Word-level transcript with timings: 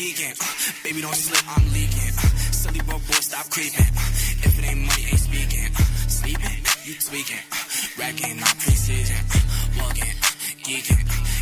geeking. 0.00 0.32
Uh, 0.40 0.72
baby, 0.82 1.00
don't 1.02 1.14
slip, 1.14 1.44
I'm 1.44 1.64
leaking. 1.72 2.14
Uh, 2.16 2.28
silly 2.56 2.80
bro, 2.80 2.96
boy, 2.96 3.20
stop 3.20 3.50
creeping. 3.50 3.84
Uh, 3.84 4.48
if 4.48 4.58
it 4.58 4.64
ain't 4.64 4.80
money, 4.88 5.04
ain't 5.12 5.20
speaking. 5.20 5.68
Uh, 5.76 6.08
sleeping, 6.08 6.58
you 6.84 6.94
tweaking. 6.96 7.44
Uh, 7.52 8.00
racking, 8.00 8.36
not 8.40 8.56
preseason. 8.64 9.20
Uh, 9.28 9.84
walking, 9.84 10.16
geeking, 10.64 11.04
uh. 11.04 11.39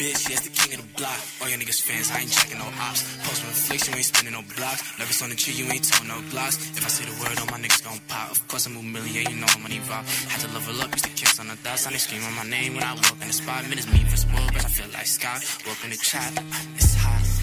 Bitch, 0.00 0.32
yes, 0.32 0.40
the 0.40 0.48
king 0.48 0.72
of 0.72 0.80
the 0.80 0.88
block. 0.96 1.20
All 1.42 1.48
your 1.52 1.58
niggas 1.60 1.84
fans, 1.84 2.08
I 2.10 2.24
ain't 2.24 2.32
checking 2.32 2.56
no 2.56 2.64
ops. 2.88 3.04
Post 3.20 3.44
with 3.44 3.52
flicks, 3.52 3.84
you 3.84 3.92
ain't 3.92 4.08
spinning 4.08 4.32
no 4.32 4.40
blocks. 4.56 4.80
Nervous 4.96 5.20
on 5.20 5.28
the 5.28 5.36
tree, 5.36 5.52
you 5.52 5.68
ain't 5.68 5.84
towing 5.84 6.08
no 6.08 6.16
blocks. 6.32 6.56
If 6.72 6.80
I 6.80 6.88
say 6.88 7.04
the 7.04 7.12
word, 7.20 7.36
all 7.36 7.52
my 7.52 7.60
niggas 7.60 7.84
gon' 7.84 8.00
pop. 8.08 8.32
Of 8.32 8.40
course, 8.48 8.64
I'm 8.64 8.80
humiliating, 8.80 9.36
you 9.36 9.44
know 9.44 9.52
I'm 9.52 9.60
money 9.60 9.76
rock. 9.92 10.08
Had 10.32 10.40
to 10.40 10.48
level 10.56 10.80
up, 10.80 10.88
used 10.96 11.04
to 11.04 11.12
kiss 11.12 11.36
on 11.36 11.52
the 11.52 11.56
dots. 11.60 11.84
I 11.86 11.92
scream 12.00 12.24
on 12.24 12.32
my 12.32 12.48
name 12.48 12.80
when 12.80 12.82
I 12.82 12.96
walk 12.96 13.20
in 13.20 13.28
the 13.28 13.36
spot. 13.36 13.68
Minutes 13.68 13.92
me 13.92 14.00
for 14.08 14.16
small, 14.16 14.46
but 14.56 14.64
I 14.64 14.72
feel 14.72 14.88
like 14.88 15.04
Scott. 15.04 15.44
Walk 15.68 15.84
in 15.84 15.90
the 15.92 16.00
trap, 16.00 16.32
it's 16.80 16.96
hot. 16.96 17.39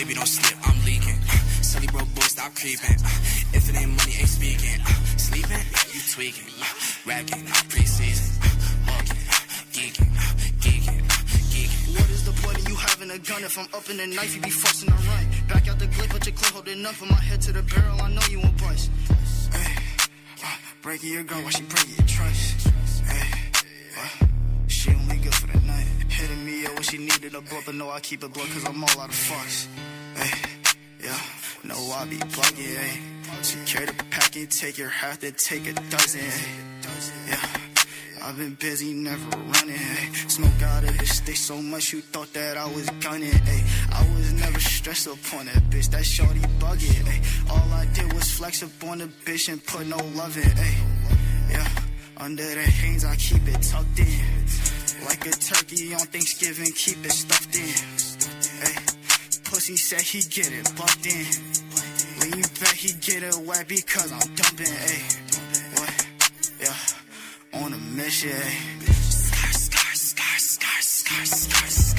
Baby 0.00 0.14
don't 0.14 0.26
slip, 0.26 0.56
I'm 0.66 0.78
leaking. 0.84 1.18
Uh, 1.28 1.36
Sunny 1.60 1.86
bro, 1.88 2.00
boy, 2.16 2.24
stop 2.24 2.54
creeping. 2.54 2.96
Uh, 3.04 3.52
if 3.52 3.68
it 3.68 3.76
ain't 3.76 3.92
money, 3.92 4.16
ain't 4.16 4.32
speaking. 4.32 4.80
Uh, 4.80 4.96
sleeping, 5.20 5.64
you 5.92 6.00
tweaking. 6.14 6.48
Racking, 7.04 7.44
preseason. 7.68 8.28
Walking, 8.88 9.24
geeking, 9.76 10.12
geeking, 10.64 11.04
geeking. 11.52 12.00
What 12.00 12.08
is 12.08 12.24
the 12.24 12.32
point 12.40 12.56
of 12.60 12.68
you 12.68 12.76
having 12.76 13.10
a 13.10 13.18
gun 13.18 13.44
if 13.44 13.58
I'm 13.58 13.68
up 13.76 13.90
in 13.90 13.98
the 13.98 14.06
knife, 14.06 14.34
you 14.34 14.40
be 14.40 14.48
forcing 14.48 14.88
to 14.88 14.94
run? 14.94 15.24
Back 15.48 15.68
out 15.68 15.78
the 15.78 15.88
clip, 15.88 16.10
but 16.10 16.24
your 16.24 16.34
clip 16.34 16.52
holding 16.54 16.86
up 16.86 16.94
from 16.94 17.08
my 17.08 17.20
head 17.20 17.42
to 17.42 17.52
the 17.52 17.62
barrel, 17.62 18.00
I 18.00 18.08
know 18.08 18.22
you 18.30 18.40
won't 18.40 18.56
bust. 18.56 18.90
Hey, 19.52 19.74
uh, 20.42 20.56
breaking 20.80 21.12
your 21.12 21.24
girl 21.24 21.42
while 21.42 21.50
she 21.50 21.62
breaking 21.64 21.96
your 21.98 22.06
trust. 22.06 22.79
Up 26.66 26.74
when 26.74 26.82
she 26.82 26.98
needed 26.98 27.34
a 27.34 27.40
blow, 27.40 27.60
but 27.64 27.74
no, 27.74 27.90
I 27.90 28.00
keep 28.00 28.22
it 28.22 28.32
blood 28.32 28.48
cause 28.48 28.64
I'm 28.68 28.82
all 28.82 29.00
out 29.00 29.08
of 29.08 29.14
fuss. 29.14 29.68
Hey, 30.14 30.30
yeah, 31.02 31.18
no, 31.64 31.74
I 31.92 32.04
be 32.04 32.18
plugging, 32.18 32.64
hey. 32.64 33.00
Secure 33.42 33.86
the 33.86 33.94
packet, 34.10 34.50
take 34.50 34.76
your 34.76 34.88
half, 34.90 35.20
then 35.20 35.32
take 35.32 35.66
a 35.66 35.72
dozen, 35.72 36.20
hey. 36.20 36.70
Yeah. 37.28 37.60
I've 38.22 38.36
been 38.36 38.54
busy, 38.54 38.92
never 38.92 39.36
running. 39.38 39.76
Ay. 39.76 40.12
Smoke 40.28 40.62
out 40.62 40.84
of 40.84 40.98
this 40.98 41.16
stick 41.16 41.36
so 41.36 41.60
much 41.62 41.92
you 41.92 42.02
thought 42.02 42.30
that 42.34 42.58
I 42.58 42.66
was 42.66 42.88
gunning. 43.00 43.32
Ay. 43.32 43.64
I 43.92 44.02
was 44.14 44.32
never 44.34 44.60
stressed 44.60 45.06
upon 45.06 45.46
that 45.46 45.62
bitch. 45.70 45.90
That 45.90 46.04
shorty 46.04 46.40
bugging. 46.60 47.08
Ay. 47.08 47.22
All 47.50 47.72
I 47.72 47.86
did 47.94 48.12
was 48.12 48.30
flex 48.30 48.62
up 48.62 48.84
on 48.84 48.98
the 48.98 49.06
bitch 49.24 49.50
and 49.50 49.64
put 49.64 49.86
no 49.86 49.96
love 50.14 50.36
in. 50.36 50.52
Ay. 50.58 50.76
Yeah, 51.50 51.68
under 52.18 52.44
the 52.44 52.62
hands 52.62 53.04
I 53.04 53.16
keep 53.16 53.48
it 53.48 53.62
tucked 53.62 53.98
in. 53.98 54.40
Like 55.10 55.26
a 55.26 55.30
turkey 55.30 55.92
on 55.92 56.06
Thanksgiving, 56.14 56.72
keep 56.72 57.04
it 57.04 57.12
stuffed 57.12 57.54
in. 57.54 57.74
Ay. 58.64 58.78
Pussy 59.44 59.76
said 59.76 60.00
he 60.00 60.22
get 60.22 60.50
it 60.50 60.64
bucked 60.76 61.04
in. 61.04 61.26
Lean 62.22 62.46
bet 62.58 62.72
he 62.72 62.92
get 62.94 63.22
it 63.22 63.36
wet 63.46 63.68
because 63.68 64.10
I'm 64.12 64.34
dumping. 64.34 64.66
Ay. 64.66 65.02
What? 65.74 66.06
Yeah 66.60 67.00
on 67.52 67.72
a 67.72 67.78
mission. 67.78 68.30
Scar, 68.30 69.52
scar, 69.52 69.94
scar, 69.94 70.38
scar, 70.38 70.80
scar, 70.80 71.26
scar. 71.26 71.66
Scar, 71.66 71.89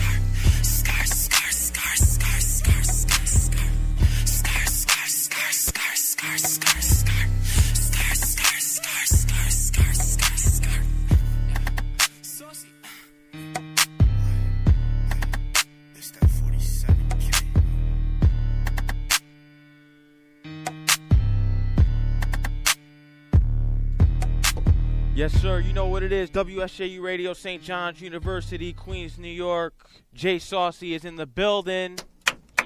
You 25.72 25.76
know 25.76 25.88
what 25.88 26.04
it 26.04 26.12
is. 26.12 26.30
WSJU 26.32 27.02
Radio, 27.02 27.32
St. 27.32 27.64
John's 27.64 28.02
University, 28.02 28.74
Queens, 28.74 29.18
New 29.18 29.30
York. 29.30 29.74
Jay 30.14 30.38
Saucy 30.38 30.94
is 30.94 31.06
in 31.06 31.16
the 31.16 31.26
building. 31.26 31.98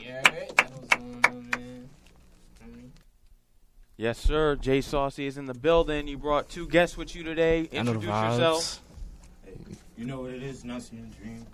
Yeah, 0.01 0.27
right. 0.27 0.57
That 0.57 0.71
was 0.71 0.89
going 0.89 1.23
on. 1.23 2.91
Yes, 3.95 4.17
sir. 4.17 4.55
Jay 4.55 4.81
Saucy 4.81 5.27
is 5.27 5.37
in 5.37 5.45
the 5.45 5.53
building. 5.53 6.07
You 6.07 6.17
brought 6.17 6.49
two 6.49 6.67
guests 6.67 6.97
with 6.97 7.15
you 7.15 7.21
today. 7.21 7.69
I 7.71 7.83
know 7.83 7.93
the 7.93 7.99
Introduce 7.99 8.05
yourself. 8.09 8.81
You 9.95 10.05
know 10.05 10.21
what 10.21 10.31
it 10.31 10.41
is, 10.41 10.63
Naseim 10.63 11.07
The 11.11 11.15
Dream. 11.21 11.45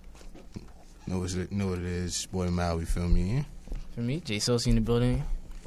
Know 1.06 1.18
what 1.18 1.34
it, 1.34 1.52
know 1.52 1.66
what 1.66 1.80
it 1.80 1.84
is, 1.84 2.24
boy 2.32 2.46
Maaui, 2.46 2.88
feel 2.88 3.10
me? 3.10 3.44
For 3.94 4.00
me, 4.00 4.20
Jay 4.20 4.38
Saucy 4.38 4.70
in 4.70 4.76
the 4.76 4.80
building. 4.80 5.22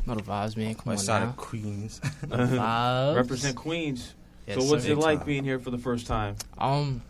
Know 0.08 0.16
the 0.16 0.24
vibes, 0.24 0.58
man. 0.58 0.74
Come 0.74 0.94
West 0.94 1.02
on 1.02 1.06
side 1.06 1.24
now. 1.26 1.30
of 1.30 1.38
Queens. 1.38 2.02
Know 2.28 2.38
vibes. 2.38 3.16
Represent 3.18 3.56
Queens. 3.56 4.16
Yes, 4.48 4.58
so, 4.60 4.70
what's 4.72 4.86
it 4.86 4.98
like 4.98 5.26
being 5.26 5.44
here 5.44 5.60
for 5.60 5.72
the 5.72 5.78
first 5.78 6.06
time? 6.08 6.36
Um, 6.58 7.02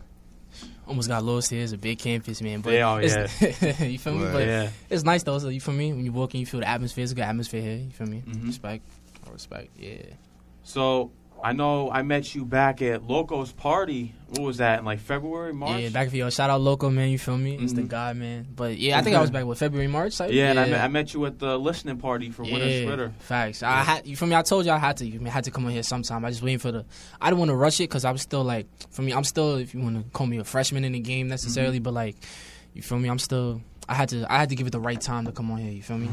almost 0.86 1.08
got 1.08 1.22
lost 1.24 1.50
here. 1.50 1.62
It's 1.62 1.72
a 1.72 1.78
big 1.78 1.98
campus, 1.98 2.40
man. 2.40 2.60
But 2.62 2.72
Yeah, 2.74 2.90
oh, 2.92 2.96
it's, 2.96 3.14
you 3.80 3.98
feel 3.98 4.14
me? 4.14 4.24
Right. 4.24 4.32
But 4.32 4.46
Yeah. 4.46 4.70
it's 4.88 5.04
nice 5.04 5.22
though. 5.22 5.38
So 5.38 5.48
you 5.48 5.60
feel 5.60 5.74
me? 5.74 5.92
When 5.92 6.04
you 6.04 6.12
walk 6.12 6.34
in, 6.34 6.40
you 6.40 6.46
feel 6.46 6.60
the 6.60 6.68
atmosphere. 6.68 7.02
It's 7.02 7.12
a 7.12 7.14
good 7.14 7.24
atmosphere 7.24 7.60
here. 7.60 7.76
You 7.76 7.90
feel 7.90 8.06
me? 8.06 8.22
Mhm. 8.26 8.46
Respect. 8.46 8.84
I 9.26 9.32
respect. 9.32 9.68
Yeah. 9.78 10.02
So, 10.62 11.10
I 11.42 11.52
know 11.52 11.90
I 11.90 12.02
met 12.02 12.34
you 12.34 12.44
back 12.44 12.82
at 12.82 13.04
Loco's 13.06 13.52
party. 13.52 14.14
What 14.28 14.40
was 14.42 14.56
that, 14.56 14.80
in 14.80 14.84
like 14.84 14.98
February, 14.98 15.52
March? 15.52 15.80
Yeah, 15.80 15.88
back 15.90 16.10
for 16.10 16.16
yo. 16.16 16.28
Shout 16.30 16.50
out 16.50 16.60
Loco, 16.60 16.90
man. 16.90 17.10
You 17.10 17.18
feel 17.18 17.36
me? 17.38 17.54
It's 17.56 17.72
the 17.74 17.82
Mhm. 17.82 17.88
guy, 17.88 18.12
man. 18.14 18.46
But 18.56 18.78
yeah, 18.78 18.98
I 18.98 19.02
think 19.02 19.14
I 19.14 19.20
was 19.20 19.30
back 19.30 19.44
with 19.44 19.58
February, 19.58 19.86
March. 19.86 20.16
Type? 20.16 20.32
Yeah, 20.32 20.50
and 20.50 20.58
I 20.58 20.66
met, 20.68 20.80
I 20.80 20.88
met 20.88 21.14
you 21.14 21.24
at 21.26 21.38
the 21.38 21.56
listening 21.58 21.98
party 21.98 22.30
for 22.30 22.42
Winter 22.42 22.66
Yeah, 22.66 22.82
Splitter. 22.82 23.12
Facts. 23.20 23.62
I 23.62 23.82
had 23.82 24.06
you 24.06 24.16
for 24.16 24.26
me. 24.26 24.34
I 24.34 24.42
told 24.42 24.66
you 24.66 24.72
I 24.72 24.78
had 24.78 24.96
to. 24.96 25.06
You? 25.06 25.20
I 25.24 25.28
had 25.28 25.44
to 25.44 25.50
come 25.50 25.64
on 25.66 25.72
here 25.72 25.82
sometime. 25.84 26.24
I 26.24 26.30
just 26.30 26.42
waiting 26.42 26.58
for 26.58 26.72
the. 26.72 26.84
I 27.20 27.28
didn't 27.30 27.38
want 27.38 27.50
to 27.50 27.56
rush 27.56 27.78
it 27.80 27.84
because 27.84 28.04
I 28.04 28.10
was 28.10 28.22
still 28.22 28.42
like, 28.42 28.66
for 28.90 29.02
me, 29.02 29.12
I'm 29.12 29.24
still. 29.24 29.56
If 29.56 29.74
you 29.74 29.80
want 29.80 29.96
to 30.02 30.10
call 30.10 30.26
me 30.26 30.38
a 30.38 30.44
freshman 30.44 30.84
in 30.84 30.92
the 30.92 31.00
game 31.00 31.28
necessarily, 31.28 31.78
but 31.78 31.94
like, 31.94 32.16
you 32.74 32.82
feel 32.82 32.98
me? 32.98 33.08
I'm 33.08 33.18
still. 33.20 33.60
I 33.88 33.94
had 33.94 34.08
to. 34.08 34.26
I 34.32 34.38
had 34.38 34.48
to 34.48 34.56
give 34.56 34.66
it 34.66 34.70
the 34.70 34.80
right 34.80 35.00
time 35.00 35.26
to 35.26 35.32
come 35.32 35.50
on 35.52 35.58
here. 35.58 35.70
You 35.70 35.82
feel 35.82 35.98
me? 35.98 36.08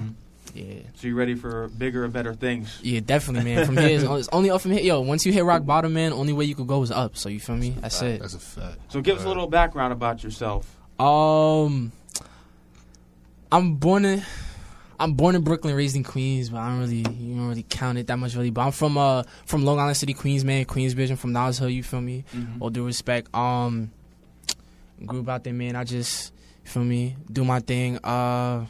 Yeah. 0.54 0.82
So 0.96 1.08
you 1.08 1.16
ready 1.16 1.36
for 1.36 1.68
bigger 1.70 2.04
and 2.04 2.14
better 2.14 2.34
things? 2.34 2.80
Yeah, 2.84 3.00
definitely, 3.00 3.54
man. 3.54 3.66
From 3.66 3.78
here, 3.78 3.90
it's 3.90 4.04
it's 4.08 4.30
only 4.32 4.50
up 4.52 4.62
from 4.62 4.72
here. 4.72 4.82
Yo, 4.82 5.02
once 5.02 5.26
you 5.26 5.34
hit 5.34 5.44
rock 5.44 5.66
bottom, 5.66 5.94
man, 5.94 6.14
only 6.14 6.34
way 6.34 6.46
you 6.46 6.56
could 6.56 6.68
go 6.68 6.82
is 6.84 6.92
up. 6.92 7.18
So 7.18 7.30
you 7.30 7.40
feel 7.40 7.56
me? 7.56 7.72
That's 7.80 8.02
it. 8.02 8.22
That's 8.22 8.36
a 8.36 8.40
fact. 8.40 8.78
So 8.90 9.02
give 9.02 9.18
us 9.18 9.24
a 9.24 9.28
little 9.28 9.48
background 9.48 9.94
about 9.94 10.24
yourself. 10.24 10.78
Um, 11.00 11.92
I'm 13.52 13.76
born 13.76 14.06
in, 14.06 14.24
I'm 15.00 15.14
born 15.14 15.36
in 15.36 15.42
Brooklyn, 15.42 15.76
raised 15.76 15.96
in 15.96 16.04
Queens, 16.04 16.50
but 16.50 16.60
I 16.60 16.70
don't 16.70 16.80
really, 16.82 16.98
you 16.98 17.36
don't 17.36 17.50
really 17.50 17.66
count 17.68 17.98
it 17.98 18.08
that 18.08 18.18
much, 18.18 18.36
really. 18.36 18.52
But 18.52 18.62
I'm 18.62 18.72
from 18.72 18.98
uh 18.98 19.24
from 19.46 19.66
Long 19.66 19.80
Island 19.80 19.98
City, 19.98 20.14
Queens, 20.14 20.46
man, 20.46 20.66
Queensbridge. 20.66 21.10
I'm 21.10 21.18
from 21.18 21.34
Niles 21.34 21.58
Hill. 21.58 21.70
You 21.70 21.82
feel 21.84 22.02
me? 22.02 22.26
All 22.60 22.70
due 22.70 22.86
respect. 22.86 23.34
Um, 23.36 23.92
grew 25.06 25.22
up 25.22 25.30
out 25.30 25.44
there, 25.44 25.54
man. 25.54 25.76
I 25.76 25.84
just, 25.84 26.32
you 26.64 26.70
feel 26.70 26.84
me? 26.84 27.16
Do 27.32 27.44
my 27.44 27.60
thing. 27.60 27.98
Uh, 28.04 28.66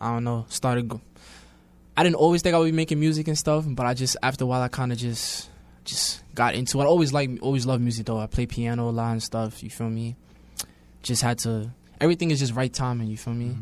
I 0.00 0.12
don't 0.14 0.24
know. 0.24 0.46
Started. 0.48 0.90
I 1.96 2.02
didn't 2.02 2.16
always 2.16 2.40
think 2.42 2.54
I 2.54 2.58
would 2.58 2.66
be 2.66 2.72
making 2.72 2.98
music 3.00 3.28
and 3.28 3.36
stuff, 3.36 3.64
but 3.68 3.84
I 3.86 3.94
just 3.94 4.16
after 4.22 4.44
a 4.44 4.46
while 4.46 4.62
I 4.62 4.68
kind 4.68 4.92
of 4.92 4.98
just 4.98 5.50
just 5.84 6.22
got 6.34 6.54
into 6.54 6.80
it. 6.80 6.84
I 6.84 6.86
always 6.86 7.12
like 7.12 7.30
always 7.42 7.66
love 7.66 7.80
music 7.80 8.06
though. 8.06 8.18
I 8.18 8.26
play 8.26 8.46
piano 8.46 8.88
a 8.88 8.90
lot 8.90 9.12
and 9.12 9.22
stuff. 9.22 9.62
You 9.62 9.70
feel 9.70 9.90
me? 9.90 10.16
Just 11.02 11.22
had 11.22 11.38
to. 11.40 11.70
Everything 12.00 12.30
is 12.30 12.38
just 12.38 12.54
right 12.54 12.72
timing. 12.72 13.08
You 13.08 13.16
feel 13.18 13.34
me? 13.34 13.56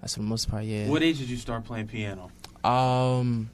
That's 0.00 0.14
for 0.14 0.20
the 0.20 0.26
most 0.26 0.50
part. 0.50 0.64
Yeah. 0.64 0.88
What 0.88 1.02
age 1.02 1.18
did 1.18 1.28
you 1.28 1.36
start 1.36 1.64
playing 1.64 1.88
piano? 1.88 2.30
Um, 2.64 3.50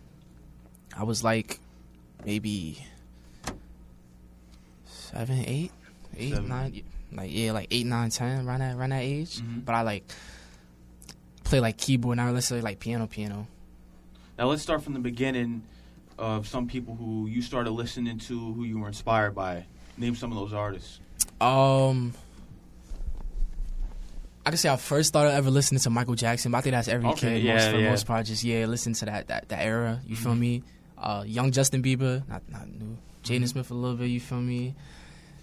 I 0.96 1.02
was 1.04 1.24
like 1.24 1.58
maybe 2.24 2.78
seven, 4.86 5.38
eight, 5.46 5.72
eight, 6.16 6.34
Seven. 6.34 6.48
nine, 6.48 6.82
like 7.12 7.30
yeah, 7.32 7.52
like 7.52 7.68
eight, 7.70 7.86
nine, 7.86 8.10
ten, 8.10 8.46
around 8.46 8.60
that, 8.60 8.76
around 8.76 8.90
that 8.90 9.02
age. 9.02 9.38
Mhm. 9.40 9.64
But 9.64 9.74
I 9.74 9.82
like 9.82 10.04
play 11.48 11.60
like 11.60 11.76
keyboard 11.78 12.16
now. 12.16 12.30
Let's 12.30 12.46
say 12.46 12.60
like 12.60 12.78
piano, 12.80 13.06
piano. 13.06 13.46
Now 14.38 14.46
let's 14.46 14.62
start 14.62 14.82
from 14.82 14.94
the 14.94 15.00
beginning 15.00 15.62
of 16.18 16.46
some 16.46 16.66
people 16.68 16.94
who 16.94 17.26
you 17.26 17.42
started 17.42 17.70
listening 17.70 18.18
to, 18.18 18.52
who 18.54 18.64
you 18.64 18.78
were 18.78 18.88
inspired 18.88 19.34
by. 19.34 19.64
Name 19.96 20.14
some 20.14 20.30
of 20.30 20.38
those 20.38 20.52
artists. 20.52 21.00
Um, 21.40 22.14
I 24.46 24.50
can 24.50 24.56
say 24.58 24.68
I 24.70 24.76
first 24.76 25.08
started 25.08 25.34
ever 25.34 25.50
listening 25.50 25.80
to 25.80 25.90
Michael 25.90 26.14
Jackson, 26.14 26.52
but 26.52 26.58
I 26.58 26.60
think 26.62 26.72
that's 26.74 26.88
every 26.88 27.08
Okay, 27.10 27.34
kid 27.36 27.42
yeah, 27.42 27.54
most, 27.54 27.66
for 27.66 27.72
the 27.76 27.82
yeah. 27.82 27.90
most 27.90 28.06
part. 28.06 28.26
Just 28.26 28.44
yeah, 28.44 28.64
listen 28.66 28.92
to 28.94 29.04
that 29.06 29.26
that, 29.28 29.48
that 29.48 29.60
era. 29.62 30.00
You 30.06 30.16
feel 30.16 30.32
Mhm. 30.34 30.38
me? 30.38 30.62
Uh, 30.96 31.24
young 31.26 31.50
Justin 31.52 31.82
Bieber, 31.82 32.26
not 32.28 32.42
not 32.48 32.68
new. 32.68 32.96
Jaden 33.24 33.42
Mhm. 33.42 33.48
Smith 33.48 33.70
a 33.70 33.74
little 33.74 33.96
bit. 33.96 34.06
You 34.08 34.20
feel 34.20 34.40
me? 34.40 34.74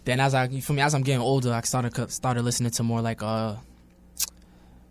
Then 0.06 0.20
as 0.20 0.34
I 0.34 0.46
you 0.46 0.62
feel 0.62 0.76
me 0.76 0.82
as 0.82 0.94
I'm 0.96 1.04
getting 1.04 1.22
older, 1.22 1.54
I 1.54 1.62
started 1.62 2.12
started 2.12 2.44
listening 2.44 2.72
to 2.72 2.84
more 2.84 3.02
like 3.02 3.22
uh, 3.22 3.56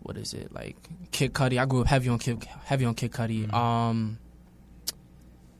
what 0.05 0.17
is 0.17 0.33
it 0.35 0.53
like 0.53 0.77
Kid 1.11 1.33
Cudi? 1.33 1.59
I 1.59 1.65
grew 1.65 1.81
up 1.81 1.87
heavy 1.87 2.09
on 2.09 2.19
Kid 2.19 2.43
heavy 2.63 2.85
on 2.85 2.93
Kid 2.93 3.11
Cudi. 3.11 3.47
Mhm. 3.47 3.53
Um, 3.53 4.19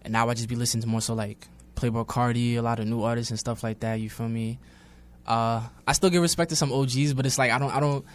and 0.03 0.13
now 0.13 0.30
I 0.30 0.36
just 0.36 0.47
be 0.47 0.56
listening 0.56 0.83
to 0.83 0.88
more 0.88 1.01
so 1.01 1.15
like 1.15 1.47
Playboi 1.75 2.06
Carti, 2.06 2.56
a 2.57 2.62
lot 2.62 2.80
of 2.80 2.86
new 2.88 3.01
artists 3.01 3.31
and 3.31 3.39
stuff 3.39 3.63
like 3.63 3.80
that. 3.80 3.95
You 3.95 4.09
feel 4.09 4.30
me? 4.30 4.59
Uh, 5.25 5.63
I 5.88 5.94
still 5.94 6.12
give 6.12 6.21
respect 6.21 6.50
to 6.51 6.56
some 6.56 6.71
OGs, 6.71 7.15
but 7.15 7.25
it's 7.25 7.39
like 7.39 7.50
I 7.51 7.57
don't, 7.57 7.75
I 7.75 7.80
don't, 7.80 8.06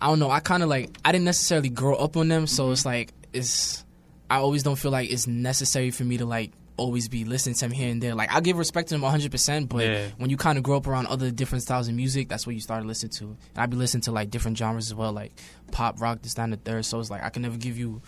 I 0.00 0.06
don't 0.06 0.20
know. 0.20 0.30
I 0.30 0.38
kind 0.38 0.62
of 0.62 0.68
like 0.68 0.96
I 1.04 1.10
didn't 1.10 1.24
necessarily 1.24 1.68
grow 1.68 1.96
up 1.96 2.16
on 2.16 2.28
them, 2.28 2.46
so 2.46 2.70
it's 2.70 2.86
like 2.86 3.12
it's. 3.32 3.84
I 4.30 4.36
always 4.36 4.62
don't 4.62 4.76
feel 4.76 4.92
like 4.92 5.10
it's 5.10 5.26
necessary 5.26 5.90
for 5.90 6.04
me 6.04 6.18
to 6.18 6.24
like 6.26 6.52
always 6.80 7.08
be 7.08 7.24
listening 7.24 7.54
to 7.56 7.60
them 7.60 7.70
here 7.72 7.90
and 7.90 8.02
there. 8.02 8.14
Like 8.14 8.32
I 8.34 8.40
give 8.40 8.56
respect 8.58 8.88
to 8.88 8.94
them 8.94 9.02
100, 9.02 9.30
percent 9.30 9.68
but 9.68 9.84
Yeah. 9.84 10.08
when 10.16 10.30
you 10.30 10.36
kind 10.36 10.56
of 10.58 10.64
grow 10.64 10.76
up 10.78 10.86
around 10.86 11.06
other 11.08 11.30
different 11.30 11.62
styles 11.62 11.88
of 11.88 11.94
music, 11.94 12.28
that's 12.28 12.46
what 12.46 12.54
you 12.54 12.60
start 12.60 12.84
listening 12.86 13.10
to. 13.12 13.24
And 13.24 13.58
I'd 13.58 13.70
be 13.70 13.76
listening 13.76 14.00
to 14.02 14.12
like 14.12 14.30
different 14.30 14.56
genres 14.58 14.86
as 14.88 14.94
well, 14.94 15.12
like 15.12 15.32
pop, 15.72 16.00
rock, 16.00 16.22
this, 16.22 16.34
that, 16.34 16.44
and 16.44 16.52
the 16.52 16.56
third. 16.56 16.84
So 16.86 16.98
it's 17.00 17.10
like 17.10 17.22
I 17.22 17.28
can 17.28 17.42
never 17.42 17.56
give 17.58 17.76
you 17.78 18.00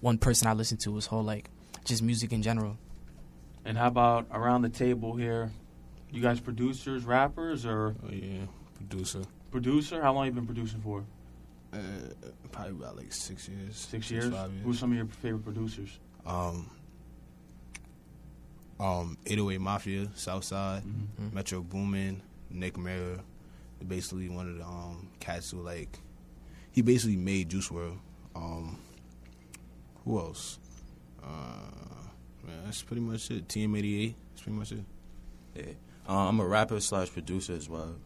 one 0.00 0.16
person 0.18 0.46
I 0.48 0.52
listen 0.54 0.78
to. 0.78 0.96
It's 0.96 1.06
whole 1.06 1.22
like 1.24 1.50
just 1.84 2.02
music 2.02 2.32
in 2.32 2.42
general. 2.42 2.78
And 3.64 3.76
how 3.76 3.88
about 3.88 4.26
around 4.32 4.62
the 4.62 4.68
table 4.70 5.14
here? 5.16 5.50
You 6.12 6.22
guys 6.22 6.40
producers, 6.40 7.04
rappers, 7.04 7.66
or 7.66 7.94
Oh 8.04 8.10
yeah, 8.12 8.46
producer. 8.74 9.22
producer? 9.50 10.00
How 10.02 10.12
long 10.12 10.26
you 10.26 10.32
been 10.32 10.46
producing 10.46 10.80
for? 10.80 11.04
Uh, 11.72 11.78
probably 12.50 12.72
about 12.72 12.96
like 12.96 13.12
six 13.12 13.48
years. 13.48 13.76
Six 13.76 14.10
years. 14.10 14.32
five 14.32 14.50
Who's 14.64 14.78
some 14.78 14.90
of 14.90 14.96
your 14.96 15.06
favorite 15.06 15.44
producers? 15.44 15.98
Um, 16.26 16.68
um, 18.80 19.16
808 19.26 19.60
Mafia, 19.60 20.10
Southside, 20.14 20.82
Mhm. 20.84 21.32
Metro 21.32 21.60
Boomin, 21.60 22.22
Nick 22.50 22.76
Mira. 22.78 23.22
Basically, 23.86 24.28
one 24.28 24.48
of 24.48 24.56
the 24.58 24.64
um 24.64 25.08
cats 25.20 25.50
who 25.52 25.60
like 25.62 25.98
he 26.72 26.82
basically 26.82 27.16
made 27.16 27.48
Juice 27.48 27.68
WRLD. 27.70 27.98
Um, 28.34 28.78
who 30.04 30.18
else? 30.18 30.58
Uh, 31.22 31.26
man, 32.46 32.64
that's 32.64 32.82
pretty 32.82 33.00
much 33.02 33.30
it. 33.30 33.48
TM88. 33.48 34.14
That's 34.32 34.42
pretty 34.42 34.58
much 34.58 34.72
it. 34.72 34.84
Yeah. 35.54 35.64
Uh, 36.08 36.28
I'm 36.28 36.40
a 36.40 36.46
rapper 36.46 36.80
slash 36.80 37.10
producer 37.12 37.54
as 37.54 37.68
well. 37.68 37.96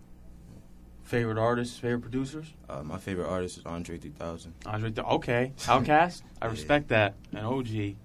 Favorite 1.02 1.38
artists, 1.38 1.78
favorite 1.78 2.00
producers? 2.00 2.46
Uh, 2.68 2.82
my 2.82 2.96
favorite 2.98 3.28
artist 3.28 3.58
is 3.58 3.66
Andre 3.66 3.98
3000. 3.98 4.54
Andre, 4.64 4.90
Th- 4.90 5.06
okay. 5.06 5.52
OutKast. 5.58 6.22
I 6.40 6.46
Yeah. 6.46 6.50
respect 6.50 6.88
that. 6.88 7.14
An 7.32 7.44
OG. 7.44 7.96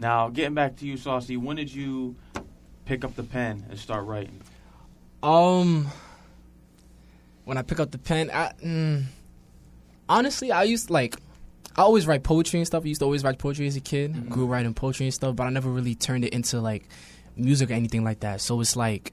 Now, 0.00 0.30
getting 0.30 0.54
back 0.54 0.76
to 0.76 0.86
you, 0.86 0.96
Saucy. 0.96 1.36
When 1.36 1.56
did 1.56 1.72
you 1.72 2.16
pick 2.86 3.04
up 3.04 3.14
the 3.14 3.22
pen 3.22 3.66
and 3.68 3.78
start 3.78 4.06
writing? 4.06 4.40
Um, 5.22 5.88
when 7.44 7.58
I 7.58 7.62
pick 7.62 7.78
up 7.78 7.90
the 7.90 7.98
pen, 7.98 8.30
I 8.32 8.52
mm, 8.64 9.04
honestly 10.08 10.50
I 10.50 10.62
used 10.62 10.88
like 10.88 11.16
I 11.76 11.82
always 11.82 12.06
write 12.06 12.22
poetry 12.22 12.58
and 12.60 12.66
stuff. 12.66 12.84
I 12.84 12.88
used 12.88 13.00
to 13.00 13.04
always 13.04 13.22
write 13.22 13.38
poetry 13.38 13.66
as 13.66 13.76
a 13.76 13.80
kid. 13.80 14.14
Mhm. 14.14 14.30
Grew 14.30 14.46
writing 14.46 14.72
poetry 14.72 15.04
and 15.06 15.14
stuff, 15.14 15.36
but 15.36 15.44
I 15.44 15.50
never 15.50 15.68
really 15.70 15.94
turned 15.94 16.24
it 16.24 16.32
into 16.32 16.60
like 16.60 16.88
music 17.36 17.70
or 17.70 17.74
anything 17.74 18.02
like 18.02 18.20
that. 18.20 18.40
So 18.40 18.58
it's 18.62 18.76
like 18.76 19.12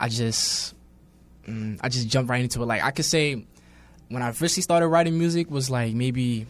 I 0.00 0.08
just 0.08 0.74
mm, 1.46 1.78
I 1.80 1.88
just 1.88 2.08
jumped 2.08 2.28
right 2.28 2.42
into 2.42 2.60
it. 2.60 2.66
Like 2.66 2.82
I 2.82 2.90
could 2.90 3.04
say 3.04 3.46
when 4.08 4.22
I 4.22 4.30
officially 4.30 4.62
started 4.62 4.88
writing 4.88 5.16
music 5.16 5.48
was 5.48 5.70
like 5.70 5.94
maybe 5.94 6.46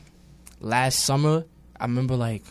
last 0.60 1.04
summer. 1.04 1.44
I 1.78 1.84
remember 1.84 2.16
like 2.16 2.42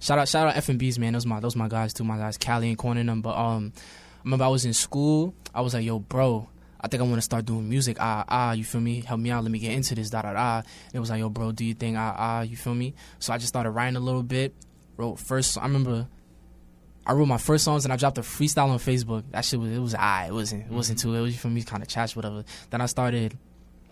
shout 0.00 0.18
out 0.18 0.28
shout 0.28 0.48
out 0.48 0.56
F 0.56 0.68
and 0.68 0.78
B's 0.78 0.98
man. 0.98 1.12
Those 1.12 1.26
my 1.26 1.40
those 1.40 1.56
my 1.56 1.68
guys 1.68 1.92
too. 1.92 2.04
My 2.04 2.18
guys 2.18 2.38
Callie 2.38 2.68
and 2.68 2.78
Corn 2.78 2.98
and 2.98 3.08
them. 3.08 3.22
But 3.22 3.36
um, 3.36 3.72
I 3.76 4.20
remember 4.24 4.44
I 4.44 4.48
was 4.48 4.64
in 4.64 4.74
school. 4.74 5.34
I 5.54 5.60
was 5.60 5.74
like, 5.74 5.84
yo, 5.84 5.98
bro. 5.98 6.48
I 6.80 6.86
think 6.86 7.02
I 7.02 7.06
want 7.06 7.16
to 7.16 7.22
start 7.22 7.46
doing 7.46 7.66
music. 7.66 7.96
Ah, 7.98 8.24
ah, 8.28 8.52
you 8.52 8.62
feel 8.62 8.80
me? 8.80 9.00
Help 9.00 9.18
me 9.18 9.30
out. 9.30 9.42
Let 9.42 9.50
me 9.50 9.58
get 9.58 9.72
into 9.72 9.94
this. 9.94 10.10
Da 10.10 10.20
da 10.20 10.34
da. 10.34 10.62
It 10.92 11.00
was 11.00 11.08
like, 11.08 11.18
yo, 11.18 11.30
bro, 11.30 11.50
do 11.50 11.64
you 11.64 11.72
think? 11.72 11.96
Ah, 11.96 12.14
ah, 12.16 12.40
you 12.42 12.58
feel 12.58 12.74
me? 12.74 12.94
So 13.20 13.32
I 13.32 13.38
just 13.38 13.48
started 13.48 13.70
writing 13.70 13.96
a 13.96 14.00
little 14.00 14.22
bit. 14.22 14.54
Wrote 14.98 15.18
first. 15.18 15.56
I 15.56 15.62
remember 15.62 16.06
I 17.06 17.12
wrote 17.12 17.26
my 17.26 17.38
first 17.38 17.64
songs 17.64 17.84
and 17.84 17.92
I 17.92 17.96
dropped 17.96 18.18
a 18.18 18.22
freestyle 18.22 18.68
on 18.68 18.78
Facebook. 18.78 19.24
That 19.30 19.44
shit 19.44 19.60
was 19.60 19.70
it 19.70 19.78
was 19.78 19.94
ah, 19.98 20.26
it 20.26 20.32
wasn't 20.32 20.66
it 20.66 20.72
wasn't 20.72 20.98
too 20.98 21.14
it 21.14 21.20
was 21.20 21.36
for 21.36 21.48
me 21.48 21.62
kind 21.62 21.82
of 21.82 21.88
trash 21.88 22.16
whatever. 22.16 22.44
Then 22.70 22.80
I 22.80 22.86
started. 22.86 23.36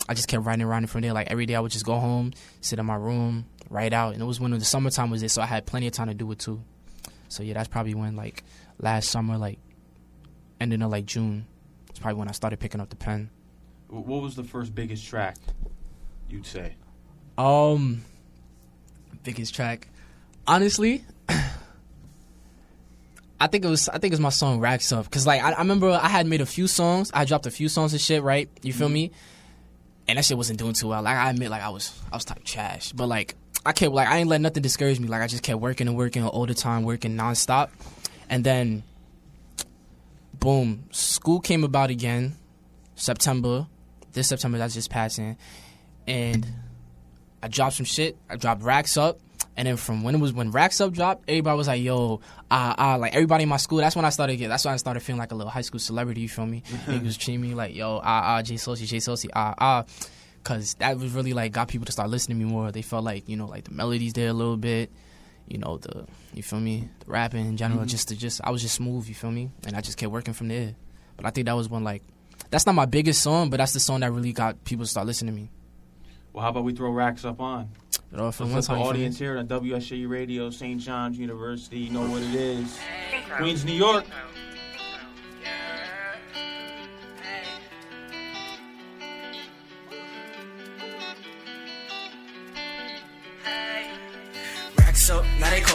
I 0.08 0.14
just 0.14 0.26
kept 0.26 0.44
writing, 0.44 0.66
writing 0.66 0.88
from 0.88 1.02
there. 1.02 1.12
Like 1.12 1.30
every 1.30 1.46
day, 1.46 1.54
I 1.54 1.60
would 1.60 1.70
just 1.70 1.84
go 1.84 1.94
home, 1.94 2.32
sit 2.60 2.78
in 2.78 2.86
my 2.86 2.96
room, 2.96 3.46
write 3.72 3.92
out, 3.92 4.12
and 4.12 4.22
it 4.22 4.26
was 4.26 4.38
when 4.38 4.50
the 4.52 4.64
summertime 4.64 5.10
was 5.10 5.22
it, 5.22 5.30
so 5.30 5.42
I 5.42 5.46
had 5.46 5.66
plenty 5.66 5.86
of 5.86 5.92
time 5.92 6.08
to 6.08 6.14
do 6.14 6.30
it 6.30 6.38
too. 6.38 6.62
So 7.28 7.42
yeah, 7.42 7.54
that's 7.54 7.68
probably 7.68 7.94
when 7.94 8.14
like 8.14 8.44
last 8.78 9.08
summer, 9.10 9.38
like 9.38 9.58
ending 10.60 10.82
of 10.82 10.90
like 10.90 11.06
June. 11.06 11.46
It's 11.88 11.98
probably 11.98 12.18
when 12.18 12.28
I 12.28 12.32
started 12.32 12.60
picking 12.60 12.80
up 12.80 12.90
the 12.90 12.96
pen. 12.96 13.30
What 13.88 14.22
was 14.22 14.36
the 14.36 14.44
first 14.44 14.74
biggest 14.74 15.06
track 15.06 15.36
you'd 16.28 16.46
say? 16.46 16.76
Um, 17.36 18.04
biggest 19.22 19.54
track, 19.54 19.88
honestly. 20.46 21.04
I 23.40 23.48
think 23.48 23.64
it 23.64 23.68
was 23.68 23.88
I 23.88 23.98
think 23.98 24.12
it's 24.12 24.20
my 24.20 24.28
song 24.28 24.60
Racks 24.60 24.92
Up 24.92 25.04
because 25.04 25.26
like 25.26 25.42
I, 25.42 25.50
I 25.50 25.58
remember 25.58 25.90
I 25.90 26.06
had 26.06 26.28
made 26.28 26.40
a 26.40 26.46
few 26.46 26.68
songs 26.68 27.10
I 27.12 27.24
dropped 27.24 27.44
a 27.46 27.50
few 27.50 27.68
songs 27.68 27.92
and 27.92 28.00
shit 28.00 28.22
right 28.22 28.48
you 28.62 28.72
feel 28.72 28.88
me 28.88 29.10
and 30.06 30.16
that 30.16 30.24
shit 30.24 30.36
wasn't 30.36 30.60
doing 30.60 30.74
too 30.74 30.86
well 30.86 31.02
like 31.02 31.16
I 31.16 31.28
admit 31.28 31.50
like 31.50 31.60
I 31.60 31.70
was 31.70 31.92
I 32.12 32.16
was 32.16 32.24
type 32.24 32.44
trash 32.44 32.92
but 32.92 33.08
like 33.08 33.34
I 33.64 33.72
kept 33.72 33.92
like 33.92 34.08
I 34.08 34.18
ain't 34.18 34.28
let 34.28 34.40
nothing 34.40 34.62
discourage 34.62 34.98
me 34.98 35.08
like 35.08 35.22
I 35.22 35.26
just 35.26 35.42
kept 35.42 35.60
working 35.60 35.88
and 35.88 35.96
working 35.96 36.24
all 36.24 36.46
the 36.46 36.54
time 36.54 36.82
working 36.82 37.16
nonstop 37.16 37.70
and 38.28 38.42
then 38.42 38.82
boom 40.34 40.84
school 40.90 41.40
came 41.40 41.62
about 41.62 41.90
again 41.90 42.36
September 42.96 43.66
this 44.12 44.28
September 44.28 44.58
that's 44.58 44.74
just 44.74 44.90
passing 44.90 45.36
and 46.06 46.46
I 47.42 47.48
dropped 47.48 47.76
some 47.76 47.86
shit. 47.86 48.16
I 48.30 48.36
dropped 48.36 48.62
Racks 48.62 48.96
Up. 48.96 49.18
And 49.54 49.68
then 49.68 49.76
from 49.76 50.02
when 50.02 50.14
it 50.14 50.20
was 50.20 50.32
when 50.32 50.50
Racks 50.50 50.80
Up 50.80 50.92
dropped, 50.94 51.28
everybody 51.28 51.58
was 51.58 51.66
like, 51.66 51.82
"Yo, 51.82 52.20
ah, 52.50 52.74
ah!" 52.78 52.94
Like 52.94 53.12
everybody 53.12 53.42
in 53.42 53.50
my 53.50 53.58
school. 53.58 53.78
That's 53.78 53.94
when 53.94 54.06
I 54.06 54.08
started 54.08 54.36
get. 54.36 54.48
That's 54.48 54.64
when 54.64 54.72
I 54.72 54.78
started 54.78 55.00
feeling 55.00 55.18
like 55.18 55.30
a 55.30 55.34
little 55.34 55.50
high 55.50 55.60
school 55.60 55.78
celebrity. 55.78 56.22
You 56.22 56.28
feel 56.30 56.46
me? 56.46 56.62
Niggas 56.86 57.04
was 57.04 57.16
treating 57.18 57.42
me 57.42 57.54
like, 57.54 57.74
"Yo, 57.74 58.00
ah, 58.02 58.36
ah, 58.36 58.42
J 58.42 58.56
Saucy, 58.56 58.86
J 58.86 59.00
Saucy, 59.00 59.28
ah, 59.34 59.54
ah," 59.58 59.84
because 60.42 60.74
that 60.74 60.98
was 60.98 61.12
really 61.12 61.32
like 61.32 61.52
got 61.52 61.68
people 61.68 61.86
to 61.86 61.92
start 61.92 62.10
listening 62.10 62.38
to 62.38 62.44
me 62.44 62.50
more. 62.50 62.72
They 62.72 62.82
felt 62.82 63.04
like 63.04 63.28
you 63.28 63.36
know 63.36 63.46
like 63.46 63.64
the 63.64 63.70
melodies 63.72 64.12
there 64.12 64.28
a 64.28 64.32
little 64.32 64.56
bit, 64.56 64.90
you 65.46 65.58
know 65.58 65.78
the 65.78 66.06
you 66.34 66.42
feel 66.42 66.60
me, 66.60 66.88
the 67.04 67.10
rapping 67.10 67.46
in 67.46 67.56
general. 67.56 67.82
Mhm. 67.84 67.88
Just 67.88 68.08
to 68.08 68.16
just 68.16 68.40
I 68.44 68.50
was 68.50 68.62
just 68.62 68.74
smooth. 68.74 69.08
You 69.08 69.14
feel 69.14 69.30
me? 69.30 69.50
And 69.66 69.76
I 69.76 69.80
just 69.80 69.98
kept 69.98 70.10
working 70.12 70.34
from 70.34 70.48
there. 70.48 70.74
But 71.16 71.26
I 71.26 71.30
think 71.30 71.46
that 71.46 71.52
was 71.56 71.68
one 71.68 71.84
like 71.84 72.02
that's 72.50 72.66
not 72.66 72.74
my 72.74 72.86
biggest 72.86 73.22
song, 73.22 73.50
but 73.50 73.58
that's 73.58 73.72
the 73.72 73.80
song 73.80 74.00
that 74.00 74.12
really 74.12 74.32
got 74.32 74.62
people 74.64 74.84
to 74.84 74.90
start 74.90 75.06
listening 75.06 75.34
to 75.34 75.40
me. 75.40 75.50
Well, 76.32 76.42
how 76.42 76.50
about 76.50 76.64
we 76.64 76.72
throw 76.74 76.90
racks 76.90 77.24
up 77.26 77.40
on? 77.40 77.68
You 78.10 78.16
know, 78.18 78.32
for 78.32 78.38
So 78.38 78.44
one 78.44 78.54
for 78.54 78.60
the 78.62 78.66
time, 78.66 78.76
you 78.78 78.82
feel 78.84 78.84
me? 78.84 78.88
audience 78.98 79.18
here 79.18 79.36
at 79.36 79.48
WSJU 79.48 80.08
Radio, 80.08 80.48
St. 80.50 80.80
John's 80.80 81.18
University, 81.18 81.78
you 81.78 81.90
know 81.90 82.08
what 82.10 82.22
it 82.22 82.34
is. 82.34 82.78
Queens, 83.36 83.64
New 83.66 83.72
York. 83.74 84.04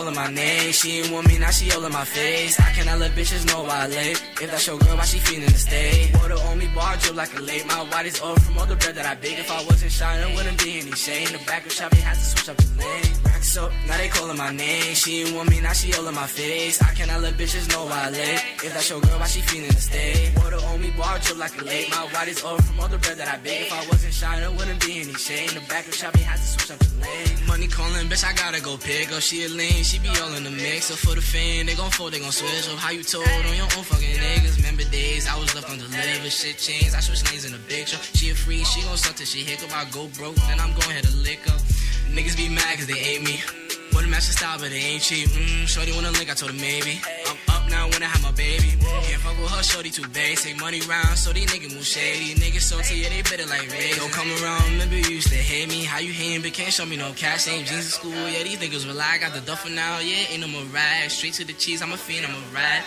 Calling 0.07 0.15
my 0.15 0.33
name. 0.33 0.71
She 0.71 0.99
ain't 0.99 1.11
want 1.11 1.27
me, 1.27 1.37
now 1.37 1.49
she 1.51 1.71
all 1.71 1.83
in 1.85 1.91
my 1.91 2.05
face. 2.05 2.59
I 2.59 2.71
cannot 2.71 2.99
let 2.99 3.11
bitches 3.11 3.45
know 3.47 3.65
I 3.65 3.87
late. 3.87 4.21
If 4.41 4.51
that's 4.51 4.67
your 4.67 4.77
girl, 4.77 4.95
why 4.95 5.03
she 5.03 5.19
feeling 5.19 5.45
the 5.45 5.57
stay? 5.57 6.11
Water 6.13 6.35
on 6.47 6.57
me, 6.57 6.67
bar 6.73 6.95
drip 6.97 7.15
like 7.15 7.37
a 7.37 7.41
lake. 7.41 7.65
My 7.67 7.83
white 7.91 8.05
is 8.05 8.21
up 8.21 8.39
from 8.39 8.57
all 8.57 8.65
the 8.65 8.75
bread 8.75 8.95
that 8.95 9.05
I 9.05 9.15
bake. 9.15 9.39
If 9.39 9.51
I 9.51 9.63
wasn't 9.65 9.91
shining, 9.91 10.35
wouldn't 10.35 10.63
be 10.63 10.79
any 10.79 10.91
shade. 10.91 11.27
The 11.27 11.39
back 11.45 11.65
of 11.65 11.71
shop, 11.71 11.91
they 11.91 12.01
to 12.01 12.15
switch 12.15 12.49
up 12.49 12.57
the 12.57 12.83
lane. 12.83 13.03
Racks 13.25 13.57
up, 13.57 13.71
now 13.87 13.97
they 13.97 14.07
calling 14.07 14.37
my 14.37 14.51
name. 14.51 14.93
She 14.95 15.23
ain't 15.23 15.35
want 15.35 15.49
me, 15.49 15.61
now 15.61 15.73
she 15.73 15.93
all 15.93 16.07
in 16.07 16.15
my 16.15 16.27
face. 16.27 16.81
I 16.81 16.93
cannot 16.93 17.21
let 17.21 17.33
bitches 17.35 17.69
know 17.71 17.87
I 17.87 18.09
late. 18.09 18.41
If 18.63 18.73
that's 18.73 18.89
your 18.89 19.01
girl, 19.01 19.19
why 19.19 19.27
she 19.27 19.41
feeling 19.41 19.69
the 19.69 19.81
stay? 19.81 20.31
Water 20.37 20.61
on 20.67 20.81
me, 20.81 20.91
bar 20.97 21.19
drip 21.19 21.37
like 21.37 21.59
a 21.61 21.63
lake. 21.63 21.89
My 21.89 22.03
white 22.13 22.27
is 22.29 22.43
up 22.43 22.61
from 22.61 22.79
all 22.79 22.87
the 22.87 22.97
bread 22.97 23.17
that 23.17 23.27
I 23.27 23.37
bake. 23.37 23.67
If 23.67 23.73
I 23.73 23.85
wasn't 23.87 24.13
shining, 24.13 24.55
wouldn't 24.55 24.85
be 24.85 25.01
any 25.01 25.13
shade. 25.13 25.49
The 25.49 25.61
back 25.67 25.87
of 25.87 25.93
shop, 25.93 26.13
they 26.13 26.23
to 26.23 26.37
switch 26.37 26.71
up 26.71 26.79
the 26.79 27.01
lane. 27.01 27.47
Money 27.47 27.67
calling, 27.67 28.07
bitch, 28.07 28.23
I 28.23 28.33
gotta 28.33 28.61
go 28.61 28.77
pick 28.77 29.11
up. 29.11 29.21
She 29.21 29.43
a 29.45 29.49
lean, 29.49 29.83
she 29.83 29.96
be 29.99 30.09
all 30.21 30.33
in 30.33 30.43
the 30.43 30.51
mix. 30.51 30.85
So 30.85 30.95
for 30.95 31.15
the 31.15 31.21
fan, 31.21 31.65
they 31.65 31.75
gon' 31.75 31.91
fold, 31.91 32.13
they 32.13 32.19
gon' 32.19 32.31
switch 32.31 32.67
up. 32.69 32.77
How 32.77 32.91
you 32.91 33.03
told 33.03 33.27
on 33.27 33.55
your 33.55 33.69
own 33.77 33.83
fucking 33.83 34.15
niggas? 34.15 34.57
Remember 34.57 34.83
days 34.91 35.27
I 35.27 35.37
was 35.39 35.53
left 35.55 35.69
on 35.69 35.77
the 35.77 35.85
undelivered. 35.85 36.31
Shit 36.31 36.57
changed, 36.57 36.95
I 36.95 36.99
switch 36.99 37.23
lanes 37.31 37.45
in 37.45 37.51
the 37.51 37.85
show. 37.85 37.97
She 38.13 38.29
a 38.31 38.35
free, 38.35 38.63
she 38.63 38.81
gon' 38.81 38.97
suck 38.97 39.15
till 39.15 39.25
she 39.25 39.43
hiccup. 39.43 39.75
I 39.75 39.85
go 39.91 40.07
broke, 40.17 40.35
then 40.47 40.59
I'm 40.59 40.71
gon' 40.71 40.91
hit 40.91 41.07
a 41.07 41.15
lick 41.17 41.41
up. 41.47 41.61
Niggas 42.09 42.37
be 42.37 42.49
mad 42.49 42.77
cause 42.77 42.87
they 42.87 42.97
hate 42.97 43.21
me. 43.21 43.66
Wanna 43.94 44.08
match 44.08 44.24
style, 44.24 44.58
but 44.60 44.70
they 44.70 44.77
ain't 44.77 45.01
cheap. 45.01 45.29
Mm, 45.29 45.67
shorty 45.67 45.91
wanna 45.91 46.12
link, 46.12 46.29
I 46.29 46.34
told 46.34 46.51
her 46.51 46.60
maybe. 46.60 47.01
I'm 47.25 47.38
up, 47.50 47.70
now 47.70 47.88
when 47.89 48.03
I 48.03 48.08
have 48.08 48.22
my 48.22 48.32
baby. 48.32 48.77
Can't 48.79 49.22
fuck 49.22 49.38
with 49.39 49.50
her, 49.51 49.63
shorty 49.63 49.89
too 49.89 50.08
basic. 50.10 50.60
Money 50.60 50.82
round, 50.82 51.17
so 51.17 51.34
these 51.34 51.48
niggas 51.48 51.74
move 51.74 51.86
shady. 51.86 52.36
Niggas 52.36 52.62
salty, 52.62 52.96
yeah, 53.00 53.10
they 53.10 53.22
better 53.24 53.46
like 53.46 53.72
Ray. 53.72 53.94
Don't 53.96 54.12
come 54.12 54.29
around, 54.41 54.63
remember 54.72 54.96
you 54.96 55.15
used 55.15 55.29
to 55.29 55.36
hate 55.36 55.70
me. 55.70 55.84
How 55.84 56.00
you 56.00 56.12
hating, 56.12 56.41
but 56.41 56.53
can't 56.53 56.72
show 56.72 56.86
me 56.86 56.98
no 56.98 57.12
cash. 57.13 57.44
Same 57.44 57.65
jeans 57.65 57.86
in 57.86 57.91
school, 57.91 58.12
yeah, 58.29 58.44
these 58.44 58.58
niggas 58.60 58.88
rely. 58.88 59.17
Got 59.20 59.34
the 59.34 59.41
duffel 59.41 59.72
now, 59.72 60.00
yeah, 60.00 60.32
ain't 60.32 60.41
no 60.41 60.48
more 60.48 60.63
ride. 60.74 61.10
Straight 61.10 61.34
to 61.34 61.46
the 61.46 61.53
cheese, 61.53 61.82
I'm 61.82 61.91
a 61.91 61.98
fiend, 61.98 62.25
I'm 62.25 62.36
a 62.36 62.56
ride. 62.56 62.84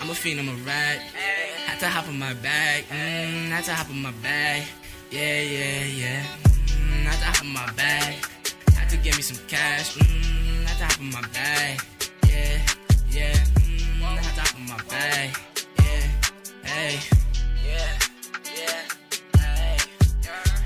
I'm 0.00 0.10
a 0.10 0.14
fiend, 0.14 0.40
I'm 0.40 0.48
a 0.48 0.54
ride. 0.62 1.00
Had 1.66 1.80
to 1.80 1.88
hop 1.88 2.08
on 2.08 2.18
my 2.18 2.34
bag, 2.34 2.84
mm, 2.84 3.48
had 3.48 3.64
to 3.64 3.74
hop 3.74 3.90
on 3.90 4.00
my 4.02 4.12
bag. 4.22 4.62
Yeah, 5.10 5.40
yeah, 5.40 5.84
yeah. 5.84 6.22
Mm, 6.66 7.04
had 7.04 7.18
to 7.18 7.24
hop 7.24 7.40
on 7.44 7.52
my 7.52 7.72
bag. 7.72 8.16
To 8.88 8.96
get 8.96 9.16
me 9.16 9.22
some 9.22 9.36
cash, 9.48 9.96
mm, 9.98 10.64
had 10.64 10.78
to 10.78 10.84
hop 10.84 11.00
on 11.00 11.10
my 11.12 11.20
bag. 11.28 11.78
Yeah, 12.26 12.58
yeah, 13.10 13.34
mm, 13.60 14.00
had 14.00 14.34
to 14.34 14.40
hop 14.40 14.56
on 14.56 14.66
my 14.66 14.82
bag. 14.88 15.36
Yeah, 15.78 16.04
hey, 16.64 16.98
yeah, 17.68 17.90
yeah, 18.56 19.40
hey. 19.42 19.76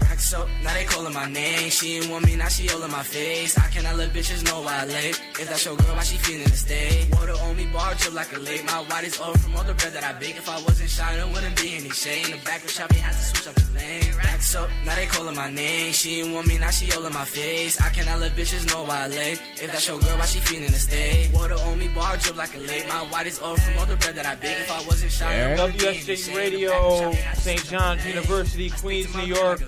Racks 0.02 0.32
up, 0.34 0.46
now 0.62 0.72
they 0.72 0.84
calling 0.84 1.12
my 1.12 1.28
name. 1.28 1.68
She 1.70 1.96
ain't 1.96 2.10
want 2.10 2.24
me, 2.24 2.36
now 2.36 2.46
she 2.46 2.70
all 2.70 2.82
in 2.84 2.92
my 2.92 3.02
face. 3.02 3.58
I 3.58 3.66
cannot 3.70 3.96
let 3.96 4.12
bitches 4.12 4.44
know 4.46 4.60
why 4.60 4.82
I 4.82 4.86
late. 4.86 5.20
If 5.40 5.48
that's 5.48 5.64
your 5.64 5.76
girl, 5.76 5.96
why 5.96 6.04
she 6.04 6.16
feeling 6.18 6.46
to 6.46 6.56
stay? 6.56 7.08
Water 7.14 7.34
on 7.42 7.56
me, 7.56 7.66
bar 7.72 7.94
drip 7.94 8.14
like 8.14 8.32
a 8.36 8.38
lake. 8.38 8.64
My 8.64 8.84
white 8.84 9.04
is 9.04 9.18
all 9.20 9.34
from 9.34 9.56
all 9.56 9.64
the 9.64 9.74
bread 9.74 9.94
that 9.94 10.04
I 10.04 10.12
bake. 10.12 10.36
If 10.36 10.48
I 10.48 10.62
wasn't 10.62 10.90
shining, 10.90 11.32
wouldn't 11.32 11.60
be 11.60 11.74
any 11.74 11.90
shade. 11.90 12.26
The 12.26 12.38
back 12.44 12.62
of 12.62 12.70
shop, 12.70 12.92
had 12.92 13.12
to 13.12 13.18
switch 13.18 13.48
up 13.48 13.54
the 13.56 13.71
lane. 13.82 14.14
Racks 14.16 14.54
up, 14.54 14.68
now 14.84 14.94
they 14.94 15.06
calling 15.06 15.34
my 15.34 15.50
name. 15.50 15.92
She 15.92 16.20
ain't 16.20 16.32
want 16.34 16.46
me, 16.46 16.58
now 16.58 16.70
she 16.70 16.90
all 16.92 17.04
in 17.06 17.12
my 17.12 17.24
face. 17.24 17.80
I 17.80 17.88
cannot 17.90 18.20
let 18.20 18.32
bitches 18.36 18.66
know 18.70 18.82
why 18.84 19.04
I 19.04 19.08
late. 19.08 19.40
If 19.54 19.72
that's 19.72 19.86
your 19.88 19.98
girl, 20.00 20.16
why 20.18 20.26
she 20.26 20.40
feeling 20.40 20.68
to 20.68 20.78
stay? 20.78 21.30
Water 21.32 21.54
on 21.54 21.78
me, 21.78 21.88
bar 21.88 22.16
drip 22.16 22.36
like 22.36 22.54
a 22.54 22.58
lake. 22.58 22.86
My 22.88 23.00
white 23.10 23.26
is 23.26 23.40
all 23.40 23.56
from 23.56 23.78
all 23.78 23.86
the 23.86 23.96
bread 23.96 24.14
that 24.16 24.26
I 24.26 24.34
bake. 24.36 24.58
If 24.60 24.70
I 24.70 24.86
wasn't 24.86 25.12
shining, 25.12 25.58
wouldn't 25.60 25.78
be 25.78 25.88
any 25.88 25.98
WSJ. 25.98 26.36
Radio, 26.36 27.12
St. 27.34 27.64
John's 27.66 28.06
University, 28.06 28.70
Queens, 28.70 29.14
New 29.14 29.22
York. 29.24 29.60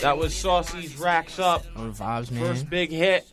That 0.00 0.16
was 0.18 0.34
Saucy's 0.34 0.96
Racks 0.98 1.38
Up. 1.38 1.64
Know 1.76 1.90
the 1.90 2.02
vibes, 2.02 2.30
man. 2.30 2.42
First 2.44 2.70
big 2.70 2.90
hit. 2.90 3.26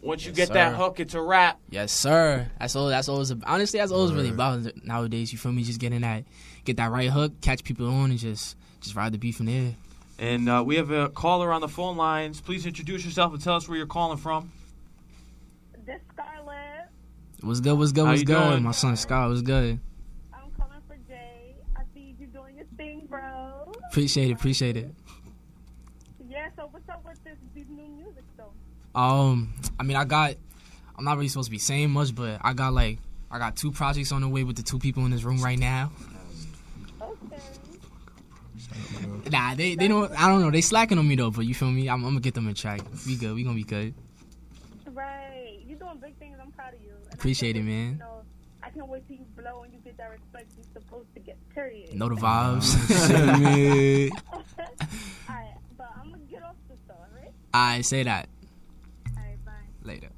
Once 0.00 0.24
you 0.24 0.30
Yes, 0.34 0.48
get 0.48 0.54
that 0.54 0.74
hook, 0.74 0.98
it's 0.98 1.14
a 1.14 1.20
wrap. 1.20 1.60
Yes, 1.70 1.92
sir. 1.92 2.48
That's 2.58 2.74
all. 2.74 2.88
That's 2.88 3.08
all. 3.08 3.20
It's 3.20 3.30
ab- 3.30 3.44
honestly, 3.46 3.78
that's 3.78 3.92
all 3.92 4.04
it's 4.04 4.12
really 4.12 4.30
about 4.30 4.84
nowadays. 4.84 5.30
You 5.32 5.38
feel 5.38 5.52
me? 5.52 5.62
Just 5.62 5.78
getting 5.78 6.00
that, 6.00 6.24
get 6.64 6.76
that 6.78 6.90
right 6.90 7.08
hook, 7.08 7.40
catch 7.40 7.62
people 7.62 7.86
on, 7.86 8.10
and 8.10 8.18
just 8.18 8.56
just 8.82 8.94
ride 8.96 9.12
the 9.12 9.18
beat 9.18 9.34
from 9.36 9.46
there. 9.46 9.74
And 10.18 10.48
uh, 10.48 10.62
we 10.64 10.76
have 10.76 10.90
a 10.90 11.08
caller 11.08 11.52
on 11.52 11.60
the 11.60 11.68
phone 11.68 11.96
lines. 11.96 12.40
Please 12.40 12.66
introduce 12.66 13.04
yourself 13.04 13.32
and 13.32 13.42
tell 13.42 13.56
us 13.56 13.68
where 13.68 13.76
you're 13.76 13.86
calling 13.86 14.18
from. 14.18 14.52
This 15.84 16.00
Scarlett, 16.12 16.88
What's 17.40 17.60
good? 17.60 17.76
What's 17.76 17.92
good? 17.92 18.04
How 18.04 18.10
What's 18.12 18.22
good? 18.22 18.50
doing? 18.50 18.62
My 18.62 18.70
son 18.72 18.96
Scott. 18.96 19.30
What's 19.30 19.42
good? 19.42 19.80
I'm 20.32 20.50
calling 20.56 20.80
for 20.86 20.96
Jay. 21.08 21.56
I 21.76 21.80
see 21.92 22.14
you 22.20 22.26
doing 22.26 22.56
your 22.56 22.66
thing, 22.76 23.06
bro. 23.08 23.72
Appreciate 23.90 24.30
it. 24.30 24.34
Appreciate 24.34 24.76
it. 24.76 24.90
Yeah, 26.28 26.48
so 26.56 26.68
what's 26.70 26.88
up 26.88 27.04
with 27.04 27.22
this, 27.24 27.36
this 27.54 27.64
new 27.68 27.88
music, 27.88 28.22
though? 28.36 28.52
Um, 28.98 29.52
I 29.78 29.82
mean, 29.82 29.96
I 29.96 30.04
got. 30.04 30.34
I'm 30.96 31.04
not 31.04 31.16
really 31.16 31.28
supposed 31.28 31.46
to 31.48 31.50
be 31.50 31.58
saying 31.58 31.90
much, 31.90 32.14
but 32.14 32.38
I 32.42 32.52
got 32.52 32.72
like, 32.74 32.98
I 33.30 33.38
got 33.38 33.56
two 33.56 33.72
projects 33.72 34.12
on 34.12 34.20
the 34.20 34.28
way 34.28 34.44
with 34.44 34.56
the 34.56 34.62
two 34.62 34.78
people 34.78 35.04
in 35.04 35.10
this 35.10 35.24
room 35.24 35.42
right 35.42 35.58
now. 35.58 35.90
Okay. 39.04 39.30
Nah, 39.30 39.54
they 39.54 39.74
they 39.74 39.88
don't. 39.88 40.10
I 40.18 40.28
don't 40.28 40.40
know. 40.40 40.50
They 40.50 40.60
slacking 40.60 40.98
on 40.98 41.06
me 41.06 41.16
though, 41.16 41.30
but 41.30 41.44
you 41.46 41.54
feel 41.54 41.70
me? 41.70 41.88
I'm, 41.88 42.04
I'm 42.04 42.10
gonna 42.10 42.20
get 42.20 42.34
them 42.34 42.48
in 42.48 42.54
check. 42.54 42.80
We 43.06 43.16
good. 43.16 43.34
We 43.34 43.42
gonna 43.44 43.54
be 43.56 43.64
good. 43.64 43.94
Right. 44.86 45.60
You're 45.66 45.78
doing 45.78 45.98
big 46.00 46.16
things. 46.18 46.36
I'm 46.40 46.50
proud 46.52 46.74
of 46.74 46.80
you. 46.82 46.92
And 47.04 47.14
Appreciate 47.14 47.56
it, 47.56 47.62
man. 47.62 47.92
You 47.92 47.98
know, 47.98 48.22
I 48.62 48.70
can't 48.70 48.88
wait 48.88 49.06
till 49.08 49.16
you 49.16 49.24
blow 49.36 49.62
and 49.62 49.72
you 49.72 49.78
get 49.84 49.96
that 49.96 50.10
respect 50.10 50.52
you're 50.56 50.66
supposed 50.72 51.12
to 51.14 51.20
get, 51.20 51.36
period. 51.54 51.94
Know 51.94 52.08
the 52.08 52.14
vibes. 52.16 52.74
Oh, 54.32 54.42
alright, 55.30 55.54
but 55.76 55.90
I'm 55.98 56.08
going 56.10 56.20
to 56.20 56.26
get 56.30 56.42
off 56.42 56.54
this, 56.68 56.78
though, 56.86 56.94
alright? 56.94 57.32
I 57.54 57.80
say 57.80 58.02
that 58.04 58.28
Alright, 59.16 59.44
bye. 59.44 59.52
later. 59.82 60.08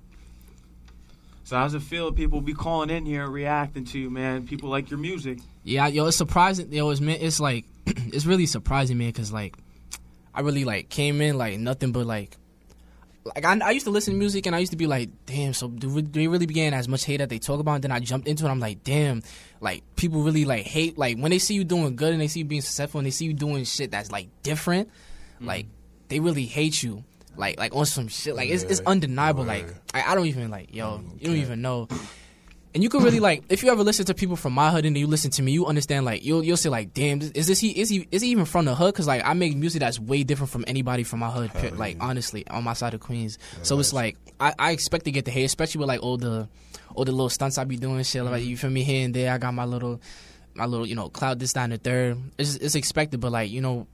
So 1.44 1.56
how's 1.56 1.74
it 1.74 1.82
feel? 1.82 2.10
People 2.12 2.40
be 2.40 2.54
calling 2.54 2.90
in 2.90 3.04
here, 3.06 3.28
reacting 3.28 3.84
to 3.86 3.98
you, 3.98 4.10
man. 4.10 4.46
People 4.46 4.70
like 4.70 4.90
your 4.90 4.98
music. 4.98 5.38
Yeah, 5.62 5.86
yo, 5.88 6.06
it's 6.06 6.16
surprising. 6.16 6.72
Yo, 6.72 6.88
it's 6.90 7.00
man, 7.00 7.18
it's 7.20 7.38
like, 7.40 7.64
it's 8.12 8.26
really 8.26 8.46
surprising, 8.46 8.98
man, 8.98 9.08
because 9.08 9.32
like, 9.32 9.56
I 10.34 10.40
really 10.40 10.64
like 10.64 10.88
came 10.88 11.20
in 11.20 11.38
like 11.38 11.58
nothing 11.58 11.92
but 11.92 12.06
like, 12.06 12.36
like 13.24 13.44
I, 13.44 13.58
I 13.64 13.70
used 13.70 13.86
to 13.86 13.90
listen 13.90 14.14
to 14.14 14.18
music 14.18 14.46
and 14.46 14.54
I 14.54 14.58
used 14.58 14.72
to 14.72 14.76
be 14.76 14.86
like, 14.86 15.08
damn, 15.26 15.54
so 15.54 15.68
do, 15.68 16.02
do 16.02 16.20
they 16.20 16.28
really 16.28 16.46
be 16.46 16.54
getting 16.54 16.74
as 16.74 16.88
much 16.88 17.04
hate 17.04 17.18
that 17.18 17.28
they 17.28 17.38
talk 17.38 17.60
about? 17.60 17.76
And 17.76 17.84
then 17.84 17.92
I 17.92 18.00
jumped 18.00 18.28
into 18.28 18.44
it. 18.44 18.48
I'm 18.48 18.60
like, 18.60 18.84
damn, 18.84 19.22
like 19.60 19.82
people 19.96 20.22
really 20.22 20.44
like 20.44 20.64
hate 20.64 20.98
like 20.98 21.18
when 21.18 21.30
they 21.30 21.38
see 21.38 21.54
you 21.54 21.64
doing 21.64 21.96
good 21.96 22.12
and 22.12 22.20
they 22.20 22.28
see 22.28 22.40
you 22.40 22.44
being 22.44 22.60
successful 22.60 22.98
and 22.98 23.06
they 23.06 23.10
see 23.10 23.24
you 23.24 23.32
doing 23.32 23.64
shit 23.64 23.90
that's 23.90 24.12
like 24.12 24.28
different, 24.42 24.90
mm. 25.40 25.46
like 25.46 25.66
they 26.08 26.20
really 26.20 26.46
hate 26.46 26.82
you. 26.82 27.04
Like 27.36 27.58
like 27.58 27.74
on 27.74 27.86
some 27.86 28.08
shit 28.08 28.36
like 28.36 28.50
it's 28.50 28.62
it's 28.62 28.80
Yeah, 28.80 28.90
undeniable. 28.90 29.42
Oh, 29.42 29.46
like 29.46 29.66
I, 29.92 30.12
I 30.12 30.14
don't 30.14 30.26
even 30.26 30.50
like 30.50 30.74
yo 30.74 30.86
oh, 30.86 31.04
you 31.18 31.26
don't 31.26 31.36
even 31.36 31.62
know. 31.62 31.88
And 32.74 32.82
you 32.82 32.88
can 32.88 33.04
really 33.04 33.20
like 33.20 33.44
if 33.48 33.62
you 33.62 33.70
ever 33.70 33.84
listen 33.84 34.04
to 34.06 34.14
people 34.14 34.34
from 34.34 34.52
my 34.52 34.68
hood 34.70 34.84
and 34.84 34.98
you 34.98 35.06
listen 35.06 35.30
to 35.32 35.42
me, 35.42 35.52
you 35.52 35.64
understand 35.66 36.04
like 36.04 36.24
you'll 36.24 36.42
you'll 36.42 36.56
say 36.56 36.68
like, 36.68 36.92
damn, 36.92 37.20
is 37.20 37.46
this 37.46 37.60
he 37.60 37.70
is 37.70 37.88
he 37.88 38.08
is 38.10 38.20
he 38.20 38.30
even 38.30 38.46
from 38.46 38.64
the 38.64 38.74
hood? 38.74 38.92
Because 38.92 39.06
like 39.06 39.24
I 39.24 39.32
make 39.34 39.56
music 39.56 39.78
that's 39.78 40.00
way 40.00 40.24
different 40.24 40.50
from 40.50 40.64
anybody 40.66 41.04
from 41.04 41.20
my 41.20 41.30
hood. 41.30 41.78
like 41.78 41.98
honestly, 42.00 42.44
on 42.48 42.64
my 42.64 42.72
side 42.72 42.92
of 42.92 42.98
Queens, 43.00 43.38
so 43.62 43.78
it's 43.78 43.92
like 43.92 44.16
I, 44.40 44.54
I 44.58 44.70
expect 44.72 45.04
to 45.04 45.12
get 45.12 45.24
the 45.24 45.30
hate, 45.30 45.44
especially 45.44 45.78
with 45.78 45.88
like 45.88 46.02
all 46.02 46.16
the 46.16 46.48
all 46.96 47.04
the 47.04 47.12
little 47.12 47.28
stunts 47.28 47.58
I 47.58 47.64
be 47.64 47.76
doing, 47.76 48.02
shit 48.02 48.24
like 48.24 48.40
mm-hmm. 48.40 48.50
you 48.50 48.56
feel 48.56 48.70
me 48.70 48.82
here 48.82 49.04
and 49.04 49.14
there. 49.14 49.32
I 49.32 49.38
got 49.38 49.54
my 49.54 49.64
little 49.64 50.00
my 50.54 50.66
little 50.66 50.86
you 50.86 50.96
know 50.96 51.08
cloud 51.08 51.38
this 51.38 51.52
down 51.52 51.70
the 51.70 51.78
third. 51.78 52.18
It's 52.38 52.56
it's 52.56 52.74
expected, 52.74 53.20
but 53.20 53.32
like 53.32 53.50
you 53.50 53.60
know. 53.60 53.86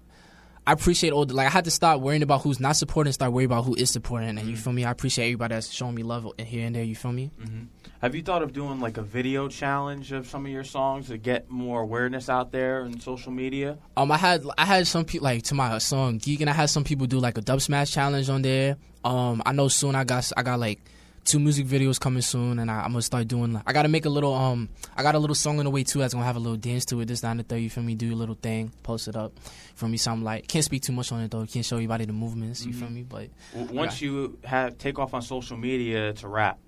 I 0.66 0.72
appreciate 0.72 1.14
all 1.14 1.24
the 1.24 1.34
like 1.34 1.46
I 1.46 1.50
had 1.50 1.64
to 1.64 1.70
stop 1.70 2.00
worrying 2.00 2.22
about 2.22 2.42
who's 2.42 2.60
not 2.60 2.76
supporting 2.76 3.14
start 3.14 3.32
worrying 3.32 3.46
about 3.46 3.64
who 3.64 3.74
is 3.74 3.90
supporting 3.90 4.28
and 4.28 4.40
you 4.40 4.52
mm-hmm. 4.52 4.62
feel 4.62 4.72
me? 4.74 4.84
I 4.84 4.90
appreciate 4.90 5.24
everybody 5.24 5.54
that's 5.54 5.72
showing 5.72 5.94
me 5.94 6.02
love 6.02 6.30
here 6.38 6.66
and 6.66 6.76
there, 6.76 6.84
you 6.84 6.94
feel 6.94 7.12
me? 7.12 7.30
Mm-hmm. 7.40 7.64
Have 8.00 8.14
you 8.14 8.22
thought 8.22 8.42
of 8.42 8.54
doing 8.54 8.80
like 8.80 8.96
a 8.96 9.02
video 9.02 9.46
challenge 9.48 10.10
of 10.12 10.26
some 10.26 10.46
of 10.46 10.50
your 10.52 10.64
songs 10.64 11.08
to 11.08 11.18
get 11.18 11.50
more 11.50 11.82
awareness 11.82 12.30
out 12.30 12.50
there 12.50 12.86
in 12.86 12.98
social 12.98 13.30
media? 13.30 13.76
Um, 13.94 14.10
I 14.10 14.16
had 14.16 14.42
I 14.56 14.64
had 14.64 14.86
some 14.86 15.04
people 15.04 15.26
like 15.26 15.42
to 15.44 15.54
my 15.54 15.76
song 15.78 16.16
Geek, 16.16 16.40
and 16.40 16.48
I 16.48 16.54
had 16.54 16.70
some 16.70 16.82
people 16.82 17.06
do 17.06 17.18
like 17.18 17.36
a 17.36 17.42
Dubsmash 17.42 17.92
challenge 17.92 18.30
on 18.30 18.40
there. 18.40 18.78
Um, 19.04 19.42
I 19.44 19.52
know 19.52 19.68
soon 19.68 19.94
I 19.94 20.04
got 20.04 20.30
I 20.34 20.42
got 20.42 20.58
like 20.58 20.80
two 21.26 21.38
music 21.38 21.66
videos 21.66 22.00
coming 22.00 22.22
soon, 22.22 22.58
and 22.58 22.70
I, 22.70 22.80
I'm 22.84 22.92
gonna 22.92 23.02
start 23.02 23.28
doing. 23.28 23.52
like 23.52 23.64
I 23.66 23.74
gotta 23.74 23.88
make 23.90 24.06
a 24.06 24.08
little 24.08 24.32
um, 24.32 24.70
I 24.96 25.02
got 25.02 25.14
a 25.14 25.18
little 25.18 25.36
song 25.36 25.58
on 25.58 25.66
the 25.66 25.70
way 25.70 25.84
too 25.84 25.98
that's 25.98 26.14
gonna 26.14 26.24
have 26.24 26.36
a 26.36 26.40
little 26.40 26.56
dance 26.56 26.86
to 26.86 27.00
it. 27.02 27.04
This 27.04 27.20
down 27.20 27.36
the 27.36 27.42
third, 27.42 27.58
you 27.60 27.68
feel 27.68 27.84
me? 27.84 27.94
Do 27.96 28.14
a 28.14 28.16
little 28.16 28.34
thing, 28.34 28.72
post 28.82 29.08
it 29.08 29.16
up 29.16 29.38
for 29.74 29.86
me. 29.88 29.98
Something 29.98 30.24
like 30.24 30.48
can't 30.48 30.64
speak 30.64 30.82
too 30.84 30.94
much 30.94 31.12
on 31.12 31.20
it 31.20 31.30
though. 31.30 31.44
Can't 31.44 31.66
show 31.66 31.76
everybody 31.76 32.06
the 32.06 32.14
movements. 32.14 32.64
You 32.64 32.72
feel 32.72 32.88
me? 32.88 33.02
But 33.02 33.28
W- 33.52 33.78
Once 33.78 34.00
you 34.00 34.38
have 34.44 34.78
take 34.78 34.98
off 34.98 35.12
on 35.12 35.20
social 35.20 35.58
media 35.58 36.14
to 36.14 36.28
rap, 36.28 36.58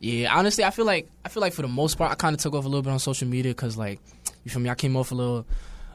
Yeah, 0.00 0.36
honestly, 0.36 0.64
I 0.64 0.70
feel 0.70 0.84
like 0.84 1.08
I 1.24 1.28
feel 1.28 1.40
like 1.40 1.52
for 1.52 1.62
the 1.62 1.68
most 1.68 1.96
part, 1.96 2.12
I 2.12 2.14
kind 2.14 2.34
of 2.34 2.40
took 2.40 2.54
off 2.54 2.64
a 2.64 2.68
little 2.68 2.82
bit 2.82 2.90
on 2.90 2.98
social 2.98 3.26
media 3.28 3.52
because, 3.52 3.76
like, 3.76 4.00
you 4.44 4.50
feel 4.50 4.60
me? 4.60 4.68
I 4.68 4.74
came 4.74 4.96
off 4.96 5.10
a 5.10 5.14
little, 5.14 5.46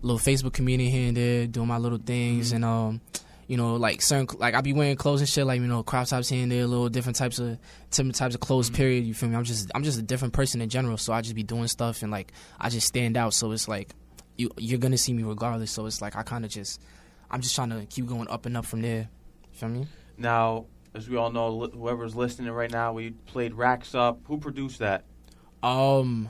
a 0.01 0.05
little 0.05 0.20
Facebook 0.20 0.53
community 0.53 0.89
here 0.89 1.08
and 1.10 1.17
there, 1.17 1.48
doing 1.48 1.67
my 1.67 1.77
little 1.77 2.00
things, 2.00 2.51
and 2.51 2.65
um, 2.65 3.00
you 3.48 3.58
know, 3.58 3.75
like 3.75 4.01
certain 4.01 4.27
like 4.39 4.55
I 4.55 4.62
be 4.62 4.74
wearing 4.74 4.96
clothes 4.96 5.20
and 5.20 5.29
shit, 5.29 5.46
like 5.46 5.62
you 5.62 5.67
know, 5.67 5.84
crop 5.84 6.08
tops 6.08 6.29
here 6.29 6.41
and 6.41 6.51
there, 6.51 6.65
little 6.65 6.89
different 6.89 7.15
types 7.15 7.38
of 7.38 7.60
different 7.91 8.15
types 8.15 8.34
of 8.34 8.41
clothes. 8.41 8.70
Period. 8.70 9.03
You 9.03 9.13
feel 9.13 9.29
me? 9.29 9.36
I'm 9.36 9.43
just 9.43 9.70
I'm 9.75 9.84
just 9.84 10.00
a 10.00 10.03
different 10.03 10.34
person 10.34 10.62
in 10.62 10.70
general, 10.70 10.98
so 10.98 11.13
I 11.13 11.22
just 11.22 11.36
be 11.36 11.43
doing 11.43 11.67
stuff 11.67 12.01
and 12.01 12.12
like 12.12 12.31
I 12.60 12.70
just 12.70 12.88
stand 12.88 13.17
out. 13.17 13.34
So 13.34 13.51
it's 13.51 13.67
like 13.67 13.89
you 14.38 14.50
you're 14.58 14.79
gonna 14.79 14.98
see 14.98 15.13
me 15.13 15.24
regardless. 15.24 15.72
So 15.72 15.86
it's 15.86 16.01
like 16.01 16.15
I 16.15 16.24
kind 16.24 16.43
of 16.43 16.50
just 16.50 16.81
I'm 17.29 17.41
just 17.41 17.53
trying 17.53 17.70
to 17.70 17.86
keep 17.86 18.08
going 18.08 18.27
up 18.29 18.46
and 18.46 18.58
up 18.58 18.65
from 18.65 18.81
there. 18.81 19.10
You 19.51 19.58
feel 19.58 19.70
me? 19.70 19.88
now 20.17 20.65
as 20.94 21.10
we 21.10 21.18
all 21.18 21.32
know, 21.32 21.50
li- 21.50 21.72
whoever's 21.74 22.16
listening 22.16 22.52
right 22.52 22.72
now, 22.72 22.94
we 22.94 23.12
played 23.12 23.54
Racks 23.54 23.96
Up. 23.96 24.20
Who 24.26 24.38
produced 24.38 24.80
that? 24.80 25.06
Um, 25.64 26.30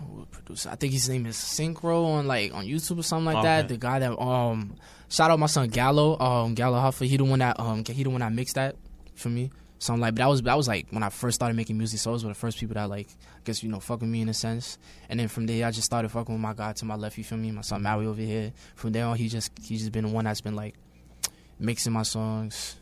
who 0.00 0.26
producer? 0.30 0.70
I 0.70 0.76
think 0.76 0.92
his 0.92 1.08
name 1.08 1.26
is 1.26 1.36
Synchro 1.36 2.04
on 2.06 2.26
like 2.26 2.52
on 2.52 2.66
YouTube 2.66 2.98
or 2.98 3.02
something 3.02 3.32
like 3.32 3.42
that. 3.44 3.68
The 3.68 3.76
guy 3.76 3.98
that 4.00 4.18
um, 4.18 4.76
shout 5.08 5.30
out 5.30 5.38
my 5.38 5.46
son 5.46 5.68
Gallo. 5.68 6.18
Um, 6.18 6.54
Gallo 6.54 6.78
Huffer. 6.78 7.06
He 7.06 7.16
the 7.16 7.24
one 7.24 7.38
that 7.38 7.58
um, 7.60 7.84
he 7.84 8.02
the 8.02 8.10
one 8.10 8.20
that 8.20 8.32
mixed 8.32 8.56
that 8.56 8.76
for 9.14 9.28
me. 9.28 9.50
So 9.78 9.94
I'm 9.94 10.00
like, 10.00 10.14
but 10.14 10.18
that 10.22 10.28
was 10.28 10.42
that 10.42 10.56
was 10.56 10.68
like 10.68 10.88
when 10.90 11.02
I 11.02 11.08
first 11.08 11.36
started 11.36 11.54
making 11.54 11.78
music. 11.78 12.00
So 12.00 12.10
those 12.10 12.24
were 12.24 12.30
the 12.30 12.34
first 12.38 12.58
people 12.58 12.74
that 12.74 12.90
like, 12.90 13.08
I 13.08 13.40
guess 13.44 13.62
you 13.62 13.70
know, 13.70 13.80
fuck 13.80 14.00
with 14.00 14.10
me 14.10 14.20
in 14.20 14.28
a 14.28 14.34
sense. 14.34 14.76
And 15.08 15.18
then 15.18 15.28
from 15.28 15.46
there, 15.46 15.66
I 15.66 15.70
just 15.70 15.86
started 15.86 16.10
fucking 16.10 16.34
with 16.34 16.42
my 16.42 16.52
guy 16.52 16.74
to 16.74 16.84
my 16.84 16.96
left. 16.96 17.16
You 17.16 17.24
feel 17.24 17.38
me? 17.38 17.50
My 17.50 17.62
son 17.62 17.82
Maaui 17.82 18.06
over 18.06 18.20
here. 18.20 18.52
From 18.74 18.92
there 18.92 19.06
on, 19.06 19.16
he 19.16 19.28
just 19.28 19.52
he's 19.62 19.80
just 19.80 19.92
been 19.92 20.04
the 20.04 20.10
one 20.10 20.26
that's 20.26 20.42
been 20.42 20.56
like 20.56 20.74
mixing 21.60 21.92
my 21.92 22.02
songs, 22.02 22.76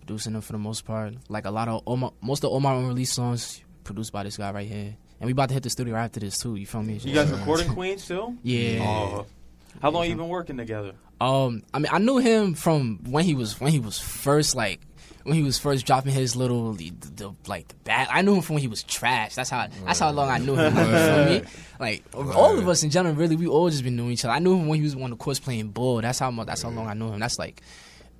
producing 0.00 0.34
them 0.34 0.42
for 0.42 0.52
the 0.52 0.58
most 0.58 0.84
part. 0.84 1.14
Like 1.28 1.46
a 1.46 1.50
lot 1.50 1.68
of 1.68 1.82
all 1.84 1.96
my, 1.96 2.10
most 2.20 2.44
of 2.44 2.50
all 2.50 2.60
my 2.60 2.74
unreleased 2.74 3.14
songs 3.14 3.62
produced 3.84 4.12
by 4.12 4.22
this 4.22 4.36
guy 4.36 4.52
right 4.52 4.68
here. 4.68 4.96
And 5.20 5.26
we 5.26 5.32
about 5.32 5.48
to 5.48 5.54
hit 5.54 5.64
the 5.64 5.70
studio 5.70 5.94
right 5.94 6.04
after 6.04 6.20
this 6.20 6.38
too. 6.38 6.54
You 6.54 6.66
feel 6.66 6.82
me? 6.82 6.94
You 7.02 7.14
guys 7.14 7.30
recording 7.30 7.72
Queens 7.72 8.06
too? 8.06 8.36
Yeah. 8.42 8.84
Oh. 8.84 9.26
How 9.82 9.90
long 9.90 10.08
you 10.08 10.16
been 10.16 10.28
working 10.28 10.56
together? 10.56 10.92
Um, 11.20 11.64
I 11.74 11.78
mean, 11.80 11.90
I 11.90 11.98
knew 11.98 12.18
him 12.18 12.54
from 12.54 13.00
when 13.08 13.24
he 13.24 13.34
was 13.34 13.60
when 13.60 13.72
he 13.72 13.80
was 13.80 13.98
first 13.98 14.54
like 14.54 14.80
when 15.24 15.34
he 15.34 15.42
was 15.42 15.58
first 15.58 15.84
dropping 15.84 16.12
his 16.12 16.36
little 16.36 16.72
the, 16.72 16.90
the, 16.90 17.32
like 17.46 17.68
the 17.68 17.74
bad. 17.84 18.08
I 18.10 18.22
knew 18.22 18.36
him 18.36 18.42
from 18.42 18.54
when 18.54 18.62
he 18.62 18.68
was 18.68 18.82
trash. 18.82 19.34
That's 19.34 19.50
how 19.50 19.66
that's 19.84 19.98
how 19.98 20.10
long 20.10 20.30
I 20.30 20.38
knew 20.38 20.54
him. 20.54 20.76
You 20.76 20.82
feel 20.82 21.24
me? 21.26 21.42
Like 21.80 22.04
all 22.14 22.58
of 22.58 22.68
us 22.68 22.82
in 22.82 22.90
general, 22.90 23.14
really, 23.14 23.36
we 23.36 23.46
all 23.46 23.68
just 23.68 23.84
been 23.84 23.96
knowing 23.96 24.12
each 24.12 24.24
other. 24.24 24.34
I 24.34 24.38
knew 24.38 24.56
him 24.56 24.68
when 24.68 24.78
he 24.78 24.84
was 24.84 24.94
on 24.94 25.10
the 25.10 25.16
course 25.16 25.38
playing 25.38 25.68
ball. 25.68 26.00
That's 26.00 26.18
how 26.18 26.30
much. 26.30 26.46
That's 26.46 26.62
how 26.62 26.70
long 26.70 26.86
I 26.86 26.94
knew 26.94 27.10
him. 27.12 27.20
That's 27.20 27.38
like 27.38 27.62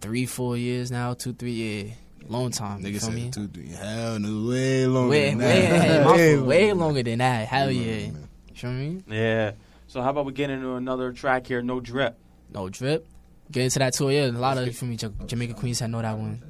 three, 0.01 0.27
four 0.27 0.57
years 0.57 0.91
now, 0.91 1.15
two, 1.15 1.33
three 1.33 1.53
years, 1.53 1.93
long 2.29 2.51
time. 2.51 2.83
Nigga 2.83 3.01
feel 3.01 3.11
me? 3.13 3.23
said 3.25 3.33
two, 3.33 3.49
three. 3.49 3.69
Hell 3.69 4.19
no, 4.19 4.49
way 4.51 4.87
longer 4.87 5.11
Way, 5.11 5.31
than 5.31 5.39
way, 5.39 5.61
that. 5.67 6.05
my 6.07 6.13
Way 6.13 6.37
way 6.39 6.73
longer 6.73 7.03
than 7.03 7.19
that. 7.19 7.49
Hell 7.49 7.71
yeah. 7.71 8.07
You 8.07 8.15
feel 8.55 8.71
me? 8.73 9.03
Yeah. 9.09 9.53
So 9.87 10.03
how 10.03 10.11
about 10.11 10.27
we 10.27 10.33
get 10.33 10.51
into 10.51 10.75
another 10.75 11.13
track 11.13 11.47
here? 11.47 11.63
No 11.63 11.81
drip. 11.81 12.17
No 12.53 12.69
drip. 12.69 13.07
Get 13.51 13.65
into 13.65 13.79
that 13.79 13.95
too. 13.95 14.11
Yeah, 14.11 14.27
a 14.27 14.33
lot 14.33 14.59
of 14.59 14.67
you 14.67 14.73
feel 14.73 14.89
me. 14.89 14.97
Ja- 15.01 15.09
Jamaica 15.27 15.55
Queens 15.55 15.81
had 15.81 15.91
know 15.91 16.03
that 16.03 16.17
one. 16.19 16.43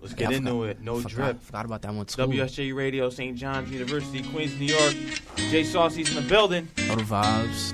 Let's 0.00 0.12
Yeah, 0.12 0.18
get 0.18 0.28
I 0.28 0.34
into 0.34 0.50
forgot- 0.50 0.68
it. 0.68 0.80
No 0.82 0.94
forgot, 0.96 1.10
drip. 1.10 1.42
Forgot 1.42 1.64
about 1.64 1.82
that 1.82 1.94
one 1.94 2.04
too. 2.04 2.22
WSJ 2.22 2.74
Radio, 2.74 3.08
St. 3.08 3.36
John's 3.38 3.70
University, 3.70 4.22
Queens, 4.22 4.58
New 4.60 4.66
York. 4.66 4.94
Jay 5.36 5.64
Saucy's 5.64 6.14
in 6.14 6.22
the 6.22 6.28
building. 6.28 6.68
Know 6.88 6.96
the 6.96 7.02
vibes. 7.04 7.72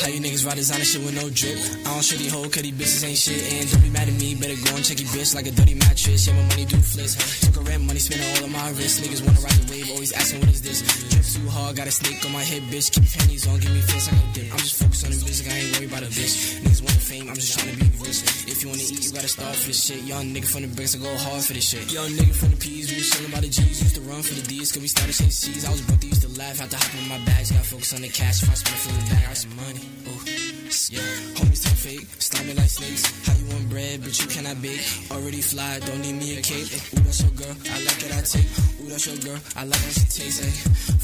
How 0.00 0.08
you 0.08 0.16
niggas 0.16 0.48
ride 0.48 0.56
designer 0.56 0.88
shit 0.88 1.04
with 1.04 1.12
no 1.12 1.28
drip? 1.28 1.60
I 1.84 1.92
don't 1.92 2.00
shitty 2.00 2.32
hoe, 2.32 2.48
cause 2.48 2.64
these 2.64 2.72
bitches 2.72 3.04
ain't 3.04 3.20
shit. 3.20 3.36
And 3.36 3.68
don't 3.68 3.84
be 3.84 3.92
mad 3.92 4.08
at 4.08 4.16
me, 4.16 4.32
better 4.32 4.56
go 4.64 4.72
and 4.72 4.80
check 4.80 4.96
your 4.96 5.12
bitch 5.12 5.36
like 5.36 5.44
a 5.44 5.52
dirty 5.52 5.76
mattress. 5.76 6.24
Yeah, 6.24 6.40
my 6.40 6.48
money 6.48 6.64
do 6.64 6.80
flips. 6.80 7.20
Took 7.44 7.60
a 7.60 7.62
rent, 7.68 7.84
money 7.84 8.00
spent 8.00 8.24
all 8.24 8.48
on 8.48 8.52
my 8.52 8.72
wrist. 8.80 9.04
Niggas 9.04 9.20
wanna 9.20 9.44
ride 9.44 9.60
the 9.60 9.68
wave, 9.68 9.92
always 9.92 10.16
asking 10.16 10.40
what 10.40 10.48
is 10.56 10.64
this? 10.64 10.80
Drip 11.12 11.20
too 11.20 11.44
hard, 11.52 11.76
got 11.76 11.84
a 11.84 11.92
snake 11.92 12.16
on 12.24 12.32
my 12.32 12.40
head, 12.40 12.64
bitch. 12.72 12.88
Keep 12.88 13.12
panties 13.12 13.44
on, 13.44 13.60
give 13.60 13.76
me 13.76 13.84
face, 13.92 14.08
I 14.08 14.16
go 14.16 14.24
dip. 14.32 14.48
I'm 14.48 14.64
just 14.64 14.80
focused 14.80 15.04
on 15.04 15.12
the 15.12 15.20
music, 15.20 15.52
I 15.52 15.68
ain't 15.68 15.68
worried 15.76 15.92
about 15.92 16.08
a 16.08 16.10
bitch. 16.16 16.64
Niggas 16.64 16.80
want 16.80 16.96
fame, 16.96 17.28
I'm 17.28 17.36
just 17.36 17.52
trying 17.52 17.68
to 17.68 17.76
be 17.76 17.88
rich. 18.00 18.24
If 18.48 18.64
you 18.64 18.72
wanna 18.72 18.80
eat, 18.80 19.04
you 19.04 19.12
gotta 19.12 19.28
start 19.28 19.52
for 19.52 19.68
this 19.68 19.84
shit. 19.84 20.00
Young 20.08 20.32
nigga 20.32 20.48
from 20.48 20.64
the 20.64 20.72
bricks, 20.72 20.96
I 20.96 21.04
go 21.04 21.12
hard 21.28 21.44
for 21.44 21.52
this 21.52 21.68
shit. 21.68 21.92
Young 21.92 22.08
nigga 22.16 22.32
from 22.32 22.56
the 22.56 22.56
P's, 22.56 22.88
we 22.88 23.04
was 23.04 23.12
chillin' 23.12 23.36
by 23.36 23.44
the 23.44 23.52
G's. 23.52 23.84
Used 23.84 24.00
to 24.00 24.04
run 24.08 24.24
for 24.24 24.32
the 24.32 24.48
D's, 24.48 24.72
cause 24.72 24.80
we 24.80 24.88
started 24.88 25.12
chasing 25.12 25.52
C's. 25.52 25.68
I 25.68 25.70
was 25.76 25.84
broke, 25.84 26.00
they 26.00 26.08
used 26.08 26.24
to 26.24 26.32
laugh, 26.40 26.56
had 26.56 26.72
to 26.72 26.80
hop 26.80 26.88
in 26.96 27.04
my 27.04 27.20
bags. 27.28 27.52
Got 27.52 27.68
focus 27.68 27.92
on 27.92 28.00
the 28.00 28.08
cash, 28.08 28.40
if 28.40 28.48
I 28.48 28.56
spend 28.56 28.80
for 28.80 28.96
the 28.96 29.04
bag, 29.12 29.28
I 29.28 29.34
some 29.36 29.52
money. 29.60 29.89
Ooh. 30.08 30.50
Yeah, 30.90 31.02
homies 31.38 31.62
turn 31.62 31.78
fake, 31.78 32.06
me 32.46 32.54
like 32.54 32.70
snakes. 32.70 33.02
How 33.26 33.34
you 33.34 33.46
want 33.46 33.70
bread, 33.70 34.00
but 34.02 34.14
you 34.18 34.26
cannot 34.26 34.62
bake. 34.62 34.82
Already 35.10 35.40
fly, 35.40 35.78
don't 35.80 36.00
need 36.00 36.14
me 36.14 36.38
a 36.38 36.42
cake. 36.42 36.70
Ooh, 36.94 37.02
that's 37.02 37.22
your 37.22 37.30
girl, 37.32 37.54
I 37.70 37.78
like 37.82 38.02
it, 38.02 38.12
I 38.14 38.22
take. 38.22 38.50
Ooh, 38.80 38.88
that's 38.88 39.06
your 39.06 39.18
girl, 39.18 39.38
I 39.56 39.64
like 39.64 39.78
how 39.78 39.90
she 39.90 40.06
tastes. 40.06 40.42
Ay. 40.42 40.52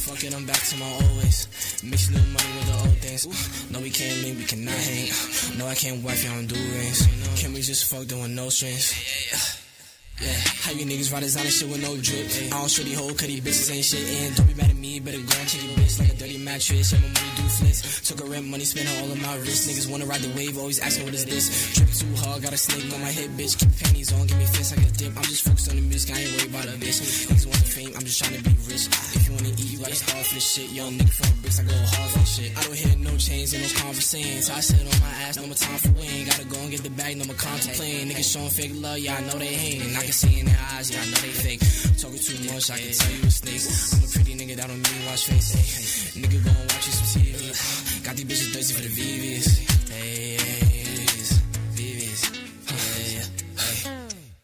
Fuck 0.07 0.23
it, 0.23 0.35
I'm 0.35 0.47
back 0.47 0.63
to 0.71 0.77
my 0.79 0.87
old 0.87 1.19
ways. 1.19 1.49
Mix 1.83 2.11
new 2.11 2.19
money 2.31 2.53
with 2.59 2.67
the 2.67 2.77
old 2.79 2.99
things. 2.99 3.71
No, 3.71 3.81
we 3.81 3.91
can't 3.91 4.23
link, 4.23 4.39
we 4.39 4.45
cannot 4.45 4.75
hang. 4.75 5.11
No, 5.59 5.67
I 5.67 5.75
can't 5.75 6.03
wife 6.03 6.25
I 6.31 6.35
don't 6.35 6.47
do 6.47 6.55
rings. 6.55 7.07
Can 7.41 7.53
we 7.53 7.61
just 7.63 7.91
fuck 7.91 8.07
doing 8.07 8.35
no 8.35 8.49
strings? 8.49 8.95
Yeah, 8.95 9.39
yeah, 9.39 9.66
how 10.19 10.73
you 10.73 10.87
niggas 10.87 11.13
ride 11.13 11.21
designer 11.21 11.51
shit 11.51 11.69
with 11.69 11.83
no 11.83 11.97
drip? 12.01 12.27
I 12.49 12.57
don't 12.57 12.73
shitty 12.73 12.95
hoe, 12.97 13.13
cause 13.13 13.29
these 13.29 13.41
bitches 13.41 13.69
ain't 13.75 13.85
shit. 13.85 14.01
And 14.01 14.37
don't 14.37 14.47
be 14.49 14.55
mad 14.55 14.71
at 14.71 14.77
me, 14.77 15.01
better 15.01 15.19
go 15.19 15.37
and 15.37 15.49
check 15.49 15.63
your 15.63 15.77
bitch 15.77 15.99
like 16.01 16.13
a 16.13 16.17
dirty 16.17 16.39
mattress. 16.39 16.93
Yeah, 16.93 17.01
my 17.01 17.09
money 17.13 17.33
do 17.37 17.43
flips. 17.49 18.01
Took 18.09 18.21
a 18.21 18.25
rent, 18.25 18.47
money 18.47 18.65
spent 18.65 18.89
all 18.97 19.13
on 19.13 19.21
my 19.21 19.37
wrist. 19.37 19.69
Niggas 19.69 19.91
wanna 19.91 20.07
ride 20.07 20.21
the 20.21 20.33
wave, 20.35 20.57
always 20.57 20.81
asking 20.81 21.05
what 21.05 21.15
is 21.15 21.27
this? 21.27 21.75
Trip 21.77 21.91
too 21.93 22.15
hard, 22.25 22.43
got 22.43 22.53
a 22.53 22.57
snake 22.57 22.93
on 22.95 23.01
my 23.01 23.13
head, 23.13 23.31
bitch. 23.37 23.59
Keep 23.59 23.73
panties 23.77 24.13
on, 24.13 24.27
give 24.27 24.39
me 24.39 24.47
fist 24.47 24.77
like 24.77 24.87
a 24.87 24.91
dip. 24.97 25.17
I'm 25.17 25.29
just 25.29 25.45
focused 25.45 25.69
on 25.69 25.77
the 25.77 25.83
music, 25.83 26.17
I 26.17 26.21
ain't 26.21 26.33
worried 26.33 26.51
about 26.51 26.65
a 26.65 26.77
bitch. 26.81 26.99
Niggas 27.29 27.45
the 27.45 27.69
fame, 27.69 27.93
I'm 27.95 28.05
just 28.05 28.19
trying 28.23 28.37
to 28.37 28.43
be 28.43 28.57
rich. 28.73 28.89
If 28.89 29.29
you 29.29 29.35
wanna 29.37 29.53
eat, 29.53 29.69
you 29.69 29.79
gotta 29.79 29.95
start 29.95 30.25
for 30.25 30.35
this 30.35 30.49
shit. 30.49 30.73
Young 30.73 30.97
nigga 30.97 31.13
from 31.13 31.29
the 31.29 31.37
bricks, 31.45 31.61
I 31.61 31.65
go 31.69 31.77
hard 31.77 32.11
for 32.17 32.25
shit. 32.25 32.51
I 32.57 32.61
don't 32.65 32.75
hear 32.75 32.97
no 32.97 33.13
chains 33.21 33.53
and 33.53 33.63
no 33.63 33.69
conversations. 33.77 34.49
I 34.49 34.61
sit 34.61 34.81
on 34.81 34.97
my 35.01 35.13
ass, 35.29 35.37
no 35.37 35.47
more 35.47 35.55
time 35.55 35.77
for 35.77 35.93
win. 35.93 36.25
Gotta 36.25 36.47
go 36.49 36.57
and 36.57 36.71
get 36.71 36.83
the 36.83 36.91
bag, 36.91 37.21
no 37.21 37.25
more 37.29 37.37
contemplating. 37.37 38.09
Niggas 38.09 38.33
showing 38.33 38.49
fake 38.49 38.73
love, 38.81 38.99
yeah, 38.99 39.17
I 39.17 39.21
know 39.29 39.39
they 39.39 39.53
hating. 39.53 39.93
I 40.07 40.09
can 40.09 40.15
see 40.15 40.39
in 40.39 40.47
their 40.47 40.61
eyes, 40.71 40.89
yeah, 40.89 41.03
I 41.03 41.07
know 41.07 41.19
they 41.19 41.35
fake. 41.35 41.59
Talking 41.99 42.23
too 42.23 42.39
much, 42.55 42.71
I 42.71 42.79
can 42.79 42.95
tell 42.95 43.11
you 43.11 43.27
a 43.27 43.31
snake. 43.35 43.59
I'm 43.59 44.07
a 44.07 44.11
pretty 44.15 44.35
nigga 44.39 44.55
that 44.55 44.69
don't 44.71 44.79
mean 44.79 45.03
wash 45.11 45.27
face. 45.27 45.51
Hey, 45.51 46.23
nigga 46.23 46.39
go 46.47 46.51
and 46.55 46.71
watch 46.71 46.87
you 46.87 46.95
some 46.95 47.11
TV. 47.11 48.07
Got 48.07 48.15
these 48.15 48.27
bitches 48.31 48.55
thirsty 48.55 48.75
for 48.79 48.87
the 48.87 48.93
VVs. 48.95 49.67
Hey, 49.91 50.39
VVs. 51.75 52.23
Hey, 52.71 53.19
hey. 53.59 53.91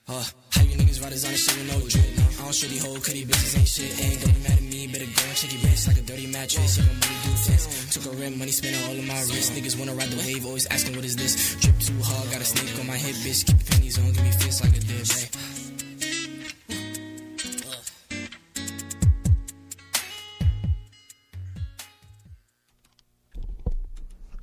Uh, 0.08 0.24
how 0.50 0.62
you 0.66 0.74
niggas 0.82 1.00
ride 1.00 1.10
designer 1.10 1.36
shit 1.36 1.54
with 1.54 1.70
no 1.70 1.78
drip? 1.86 2.10
I 2.10 2.42
don't 2.42 2.50
shitty 2.58 2.82
hoe, 2.82 2.98
cause 2.98 3.14
these 3.14 3.26
bitches 3.30 3.54
ain't 3.54 3.68
shit. 3.70 4.02
Ain't 4.02 4.18
don't 4.18 4.34
be 4.34 4.40
mad 4.42 4.58
at 4.58 4.66
me, 4.66 4.71
better 4.92 5.06
go 5.06 5.24
and 5.24 5.36
check 5.36 5.50
your 5.52 5.62
like 5.88 5.96
a 5.96 6.02
dirty 6.02 6.26
mattress. 6.26 6.76
Yeah, 6.76 6.84
money 6.84 7.16
do. 7.24 8.00
Took 8.00 8.20
rent, 8.20 8.36
money 8.36 8.50
spent 8.50 8.76
all 8.84 8.98
on 8.98 9.06
my 9.06 9.20
wrist. 9.32 9.52
Niggas 9.52 9.78
wanna 9.78 9.94
ride 9.94 10.10
the 10.10 10.18
wave, 10.18 10.44
always 10.44 10.66
asking 10.66 10.96
what 10.96 11.04
is 11.04 11.16
this? 11.16 11.56
Too 11.56 11.98
hard, 12.02 12.30
got 12.30 12.40
a 12.40 12.44
snake 12.44 12.78
on 12.78 12.86
my 12.86 12.96
head, 12.96 13.14
bitch. 13.24 13.46
Keep 13.46 13.66
panties 13.66 13.98
on, 13.98 14.12
give 14.12 14.22
me 14.22 14.30
fist 14.32 14.62
like 14.62 14.76
a 14.76 14.80
dip. 14.80 15.06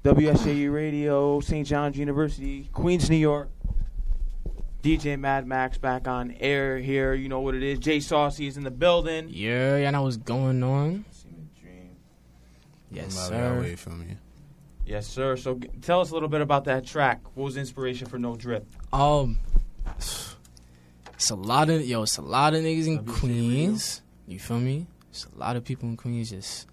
WSJU 0.04 0.74
Radio, 0.74 1.40
St. 1.42 1.68
John's 1.68 1.98
University, 1.98 2.70
Queens, 2.74 3.10
New 3.10 3.18
York. 3.18 3.50
DJ 4.84 5.20
Mad 5.20 5.46
Max 5.46 5.78
back 5.78 6.08
on 6.08 6.32
air 6.40 6.78
here. 6.78 7.14
You 7.14 7.28
know 7.30 7.42
what 7.42 7.56
it 7.56 7.64
is. 7.64 7.80
Jay 7.80 8.00
Saucy 8.00 8.48
is 8.48 8.56
in 8.58 8.64
the 8.64 8.72
building. 8.72 9.28
Yeah, 9.30 9.78
y'all 9.78 9.92
know 9.92 10.04
what's 10.04 10.18
going 10.18 10.64
on. 10.64 11.06
Yes, 12.92 13.28
I'm 13.30 13.34
out 13.36 13.44
of 13.44 13.58
sir. 13.58 13.62
way 13.62 13.76
from 13.76 14.02
you. 14.10 14.16
Yes, 14.86 15.06
sir. 15.06 15.36
So 15.36 15.56
g- 15.56 15.70
tell 15.82 16.02
us 16.02 16.10
a 16.10 16.14
little 16.14 16.30
bit 16.30 16.42
about 16.42 16.64
that 16.66 16.86
track. 16.86 17.22
What 17.36 17.44
was 17.46 17.54
the 17.54 17.60
inspiration 17.60 18.08
for 18.08 18.18
No 18.18 18.36
Drip? 18.36 18.66
Um, 18.92 19.38
it's 19.98 21.30
a 21.30 21.36
lot 21.36 21.70
of 21.70 21.86
yo, 21.86 22.04
it's 22.04 22.18
a 22.18 22.24
lot 22.24 22.56
of 22.56 22.64
niggas 22.64 22.88
in 22.88 23.00
WC 23.04 23.20
Queens. 23.20 24.02
You 24.28 24.40
feel 24.40 24.60
me? 24.60 24.88
It's 25.12 25.26
a 25.26 25.38
lot 25.38 25.56
of 25.56 25.64
people 25.64 25.90
in 25.90 25.98
Queens 25.98 26.32
just 26.32 26.66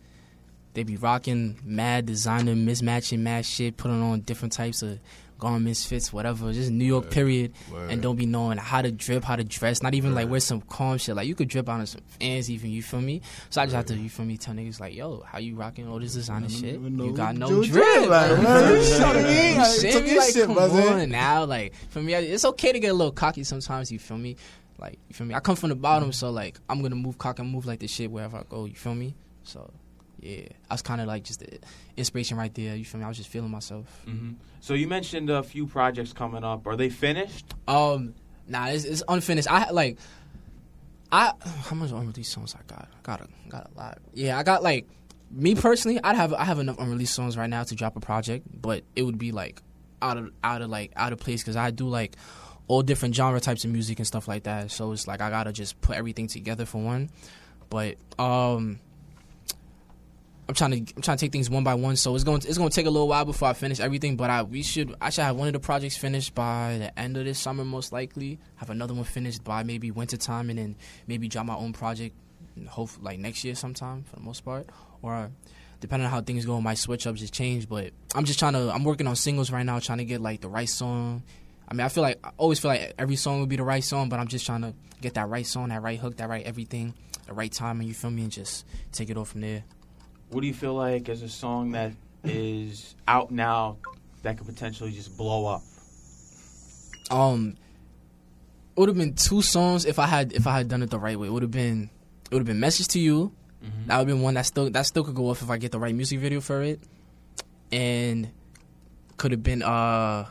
they 0.73 0.83
be 0.83 0.97
rocking 0.97 1.59
mad 1.65 2.07
designer, 2.07 2.55
mismatching 2.55 3.19
mad 3.19 3.45
shit, 3.45 3.77
putting 3.77 4.03
on 4.03 4.21
different 4.21 4.53
types 4.53 4.83
of 4.83 4.99
garments, 5.39 5.85
fits, 5.85 6.13
whatever. 6.13 6.53
Just 6.53 6.71
New 6.71 6.85
York 6.85 7.11
period, 7.11 7.53
Word. 7.73 7.91
and 7.91 8.01
don't 8.03 8.17
be 8.17 8.27
knowing 8.27 8.59
how 8.59 8.83
to 8.83 8.91
drip, 8.91 9.25
how 9.25 9.37
to 9.37 9.45
dress. 9.45 9.83
Not 9.83 9.95
even 9.95 10.15
like 10.15 10.29
wear 10.29 10.41
some 10.41 10.61
calm 10.63 10.99
shit. 10.99 11.15
Like 11.17 11.27
you 11.29 11.35
could 11.35 11.49
drip 11.49 11.69
out 11.69 11.81
of 11.81 11.89
some 11.89 12.01
fans, 12.21 12.51
even 12.51 12.71
you 12.71 12.83
feel 12.83 13.01
me. 13.01 13.21
So 13.51 13.61
I 13.61 13.67
just 13.67 13.75
have 13.77 13.87
to 13.87 13.95
you 13.97 14.09
feel 14.11 14.27
me 14.27 14.37
tell 14.37 14.55
niggas 14.55 14.81
like, 14.81 14.95
yo, 14.95 15.23
how 15.27 15.39
you 15.39 15.57
rocking 15.57 15.89
all 15.89 15.99
this 15.99 16.15
designer 16.15 16.49
shit? 16.49 16.81
You 16.81 17.13
got 17.13 17.37
no 17.37 17.63
drip. 17.63 17.71
drip, 17.73 18.09
like, 18.11 18.31
Like, 18.31 18.43
man. 18.43 18.75
you 18.75 18.83
Shut 18.85 19.15
feel 19.15 19.23
me. 19.23 19.29
me? 19.29 19.57
I 19.57 19.59
You 19.59 19.65
see 19.79 19.91
took 19.93 20.05
me? 20.05 20.11
your 20.11 20.19
Like, 20.21 20.33
shit, 20.33 20.47
come 20.47 20.59
on 20.59 21.09
now. 21.11 21.45
Like 21.45 21.75
for 21.91 22.01
me, 22.03 22.15
it's 22.15 22.45
okay 22.45 22.73
to 22.73 22.81
get 22.81 22.89
a 22.89 22.95
little 22.95 23.13
cocky 23.13 23.45
sometimes. 23.45 23.91
You 23.93 23.99
feel 23.99 24.19
me? 24.19 24.37
Like 24.79 24.99
you 25.09 25.15
feel 25.15 25.27
me? 25.27 25.35
I 25.35 25.41
come 25.41 25.57
from 25.57 25.71
the 25.71 25.75
bottom, 25.77 26.13
so 26.13 26.31
like 26.31 26.59
I'm 26.69 26.83
gonna 26.83 26.97
move 26.97 27.19
cocky 27.19 27.43
and 27.43 27.51
move 27.51 27.65
like 27.67 27.81
this 27.81 27.91
shit 27.91 28.11
wherever 28.11 28.37
I 28.39 28.43
go. 28.49 28.65
You 28.67 28.75
feel 28.75 28.95
me? 28.95 29.15
So 29.43 29.73
yeah, 30.27 30.49
I 30.71 30.75
was 30.75 30.83
kind 30.83 31.01
of 31.01 31.07
like 31.07 31.23
just 31.23 31.41
the 31.41 31.59
inspiration 31.97 32.37
right 32.37 32.53
there. 32.55 32.75
You 32.75 32.85
feel 32.85 32.99
me? 32.99 33.05
I 33.05 33.09
was 33.09 33.17
just 33.17 33.29
feeling 33.29 33.51
myself. 33.51 33.87
Mm-hmm. 34.07 34.33
So 34.61 34.75
you 34.75 34.89
mentioned 34.89 35.31
a 35.31 35.43
few 35.43 35.67
projects 35.67 36.13
coming 36.13 36.43
up. 36.43 36.67
Are 36.67 36.77
they 36.77 36.91
finished? 36.91 37.55
Um, 37.69 38.15
nah, 38.49 38.67
it's, 38.69 38.85
it's 38.85 39.03
unfinished. 39.09 39.49
I 39.51 39.71
like, 39.71 39.99
I 41.13 41.33
how 41.69 41.77
much 41.77 41.91
unreleased 41.93 42.33
songs 42.33 42.55
I 42.55 42.63
got? 42.67 42.89
I 42.93 43.01
got 43.03 43.21
a 43.21 43.29
got 43.49 43.71
a 43.75 43.79
lot. 43.79 43.99
Yeah, 44.15 44.39
I 44.39 44.43
got 44.43 44.63
like 44.63 44.89
me 45.31 45.55
personally. 45.55 46.01
I'd 46.03 46.17
have 46.17 46.35
I 46.35 46.45
have 46.45 46.59
enough 46.59 46.79
unreleased 46.79 47.15
songs 47.15 47.37
right 47.37 47.51
now 47.51 47.63
to 47.63 47.75
drop 47.75 47.97
a 47.97 48.01
project, 48.01 48.47
but 48.61 48.83
it 48.97 49.03
would 49.03 49.19
be 49.19 49.33
like 49.33 49.63
out 50.03 50.17
of 50.17 50.33
out 50.43 50.63
of 50.63 50.71
like 50.71 50.93
out 50.97 51.13
of 51.13 51.21
place 51.21 51.43
because 51.43 51.57
I 51.57 51.71
do 51.71 51.89
like 51.89 52.17
all 52.69 52.83
different 52.83 53.15
genre 53.15 53.41
types 53.41 53.65
of 53.65 53.71
music 53.71 53.99
and 53.99 54.07
stuff 54.07 54.27
like 54.27 54.43
that. 54.45 54.73
So 54.73 54.91
it's 54.91 55.07
like 55.07 55.21
I 55.21 55.31
gotta 55.31 55.53
just 55.53 55.81
put 55.81 55.97
everything 55.97 56.27
together 56.27 56.65
for 56.65 56.83
one. 56.83 57.11
But 57.71 57.97
um. 58.19 58.81
I'm 60.49 60.55
trying 60.55 60.71
to 60.71 60.95
I'm 60.95 61.03
trying 61.03 61.17
to 61.17 61.25
take 61.25 61.33
things 61.33 61.51
one 61.51 61.65
by 61.65 61.75
one, 61.75 61.97
so 61.97 62.15
it's 62.15 62.23
going 62.23 62.41
to, 62.41 62.49
it's 62.49 62.57
going 62.57 62.71
to 62.71 62.75
take 62.75 62.87
a 62.87 62.91
little 62.91 63.09
while 63.09 63.25
before 63.25 63.49
I 63.49 63.53
finish 63.53 63.81
everything. 63.81 64.17
But 64.17 64.31
I 64.31 64.43
we 64.43 64.63
should 64.63 64.95
I 65.01 65.11
should 65.11 65.25
have 65.25 65.37
one 65.37 65.49
of 65.49 65.55
the 65.55 65.61
projects 65.61 65.97
finished 65.97 66.35
by 66.35 66.77
the 66.79 66.99
end 66.99 67.17
of 67.17 67.25
this 67.25 67.41
summer, 67.41 67.65
most 67.65 67.93
likely. 67.93 68.39
Have 68.57 68.71
another 68.71 68.95
one 68.95 69.05
finished 69.05 69.43
by 69.43 69.65
maybe 69.65 69.91
winter 69.91 70.17
time, 70.17 70.51
and 70.51 70.59
then 70.59 70.77
maybe 71.09 71.27
drop 71.27 71.47
my 71.47 71.57
own 71.57 71.73
project, 71.73 72.15
hope 72.69 72.91
like 73.01 73.19
next 73.19 73.45
year 73.45 73.57
sometime 73.57 74.05
for 74.05 74.17
the 74.17 74.23
most 74.23 74.45
part, 74.45 74.69
or 75.03 75.33
depending 75.81 76.07
on 76.07 76.13
how 76.13 76.21
things 76.21 76.47
go, 76.47 76.61
my 76.61 76.75
switch 76.75 77.09
ups 77.09 77.21
just 77.21 77.35
change. 77.35 77.69
But 77.69 77.91
I'm 78.15 78.25
just 78.25 78.39
trying 78.39 78.53
to 78.53 78.71
I'm 78.71 78.85
working 78.85 79.09
on 79.09 79.17
singles 79.17 79.51
right 79.51 79.67
now, 79.67 79.81
trying 79.81 79.99
to 79.99 80.05
get 80.05 80.21
like 80.21 80.43
the 80.43 80.49
right 80.49 80.69
song. 80.69 81.25
I 81.69 81.75
mean, 81.75 81.85
I 81.85 81.89
feel 81.89 82.05
like 82.05 82.21
I 82.23 82.31
always 82.37 82.61
feel 82.61 82.69
like 82.69 82.95
every 82.97 83.17
song 83.17 83.41
would 83.41 83.49
be 83.49 83.57
the 83.57 83.65
right 83.65 83.83
song, 83.83 84.09
but 84.09 84.21
I'm 84.21 84.29
just 84.29 84.47
trying 84.47 84.63
to 84.63 84.75
get 85.01 85.15
that 85.15 85.29
right 85.29 85.45
song, 85.45 85.71
that 85.71 85.83
right 85.83 85.99
hook, 85.99 86.19
that 86.19 86.29
right 86.29 86.47
everything, 86.47 86.95
the 87.27 87.33
right 87.33 87.51
time, 87.51 87.81
and 87.81 87.89
you 87.89 87.95
feel 87.95 88.13
me, 88.13 88.23
and 88.23 88.31
just 88.31 88.65
take 88.93 89.11
it 89.11 89.17
off 89.17 89.31
from 89.31 89.41
there. 89.41 89.65
What 90.31 90.41
do 90.41 90.47
you 90.47 90.55
feel 90.55 90.75
like 90.75 91.09
as 91.09 91.23
a 91.23 91.29
song 91.29 91.73
that 91.73 91.93
is 92.25 92.95
out 93.07 93.31
now 93.31 93.77
that 94.23 94.37
could 94.39 94.47
potentially 94.47 94.93
just 94.93 95.17
blow 95.17 95.47
up? 95.47 95.63
Um, 97.11 97.57
it 98.77 98.81
would 98.81 98.89
have 98.89 98.99
been 98.99 99.15
two 99.15 99.43
songs 99.43 99.85
if 99.85 99.99
I 99.99 100.07
had 100.07 100.33
if 100.33 100.47
I 100.47 100.57
had 100.57 100.69
done 100.69 100.83
it 100.83 100.91
the 100.91 100.99
right 100.99 101.19
way. 101.19 101.29
It 101.29 101.31
would 101.31 101.43
have 101.43 101.53
been 101.53 101.91
it 102.25 102.35
would 102.35 102.41
have 102.41 102.47
been 102.47 102.61
"Message 102.61 102.89
to 102.89 102.99
You." 102.99 103.33
That 103.87 103.99
would 103.99 104.09
have 104.09 104.17
been 104.17 104.23
one 104.23 104.35
that 104.35 104.47
still 104.47 104.71
that 104.71 104.87
still 104.87 105.03
could 105.05 105.15
go 105.15 105.31
off 105.31 105.43
if 105.43 105.51
I 105.51 105.57
get 105.59 105.73
the 105.73 105.79
right 105.81 105.95
music 105.95 106.21
video 106.21 106.41
for 106.41 106.63
it, 106.63 106.81
and 107.73 108.31
could 109.17 109.33
have 109.33 109.43
been 109.43 109.63
uh 109.63 110.27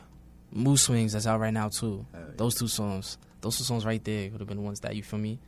Mood 0.51 0.79
Swings 0.79 1.13
that's 1.13 1.27
out 1.27 1.39
right 1.39 1.53
now 1.53 1.69
too. 1.69 2.05
Hell 2.13 2.21
yeah. 2.27 2.33
Those 2.37 2.55
two 2.55 2.67
songs, 2.67 3.17
those 3.41 3.57
two 3.57 3.63
songs 3.65 3.85
right 3.85 4.03
there 4.03 4.29
would 4.29 4.39
have 4.39 4.47
been 4.47 4.63
ones 4.63 4.79
that 4.81 4.95
you 4.95 5.03
feel 5.03 5.19
me. 5.19 5.39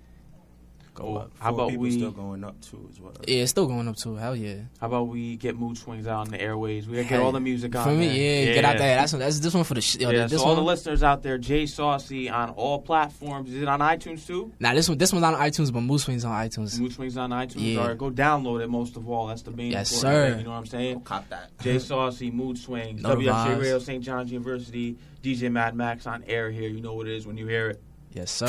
Go 0.98 1.04
Oh, 1.10 1.16
up. 1.18 1.32
How 1.40 1.54
about 1.54 1.74
we? 1.74 1.92
still 1.92 2.10
going 2.10 2.44
up 2.44 2.60
too 2.60 2.90
as 2.92 3.00
well. 3.00 3.14
Yeah, 3.28 3.44
it's 3.44 3.52
still 3.52 3.68
going 3.68 3.88
up 3.88 3.96
too. 3.98 4.16
Hell 4.16 4.36
yeah. 4.36 4.56
How 4.82 4.88
about 4.88 5.10
we 5.10 5.36
get 5.36 5.56
mood 5.56 5.78
swings 5.78 6.08
out 6.08 6.22
on 6.22 6.30
the 6.32 6.42
airways? 6.42 6.88
We 6.88 6.96
gotta 6.96 7.08
get 7.08 7.18
Hey, 7.20 7.24
all 7.24 7.32
the 7.32 7.40
music 7.40 7.76
on. 7.76 7.84
For 7.84 7.92
me, 7.94 8.08
there. 8.08 8.46
yeah, 8.48 8.54
get 8.56 8.66
out 8.66 8.78
there. 8.80 8.96
That's 8.96 9.12
that's 9.12 9.40
this 9.40 9.54
one 9.54 9.64
for 9.64 9.76
the 9.76 9.82
sh- 9.82 9.98
yo, 9.98 10.10
yeah, 10.10 10.26
this 10.26 10.40
so 10.42 10.48
all 10.48 10.56
one. 10.56 10.64
the 10.64 10.64
listeners 10.64 11.04
out 11.04 11.22
there, 11.22 11.38
Jay 11.38 11.68
Saucy 11.68 12.30
on 12.30 12.50
all 12.50 12.82
platforms. 12.82 13.54
Is 13.54 13.62
it 13.62 13.68
on 13.68 13.80
iTunes 13.80 14.26
too? 14.26 14.52
Nah, 14.60 14.74
this 14.74 14.90
one 14.90 14.98
this 14.98 15.14
one's 15.14 15.24
on 15.24 15.36
iTunes, 15.36 15.72
but 15.72 15.82
Mood 15.82 16.02
Swings 16.02 16.26
on 16.26 16.32
iTunes. 16.32 16.80
Mood 16.80 16.94
Swings 16.94 17.16
on 17.16 17.30
iTunes. 17.30 17.74
Yeah. 17.76 17.82
All 17.82 17.88
right, 17.90 17.98
go 17.98 18.10
download 18.10 18.64
it. 18.64 18.68
Most 18.68 18.98
of 18.98 19.08
all, 19.08 19.28
that's 19.28 19.44
the 19.44 19.52
main. 19.52 19.74
Yes, 19.74 19.92
sir. 19.92 20.30
thing, 20.32 20.40
You 20.40 20.46
know 20.46 20.50
what 20.52 20.58
I'm 20.58 20.66
saying? 20.66 21.02
Cop 21.02 21.30
that. 21.30 21.52
Jay 21.60 21.78
Saucy, 21.78 22.32
Mood 22.32 22.58
Swings, 22.58 23.04
No 23.04 23.16
WFJ 23.16 23.28
vibes. 23.32 23.58
Radio, 23.60 23.78
St. 23.80 24.04
John's 24.04 24.32
University, 24.32 24.98
DJ 25.22 25.52
Mad 25.52 25.76
Max 25.76 26.08
on 26.08 26.24
air 26.26 26.50
here. 26.50 26.70
You 26.70 26.82
know 26.82 26.96
what 26.96 27.08
it 27.08 27.16
is 27.16 27.28
when 27.28 27.38
you 27.38 27.46
hear 27.46 27.70
it. 27.70 27.84
Yes, 28.14 28.32
sir. 28.32 28.48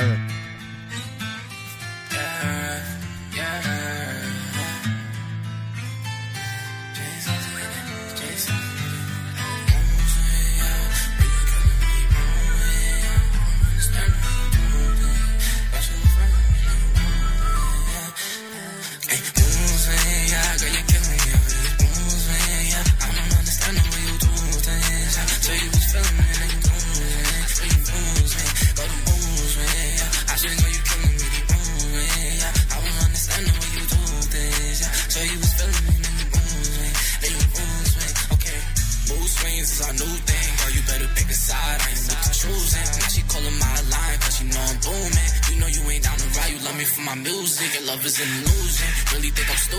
Mood 2.40 4.37
an 48.20 48.28
illusion. 48.42 48.88
Really 49.12 49.30
think 49.30 49.50
I'm 49.50 49.56
stupid. 49.56 49.77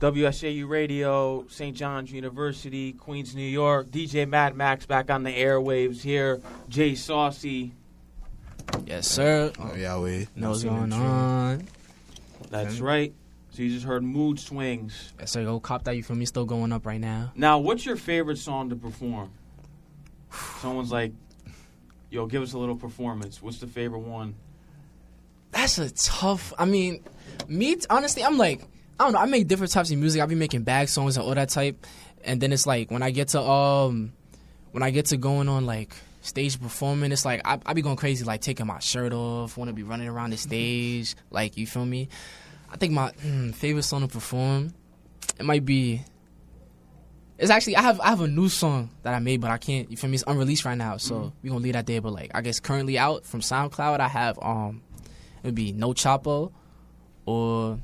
WSJU 0.00 0.66
Radio, 0.66 1.44
St. 1.48 1.76
John's 1.76 2.10
University, 2.10 2.92
Queens, 2.94 3.34
New 3.34 3.42
York. 3.46 3.90
DJ 3.90 4.26
Mad 4.26 4.56
Max 4.56 4.86
back 4.86 5.10
on 5.10 5.24
the 5.24 5.30
airwaves 5.32 6.00
here. 6.00 6.40
Jay 6.70 6.94
Saucy. 6.94 7.72
Yes, 8.86 9.06
sir. 9.06 9.52
Oh, 9.58 9.74
Yahweh. 9.74 10.24
Know 10.36 10.50
what's 10.50 10.64
going 10.64 10.92
on. 10.94 11.66
That's 12.48 12.74
Okay. 12.76 12.82
right. 12.82 13.14
So 13.50 13.62
you 13.62 13.68
just 13.68 13.84
heard 13.84 14.02
Mood 14.02 14.38
Swings. 14.40 15.12
Yes, 15.18 15.32
sir. 15.32 15.44
Go 15.44 15.60
cop 15.60 15.84
that. 15.84 15.96
You 15.96 16.02
feel 16.02 16.16
me? 16.16 16.24
Still 16.24 16.46
going 16.46 16.72
up 16.72 16.86
right 16.86 17.00
now. 17.00 17.32
Now, 17.34 17.58
what's 17.58 17.84
your 17.84 17.96
favorite 17.96 18.38
song 18.38 18.70
to 18.70 18.76
perform? 18.76 19.30
Someone's 20.62 20.92
like, 20.92 21.12
yo, 22.10 22.24
give 22.26 22.42
us 22.42 22.54
a 22.54 22.58
little 22.58 22.76
performance. 22.76 23.42
What's 23.42 23.58
the 23.58 23.66
favorite 23.66 23.98
one? 24.00 24.34
That's 25.50 25.76
a 25.78 25.90
tough. 25.90 26.54
I 26.58 26.64
mean, 26.64 27.02
me 27.48 27.74
t- 27.76 27.86
honestly, 27.90 28.24
I'm 28.24 28.38
like, 28.38 28.62
I 29.00 29.04
don't 29.04 29.12
know. 29.14 29.18
I 29.18 29.24
make 29.24 29.48
different 29.48 29.72
types 29.72 29.90
of 29.90 29.96
music. 29.96 30.20
I 30.20 30.26
be 30.26 30.34
making 30.34 30.64
bag 30.64 30.90
songs 30.90 31.16
and 31.16 31.24
all 31.24 31.34
that 31.34 31.48
type, 31.48 31.86
and 32.22 32.38
then 32.38 32.52
it's 32.52 32.66
like 32.66 32.90
when 32.90 33.02
I 33.02 33.10
get 33.10 33.28
to 33.28 33.40
um, 33.40 34.12
when 34.72 34.82
I 34.82 34.90
get 34.90 35.06
to 35.06 35.16
going 35.16 35.48
on 35.48 35.64
like 35.64 35.94
stage 36.20 36.60
performing, 36.60 37.10
it's 37.10 37.24
like 37.24 37.40
I, 37.46 37.58
I 37.64 37.72
be 37.72 37.80
going 37.80 37.96
crazy, 37.96 38.26
like 38.26 38.42
taking 38.42 38.66
my 38.66 38.78
shirt 38.78 39.14
off, 39.14 39.56
want 39.56 39.70
to 39.70 39.72
be 39.72 39.84
running 39.84 40.06
around 40.06 40.30
the 40.30 40.36
stage, 40.36 41.16
like 41.30 41.56
you 41.56 41.66
feel 41.66 41.86
me. 41.86 42.10
I 42.70 42.76
think 42.76 42.92
my 42.92 43.10
mm, 43.12 43.54
favorite 43.54 43.84
song 43.84 44.02
to 44.02 44.06
perform, 44.06 44.74
it 45.38 45.46
might 45.46 45.64
be. 45.64 46.02
It's 47.38 47.50
actually 47.50 47.76
I 47.76 47.82
have 47.82 48.00
I 48.00 48.10
have 48.10 48.20
a 48.20 48.28
new 48.28 48.50
song 48.50 48.90
that 49.02 49.14
I 49.14 49.18
made, 49.18 49.40
but 49.40 49.50
I 49.50 49.56
can't. 49.56 49.90
You 49.90 49.96
feel 49.96 50.10
me? 50.10 50.16
It's 50.16 50.24
unreleased 50.26 50.66
right 50.66 50.76
now, 50.76 50.98
so 50.98 51.32
we 51.42 51.48
gonna 51.48 51.62
leave 51.62 51.72
that 51.72 51.86
there. 51.86 52.02
But 52.02 52.12
like 52.12 52.32
I 52.34 52.42
guess 52.42 52.60
currently 52.60 52.98
out 52.98 53.24
from 53.24 53.40
SoundCloud, 53.40 53.98
I 53.98 54.08
have 54.08 54.38
um, 54.42 54.82
it 55.42 55.46
would 55.46 55.54
be 55.54 55.72
No 55.72 55.94
Chapo, 55.94 56.52
or 57.24 57.78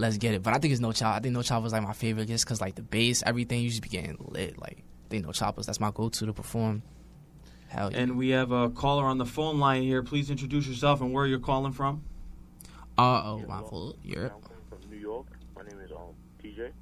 Let's 0.00 0.16
Get 0.16 0.34
It. 0.34 0.42
But 0.42 0.54
I 0.54 0.58
think 0.58 0.72
it's 0.72 0.80
No 0.80 0.88
Chapo. 0.88 1.12
I 1.12 1.20
think 1.20 1.34
No 1.34 1.40
Chapo 1.40 1.62
was 1.62 1.72
like 1.72 1.82
my 1.82 1.92
favorite, 1.92 2.26
just 2.26 2.46
cause 2.46 2.60
like 2.60 2.74
the 2.74 2.82
bass, 2.82 3.22
everything, 3.24 3.60
you 3.62 3.68
just 3.68 3.82
be 3.82 3.88
getting 3.88 4.16
lit. 4.18 4.58
Like 4.58 4.78
I 4.78 5.08
think 5.10 5.24
No 5.24 5.30
Chapo's 5.30 5.66
that's 5.66 5.80
my 5.80 5.90
go-to 5.90 6.26
to 6.26 6.32
perform. 6.32 6.82
Hell 7.68 7.92
yeah. 7.92 7.98
And 7.98 8.16
we 8.16 8.30
have 8.30 8.50
a 8.50 8.70
caller 8.70 9.04
on 9.04 9.18
the 9.18 9.26
phone 9.26 9.60
line 9.60 9.82
here. 9.82 10.02
Please 10.02 10.30
introduce 10.30 10.66
yourself 10.66 11.00
and 11.00 11.12
where 11.12 11.26
you're 11.26 11.38
calling 11.38 11.72
from. 11.72 12.02
Uh 12.98 13.22
oh, 13.24 13.44
my 13.46 13.60
fault. 13.60 13.96
You're 14.02 14.24
I'm 14.24 14.40
coming 14.40 14.64
from 14.68 14.90
New 14.90 14.96
York. 14.96 15.26
My 15.54 15.62
name 15.62 15.80
is 15.84 15.92
um 15.92 16.14
TJ. 16.42 16.72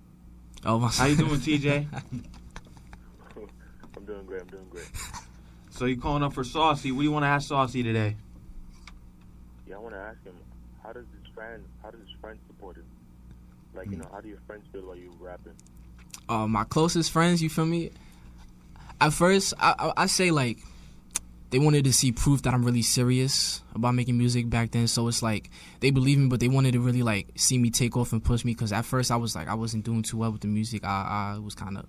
oh 0.65 0.79
my. 0.79 0.89
How 0.89 1.07
you 1.07 1.17
doing, 1.17 1.31
TJ? 1.41 1.87
I'm 3.97 4.05
doing 4.05 4.27
great. 4.27 4.43
I'm 4.43 4.49
doing 4.49 4.67
great. 4.71 4.89
So 5.71 5.85
you 5.85 5.97
calling 5.97 6.23
up 6.23 6.33
for 6.33 6.45
Saucy. 6.45 6.93
What 6.93 7.01
do 7.01 7.05
you 7.05 7.13
want 7.13 7.25
to 7.25 7.29
ask 7.29 7.49
Saucy 7.49 7.83
today? 7.83 8.17
Yeah, 9.67 9.77
I 9.77 9.79
want 9.79 9.95
to 9.95 10.01
ask 10.01 10.25
him, 10.25 10.35
how 10.83 10.93
does 10.93 11.05
his 11.23 11.35
friend, 11.35 11.63
how 11.83 11.91
does 11.91 12.01
his 12.01 12.11
friend 12.21 12.39
support 12.47 12.77
him? 12.77 12.85
Like, 13.79 13.91
you 13.91 13.97
know, 13.97 14.09
how 14.13 14.21
do 14.21 14.29
your 14.29 14.41
friends 14.47 14.65
feel 14.73 14.83
while 14.83 14.97
you 14.97 15.11
rapping? 15.21 15.55
uh, 16.29 16.47
my 16.47 16.65
closest 16.65 17.11
friends. 17.11 17.43
You 17.43 17.49
feel 17.49 17.67
me? 17.67 17.91
At 19.01 19.13
first, 19.13 19.55
I, 19.59 19.75
I, 19.79 20.03
I 20.03 20.07
say 20.07 20.31
like 20.31 20.59
they 21.51 21.59
wanted 21.59 21.85
to 21.85 21.93
see 21.93 22.13
proof 22.13 22.43
that 22.43 22.53
I'm 22.53 22.65
really 22.65 22.83
serious 22.83 23.63
about 23.75 23.95
making 23.95 24.19
music 24.19 24.51
back 24.51 24.73
then. 24.73 24.87
So 24.87 25.09
it's 25.09 25.23
like 25.23 25.51
they 25.81 25.91
believe 25.91 26.19
me, 26.19 26.29
but 26.29 26.41
they 26.41 26.49
wanted 26.49 26.73
to 26.73 26.81
really 26.81 27.03
like 27.03 27.29
see 27.37 27.59
me 27.59 27.71
take 27.71 27.97
off 27.97 28.13
and 28.13 28.23
push 28.23 28.45
me. 28.45 28.53
Because 28.53 28.73
at 28.73 28.85
first 28.85 29.11
I 29.11 29.17
was 29.17 29.35
like 29.35 29.49
I 29.49 29.55
wasn't 29.55 29.85
doing 29.85 30.03
too 30.03 30.19
well 30.19 30.33
with 30.33 30.43
the 30.43 30.49
music. 30.49 30.85
I, 30.85 31.35
I 31.37 31.39
was 31.39 31.55
kind 31.55 31.79
of 31.79 31.87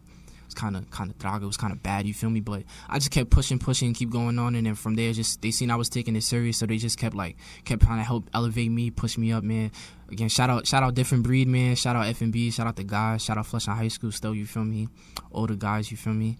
was 0.49 0.55
kind 0.55 0.75
of 0.75 0.89
kind 0.89 1.11
of 1.11 1.17
draga. 1.17 1.43
It 1.43 1.47
was 1.47 1.57
kind 1.57 1.71
of 1.71 1.81
bad. 1.83 2.05
You 2.07 2.13
feel 2.13 2.29
me? 2.29 2.39
But 2.39 2.63
I 2.89 2.97
just 2.97 3.11
kept 3.11 3.29
pushing, 3.29 3.59
pushing, 3.59 3.93
keep 3.93 4.09
going 4.09 4.39
on, 4.39 4.55
and 4.55 4.65
then 4.65 4.75
from 4.75 4.95
there, 4.95 5.13
just 5.13 5.41
they 5.41 5.51
seen 5.51 5.71
I 5.71 5.75
was 5.75 5.89
taking 5.89 6.15
it 6.15 6.23
serious, 6.23 6.57
so 6.57 6.65
they 6.65 6.77
just 6.77 6.97
kept 6.97 7.15
like 7.15 7.37
kept 7.65 7.83
trying 7.83 7.99
to 7.99 8.03
help 8.03 8.29
elevate 8.33 8.71
me, 8.71 8.89
push 8.89 9.17
me 9.17 9.31
up, 9.31 9.43
man. 9.43 9.71
Again, 10.11 10.29
shout 10.29 10.49
out, 10.49 10.65
shout 10.65 10.81
out, 10.81 10.95
different 10.95 11.23
breed, 11.23 11.47
man. 11.47 11.75
Shout 11.75 11.95
out 11.95 12.05
FNB, 12.05 12.51
shout 12.51 12.65
out 12.65 12.75
the 12.75 12.83
guys, 12.83 13.23
shout 13.23 13.37
out 13.37 13.45
Flushing 13.45 13.73
High 13.73 13.89
School, 13.89 14.11
still. 14.11 14.33
You 14.33 14.45
feel 14.45 14.65
me? 14.65 14.87
Older 15.31 15.55
guys, 15.55 15.91
you 15.91 15.97
feel 15.97 16.13
me? 16.13 16.37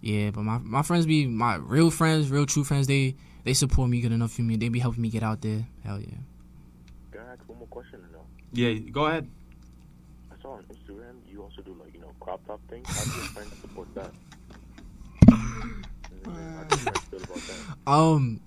Yeah, 0.00 0.30
but 0.30 0.42
my 0.42 0.58
my 0.58 0.82
friends 0.82 1.06
be 1.06 1.26
my 1.26 1.56
real 1.56 1.90
friends, 1.90 2.30
real 2.30 2.46
true 2.46 2.64
friends. 2.64 2.88
They 2.88 3.14
they 3.44 3.54
support 3.54 3.88
me 3.88 4.00
good 4.00 4.12
enough 4.12 4.32
for 4.32 4.42
me. 4.42 4.56
They 4.56 4.68
be 4.68 4.80
helping 4.80 5.02
me 5.02 5.08
get 5.08 5.22
out 5.22 5.40
there. 5.40 5.64
Hell 5.84 6.00
yeah. 6.00 6.18
Can 7.12 7.20
I 7.20 7.32
ask 7.32 7.48
one 7.48 7.58
more 7.58 7.68
question 7.68 8.00
or 8.00 8.08
no? 8.12 8.24
Yeah, 8.52 8.74
go 8.90 9.06
ahead. 9.06 9.28
I 10.30 10.42
saw 10.42 10.54
on 10.54 10.64
Instagram 10.64 11.12
you 11.32 11.42
also 11.42 11.62
do 11.62 11.74
like, 11.82 11.94
you 11.94 12.00
know, 12.00 12.01
crop 12.22 12.46
top 12.46 12.60
things. 12.68 12.86
How 12.88 13.04
do 13.04 13.10
your 13.18 13.28
friends 13.28 13.52
support 13.60 13.88
that? 13.94 14.10
How 15.30 16.64
do 16.64 16.76
your 16.76 16.76
friends 16.76 16.98
feel 17.00 17.22
about 17.22 17.36
that? 17.36 17.90
Um, 17.90 18.40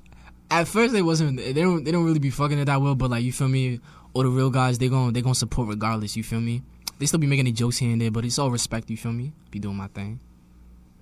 at 0.49 0.67
first 0.67 0.93
they 0.93 1.01
wasn't. 1.01 1.37
They 1.37 1.53
don't. 1.53 1.83
They 1.83 1.91
don't 1.91 2.05
really 2.05 2.19
be 2.19 2.29
fucking 2.29 2.57
it 2.59 2.65
that 2.65 2.81
well. 2.81 2.95
But 2.95 3.11
like 3.11 3.23
you 3.23 3.33
feel 3.33 3.47
me, 3.47 3.79
all 4.13 4.23
the 4.23 4.29
real 4.29 4.49
guys, 4.49 4.77
they 4.77 4.89
gon' 4.89 5.13
they 5.13 5.21
gonna 5.21 5.35
support 5.35 5.67
regardless. 5.67 6.15
You 6.15 6.23
feel 6.23 6.39
me? 6.41 6.61
They 6.97 7.05
still 7.05 7.19
be 7.19 7.27
making 7.27 7.45
the 7.45 7.51
jokes 7.51 7.77
here 7.77 7.91
and 7.91 7.99
there, 8.01 8.11
but 8.11 8.23
it's 8.23 8.39
all 8.39 8.49
respect. 8.49 8.89
You 8.89 8.95
feel 8.97 9.11
me? 9.11 9.33
Be 9.51 9.59
doing 9.59 9.75
my 9.75 9.87
thing. 9.87 10.19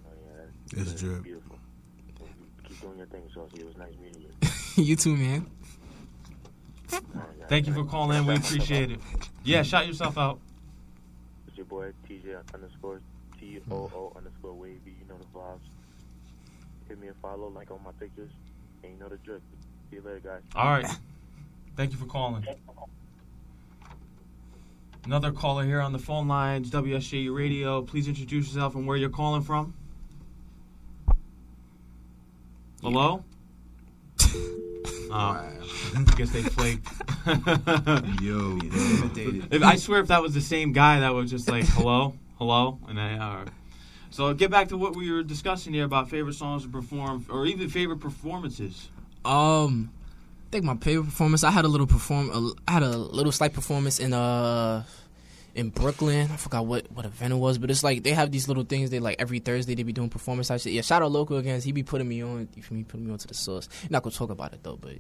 Oh, 0.06 0.10
yeah, 0.10 0.46
that's, 0.72 0.74
It's 0.74 0.92
that's 0.92 1.02
drip. 1.04 1.24
beautiful. 1.24 1.60
Keep 2.68 2.82
doing 2.82 2.98
your 2.98 3.06
thing, 3.08 3.22
Saucy. 3.34 3.60
It 3.60 3.66
was 3.68 3.78
nice 3.78 3.94
meeting 4.02 4.22
you. 4.76 4.84
you 4.84 4.96
too, 4.96 5.16
man. 5.16 5.46
All 6.92 7.00
right. 7.14 7.26
Thank 7.48 7.68
you 7.68 7.74
for 7.74 7.84
calling. 7.86 8.26
We 8.26 8.36
appreciate 8.36 8.90
it. 8.92 9.00
Yeah, 9.44 9.62
shout 9.62 9.86
yourself 9.86 10.18
out. 10.18 10.40
It's 11.48 11.58
your 11.58 11.66
boy 11.68 11.92
TJ 12.24 12.54
underscore 12.54 13.02
T 13.40 13.60
O 13.70 13.76
oh. 13.76 13.92
O 13.96 14.14
underscore 14.16 14.54
wavy. 14.54 14.96
You 15.00 15.08
know 15.08 15.18
the 15.18 15.38
vibes. 15.38 15.60
Hit 16.88 17.00
me 17.00 17.08
a 17.08 17.14
follow, 17.22 17.50
like 17.50 17.72
on 17.72 17.80
my 17.84 17.92
pictures, 18.00 18.32
and 18.84 18.94
you 18.94 19.00
know 19.00 19.10
the 19.10 19.18
drip. 19.18 19.42
See 19.90 19.98
you 19.98 20.02
later, 20.02 20.20
guys. 20.20 20.42
All 20.56 20.70
right. 20.70 20.88
Thank 21.76 21.92
you 21.92 21.98
for 21.98 22.06
calling. 22.06 22.46
Another 25.06 25.32
caller 25.32 25.66
here 25.66 25.82
on 25.82 25.92
the 25.92 26.00
phone 26.00 26.28
lines, 26.28 26.70
WSJU 26.72 27.36
Radio. 27.36 27.82
Please 27.82 28.08
introduce 28.08 28.48
yourself 28.48 28.76
and 28.76 28.88
where 28.88 28.96
you're 28.96 29.10
calling 29.10 29.42
from. 29.42 29.74
Hello? 32.82 33.24
Oh, 35.16 35.38
guess 36.18 36.30
they 36.34 36.42
flaked. 36.42 36.88
Yo, 38.22 38.58
If, 39.52 39.62
I 39.62 39.76
swear 39.76 40.00
if 40.00 40.08
that 40.08 40.24
was 40.24 40.34
the 40.34 40.42
same 40.42 40.74
guy 40.74 41.02
that 41.02 41.14
was 41.14 41.30
just 41.30 41.48
like, 41.48 41.66
hello, 41.66 42.16
hello, 42.40 42.80
and 42.88 43.00
I. 43.00 43.18
Uh, 43.18 43.46
so 44.10 44.34
get 44.34 44.50
back 44.50 44.70
to 44.70 44.78
what 44.78 44.96
we 44.96 45.12
were 45.12 45.22
discussing 45.22 45.74
here 45.74 45.86
about 45.86 46.10
favorite 46.10 46.34
songs 46.34 46.64
to 46.64 46.70
perform, 46.70 47.28
or 47.30 47.46
even 47.46 47.70
favorite 47.70 48.00
performances. 48.00 48.90
Um, 49.24 49.92
I 50.48 50.52
think 50.52 50.66
my 50.66 50.76
favorite 50.78 51.06
performance. 51.06 51.44
I 51.44 51.52
had 51.52 51.66
a 51.66 51.68
little 51.68 51.88
perform. 51.88 52.54
I 52.68 52.72
had 52.72 52.84
a 52.84 52.98
little 52.98 53.32
slight 53.32 53.54
performance 53.54 54.00
in 54.00 54.14
uh 54.14 54.84
in 55.56 55.70
Brooklyn. 55.70 56.30
I 56.32 56.38
forgot 56.38 56.66
what 56.66 56.92
what 56.92 57.06
event 57.06 57.34
it 57.34 57.38
was, 57.38 57.58
but 57.58 57.70
it's 57.70 57.84
like 57.84 58.04
they 58.04 58.12
have 58.12 58.32
these 58.32 58.48
little 58.48 58.64
things. 58.64 58.90
They 58.90 59.00
like 59.00 59.18
every 59.20 59.40
Thursday 59.40 59.76
they 59.76 59.84
be 59.84 59.94
doing 59.94 60.10
performance 60.10 60.48
type 60.48 60.62
shit. 60.62 60.74
Yeah, 60.74 60.82
shout 60.82 61.02
out 61.02 61.12
local 61.12 61.38
again. 61.38 61.62
He 61.62 61.72
be 61.72 61.84
putting 61.84 62.08
me 62.08 62.24
on. 62.24 62.48
You 62.56 62.64
feel 62.64 62.78
me? 62.78 62.84
Putting 62.84 63.06
me 63.06 63.12
onto 63.12 63.28
the 63.28 63.34
source. 63.34 63.70
not 63.90 64.04
gonna 64.04 64.16
talk 64.16 64.30
about 64.30 64.54
it 64.54 64.64
though, 64.64 64.78
but 64.78 64.94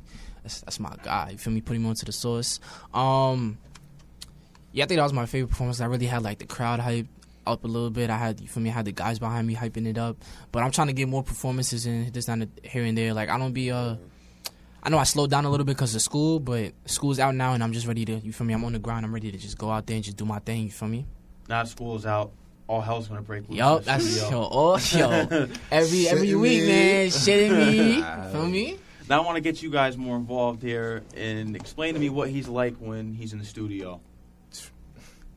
that's 0.43 0.61
that's 0.61 0.79
my 0.79 0.95
guy. 1.01 1.31
You 1.31 1.37
feel 1.37 1.53
me? 1.53 1.61
Putting 1.61 1.81
me 1.81 1.89
onto 1.89 2.05
the 2.05 2.11
source. 2.11 2.59
Um, 2.93 3.57
yeah, 4.71 4.85
I 4.85 4.87
think 4.87 4.97
that 4.97 5.03
was 5.03 5.13
my 5.13 5.25
favorite 5.25 5.49
performance. 5.49 5.81
I 5.81 5.85
really 5.85 6.07
had 6.07 6.23
like 6.23 6.39
the 6.39 6.45
crowd 6.45 6.79
hype 6.79 7.07
up 7.45 7.63
a 7.63 7.67
little 7.67 7.89
bit. 7.89 8.09
I 8.09 8.17
had 8.17 8.39
you 8.39 8.47
feel 8.47 8.63
me? 8.63 8.69
I 8.69 8.73
had 8.73 8.85
the 8.85 8.91
guys 8.91 9.19
behind 9.19 9.47
me 9.47 9.55
hyping 9.55 9.87
it 9.87 9.97
up. 9.97 10.17
But 10.51 10.63
I'm 10.63 10.71
trying 10.71 10.87
to 10.87 10.93
get 10.93 11.07
more 11.07 11.23
performances 11.23 11.85
in 11.85 12.11
this 12.11 12.25
down 12.25 12.49
here 12.63 12.83
and 12.83 12.97
there. 12.97 13.13
Like 13.13 13.29
I 13.29 13.37
don't 13.37 13.53
be 13.53 13.71
uh. 13.71 13.95
I 14.85 14.89
know 14.89 14.97
I 14.97 15.03
slowed 15.03 15.29
down 15.29 15.45
a 15.45 15.49
little 15.49 15.65
bit 15.65 15.77
because 15.77 15.95
of 15.95 16.01
school, 16.01 16.41
but 16.41 16.73
school's 16.85 17.17
out 17.17 17.33
now 17.35 17.53
and 17.53 17.63
I'm 17.63 17.71
just 17.71 17.87
ready 17.87 18.03
to, 18.03 18.17
you 18.17 18.33
feel 18.33 18.45
me? 18.45 18.53
I'm 18.53 18.65
on 18.65 18.73
the 18.73 18.79
grind. 18.79 19.05
I'm 19.05 19.13
ready 19.13 19.31
to 19.31 19.37
just 19.37 19.57
go 19.57 19.71
out 19.71 19.87
there 19.87 19.95
and 19.95 20.03
just 20.03 20.17
do 20.17 20.25
my 20.25 20.39
thing, 20.39 20.63
you 20.63 20.71
feel 20.71 20.89
me? 20.89 21.05
Now 21.47 21.63
school's 21.63 22.05
out. 22.05 22.31
All 22.67 22.81
hell's 22.81 23.07
gonna 23.07 23.21
break 23.21 23.43
loose. 23.43 23.51
in 23.51 23.55
Yo, 23.57 23.79
the 23.79 23.85
that's 23.85 24.05
studio. 24.05 24.29
yo, 24.41 24.49
oh, 24.51 24.79
yo. 24.93 25.47
Every 25.71 26.07
every 26.07 26.35
week, 26.35 26.61
me. 26.63 26.67
man, 26.67 27.07
shitting 27.07 27.57
me. 27.57 28.31
feel 28.31 28.47
me? 28.47 28.77
Now 29.09 29.21
I 29.21 29.25
want 29.25 29.35
to 29.35 29.41
get 29.41 29.61
you 29.61 29.69
guys 29.69 29.97
more 29.97 30.15
involved 30.15 30.61
here 30.61 31.03
and 31.15 31.55
explain 31.57 31.93
to 31.93 31.99
me 31.99 32.09
what 32.09 32.29
he's 32.29 32.47
like 32.47 32.75
when 32.77 33.13
he's 33.13 33.33
in 33.33 33.39
the 33.39 33.45
studio. 33.45 33.99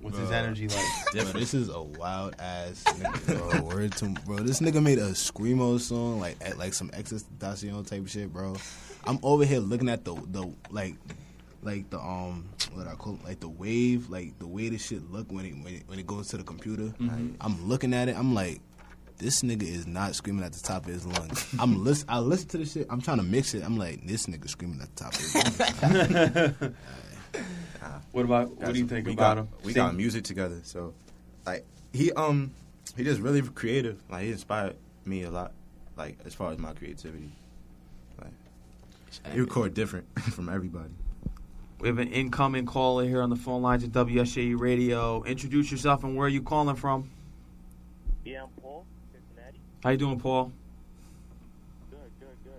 What's 0.00 0.18
his 0.18 0.30
energy 0.30 0.68
like? 0.68 0.84
Bro, 1.12 1.24
this 1.40 1.52
is 1.54 1.68
a 1.68 1.82
wild 1.82 2.36
ass 2.38 2.84
nigga, 2.84 3.50
bro. 3.50 3.62
Word 3.62 3.92
to 3.96 4.08
bro. 4.24 4.36
This 4.36 4.60
nigga 4.60 4.80
made 4.82 4.98
a 4.98 5.10
screamo 5.10 5.80
song 5.80 6.20
like 6.20 6.36
at, 6.40 6.58
like 6.58 6.74
some 6.74 6.90
XXXTentacion 6.90 7.86
type 7.86 8.06
shit, 8.06 8.32
bro. 8.32 8.54
I'm 9.06 9.18
over 9.22 9.44
here 9.44 9.60
looking 9.60 9.88
at 9.88 10.04
the 10.04 10.14
the 10.14 10.52
like 10.70 10.94
like 11.62 11.88
the 11.90 11.98
um 11.98 12.48
what 12.72 12.86
I 12.86 12.94
call 12.94 13.14
it, 13.14 13.24
like 13.24 13.40
the 13.40 13.48
wave, 13.48 14.08
like 14.10 14.38
the 14.38 14.46
way 14.46 14.68
this 14.68 14.84
shit 14.86 15.10
look 15.10 15.30
when 15.32 15.46
it 15.46 15.54
when 15.62 15.74
it, 15.74 15.82
when 15.86 15.98
it 15.98 16.06
goes 16.06 16.28
to 16.28 16.36
the 16.36 16.44
computer. 16.44 16.92
I'm 17.40 17.66
looking 17.68 17.94
at 17.94 18.08
it. 18.08 18.16
I'm 18.16 18.34
like. 18.34 18.60
This 19.18 19.40
nigga 19.40 19.62
is 19.62 19.86
not 19.86 20.14
screaming 20.14 20.44
at 20.44 20.52
the 20.52 20.60
top 20.60 20.84
of 20.84 20.92
his 20.92 21.06
lungs. 21.06 21.46
I'm 21.58 21.82
listen. 21.84 22.04
I 22.10 22.18
listen 22.18 22.48
to 22.48 22.58
the 22.58 22.66
shit. 22.66 22.86
I'm 22.90 23.00
trying 23.00 23.16
to 23.16 23.22
mix 23.22 23.54
it. 23.54 23.64
I'm 23.64 23.78
like, 23.78 24.06
this 24.06 24.26
nigga 24.26 24.46
screaming 24.46 24.78
at 24.82 24.94
the 24.94 25.04
top 25.04 25.14
of 25.14 25.20
his 25.20 26.52
lungs. 26.60 26.74
What 28.12 28.24
about? 28.24 28.56
What 28.56 28.72
do 28.72 28.78
you 28.78 28.86
think 28.86 29.06
we 29.06 29.12
about 29.12 29.36
got, 29.36 29.38
him? 29.38 29.48
We 29.62 29.72
Sing- 29.72 29.82
got 29.82 29.94
music 29.94 30.24
together, 30.24 30.60
so 30.64 30.94
like 31.44 31.64
he 31.92 32.12
um 32.12 32.50
he 32.96 33.04
just 33.04 33.20
really 33.20 33.42
creative. 33.42 34.02
Like 34.10 34.24
he 34.24 34.32
inspired 34.32 34.76
me 35.04 35.22
a 35.24 35.30
lot, 35.30 35.52
like 35.96 36.18
as 36.24 36.34
far 36.34 36.52
as 36.52 36.58
my 36.58 36.72
creativity. 36.72 37.30
Like 39.24 39.34
he 39.34 39.40
record 39.40 39.74
different 39.74 40.06
from 40.32 40.48
everybody. 40.48 40.90
We 41.80 41.88
have 41.88 41.98
an 41.98 42.08
incoming 42.08 42.64
caller 42.66 43.04
here 43.04 43.20
on 43.20 43.28
the 43.30 43.36
phone 43.36 43.60
lines 43.62 43.84
at 43.84 43.90
WSJU 43.90 44.58
Radio. 44.58 45.22
Introduce 45.24 45.70
yourself 45.70 46.04
and 46.04 46.16
where 46.16 46.26
are 46.26 46.30
you 46.30 46.40
calling 46.42 46.74
from? 46.76 47.10
Yeah, 48.24 48.44
I'm 48.44 48.48
Paul, 48.62 48.86
Cincinnati. 49.12 49.60
How 49.82 49.90
you 49.90 49.96
doing, 49.98 50.18
Paul? 50.18 50.50
Good, 51.90 51.98
good, 52.18 52.28
good. 52.44 52.52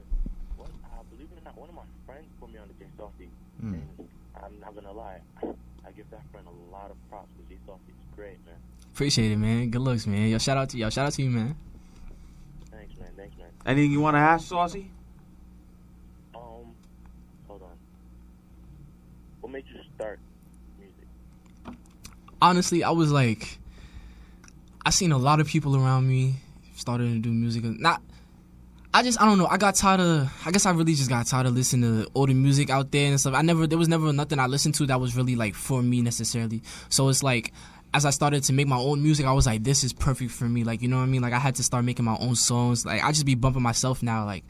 Well, 0.58 0.68
uh, 0.86 1.02
believe 1.12 1.28
it 1.36 1.42
or 1.42 1.44
not, 1.44 1.58
one 1.58 1.70
of 1.70 1.76
my 1.76 1.82
friends 2.06 2.28
put 2.40 2.52
me 2.54 2.60
on 2.60 2.68
the 2.68 2.74
Jay 2.76 2.90
Saucy, 2.98 3.30
Hmm. 3.60 3.74
and 3.74 4.08
I'm 4.44 4.60
not 4.60 4.76
gonna 4.76 4.92
lie, 4.94 5.20
I 5.44 5.92
give 5.96 6.10
that 6.12 6.22
friend 6.32 6.46
a 6.48 6.72
lot 6.72 6.92
of 6.92 6.98
props. 7.10 7.28
because 7.38 7.50
J 7.50 7.58
Saucy 7.66 7.82
is 7.90 8.16
great, 8.16 8.38
man. 8.46 8.56
Appreciate 8.94 9.32
it, 9.32 9.38
man. 9.38 9.70
Good 9.72 9.82
looks, 9.82 10.06
man. 10.08 10.30
Yo, 10.30 10.38
shout 10.38 10.58
out 10.58 10.70
to 10.70 10.78
y'all. 10.78 10.90
Shout 10.90 11.08
out 11.08 11.14
to 11.14 11.22
you, 11.24 11.30
man. 11.32 11.56
Thanks, 12.72 12.96
man. 13.00 13.10
Thanks, 13.18 13.36
man. 13.38 13.48
Anything 13.66 13.92
you 13.92 14.00
want 14.00 14.16
to 14.16 14.20
ask, 14.20 14.48
Saucy? 14.48 14.90
Um, 16.34 16.74
hold 17.48 17.62
on. 17.64 17.70
What 19.42 19.52
made 19.52 19.66
you 19.68 19.82
start 19.96 20.20
music? 20.80 21.78
Honestly, 22.42 22.84
I 22.84 22.92
was 22.92 23.12
like, 23.12 23.60
I 24.86 24.90
seen 24.90 25.12
a 25.12 25.18
lot 25.18 25.40
of 25.40 25.48
people 25.48 25.76
around 25.76 26.08
me 26.08 26.36
starting 26.76 27.14
to 27.14 27.20
do 27.20 27.32
music. 27.32 27.64
Not, 27.64 28.02
I 28.94 29.04
just, 29.04 29.22
I 29.22 29.26
don't 29.26 29.38
know. 29.38 29.48
I 29.48 29.58
got 29.58 29.76
tired 29.76 30.00
of. 30.00 30.32
I 30.46 30.52
guess 30.52 30.66
I 30.66 30.72
really 30.72 30.94
just 30.94 31.10
got 31.10 31.26
tired 31.28 31.46
of 31.46 31.54
listening 31.54 32.04
to 32.04 32.10
all 32.14 32.26
the 32.26 32.34
music 32.34 32.70
out 32.70 32.92
there 32.92 33.10
and 33.10 33.20
stuff. 33.20 33.34
I 33.34 33.42
never, 33.42 33.68
there 33.68 33.78
was 33.78 33.88
never 33.88 34.12
nothing 34.14 34.40
I 34.40 34.48
listened 34.48 34.76
to 34.76 34.86
that 34.88 35.00
was 35.00 35.16
really 35.16 35.36
like 35.36 35.56
for 35.56 35.82
me 35.82 36.02
necessarily. 36.02 36.62
So 36.90 37.10
it's 37.10 37.24
like. 37.24 37.54
As 37.94 38.06
I 38.06 38.10
started 38.10 38.44
to 38.44 38.54
make 38.54 38.68
my 38.68 38.78
own 38.78 39.02
music, 39.02 39.26
I 39.26 39.32
was 39.32 39.48
like, 39.48 39.64
"This 39.64 39.86
is 39.86 39.94
perfect 39.94 40.32
for 40.32 40.44
me." 40.44 40.66
Like, 40.66 40.82
you 40.82 40.90
know 40.90 40.98
what 40.98 41.04
I 41.04 41.08
mean? 41.08 41.22
Like, 41.22 41.32
I 41.32 41.40
had 41.40 41.56
to 41.56 41.64
start 41.64 41.86
making 41.86 42.04
my 42.04 42.18
own 42.20 42.36
songs. 42.36 42.86
Like, 42.86 43.02
I 43.02 43.14
just 43.14 43.26
be 43.26 43.34
bumping 43.34 43.64
myself 43.64 44.04
now, 44.04 44.26
like 44.26 44.44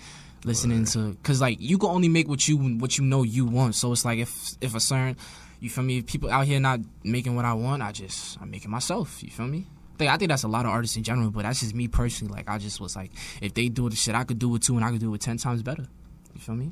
listening 0.43 0.85
to, 0.85 1.15
cause 1.21 1.39
like 1.39 1.57
you 1.61 1.77
can 1.77 1.89
only 1.89 2.09
make 2.09 2.27
what 2.27 2.47
you 2.47 2.57
what 2.57 2.97
you 2.97 3.03
know 3.05 3.21
you 3.21 3.45
want. 3.45 3.75
So 3.75 3.91
it's 3.91 4.03
like 4.03 4.17
if 4.17 4.33
if 4.59 4.73
a 4.73 4.79
certain 4.79 5.17
you 5.59 5.69
feel 5.69 5.83
me? 5.83 6.01
People 6.01 6.29
out 6.29 6.45
here 6.45 6.59
not 6.59 6.79
making 7.03 7.35
what 7.35 7.45
I 7.45 7.53
want, 7.53 7.81
I 7.81 7.91
just 7.91 8.39
I'm 8.41 8.51
making 8.51 8.71
myself. 8.71 9.23
You 9.23 9.29
feel 9.29 9.47
me? 9.47 9.67
I 9.67 9.97
think, 9.97 10.11
I 10.11 10.17
think 10.17 10.29
that's 10.29 10.43
a 10.43 10.47
lot 10.47 10.65
of 10.65 10.71
artists 10.71 10.95
in 10.95 11.03
general, 11.03 11.31
but 11.31 11.43
that's 11.43 11.61
just 11.61 11.73
me 11.73 11.87
personally. 11.87 12.33
Like 12.33 12.49
I 12.49 12.59
just 12.59 12.79
was 12.79 12.95
like, 12.95 13.11
if 13.41 13.53
they 13.55 13.67
do 13.67 13.89
the 13.89 13.95
shit, 13.95 14.13
I 14.13 14.23
could 14.23 14.37
do 14.37 14.53
it 14.55 14.61
too, 14.61 14.75
and 14.75 14.85
I 14.85 14.91
could 14.91 14.99
do 14.99 15.13
it 15.13 15.21
ten 15.21 15.37
times 15.37 15.63
better. 15.63 15.87
You 16.35 16.39
feel 16.39 16.55
me? 16.55 16.71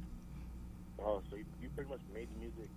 Oh, 1.00 1.22
so 1.30 1.36
you, 1.36 1.46
you 1.62 1.70
pretty 1.76 1.90
much 1.90 2.02
made 2.14 2.28
the 2.36 2.40
music, 2.40 2.70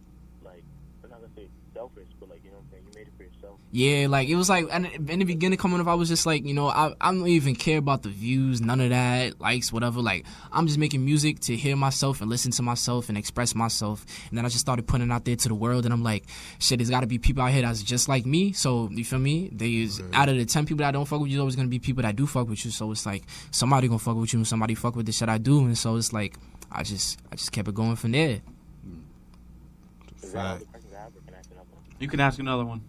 like, 0.42 0.62
I'm 1.05 1.11
not 1.11 1.21
gonna 1.21 1.33
say 1.37 1.49
selfish, 1.75 2.09
but 2.18 2.31
like, 2.31 2.42
you 2.44 2.51
know 2.51 2.57
what 2.57 2.64
I'm 2.64 2.71
saying? 2.71 2.85
You 2.88 2.92
made 2.99 3.09
it 3.09 3.12
for 3.18 3.25
yourself. 3.25 3.58
Yeah, 3.70 4.07
like 4.09 4.28
it 4.28 4.35
was 4.35 4.48
like 4.48 4.66
and 4.72 4.87
in 4.87 5.18
the 5.18 5.26
beginning 5.26 5.59
coming 5.59 5.78
up, 5.78 5.88
I 5.88 5.94
was 5.94 6.09
just 6.09 6.24
like, 6.24 6.44
you 6.46 6.54
know, 6.54 6.68
I 6.68 6.94
I 7.00 7.12
don't 7.12 7.26
even 7.28 7.54
care 7.54 7.76
about 7.76 8.02
the 8.02 8.09
views, 8.09 8.62
none 8.62 8.81
of 8.81 8.88
that, 8.88 9.40
likes, 9.40 9.70
whatever. 9.70 10.00
Like 10.00 10.24
I'm 10.50 10.66
just 10.66 10.78
making 10.78 11.04
music 11.04 11.40
to 11.40 11.57
hear 11.57 11.76
myself 11.76 12.22
and 12.22 12.31
listen 12.31 12.50
to 12.52 12.62
myself 12.62 13.11
and 13.11 13.18
express 13.18 13.54
myself. 13.54 14.07
And 14.31 14.38
then 14.38 14.46
I 14.46 14.48
just 14.48 14.61
started 14.61 14.87
putting 14.87 15.11
it 15.11 15.12
out 15.12 15.26
there 15.26 15.37
to 15.37 15.48
the 15.48 15.54
world, 15.54 15.85
and 15.85 15.92
I'm 15.92 16.02
like, 16.02 16.24
shit, 16.59 16.78
there's 16.78 16.88
got 16.88 17.00
to 17.00 17.07
be 17.07 17.18
people 17.18 17.42
out 17.42 17.52
here 17.52 17.61
that's 17.61 17.83
just 17.83 18.09
like 18.09 18.24
me. 18.24 18.52
So 18.52 18.88
you 18.90 19.04
feel 19.04 19.18
me? 19.18 19.50
There's 19.52 20.00
out 20.14 20.31
of 20.31 20.37
the 20.37 20.46
ten 20.46 20.64
people 20.64 20.78
that 20.78 20.92
don't 20.92 21.04
fuck 21.04 21.20
with 21.20 21.28
you, 21.31 21.37
there's 21.37 21.40
always 21.42 21.57
gonna 21.57 21.68
be 21.68 21.78
people 21.78 22.02
that 22.04 22.16
do 22.16 22.26
fuck 22.26 22.48
with 22.48 22.64
you. 22.64 22.70
So 22.70 22.90
it's 22.90 23.04
like 23.04 23.24
somebody 23.50 23.87
gonna 23.87 23.98
fuck 23.98 24.16
with 24.16 24.33
you, 24.33 24.38
and 24.38 24.46
somebody 24.46 24.74
fuck 24.76 24.96
with 24.96 25.04
the 25.04 25.12
shit 25.12 25.28
I 25.28 25.37
do, 25.37 25.61
and 25.66 25.76
so 25.76 25.96
it's 25.96 26.12
like 26.14 26.38
I 26.72 26.85
just 26.85 27.18
I 27.31 27.37
just 27.37 27.52
kept 27.52 27.68
it 27.68 27.74
going 27.74 27.96
from 27.96 28.12
there. 28.12 28.40
Hmm. 28.83 29.00
that 30.22 30.31
Fact. 30.33 30.61
the 30.61 30.66
questions 30.66 30.94
I 30.94 31.00
have? 31.00 31.12
Or 31.16 31.20
can 31.20 31.35
I 31.35 31.38
ask 31.38 31.50
another 31.50 31.68
one? 31.70 31.83
You 31.98 32.09
can 32.09 32.20
ask 32.20 32.38
another 32.38 32.64
one. 32.64 32.81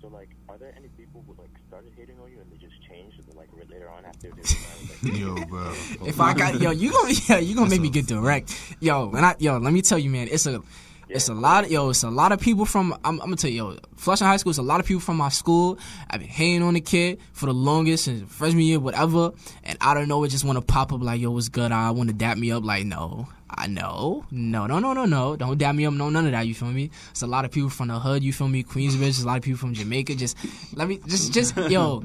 So, 0.00 0.08
like, 0.08 0.28
are 0.50 0.58
there 0.58 0.74
any 0.76 0.88
people 0.98 1.24
who 1.26 1.34
like 1.40 1.48
started 1.66 1.90
hating 1.96 2.18
on 2.20 2.30
you 2.30 2.38
and 2.38 2.52
they 2.52 2.56
just 2.58 2.74
changed 2.86 3.16
like 3.34 3.48
re- 3.54 3.64
later 3.70 3.88
on 3.88 4.04
after 4.04 4.04
they 4.04 4.04
like, 4.04 4.13
Yo, 5.02 5.34
bro. 5.46 5.70
If 6.06 6.20
I 6.20 6.32
got 6.32 6.60
yo, 6.60 6.70
you 6.70 6.92
gonna 6.92 7.12
yeah, 7.28 7.38
you 7.38 7.54
gonna 7.54 7.70
make 7.70 7.80
me 7.80 7.90
get 7.90 8.06
direct. 8.06 8.76
Yo, 8.80 9.10
and 9.10 9.24
I 9.24 9.34
yo, 9.38 9.58
let 9.58 9.72
me 9.72 9.82
tell 9.82 9.98
you, 9.98 10.08
man, 10.08 10.28
it's 10.30 10.46
a 10.46 10.62
it's 11.08 11.28
a 11.28 11.34
lot 11.34 11.64
of 11.64 11.70
yo, 11.70 11.90
it's 11.90 12.02
a 12.02 12.10
lot 12.10 12.32
of 12.32 12.40
people 12.40 12.64
from 12.64 12.92
I'm, 13.04 13.20
I'm 13.20 13.26
gonna 13.26 13.36
tell 13.36 13.50
you, 13.50 13.72
yo, 13.72 13.78
Flushing 13.96 14.26
High 14.26 14.38
School, 14.38 14.50
it's 14.50 14.58
a 14.58 14.62
lot 14.62 14.80
of 14.80 14.86
people 14.86 15.00
from 15.00 15.18
my 15.18 15.28
school. 15.28 15.78
I've 16.08 16.20
been 16.20 16.28
hanging 16.28 16.62
on 16.62 16.74
the 16.74 16.80
kid 16.80 17.20
for 17.32 17.46
the 17.46 17.54
longest 17.54 18.04
since 18.04 18.32
freshman 18.32 18.64
year, 18.64 18.80
whatever. 18.80 19.32
And 19.62 19.76
I 19.80 19.92
don't 19.92 20.08
know, 20.08 20.24
it 20.24 20.28
just 20.28 20.44
wanna 20.44 20.62
pop 20.62 20.92
up 20.92 21.02
like, 21.02 21.20
yo, 21.20 21.30
what's 21.30 21.50
good? 21.50 21.70
I 21.70 21.90
wanna 21.90 22.14
dap 22.14 22.38
me 22.38 22.50
up 22.50 22.64
like 22.64 22.86
no. 22.86 23.28
I 23.56 23.68
know. 23.68 24.24
No, 24.32 24.66
no, 24.66 24.80
no, 24.80 24.94
no, 24.94 25.04
no. 25.04 25.36
Don't 25.36 25.56
dap 25.58 25.76
me 25.76 25.86
up, 25.86 25.94
no 25.94 26.08
none 26.10 26.26
of 26.26 26.32
that, 26.32 26.46
you 26.46 26.54
feel 26.54 26.72
me? 26.72 26.90
It's 27.10 27.22
a 27.22 27.26
lot 27.26 27.44
of 27.44 27.52
people 27.52 27.70
from 27.70 27.88
the 27.88 28.00
hood, 28.00 28.24
you 28.24 28.32
feel 28.32 28.48
me, 28.48 28.64
Queensbridge, 28.64 28.98
there's 28.98 29.22
a 29.22 29.26
lot 29.26 29.36
of 29.36 29.42
people 29.42 29.58
from 29.58 29.74
Jamaica. 29.74 30.14
Just 30.14 30.36
let 30.74 30.88
me 30.88 30.98
just 31.06 31.32
just 31.32 31.56
yo, 31.56 32.04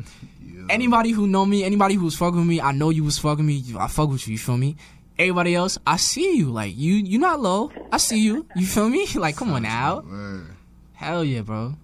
anybody 0.69 1.11
who 1.11 1.27
know 1.27 1.45
me, 1.45 1.63
anybody 1.63 1.95
who's 1.95 2.15
fucking 2.15 2.37
with 2.39 2.47
me, 2.47 2.61
I 2.61 2.71
know 2.71 2.89
you 2.89 3.03
was 3.03 3.17
fucking 3.17 3.45
me. 3.45 3.63
I 3.77 3.87
fuck 3.87 4.09
with 4.09 4.27
you. 4.27 4.33
You 4.33 4.37
feel 4.37 4.57
me? 4.57 4.75
Everybody 5.17 5.53
else, 5.55 5.77
I 5.85 5.97
see 5.97 6.37
you. 6.37 6.49
Like 6.49 6.77
you, 6.77 6.93
you 6.95 7.19
not 7.19 7.41
low. 7.41 7.71
I 7.91 7.97
see 7.97 8.19
you. 8.19 8.45
You 8.55 8.65
feel 8.65 8.89
me? 8.89 9.05
Like 9.15 9.35
come 9.35 9.51
on 9.51 9.63
now. 9.63 9.99
Word. 10.01 10.55
Hell 10.93 11.23
yeah, 11.25 11.41
bro. 11.41 11.75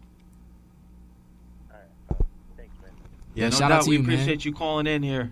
thanks. 2.58 2.74
Yeah, 3.34 3.46
no 3.46 3.52
shout 3.52 3.60
doubt. 3.70 3.72
out 3.72 3.84
to 3.84 3.90
we 3.90 3.98
you, 3.98 4.04
man. 4.04 4.14
appreciate 4.14 4.46
you 4.46 4.54
calling 4.54 4.88
in 4.88 5.04
here. 5.04 5.32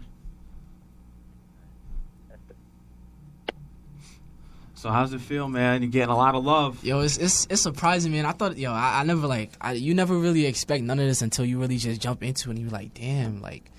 So 4.84 4.90
how's 4.90 5.14
it 5.14 5.22
feel, 5.22 5.48
man? 5.48 5.82
You're 5.82 5.92
getting 5.92 6.10
a 6.10 6.18
lot 6.18 6.36
of 6.36 6.44
love. 6.44 6.84
Yo, 6.84 7.00
it's 7.00 7.18
it's 7.18 7.48
it's 7.50 7.62
surprising, 7.62 8.12
man. 8.12 8.26
I 8.26 8.34
thought, 8.34 8.58
yo, 8.58 8.74
I, 8.74 9.00
I 9.00 9.04
never 9.06 9.28
like, 9.28 9.52
I, 9.62 9.72
you 9.72 9.94
never 9.94 10.14
really 10.14 10.46
expect 10.46 10.84
none 10.84 11.00
of 11.00 11.08
this 11.08 11.22
until 11.22 11.46
you 11.46 11.58
really 11.58 11.78
just 11.78 12.02
jump 12.02 12.22
into 12.22 12.50
it 12.50 12.58
and 12.58 12.60
you're 12.60 12.70
like, 12.70 12.94
damn, 12.94 13.42
like, 13.42 13.72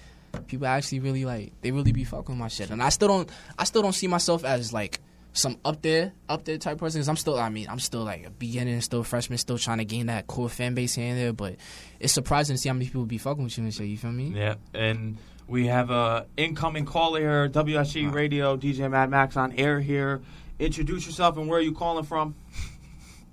people 0.47 0.67
actually 0.67 1.01
really 1.01 1.27
like, 1.27 1.53
they 1.61 1.73
really 1.73 1.93
be 1.93 2.05
fucking 2.05 2.35
with 2.35 2.39
my 2.39 2.49
shit. 2.49 2.71
And 2.71 2.83
I 2.83 2.89
still 2.89 3.09
don't, 3.09 3.31
I 3.59 3.65
still 3.65 3.83
don't 3.83 3.93
see 3.93 4.07
myself 4.07 4.47
as 4.47 4.73
like 4.73 4.99
some 5.35 5.59
up 5.63 5.83
there, 5.83 6.15
up 6.27 6.47
there 6.47 6.57
type 6.57 6.79
person. 6.79 7.03
Cause 7.03 7.09
I'm 7.11 7.19
still, 7.19 7.39
I 7.39 7.51
mean, 7.51 7.67
I'm 7.69 7.81
still 7.81 8.05
like 8.05 8.27
a 8.27 8.31
beginner, 8.31 8.81
still 8.81 9.05
freshman, 9.05 9.37
still 9.37 9.59
trying 9.59 9.79
to 9.79 9.85
gain 9.85 10.07
that 10.07 10.27
core 10.27 10.49
fan 10.49 10.73
base 10.73 10.95
here 10.95 11.11
and 11.11 11.19
there. 11.19 11.35
But 11.35 11.57
it's 12.01 12.15
surprising 12.15 12.57
to 12.57 12.59
see 12.59 12.71
how 12.71 12.73
many 12.73 12.87
people 12.87 13.05
be 13.05 13.19
fucking 13.19 13.45
with 13.45 13.59
you 13.59 13.65
and 13.65 13.75
shit. 13.75 13.89
You 13.89 13.99
feel 13.99 14.11
me? 14.11 14.33
Yeah, 14.35 14.55
and 14.73 15.19
we 15.47 15.67
have 15.67 15.91
a 15.91 16.25
incoming 16.39 16.87
caller 16.87 17.21
here, 17.21 17.49
WSG 17.51 18.11
Radio, 18.11 18.57
DJ 18.57 18.91
Mad 18.91 19.11
Max 19.11 19.37
on 19.37 19.53
air 19.53 19.81
here. 19.81 20.23
Introduce 20.59 21.07
yourself 21.07 21.37
and 21.37 21.49
where 21.49 21.59
are 21.59 21.63
you 21.63 21.73
calling 21.73 22.05
from? 22.05 22.35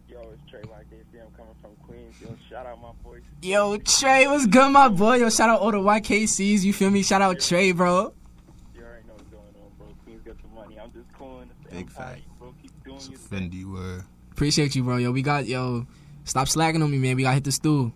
Yo, 0.09 0.19
it's 0.33 0.49
Trey 0.49 0.61
YKC. 0.61 1.21
I'm 1.21 1.31
coming 1.37 1.53
from 1.61 1.71
Queens. 1.87 2.15
Yo, 2.21 2.35
shout 2.49 2.65
out 2.65 2.81
my 2.81 2.91
boys. 3.03 3.21
Yo, 3.41 3.77
Trey, 3.77 4.27
what's 4.27 4.47
good, 4.47 4.71
my 4.71 4.89
boy? 4.89 5.17
Yo, 5.17 5.29
shout 5.29 5.49
out 5.49 5.59
all 5.61 5.71
the 5.71 5.77
YKCs. 5.77 6.63
You 6.63 6.73
feel 6.73 6.89
me? 6.89 7.03
Shout 7.03 7.21
out 7.21 7.39
Trey, 7.39 7.71
bro. 7.71 8.13
You 8.75 8.81
already 8.81 9.07
know 9.07 9.13
what's 9.13 9.29
going 9.29 9.43
on, 9.63 9.71
bro. 9.77 9.87
Queens 10.03 10.21
got 10.25 10.41
the 10.41 10.47
money. 10.49 10.79
I'm 10.79 10.91
just 10.91 11.11
calling 11.13 11.49
to 11.49 11.69
Big 11.69 11.79
I'm 11.79 11.85
proud 11.87 12.07
of 12.07 12.13
fact. 12.15 12.39
bro. 12.39 12.53
Keep 12.61 12.83
doing 12.83 12.95
It's 12.97 13.07
a 13.07 13.11
your 13.11 13.19
thing. 13.19 13.51
Fendi 13.51 13.65
word. 13.71 14.03
Appreciate 14.31 14.75
you, 14.75 14.83
bro. 14.83 14.97
Yo, 14.97 15.11
we 15.11 15.21
got 15.21 15.45
yo. 15.45 15.85
Stop 16.23 16.47
slacking 16.47 16.81
on 16.81 16.89
me, 16.89 16.97
man. 16.97 17.15
We 17.15 17.23
got 17.23 17.29
to 17.29 17.35
hit 17.35 17.43
the 17.43 17.51
stool. 17.51 17.93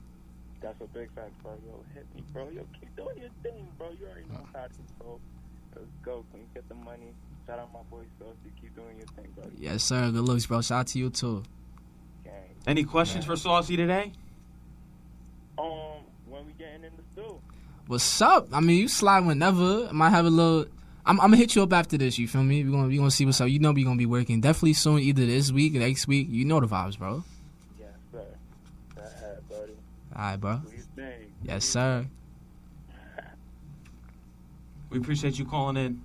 That's 0.61 0.79
a 0.81 0.85
big 0.85 1.13
fact, 1.15 1.31
bro. 1.41 1.51
Yo, 1.65 1.83
hit 1.95 2.05
me, 2.15 2.23
bro. 2.31 2.49
Yo, 2.49 2.63
keep 2.79 2.95
doing 2.95 3.17
your 3.17 3.29
thing, 3.43 3.67
bro. 3.77 3.89
You 3.99 4.05
already 4.05 4.25
know 4.31 4.47
how 4.53 4.65
to 4.65 4.69
go. 4.99 5.19
Let's 5.75 5.87
go, 6.03 6.23
Queens. 6.31 6.47
Get 6.53 6.67
the 6.69 6.75
money. 6.75 7.13
Shout 7.45 7.59
out 7.59 7.71
my 7.73 7.81
boys, 7.91 8.07
so 8.19 8.25
keep 8.59 8.75
doing 8.75 8.97
your 8.97 9.04
thing, 9.15 9.27
bro. 9.35 9.45
Yes, 9.57 9.83
sir. 9.83 10.11
Good 10.11 10.21
looks, 10.21 10.45
bro. 10.45 10.61
Shout 10.61 10.79
out 10.79 10.87
to 10.87 10.99
you 10.99 11.09
too. 11.09 11.43
Gang. 12.23 12.33
Any 12.67 12.83
questions 12.83 13.25
for 13.25 13.35
Saucy 13.35 13.75
today? 13.77 14.11
Um, 15.57 16.03
when 16.27 16.45
we 16.45 16.53
getting 16.53 16.83
in 16.83 16.91
the 16.97 17.03
stew? 17.13 17.39
What's 17.87 18.21
up? 18.21 18.47
I 18.51 18.59
mean, 18.59 18.79
you 18.79 18.87
slide 18.87 19.25
whenever. 19.25 19.87
I 19.87 19.91
might 19.91 20.09
have 20.09 20.25
a 20.25 20.29
little. 20.29 20.65
I'm, 21.05 21.19
I'm 21.21 21.27
gonna 21.27 21.37
hit 21.37 21.55
you 21.55 21.61
up 21.63 21.71
after 21.71 21.97
this. 21.97 22.17
You 22.17 22.27
feel 22.27 22.43
me? 22.43 22.63
We 22.63 22.71
gonna 22.71 22.87
we 22.87 22.97
gonna 22.97 23.11
see 23.11 23.25
what's 23.25 23.39
up. 23.39 23.47
You 23.47 23.59
know 23.59 23.71
we 23.71 23.83
gonna 23.83 23.95
be 23.95 24.07
working 24.07 24.41
definitely 24.41 24.73
soon, 24.73 24.99
either 24.99 25.25
this 25.25 25.51
week 25.51 25.75
or 25.75 25.79
next 25.79 26.07
week. 26.07 26.27
You 26.29 26.45
know 26.45 26.59
the 26.59 26.67
vibes, 26.67 26.97
bro. 26.97 27.23
Yes, 27.79 27.89
sir. 28.11 28.25
Go 28.95 29.01
buddy. 29.49 29.73
All 30.15 30.21
right, 30.21 30.37
bro. 30.37 30.61
Do 30.65 30.71
your 30.71 30.85
thing. 30.95 31.31
Yes, 31.43 31.65
sir. 31.65 32.05
We 34.89 34.99
appreciate 34.99 35.37
you 35.37 35.45
calling 35.45 35.77
in. 35.77 36.01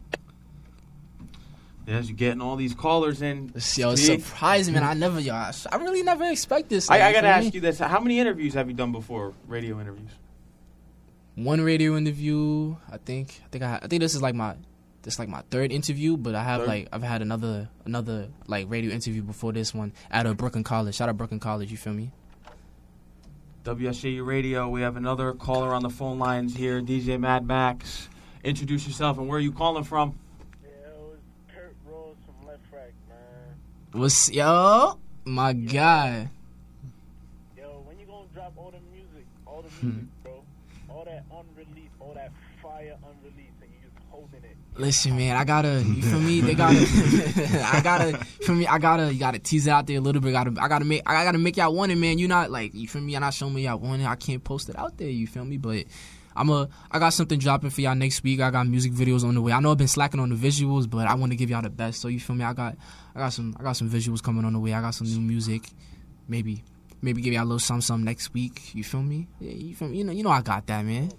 Yes, 1.87 2.09
you're 2.09 2.16
getting 2.16 2.40
all 2.40 2.57
these 2.57 2.75
callers 2.75 3.23
in. 3.23 3.53
Yo, 3.75 3.93
it's 3.93 4.05
surprising, 4.05 4.75
man. 4.75 4.85
I 4.85 4.95
never, 4.95 5.19
yo, 5.19 5.35
I, 5.35 5.53
I 5.73 5.77
really 5.77 6.03
never 6.03 6.25
expect 6.25 6.69
this. 6.69 6.90
I, 6.90 7.09
I 7.09 7.12
gotta 7.12 7.29
ask 7.29 7.47
me? 7.47 7.51
you 7.55 7.61
this: 7.61 7.79
How 7.79 8.01
many 8.01 8.19
interviews 8.21 8.55
have 8.55 8.69
you 8.69 8.75
done 8.75 8.93
before? 8.93 9.33
Radio 9.49 9.81
interviews? 9.81 10.11
one 11.37 11.61
radio 11.62 11.97
interview. 11.97 12.77
I 12.90 12.99
think. 12.99 13.40
I 13.45 13.49
think 13.49 13.64
I. 13.64 13.81
I 13.83 13.87
think 13.87 14.01
this 14.01 14.14
is 14.14 14.23
like 14.23 14.35
my. 14.35 14.55
This 15.03 15.14
is 15.14 15.19
like 15.19 15.31
my 15.31 15.43
third 15.51 15.73
interview, 15.73 16.19
but 16.19 16.35
I 16.35 16.43
have 16.45 16.61
Third? 16.61 16.69
like 16.69 16.88
I've 16.93 17.03
had 17.03 17.23
another 17.23 17.71
another 17.87 18.29
like 18.47 18.66
radio 18.69 18.90
interview 18.93 19.23
before 19.23 19.53
this 19.53 19.73
one 19.75 19.93
at 20.11 20.27
a 20.27 20.35
Brooklyn 20.35 20.62
College. 20.62 20.95
Shout 20.95 21.09
out 21.09 21.16
Brooklyn 21.16 21.40
College. 21.40 21.71
You 21.71 21.79
feel 21.79 21.95
me? 21.95 22.11
WSJU 23.64 24.25
Radio. 24.27 24.69
We 24.69 24.83
have 24.83 24.97
another 24.97 25.33
caller 25.33 25.73
on 25.75 25.83
the 25.83 25.90
phone 25.90 26.19
lines 26.19 26.55
here, 26.55 26.81
DJ 26.83 27.19
Mad 27.19 27.47
Max. 27.47 28.09
Introduce 28.45 28.87
yourself 28.87 29.19
and 29.19 29.27
where 29.29 29.38
are 29.38 29.40
you 29.40 29.53
calling 29.53 29.85
from? 29.85 30.19
Yeah, 30.62 30.69
it 30.71 30.99
was 30.99 31.19
Kurt 31.55 31.75
Rose 31.87 32.16
from 32.25 32.47
Left 32.47 32.61
Rack, 32.73 32.93
man. 33.09 33.16
What's 33.92 34.31
yo? 34.31 34.98
My 35.24 35.53
guy. 35.53 36.29
Yo, 37.57 37.83
when 37.87 37.98
you 37.98 38.07
gonna 38.07 38.26
drop 38.33 38.53
all 38.57 38.70
the 38.70 38.79
music, 38.94 39.26
all 39.46 39.62
the 39.62 39.68
Hmm. 39.68 39.87
music, 39.88 40.07
bro? 40.22 40.42
All 40.88 41.05
that 41.05 41.24
unreleased, 41.31 41.90
all 41.98 42.14
that 42.14 42.33
fire 42.62 42.96
unreleased, 43.03 43.59
and 43.61 43.70
you 43.70 43.79
just 43.83 43.96
holding 44.11 44.42
it. 44.44 44.57
Listen, 44.76 45.16
man, 45.16 45.37
I 45.37 45.44
gotta. 45.44 45.83
You 45.85 46.03
feel 46.03 46.20
me? 46.20 46.40
They 46.40 46.55
gotta. 46.55 46.79
I 47.74 47.81
gotta. 47.83 48.24
For 48.46 48.53
me, 48.53 48.66
I 48.66 48.79
gotta. 48.79 49.12
You 49.12 49.18
gotta 49.18 49.38
tease 49.40 49.66
it 49.66 49.70
out 49.70 49.87
there 49.87 49.98
a 49.98 50.00
little 50.00 50.22
bit. 50.22 50.33
Gotta. 50.33 50.55
I 50.61 50.68
gotta 50.68 50.85
make. 50.85 51.03
I 51.07 51.24
gotta 51.24 51.38
make 51.38 51.57
y'all 51.57 51.74
want 51.74 51.90
it, 51.92 51.96
man. 51.96 52.18
You 52.18 52.29
not 52.29 52.50
like. 52.50 52.74
You 52.74 52.87
feel 52.88 53.03
me? 53.03 53.12
You're 53.12 53.20
not 53.20 53.35
showing 53.35 53.55
me 53.55 53.62
y'all 53.62 53.79
want 53.79 54.03
it. 54.03 54.07
I 54.07 54.14
can't 54.16 54.42
post 54.42 54.68
it 54.68 54.79
out 54.79 54.96
there. 54.98 55.11
You 55.11 55.26
feel 55.26 55.44
me? 55.44 55.57
But. 55.57 55.87
I'm 56.37 56.49
a. 56.51 56.69
I 56.90 56.99
got 56.99 57.11
something 57.11 57.38
dropping 57.38 57.71
for 57.71 57.81
y'all 57.81 57.95
next 57.95 58.23
week. 58.23 58.40
I 58.40 58.51
got 58.51 58.66
music 58.66 58.93
videos 58.93 59.25
on 59.25 59.35
the 59.35 59.43
way. 59.43 59.53
I 59.53 59.61
know 59.61 59.73
I've 59.73 59.79
been 59.79 59.88
slacking 59.88 60.21
on 60.21 60.31
the 60.31 60.37
visuals, 60.37 60.88
but 60.88 61.07
I 61.07 61.14
want 61.14 61.33
to 61.33 61.37
give 61.37 61.51
y'all 61.51 61.62
the 61.62 61.71
best. 61.71 62.01
So 62.01 62.09
you 62.09 62.21
feel 62.21 62.37
me? 62.37 62.45
I 62.45 62.53
got. 62.53 62.77
I 63.14 63.19
got 63.19 63.33
some. 63.33 63.57
I 63.59 63.62
got 63.62 63.73
some 63.73 63.90
visuals 63.90 64.23
coming 64.23 64.45
on 64.45 64.53
the 64.53 64.61
way. 64.61 64.73
I 64.73 64.81
got 64.81 64.95
some 64.95 65.07
new 65.07 65.21
music. 65.21 65.71
Maybe. 66.29 66.62
Maybe 67.03 67.23
give 67.23 67.33
y'all 67.33 67.45
a 67.45 67.45
little 67.45 67.59
something, 67.59 68.05
next 68.05 68.35
week. 68.35 68.75
You 68.75 68.85
feel 68.85 69.03
me? 69.03 69.27
Yeah, 69.40 69.53
you 69.53 69.75
feel 69.75 69.88
me? 69.88 69.99
You 69.99 70.05
know. 70.05 70.12
You 70.12 70.23
know 70.23 70.31
I 70.31 70.43
got 70.43 70.66
that, 70.66 70.85
man. 70.85 71.11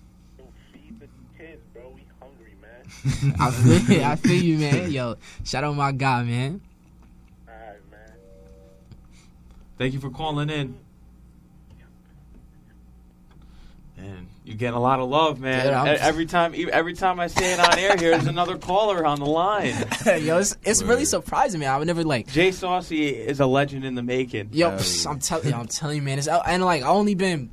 I 3.40 3.52
feel. 3.52 4.04
I 4.04 4.16
feel 4.16 4.44
you, 4.44 4.58
man. 4.60 4.92
Yo, 4.92 5.16
shout 5.44 5.64
out 5.64 5.76
my 5.76 5.92
guy, 5.92 6.24
man. 6.24 6.62
all 7.48 7.54
right, 7.54 7.80
man. 7.90 8.14
Thank 9.78 9.94
you 9.94 10.00
for 10.00 10.12
calling 10.12 10.50
in. 10.50 10.78
Man, 14.02 14.28
you're 14.46 14.58
getting 14.58 14.74
a 14.76 14.82
lot 14.82 15.00
of 15.00 15.10
love, 15.10 15.40
man. 15.40 15.68
Yeah, 15.68 15.84
I'm- 15.84 15.96
E- 15.96 16.00
every 16.00 16.26
time, 16.26 16.56
every 16.72 16.94
time 16.94 17.20
I 17.20 17.28
say 17.28 17.54
it 17.54 17.60
on 17.60 17.78
air, 17.78 17.96
here, 17.98 18.12
there's 18.12 18.26
another 18.26 18.58
caller 18.58 19.06
on 19.06 19.20
the 19.20 19.28
line. 19.28 19.76
Yo, 20.24 20.40
it's, 20.40 20.58
it's 20.64 20.82
really 20.82 21.06
surprising, 21.06 21.60
me. 21.60 21.68
I 21.68 21.78
would 21.78 21.86
never 21.86 22.04
like. 22.04 22.28
Jay 22.28 22.52
Saucy 22.52 23.10
is 23.10 23.40
a 23.40 23.46
legend 23.46 23.86
in 23.86 23.94
the 23.94 24.02
making. 24.02 24.50
Yo, 24.54 24.68
oh, 24.68 24.70
Hell 24.72 24.80
pss, 24.80 25.06
yeah. 25.06 25.12
I'm 25.12 25.20
telling 25.20 25.48
you, 25.50 25.54
I'm 25.54 25.68
telling 25.68 25.98
you, 25.98 26.02
man. 26.02 26.18
It's 26.18 26.28
and 26.28 26.64
like 26.66 26.82
I 26.82 26.88
only 26.88 27.14
been, 27.14 27.52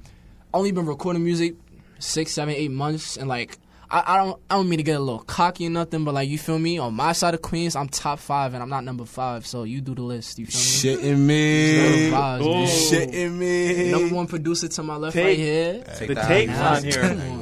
only 0.54 0.72
been 0.72 0.86
recording 0.86 1.22
music 1.22 1.56
six, 1.98 2.32
seven, 2.32 2.54
eight 2.54 2.70
months, 2.70 3.18
and 3.18 3.28
like 3.28 3.58
I, 3.90 4.02
I 4.14 4.16
don't, 4.18 4.40
I 4.50 4.56
don't 4.56 4.68
mean 4.68 4.76
to 4.78 4.82
get 4.82 4.96
a 4.96 5.00
little 5.00 5.20
cocky 5.22 5.66
or 5.66 5.70
nothing, 5.70 6.04
but 6.04 6.12
like 6.12 6.28
you 6.28 6.36
feel 6.38 6.58
me? 6.58 6.78
On 6.78 6.92
my 6.92 7.12
side 7.12 7.32
of 7.34 7.40
Queens, 7.40 7.74
I'm 7.74 7.88
top 7.88 8.18
five, 8.18 8.52
and 8.52 8.62
I'm 8.62 8.68
not 8.68 8.84
number 8.84 9.06
five. 9.06 9.46
So 9.46 9.62
you 9.64 9.80
do 9.80 9.94
the 9.94 10.02
list. 10.02 10.38
You 10.38 10.46
feel 10.46 10.58
me? 10.58 10.98
Shitting 11.02 11.18
me. 11.18 11.70
It's 11.76 12.12
not 12.12 12.40
vibes, 12.40 12.44
Oh. 12.44 12.54
man. 12.54 12.66
Shitting 12.66 13.32
me. 13.38 13.90
Number 13.90 14.14
one 14.14 14.26
producer 14.26 14.68
to 14.68 14.82
my 14.82 14.96
left, 14.96 15.14
Take- 15.14 15.24
right 15.26 15.36
here. 15.38 15.72
The 16.06 16.14
takes 16.14 16.52
how 16.52 16.74
on 16.74 16.82
here. 16.84 16.92
Come 17.00 17.20
on. 17.20 17.38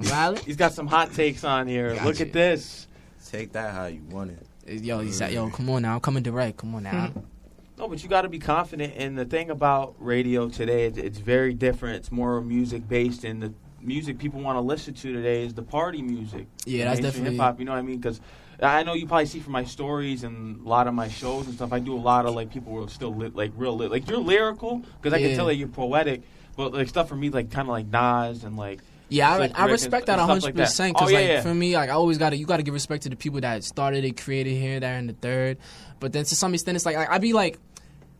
Bro. 0.00 0.10
Riley. 0.10 0.40
He's 0.44 0.56
got 0.56 0.72
some 0.72 0.86
hot 0.88 1.12
takes 1.14 1.44
on 1.44 1.68
here. 1.68 1.94
Got 1.94 2.04
Look 2.04 2.18
you. 2.18 2.26
at 2.26 2.32
this. 2.32 2.88
Take 3.30 3.52
that 3.52 3.72
how 3.72 3.86
you 3.86 4.02
want 4.10 4.32
it. 4.66 4.82
Yo, 4.82 4.98
he's 5.00 5.20
like, 5.20 5.32
yo, 5.32 5.48
come 5.50 5.70
on 5.70 5.82
now, 5.82 5.94
I'm 5.94 6.00
coming 6.00 6.22
direct. 6.24 6.56
Come 6.58 6.74
on 6.74 6.82
now. 6.82 7.12
No, 7.78 7.86
but 7.88 8.02
you 8.02 8.08
got 8.08 8.22
to 8.22 8.28
be 8.28 8.38
confident. 8.40 8.94
And 8.96 9.16
the 9.16 9.24
thing 9.24 9.50
about 9.50 9.94
radio 9.98 10.48
today, 10.48 10.86
it's, 10.86 10.98
it's 10.98 11.18
very 11.18 11.54
different. 11.54 11.96
It's 11.96 12.10
more 12.10 12.40
music 12.40 12.88
based, 12.88 13.22
and 13.22 13.40
the 13.42 13.52
music 13.86 14.18
people 14.18 14.40
want 14.40 14.56
to 14.56 14.60
listen 14.60 14.94
to 14.94 15.12
today 15.12 15.44
is 15.44 15.54
the 15.54 15.62
party 15.62 16.02
music. 16.02 16.46
Yeah, 16.64 16.86
that's 16.86 17.00
definitely- 17.00 17.32
hip 17.32 17.40
hop. 17.40 17.58
You 17.58 17.64
know 17.66 17.72
what 17.72 17.78
I 17.78 17.82
mean? 17.82 17.96
Because 17.98 18.20
I 18.60 18.82
know 18.82 18.94
you 18.94 19.06
probably 19.06 19.26
see 19.26 19.40
from 19.40 19.52
my 19.52 19.64
stories 19.64 20.24
and 20.24 20.64
a 20.64 20.68
lot 20.68 20.86
of 20.88 20.94
my 20.94 21.08
shows 21.08 21.46
and 21.46 21.54
stuff. 21.54 21.72
I 21.72 21.78
do 21.78 21.94
a 21.94 22.00
lot 22.00 22.26
of 22.26 22.34
like 22.34 22.50
people 22.50 22.72
who 22.72 22.84
are 22.84 22.88
still 22.88 23.14
lit, 23.14 23.36
like 23.36 23.52
real 23.56 23.76
lit. 23.76 23.90
Like 23.90 24.08
you're 24.08 24.18
lyrical 24.18 24.82
because 25.00 25.12
I 25.12 25.18
Yeah. 25.18 25.28
can 25.28 25.36
tell 25.36 25.46
that 25.46 25.56
you're 25.56 25.68
poetic, 25.68 26.22
but 26.56 26.72
like 26.72 26.88
stuff 26.88 27.08
for 27.08 27.16
me 27.16 27.30
like 27.30 27.50
kind 27.50 27.68
of 27.68 27.72
like 27.72 27.86
Nas 27.86 28.44
and 28.44 28.56
like. 28.56 28.80
Yeah, 29.08 29.30
I, 29.30 29.52
I 29.54 29.66
respect 29.66 30.06
that 30.06 30.14
stuff 30.16 30.28
hundred 30.28 30.42
like 30.42 30.54
that. 30.56 30.62
percent. 30.64 30.96
Oh, 30.98 31.08
yeah, 31.08 31.18
like 31.18 31.28
yeah. 31.28 31.40
for 31.42 31.54
me, 31.54 31.76
like 31.76 31.90
I 31.90 31.92
always 31.92 32.18
got 32.18 32.30
to 32.30 32.36
you 32.36 32.44
got 32.44 32.56
to 32.56 32.64
give 32.64 32.74
respect 32.74 33.04
to 33.04 33.08
the 33.08 33.14
people 33.14 33.40
that 33.40 33.62
started 33.62 34.04
it, 34.04 34.20
created 34.20 34.54
here, 34.58 34.80
there, 34.80 34.96
and 34.98 35.08
the 35.08 35.12
third. 35.12 35.58
But 36.00 36.12
then 36.12 36.24
to 36.24 36.34
some 36.34 36.54
extent, 36.54 36.74
it's 36.74 36.84
like, 36.84 36.96
like 36.96 37.08
I 37.08 37.18
be 37.18 37.32
like, 37.32 37.58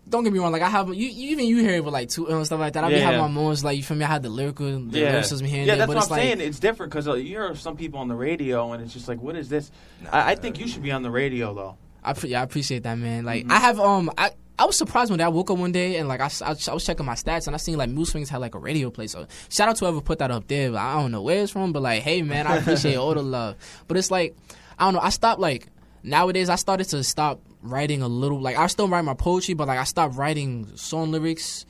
don't 0.08 0.22
get 0.24 0.32
me 0.32 0.38
wrong, 0.38 0.52
like 0.52 0.62
I 0.62 0.68
have 0.68 0.88
you, 0.94 1.10
even 1.14 1.46
you 1.46 1.58
hear 1.58 1.76
it 1.76 1.84
with 1.84 1.92
like 1.92 2.08
two 2.08 2.26
and 2.28 2.44
stuff 2.46 2.60
like 2.60 2.74
that. 2.74 2.84
I 2.84 2.88
be 2.88 2.94
Yeah, 2.94 3.00
having 3.00 3.20
yeah. 3.20 3.26
my 3.26 3.32
moments 3.32 3.64
like 3.64 3.76
you 3.76 3.82
feel 3.82 3.96
me. 3.96 4.04
I 4.04 4.08
had 4.08 4.22
the 4.22 4.28
lyrical, 4.28 4.66
the 4.80 4.98
yeah, 5.00 5.10
lyricism 5.10 5.46
here 5.46 5.58
and 5.58 5.66
yeah, 5.66 5.74
there, 5.76 5.86
that's 5.86 5.88
what 5.94 6.04
I'm 6.04 6.10
like 6.10 6.20
saying. 6.22 6.40
It's 6.40 6.58
different 6.60 6.92
because 6.92 7.08
uh, 7.08 7.14
you 7.14 7.24
hear 7.28 7.54
some 7.56 7.76
people 7.76 7.98
on 8.00 8.08
the 8.08 8.14
radio, 8.14 8.72
and 8.72 8.82
it's 8.82 8.92
just 8.92 9.08
like, 9.08 9.20
what 9.20 9.34
is 9.36 9.48
this? 9.48 9.70
I, 10.12 10.32
I 10.32 10.34
think 10.36 10.58
you 10.60 10.68
should 10.68 10.82
be 10.82 10.92
on 10.92 11.02
the 11.02 11.10
radio 11.10 11.52
though. 11.54 11.76
I 12.04 12.12
pre- 12.12 12.30
yeah, 12.30 12.40
I 12.40 12.44
appreciate 12.44 12.84
that, 12.84 12.96
man. 12.98 13.24
Like 13.24 13.42
Mm-hmm. 13.44 13.52
I 13.52 13.58
have 13.58 13.80
um 13.80 14.10
I. 14.16 14.30
I 14.58 14.64
was 14.64 14.74
surprised 14.78 15.10
when 15.10 15.20
I 15.20 15.28
woke 15.28 15.50
up 15.50 15.58
one 15.58 15.70
day 15.72 15.96
and 15.98 16.08
like 16.08 16.20
I 16.22 16.30
I 16.42 16.52
was 16.72 16.82
checking 16.82 17.04
my 17.04 17.12
stats 17.12 17.46
and 17.46 17.54
I 17.54 17.58
seen 17.58 17.76
like 17.76 17.90
Mood 17.90 18.06
Swings 18.08 18.30
had 18.30 18.38
like 18.40 18.54
a 18.54 18.58
radio 18.58 18.88
play. 18.88 19.06
So 19.06 19.26
shout 19.50 19.68
out 19.68 19.76
to 19.76 19.84
whoever 19.84 20.00
put 20.00 20.18
that 20.20 20.30
up 20.30 20.46
there. 20.48 20.70
But 20.70 20.78
I 20.78 20.94
don't 20.94 21.12
know 21.12 21.20
where 21.20 21.42
it's 21.42 21.52
from, 21.52 21.74
but 21.74 21.82
like, 21.82 22.00
hey 22.02 22.22
man, 22.22 22.46
I 22.46 22.56
appreciate 22.56 22.94
all 22.96 23.12
the 23.12 23.22
love. 23.22 23.56
But 23.86 23.98
it's 23.98 24.10
like 24.10 24.34
I 24.78 24.86
don't 24.86 24.94
know. 24.94 25.00
I 25.00 25.10
stopped 25.10 25.40
like 25.42 25.66
nowadays. 26.02 26.48
I 26.48 26.54
started 26.54 26.84
to 26.84 27.04
stop 27.04 27.40
writing 27.68 28.02
a 28.02 28.08
little. 28.08 28.40
Like 28.40 28.56
I 28.56 28.66
still 28.66 28.88
write 28.88 29.04
my 29.04 29.14
poetry, 29.14 29.54
but 29.54 29.68
like 29.68 29.78
I 29.78 29.84
stopped 29.84 30.16
writing 30.16 30.76
song 30.76 31.12
lyrics 31.12 31.66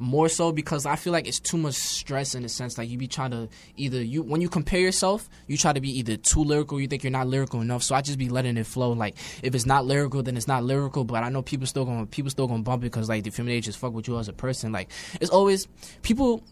more 0.00 0.30
so 0.30 0.50
because 0.50 0.86
I 0.86 0.96
feel 0.96 1.12
like 1.12 1.28
it's 1.28 1.38
too 1.38 1.58
much 1.58 1.74
stress 1.74 2.34
in 2.34 2.42
the 2.42 2.48
sense 2.48 2.78
like 2.78 2.88
you 2.88 2.96
be 2.96 3.06
trying 3.06 3.32
to 3.32 3.50
either 3.76 4.02
you 4.02 4.22
when 4.22 4.40
you 4.40 4.48
compare 4.48 4.80
yourself, 4.80 5.28
you 5.46 5.58
try 5.58 5.74
to 5.74 5.80
be 5.80 5.98
either 5.98 6.16
too 6.16 6.42
lyrical, 6.42 6.80
you 6.80 6.88
think 6.88 7.04
you're 7.04 7.10
not 7.10 7.26
lyrical 7.26 7.60
enough. 7.60 7.82
So 7.82 7.94
I 7.94 8.00
just 8.00 8.18
be 8.18 8.30
letting 8.30 8.56
it 8.56 8.66
flow. 8.66 8.92
Like 8.92 9.16
if 9.42 9.54
it's 9.54 9.66
not 9.66 9.84
lyrical, 9.84 10.22
then 10.22 10.38
it's 10.38 10.48
not 10.48 10.64
lyrical. 10.64 11.04
But 11.04 11.22
I 11.22 11.28
know 11.28 11.42
people 11.42 11.66
still 11.66 11.84
gonna 11.84 12.06
people 12.06 12.30
still 12.30 12.48
gonna 12.48 12.62
bump 12.62 12.82
it 12.82 12.86
because 12.86 13.10
like 13.10 13.24
the 13.24 13.30
they 13.30 13.60
just 13.60 13.78
fuck 13.78 13.92
with 13.92 14.08
you 14.08 14.18
as 14.18 14.28
a 14.28 14.32
person. 14.32 14.72
Like 14.72 14.90
it's 15.20 15.30
always 15.30 15.68
people. 16.02 16.42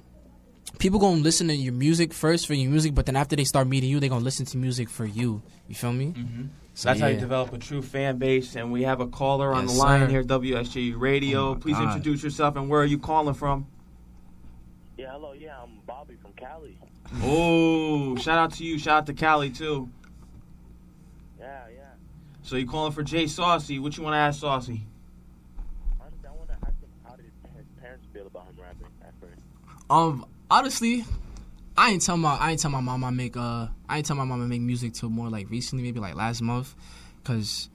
People 0.78 1.00
gonna 1.00 1.20
listen 1.20 1.48
to 1.48 1.54
your 1.54 1.72
music 1.72 2.12
first 2.12 2.46
for 2.46 2.54
your 2.54 2.70
music, 2.70 2.94
but 2.94 3.06
then 3.06 3.16
after 3.16 3.34
they 3.34 3.44
start 3.44 3.66
meeting 3.66 3.90
you, 3.90 3.98
they 4.00 4.08
gonna 4.08 4.24
listen 4.24 4.46
to 4.46 4.56
music 4.58 4.88
for 4.88 5.06
you. 5.06 5.42
You 5.66 5.74
feel 5.74 5.92
me? 5.92 6.06
Mm-hmm. 6.16 6.44
So, 6.74 6.88
That's 6.90 7.00
how 7.00 7.08
you 7.08 7.18
develop 7.18 7.52
a 7.52 7.58
true 7.58 7.82
fan 7.82 8.18
base. 8.18 8.54
And 8.54 8.70
we 8.70 8.82
have 8.84 9.00
a 9.00 9.06
caller 9.08 9.52
on 9.52 9.64
Yes, 9.64 9.72
the 9.72 9.78
line 9.80 10.00
sir. 10.02 10.10
here, 10.10 10.22
WSJU 10.22 10.94
Radio. 11.00 11.50
Oh, 11.50 11.54
Please 11.56 11.74
God. 11.76 11.84
introduce 11.96 12.22
yourself 12.22 12.54
and 12.54 12.68
where 12.68 12.80
are 12.80 12.84
you 12.86 12.98
calling 12.98 13.34
from? 13.34 13.66
Yeah, 14.96 15.10
hello. 15.12 15.32
Yeah, 15.32 15.56
I'm 15.60 15.80
Bobby 15.86 16.14
from 16.22 16.32
Cali. 16.34 16.78
Oh, 17.24 18.14
shout 18.16 18.38
out 18.38 18.52
to 18.54 18.64
you. 18.64 18.78
Shout 18.78 18.98
out 18.98 19.06
to 19.06 19.14
Cali 19.14 19.50
too. 19.50 19.88
Yeah, 21.40 21.62
yeah. 21.74 21.80
So 22.42 22.54
you 22.56 22.66
calling 22.66 22.92
for 22.92 23.02
Jay 23.02 23.26
Saucy? 23.26 23.78
What 23.80 23.96
you 23.96 24.04
want 24.04 24.14
to 24.14 24.18
ask 24.18 24.40
Saucy? 24.40 24.82
Honestly, 26.00 26.28
I 26.28 26.32
want 26.36 26.48
to 26.48 26.54
ask 26.54 26.80
him 26.80 26.88
how 27.04 27.16
did 27.16 27.24
his 27.56 27.66
parents 27.80 28.06
feel 28.12 28.26
about 28.28 28.46
him 28.46 28.56
rapping 28.62 28.86
at 29.02 29.12
first. 29.20 29.40
Um, 29.90 30.26
honestly, 30.50 31.04
I 31.76 31.90
ain't 31.90 32.02
tell 32.02 32.16
my 32.16 32.36
I 32.36 32.52
ain't 32.52 32.60
tell 32.60 32.70
my 32.70 32.80
mom 32.80 33.04
I 33.04 33.10
make 33.10 33.36
uh 33.36 33.68
I 33.88 33.98
ain't 33.98 34.06
tell 34.06 34.16
my 34.16 34.24
mom 34.24 34.42
I 34.42 34.46
make 34.46 34.60
music 34.60 34.94
till 34.94 35.10
more 35.10 35.28
like 35.28 35.50
recently, 35.50 35.84
maybe 35.84 36.00
like 36.00 36.14
last 36.14 36.42
month, 36.42 36.74
cause 37.24 37.68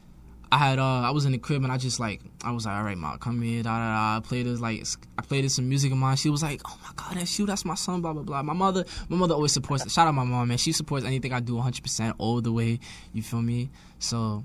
I 0.52 0.58
had 0.58 0.78
uh 0.78 1.02
I 1.02 1.12
was 1.12 1.26
in 1.26 1.32
the 1.32 1.38
crib 1.38 1.64
and 1.64 1.72
I 1.72 1.78
just 1.78 2.00
like 2.00 2.22
I 2.44 2.52
was 2.52 2.66
like 2.66 2.76
all 2.76 2.84
right, 2.84 2.98
mom, 2.98 3.18
come 3.20 3.42
here, 3.42 3.64
da 3.64 3.78
da 3.78 3.86
da. 3.86 4.18
I 4.18 4.20
played 4.20 4.46
this 4.46 4.60
like 4.60 4.84
I 5.18 5.22
played 5.22 5.46
this 5.46 5.56
some 5.56 5.70
music 5.70 5.92
of 5.92 5.98
mine. 5.98 6.16
She 6.18 6.30
was 6.30 6.44
like, 6.44 6.62
oh 6.66 6.78
my 6.84 6.92
god, 6.96 7.18
that's 7.18 7.38
you, 7.40 7.46
that's 7.46 7.66
my 7.66 7.76
son, 7.76 8.02
blah 8.02 8.14
blah 8.14 8.24
blah. 8.24 8.44
My 8.44 8.54
mother, 8.54 8.86
my 9.10 9.18
mother 9.18 9.36
always 9.36 9.52
supports. 9.52 9.92
Shout 9.92 10.08
out 10.08 10.14
my 10.14 10.24
mom, 10.24 10.48
man. 10.48 10.58
She 10.58 10.72
supports 10.72 11.06
anything 11.06 11.34
I 11.34 11.40
do 11.40 11.56
100 11.56 11.82
percent 11.82 12.16
all 12.18 12.42
the 12.42 12.52
way. 12.52 12.80
You 13.14 13.24
feel 13.24 13.42
me? 13.42 13.70
So, 14.00 14.44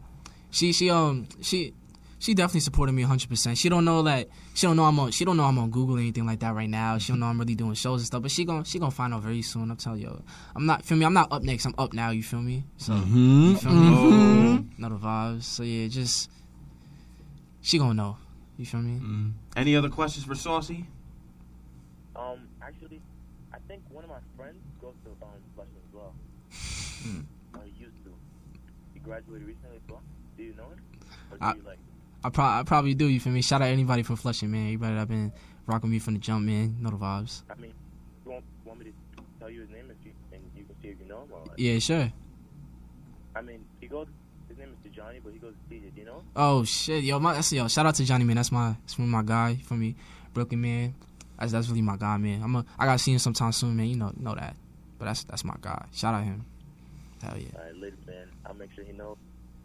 she 0.51 0.73
she 0.73 0.89
um 0.91 1.27
she 1.41 1.75
she 2.19 2.35
definitely 2.35 2.61
supported 2.61 2.93
me 2.93 3.05
100%. 3.05 3.57
She 3.57 3.69
don't 3.69 3.85
know 3.85 4.03
that 4.03 4.29
she 4.59 4.67
don't 4.67 4.75
know 4.77 4.85
I'm 4.85 4.99
on 4.99 5.13
she 5.13 5.25
don't 5.25 5.37
know 5.37 5.45
I'm 5.45 5.57
on 5.59 5.71
Google 5.71 5.97
or 5.97 6.01
anything 6.01 6.27
like 6.27 6.41
that 6.41 6.53
right 6.53 6.69
now. 6.69 6.99
She 6.99 7.13
don't 7.13 7.21
know 7.21 7.27
I'm 7.27 7.39
really 7.39 7.55
doing 7.55 7.75
shows 7.75 8.01
and 8.01 8.07
stuff, 8.09 8.23
but 8.23 8.31
she 8.33 8.45
gon' 8.45 8.65
she 8.65 8.81
gonna 8.81 8.91
find 8.91 9.15
out 9.15 9.23
very 9.23 9.41
soon. 9.43 9.71
I'm 9.71 9.77
telling 9.77 10.01
you. 10.01 10.21
I'm 10.57 10.67
not 10.67 10.85
feel 10.85 10.97
me. 10.99 11.05
I'm 11.07 11.13
not 11.15 11.31
up 11.31 11.43
next. 11.45 11.65
I'm 11.65 11.75
up 11.79 11.93
now, 11.93 12.11
you 12.11 12.25
feel 12.25 12.43
me? 12.43 12.65
So 12.77 12.93
Mm-hmm. 12.93 13.51
you 13.53 13.57
feel 13.57 13.73
me? 13.73 14.67
Know 14.79 14.89
the 14.89 14.97
vibes. 14.97 15.45
So 15.45 15.63
yeah, 15.63 15.87
just 15.87 16.29
she 17.61 17.79
gonna 17.79 17.95
know. 17.95 18.17
You 18.57 18.67
feel 18.67 18.81
me? 18.81 18.99
Mm. 18.99 19.33
Any 19.57 19.77
other 19.77 19.89
questions 19.91 20.25
for 20.27 20.35
Saucy? 20.35 20.85
Um, 22.17 22.49
actually, 22.61 23.01
I 23.55 23.59
think 23.69 23.83
one 23.91 24.03
of 24.03 24.11
my 24.11 24.19
friends 24.37 24.59
goes 24.81 24.95
to 25.05 25.11
um 25.25 25.39
Flushing 25.55 25.73
as 25.87 25.95
well. 25.95 26.15
Hmm. 27.05 27.21
Or 27.57 27.63
he 27.65 27.85
used 27.85 28.03
to. 28.05 28.11
He 28.95 28.99
graduated 28.99 29.47
recently 29.47 29.77
as 29.77 29.83
well. 29.89 30.03
Do 30.37 30.43
you 30.43 30.55
know 30.57 30.65
him? 30.71 30.81
Or 31.31 31.37
do 31.39 31.45
I- 31.45 31.55
you 31.55 31.63
like? 31.65 31.78
I, 32.29 32.31
pro- 32.31 32.45
I 32.45 32.63
probably 32.63 32.93
do, 32.93 33.07
you 33.07 33.21
feel 33.21 33.33
me? 33.33 33.41
Shout 33.41 33.63
out 33.63 33.69
anybody 33.69 34.03
from 34.03 34.17
Flushing, 34.17 34.51
man. 34.51 34.67
Everybody 34.67 34.97
that 34.97 35.09
been 35.09 35.33
rocking 35.67 35.89
me 35.91 35.99
from 35.99 36.13
the 36.13 36.21
jump, 36.21 36.45
man. 36.45 36.77
Know 36.79 36.91
the 36.91 36.97
vibes. 36.97 37.41
I 37.51 37.59
mean, 37.59 37.73
you 38.27 38.33
want, 38.33 38.45
want 38.67 38.79
me 38.81 38.85
to 38.85 38.93
tell 39.41 39.49
you 39.49 39.63
his 39.63 39.71
name 39.71 39.91
if 39.91 39.97
you 40.05 40.13
and 40.31 40.43
you 40.55 40.65
can 40.65 40.77
see 40.83 40.89
if 40.89 41.01
you 41.01 41.07
know 41.07 41.23
him 41.23 41.33
or 41.33 41.41
like? 41.41 41.55
Yeah, 41.57 41.79
sure. 41.79 42.13
I 43.35 43.41
mean, 43.41 43.65
he 43.81 43.87
goes. 43.87 44.09
His 44.47 44.59
name 44.59 44.77
is 44.85 44.95
Johnny, 44.95 45.21
but 45.25 45.33
he 45.33 45.39
goes 45.39 45.55
to 45.55 45.75
DJ. 45.75 45.95
Do 45.95 46.01
you 46.01 46.07
know? 46.07 46.23
Oh 46.37 46.65
shit, 46.65 47.03
yo, 47.03 47.19
my 47.19 47.33
that's 47.33 47.51
yo. 47.51 47.67
Shout 47.67 47.87
out 47.87 47.95
to 47.95 48.05
Johnny, 48.05 48.25
man. 48.25 48.37
That's 48.37 48.53
my 48.53 48.77
that's 48.83 48.99
my 48.99 49.23
guy 49.23 49.59
for 49.65 49.75
me, 49.75 49.97
Brooklyn, 50.35 50.61
man. 50.61 50.95
That's 51.39 51.53
that's 51.53 51.69
really 51.69 51.81
my 51.81 51.97
guy, 51.97 52.19
man. 52.19 52.43
I'm 52.43 52.55
a 52.57 52.65
I 52.79 52.85
gotta 52.85 52.99
see 52.99 53.13
him 53.13 53.21
sometime 53.21 53.53
soon, 53.53 53.75
man. 53.75 53.87
You 53.87 53.97
know 53.97 54.13
know 54.19 54.35
that, 54.35 54.55
but 54.99 55.07
that's 55.07 55.25
that's 55.25 55.45
my 55.45 55.55
guy. 55.63 55.87
Shout 55.95 56.15
out 56.15 56.25
him. 56.25 56.45
Hell 57.23 57.39
yeah. 57.39 57.47
All 57.57 57.65
right, 57.65 57.77
later, 57.77 57.97
man. 58.07 58.29
I'll 58.45 58.55
make 58.55 58.71
sure 58.75 58.85
he 58.85 58.93
knows. 58.93 59.17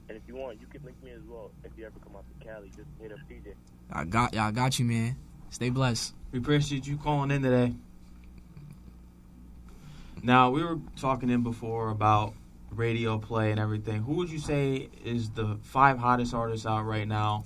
And 0.10 0.18
if 0.18 0.24
you 0.28 0.36
want, 0.36 0.60
you 0.60 0.68
can 0.68 0.84
link 0.84 1.01
me 1.04 1.12
as 1.12 1.22
well. 1.28 1.51
If 1.64 1.72
you 1.78 1.86
ever 1.86 1.95
come 2.04 2.16
out 2.16 2.26
to 2.39 2.45
Cali, 2.45 2.70
just 2.76 2.89
hit 2.99 3.12
up 3.12 3.20
DJ. 3.30 3.54
I 3.91 4.04
got 4.04 4.34
yeah, 4.34 4.47
I 4.47 4.51
got 4.51 4.80
you, 4.80 4.86
man. 4.86 5.16
Stay 5.49 5.70
blessed. 5.70 6.14
We 6.32 6.39
appreciate 6.39 6.88
you 6.88 6.97
calling 6.97 7.32
in 7.32 7.41
today. 7.41 7.74
Now 10.22 10.49
we 10.49 10.64
were 10.64 10.80
talking 10.99 11.30
in 11.30 11.43
before 11.43 11.89
about 11.89 12.34
radio 12.72 13.18
play 13.18 13.51
and 13.51 13.60
everything. 13.60 14.01
Who 14.04 14.14
would 14.16 14.30
you 14.30 14.39
say 14.39 14.89
is 15.04 15.30
the 15.30 15.58
five 15.62 15.97
hottest 15.97 16.34
artists 16.34 16.66
out 16.66 16.86
right 16.86 17.08
now, 17.08 17.43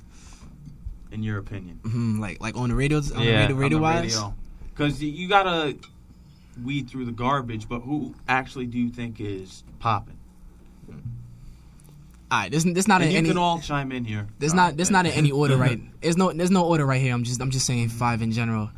in 1.11 1.23
your 1.23 1.37
opinion? 1.37 1.79
hmm 1.83 2.19
like 2.19 2.39
like 2.41 2.55
on 2.55 2.69
the 2.69 2.75
radio, 2.75 2.97
on 2.97 3.03
the 3.25 3.31
radio, 3.31 3.55
radio 3.55 3.79
wise. 3.79 4.23
Because 4.69 5.01
you 5.01 5.27
gotta 5.27 5.75
weed 6.63 6.89
through 6.89 7.05
the 7.05 7.11
garbage. 7.11 7.67
But 7.67 7.79
who 7.79 8.15
actually 8.27 8.67
do 8.67 8.77
you 8.77 8.89
think 8.89 9.19
is 9.19 9.63
popping? 9.79 10.17
All 12.29 12.39
right, 12.39 12.51
this 12.51 12.63
this 12.65 12.87
not 12.87 13.01
And 13.01 13.05
in 13.09 13.11
you 13.11 13.17
any. 13.19 13.29
can 13.29 13.37
all 13.37 13.59
chime 13.61 13.91
in 13.91 14.03
here. 14.03 14.27
There's 14.39 14.53
not 14.53 14.75
there's 14.75 14.91
not 14.91 15.05
in 15.05 15.13
any 15.13 15.31
order 15.31 15.55
right. 15.55 15.79
There's 16.01 16.17
no 16.17 16.33
there's 16.33 16.51
no 16.51 16.65
order 16.65 16.85
right 16.85 17.01
here. 17.01 17.13
I'm 17.13 17.23
just 17.23 17.41
I'm 17.41 17.51
just 17.51 17.65
saying 17.65 17.89
five 17.89 18.21
in 18.21 18.31
general. 18.33 18.69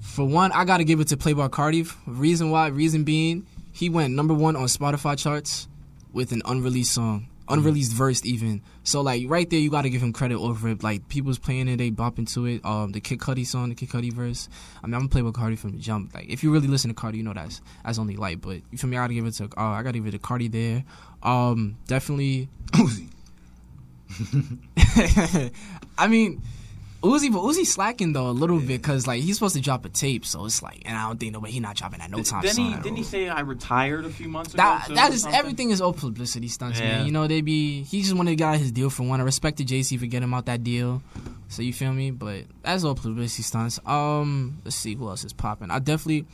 For 0.00 0.24
one, 0.24 0.52
I 0.52 0.64
gotta 0.64 0.84
give 0.84 1.00
it 1.00 1.08
to 1.08 1.16
Playboi 1.16 1.48
Carti. 1.50 1.90
Reason 2.06 2.50
why? 2.50 2.68
Reason 2.68 3.02
being, 3.02 3.46
he 3.72 3.88
went 3.90 4.14
number 4.14 4.34
one 4.34 4.54
on 4.54 4.64
Spotify 4.66 5.18
charts 5.18 5.66
with 6.12 6.30
an 6.30 6.42
unreleased 6.44 6.92
song, 6.92 7.26
unreleased 7.48 7.92
verse 7.92 8.24
even. 8.24 8.62
So 8.84 9.00
like 9.00 9.24
right 9.26 9.48
there, 9.50 9.58
you 9.58 9.70
gotta 9.70 9.88
give 9.88 10.02
him 10.02 10.12
credit 10.12 10.36
over 10.38 10.68
it. 10.68 10.84
Like 10.84 11.08
people's 11.08 11.40
playing 11.40 11.66
it, 11.66 11.78
they 11.78 11.90
bop 11.90 12.20
into 12.20 12.46
it. 12.46 12.64
Um, 12.64 12.92
the 12.92 13.00
Kid 13.00 13.18
Cudi 13.18 13.44
song, 13.44 13.70
the 13.70 13.74
Kid 13.74 13.88
Cudi 13.88 14.12
verse. 14.12 14.48
I 14.80 14.86
mean, 14.86 14.94
I'm 14.94 15.00
gonna 15.00 15.08
play 15.08 15.22
with 15.22 15.34
Carti 15.34 15.58
from 15.58 15.72
the 15.72 15.78
jump. 15.78 16.14
Like 16.14 16.28
if 16.28 16.44
you 16.44 16.52
really 16.52 16.68
listen 16.68 16.94
to 16.94 16.94
Carti, 16.94 17.16
you 17.16 17.24
know 17.24 17.32
that's 17.32 17.60
that's 17.84 17.98
only 17.98 18.14
light. 18.14 18.40
But 18.40 18.60
you 18.70 18.78
feel 18.78 18.90
me? 18.90 18.96
I 18.96 19.00
gotta 19.04 19.14
give 19.14 19.26
it 19.26 19.32
to 19.32 19.44
uh, 19.56 19.62
I 19.70 19.82
gotta 19.82 19.98
give 19.98 20.06
it 20.06 20.12
to 20.12 20.18
Carti 20.20 20.52
there. 20.52 20.84
Um, 21.24 21.76
definitely. 21.86 22.48
Uzi. 22.72 23.08
I 25.98 26.06
mean, 26.08 26.42
Uzi, 27.02 27.30
but 27.32 27.40
Uzi 27.40 27.66
slacking 27.66 28.12
though 28.12 28.28
a 28.28 28.32
little 28.32 28.58
bit 28.58 28.68
because 28.82 29.06
like 29.06 29.22
he's 29.22 29.36
supposed 29.36 29.54
to 29.56 29.60
drop 29.60 29.84
a 29.84 29.88
tape, 29.88 30.24
so 30.24 30.44
it's 30.46 30.62
like, 30.62 30.82
and 30.86 30.96
I 30.96 31.06
don't 31.06 31.18
think 31.18 31.32
nobody 31.32 31.52
he 31.52 31.60
not 31.60 31.76
dropping 31.76 31.98
that 32.00 32.10
no 32.10 32.22
time 32.22 32.42
Didn't 32.42 32.56
soon. 32.56 32.72
he? 32.72 32.76
Didn't 32.80 32.96
he 32.96 33.02
say 33.02 33.28
I 33.28 33.40
retired 33.40 34.04
a 34.04 34.10
few 34.10 34.28
months 34.28 34.54
ago? 34.54 34.62
That 34.62 34.86
too, 34.86 34.94
that 34.94 35.12
something? 35.12 35.38
everything 35.38 35.70
is 35.70 35.80
all 35.80 35.92
publicity 35.92 36.48
stunts, 36.48 36.80
Yeah. 36.80 36.98
man. 36.98 37.06
You 37.06 37.12
know 37.12 37.26
they 37.26 37.40
be 37.42 37.82
he 37.82 38.02
just 38.02 38.14
wanted 38.14 38.30
to 38.30 38.36
get 38.36 38.46
out 38.48 38.58
his 38.58 38.72
deal 38.72 38.90
for 38.90 39.02
one. 39.02 39.20
I 39.20 39.24
respect 39.24 39.58
the 39.58 39.64
JC 39.64 39.98
for 39.98 40.06
getting 40.06 40.24
him 40.24 40.34
out 40.34 40.46
that 40.46 40.64
deal, 40.64 41.02
so 41.48 41.62
you 41.62 41.72
feel 41.72 41.92
me. 41.92 42.10
But 42.10 42.44
that's 42.62 42.84
all 42.84 42.94
publicity 42.94 43.42
stunts. 43.42 43.78
Um, 43.86 44.58
let's 44.64 44.76
see 44.76 44.94
who 44.94 45.08
else 45.08 45.24
is 45.24 45.32
popping. 45.32 45.70
I 45.70 45.78
definitely. 45.80 46.26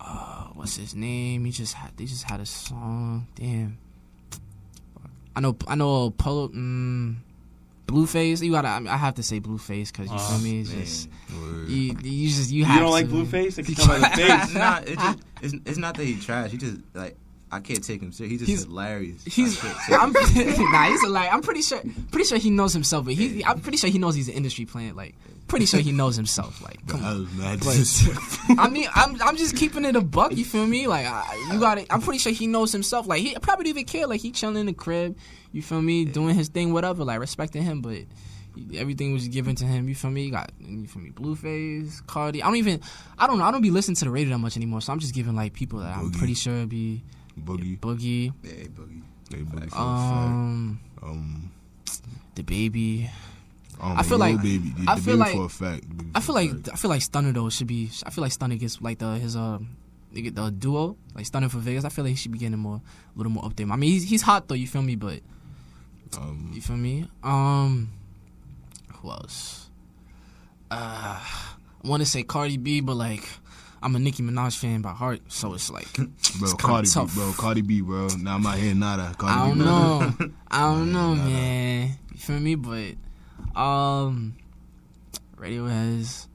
Uh, 0.00 0.44
what's 0.54 0.76
his 0.76 0.94
name? 0.94 1.44
He 1.44 1.50
just 1.50 1.74
had 1.74 1.96
they 1.96 2.04
just 2.04 2.24
had 2.24 2.40
a 2.40 2.46
song. 2.46 3.26
Damn. 3.34 3.78
I 5.36 5.40
know 5.40 5.56
I 5.66 5.74
know 5.74 6.10
Polo. 6.10 6.48
Mm, 6.48 7.16
Blueface, 7.86 8.42
you 8.42 8.52
gotta. 8.52 8.68
I, 8.68 8.78
mean, 8.80 8.88
I 8.88 8.98
have 8.98 9.14
to 9.14 9.22
say 9.22 9.40
Blueface 9.40 9.90
because 9.90 10.08
you 10.10 10.16
Oh, 10.18 10.18
feel 10.18 10.38
me. 10.40 10.60
It's 10.60 10.70
Man, 10.70 10.80
just 10.80 11.08
you, 11.70 11.96
you 12.02 12.28
just 12.28 12.50
you 12.50 12.58
You 12.58 12.64
have 12.66 12.80
don't 12.80 12.90
like 12.90 13.06
to. 13.08 13.12
Blueface? 13.14 13.58
I 13.58 13.62
can 13.62 13.74
tell 13.74 13.86
by 13.86 13.98
the 13.98 14.06
it's 14.06 14.16
face. 14.44 14.54
not. 14.54 14.88
It's, 14.88 15.02
just, 15.02 15.18
it's, 15.40 15.54
it's 15.64 15.78
not 15.78 15.96
that 15.96 16.04
he 16.04 16.20
trash. 16.20 16.50
He 16.50 16.58
just 16.58 16.76
like 16.92 17.16
I 17.50 17.60
can't 17.60 17.82
take 17.82 18.02
him 18.02 18.12
serious. 18.12 18.32
He's 18.32 18.40
just 18.40 18.50
He's- 18.50 18.64
hilarious. 18.64 19.24
He's 19.24 19.64
I 19.64 19.74
I'm 20.00 20.12
nah, 20.72 20.84
he's 20.88 21.02
a 21.04 21.08
like 21.08 21.32
I'm 21.32 21.40
pretty 21.42 21.62
sure 21.62 21.80
pretty 22.10 22.24
sure 22.28 22.38
he 22.38 22.50
knows 22.50 22.72
himself, 22.72 23.04
but 23.06 23.14
he 23.14 23.44
I'm 23.44 23.60
pretty 23.60 23.78
sure 23.78 23.88
he 23.90 23.98
knows 23.98 24.14
he's 24.14 24.28
an 24.28 24.34
industry 24.34 24.64
plant. 24.66 24.96
Like 24.96 25.14
pretty 25.46 25.64
sure 25.64 25.80
he 25.80 25.92
knows 25.92 26.14
himself. 26.16 26.62
Like 26.62 26.86
come 26.86 27.02
I 27.02 27.08
on. 27.08 27.38
mad. 27.38 27.60
But, 27.60 28.58
I 28.58 28.68
mean, 28.68 28.86
I'm 28.94 29.20
I'm 29.22 29.36
just 29.36 29.56
keeping 29.56 29.84
it 29.86 29.96
a 29.96 30.00
buck. 30.02 30.36
You 30.36 30.44
feel 30.44 30.66
me? 30.66 30.86
Like 30.86 31.06
I, 31.06 31.48
you 31.52 31.58
got 31.58 31.78
it. 31.78 31.86
I'm 31.90 32.02
pretty 32.02 32.18
sure 32.18 32.32
he 32.32 32.46
knows 32.46 32.70
himself. 32.72 33.06
Like 33.06 33.22
he 33.22 33.34
probably 33.40 33.64
don't 33.64 33.70
even 33.70 33.84
care. 33.86 34.06
Like 34.06 34.20
he 34.20 34.30
chilling 34.30 34.56
in 34.56 34.66
the 34.66 34.74
crib. 34.74 35.16
You 35.52 35.62
feel 35.62 35.80
me? 35.80 36.04
Doing 36.04 36.34
his 36.34 36.48
thing, 36.48 36.72
whatever. 36.74 37.04
Like 37.04 37.18
respecting 37.20 37.62
him, 37.62 37.80
but 37.80 38.02
everything 38.74 39.12
was 39.14 39.26
given 39.28 39.54
to 39.56 39.64
him. 39.64 39.88
You 39.88 39.94
feel 39.94 40.10
me? 40.10 40.24
You 40.24 40.32
got 40.32 40.50
you 40.60 40.86
feel 40.86 41.00
me? 41.02 41.10
Blueface, 41.10 42.02
Carti. 42.04 42.36
I 42.42 42.46
don't 42.46 42.56
even. 42.56 42.80
I 43.18 43.26
don't 43.26 43.38
know. 43.38 43.44
I 43.44 43.50
don't 43.50 43.62
be 43.62 43.70
listening 43.70 43.94
to 43.96 44.04
the 44.04 44.10
radio 44.10 44.32
that 44.32 44.38
much 44.38 44.56
anymore. 44.56 44.82
So 44.82 44.92
I'm 44.92 44.98
just 44.98 45.14
giving 45.14 45.34
like 45.34 45.54
people 45.54 45.78
that 45.78 45.96
I'm 45.96 46.10
pretty 46.12 46.34
sure 46.34 46.66
be 46.66 47.02
Boogie. 47.38 47.78
Boogie. 47.78 48.32
Yeah, 48.42 48.66
Boogie. 48.68 49.02
Hey, 49.30 49.42
Boogie. 49.42 49.76
Um, 49.76 50.80
Um, 51.02 51.50
the 52.34 52.42
baby. 52.42 53.10
um, 53.80 53.98
I 53.98 54.02
feel 54.02 54.18
like- 54.18 54.42
baby, 54.42 54.70
the, 54.76 54.90
I 54.90 54.94
the 54.96 55.02
feel 55.02 55.14
baby 55.16 55.18
like- 55.18 55.34
for 55.36 55.44
a 55.44 55.48
fact. 55.48 55.84
I 56.14 56.20
feel 56.20 56.34
like 56.34 56.50
fact. 56.50 56.68
I 56.72 56.76
feel 56.76 56.88
like 56.90 57.02
Stunner 57.02 57.32
though 57.32 57.48
should 57.50 57.66
be. 57.66 57.90
I 58.04 58.10
feel 58.10 58.22
like 58.22 58.32
Stunner 58.32 58.56
gets 58.56 58.80
like 58.80 58.98
the 58.98 59.18
his 59.18 59.36
uh 59.36 59.58
they 60.12 60.22
get 60.22 60.34
the 60.34 60.50
duo 60.50 60.96
like 61.14 61.26
Stunner 61.26 61.48
for 61.48 61.58
Vegas. 61.58 61.84
I 61.84 61.90
feel 61.90 62.04
like 62.04 62.10
he 62.12 62.16
should 62.16 62.32
be 62.32 62.38
getting 62.38 62.58
more 62.58 62.80
a 62.80 63.18
little 63.18 63.30
more 63.32 63.44
up 63.44 63.54
there. 63.56 63.70
I 63.70 63.76
mean 63.76 63.90
he's 63.92 64.04
he's 64.08 64.22
hot 64.22 64.48
though. 64.48 64.54
You 64.54 64.66
feel 64.66 64.82
me? 64.82 64.96
But 64.96 65.20
um, 66.16 66.50
you 66.54 66.62
feel 66.62 66.76
me? 66.78 67.06
Um, 67.22 67.90
who 68.94 69.10
else? 69.10 69.68
Uh, 70.70 71.20
I 71.20 71.86
want 71.88 72.02
to 72.02 72.08
say 72.08 72.22
Cardi 72.22 72.56
B, 72.56 72.80
but 72.80 72.94
like 72.96 73.28
I'm 73.82 73.94
a 73.94 73.98
Nicki 73.98 74.22
Minaj 74.22 74.56
fan 74.58 74.82
by 74.82 74.90
heart, 74.92 75.20
so 75.28 75.54
it's 75.54 75.70
like 75.70 75.92
bro, 75.94 76.06
it's 76.42 76.52
Cardi 76.54 76.88
tough. 76.88 77.14
B, 77.14 77.20
bro, 77.20 77.32
Cardi 77.36 77.62
B, 77.62 77.80
bro. 77.80 78.08
Now 78.18 78.34
I'm 78.36 78.46
out 78.46 78.58
here 78.58 78.74
nada. 78.74 79.14
Cardi 79.16 79.34
I 79.34 79.48
don't 79.48 79.58
B, 79.58 79.64
bro. 79.64 79.70
know. 79.70 80.32
I 80.50 80.60
don't 80.62 80.92
know, 80.92 81.14
Nah, 81.14 81.22
nah. 81.24 81.28
man. 81.30 81.98
You 82.12 82.18
feel 82.18 82.40
me? 82.40 82.54
But 82.56 82.94
um, 83.60 84.34
Radiohead's. 85.36 86.26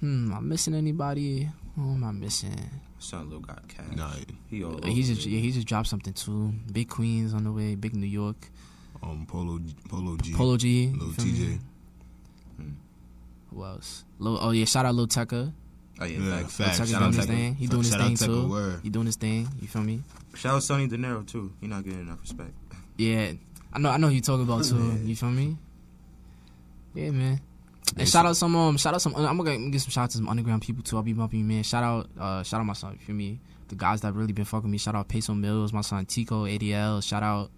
Hmm, 0.00 0.32
I'm 0.34 0.48
missing 0.48 0.74
anybody? 0.74 1.48
Who 1.76 1.92
am 1.92 2.04
I 2.04 2.12
missing? 2.12 2.54
Son 2.98 3.28
Lil 3.30 3.40
got 3.40 3.66
cash. 3.68 3.96
Nah, 3.96 4.10
He 4.50 4.62
all 4.64 4.80
He 4.82 5.02
just 5.02 5.24
yeah, 5.26 5.40
he 5.40 5.50
just 5.52 5.66
dropped 5.66 5.88
something 5.88 6.12
too. 6.12 6.52
Big 6.72 6.88
Queens 6.90 7.32
on 7.34 7.44
the 7.44 7.52
way. 7.52 7.74
Big 7.74 7.94
New 7.94 8.06
York. 8.06 8.50
um, 9.02 9.24
Polo, 9.26 9.58
Polo 9.88 10.16
G, 10.18 10.34
Polo 10.34 10.56
G. 10.58 10.68
you 10.68 10.96
Lil 10.98 11.12
feel 11.12 11.24
me? 11.24 11.32
TJ. 11.32 11.58
Who 13.52 13.64
else? 13.64 14.04
Lil, 14.18 14.38
oh 14.40 14.50
yeah, 14.50 14.64
shout 14.66 14.84
out 14.86 14.94
Lil 14.94 15.06
Tecca. 15.08 15.52
Oh 16.00 16.04
yeah, 16.06 16.18
Yeah, 16.18 16.38
facts. 16.40 16.56
facts. 16.56 16.78
Lil 16.78 16.88
Shout 16.88 17.00
doing 17.00 17.02
out 17.02 17.14
his 17.14 17.26
Tecca. 17.26 17.28
thing. 17.28 17.54
He 17.56 17.66
doing 17.66 17.82
his 17.82 17.90
Shout 17.92 18.00
thing 18.00 18.16
too. 18.16 18.48
word. 18.48 18.80
He 18.82 18.88
doing 18.90 19.06
his 19.06 19.16
thing. 19.16 19.48
You 19.60 19.68
feel 19.68 19.82
me? 19.82 20.02
Shout 20.34 20.54
out 20.54 20.62
Sonny 20.62 20.86
De 20.88 20.96
Niro 20.96 21.26
too. 21.26 21.52
He 21.60 21.66
not 21.66 21.84
getting 21.84 22.00
enough 22.00 22.20
respect. 22.22 22.52
Yeah, 22.96 23.32
I 23.72 23.78
know. 23.78 23.90
I 23.90 23.96
know 23.98 24.08
you 24.08 24.20
talking 24.20 24.42
about 24.44 24.64
too. 24.64 24.76
Yeah. 24.76 24.94
You 25.08 25.16
feel 25.16 25.30
me? 25.30 25.56
Yeah, 26.94 27.10
man. 27.10 27.40
And 27.96 28.08
shout 28.08 28.24
out 28.26 28.36
some 28.36 28.54
um, 28.56 28.76
shout 28.76 28.94
out 28.94 29.02
some. 29.02 29.14
I'm 29.16 29.36
gonna 29.36 29.70
get 29.70 29.80
some 29.80 29.90
shout 29.90 30.04
out 30.04 30.10
to 30.10 30.16
some 30.18 30.28
underground 30.28 30.62
people 30.62 30.82
too. 30.82 30.96
I'll 30.96 31.02
be 31.02 31.12
bumping 31.12 31.40
you, 31.40 31.44
man. 31.44 31.62
Shout 31.64 31.82
out, 31.82 32.08
uh, 32.18 32.42
shout 32.44 32.60
out 32.60 32.66
my 32.66 32.72
son. 32.72 32.92
You 33.00 33.04
feel 33.04 33.16
me? 33.16 33.40
The 33.68 33.74
guys 33.74 34.00
that 34.02 34.14
really 34.14 34.32
been 34.32 34.44
fucking 34.44 34.70
me. 34.70 34.78
Shout 34.78 34.94
out 34.94 35.08
Peso 35.08 35.34
Mills, 35.34 35.72
my 35.72 35.80
son 35.80 36.04
Tico, 36.06 36.44
ADL. 36.44 37.02
Shout 37.02 37.22
out, 37.22 37.50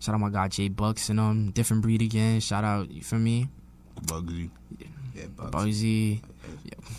shout 0.00 0.14
out 0.14 0.20
my 0.20 0.30
guy 0.30 0.48
Jay 0.48 0.68
Bucks 0.68 1.08
and 1.10 1.18
um, 1.20 1.50
different 1.52 1.82
breed 1.82 2.02
again. 2.02 2.40
Shout 2.40 2.64
out, 2.64 2.90
you 2.90 3.02
feel 3.02 3.18
me? 3.18 3.48
Bugsy. 4.02 4.50
Yeah, 5.14 5.26
Bugs. 5.36 5.54
Bugsy. 5.54 6.20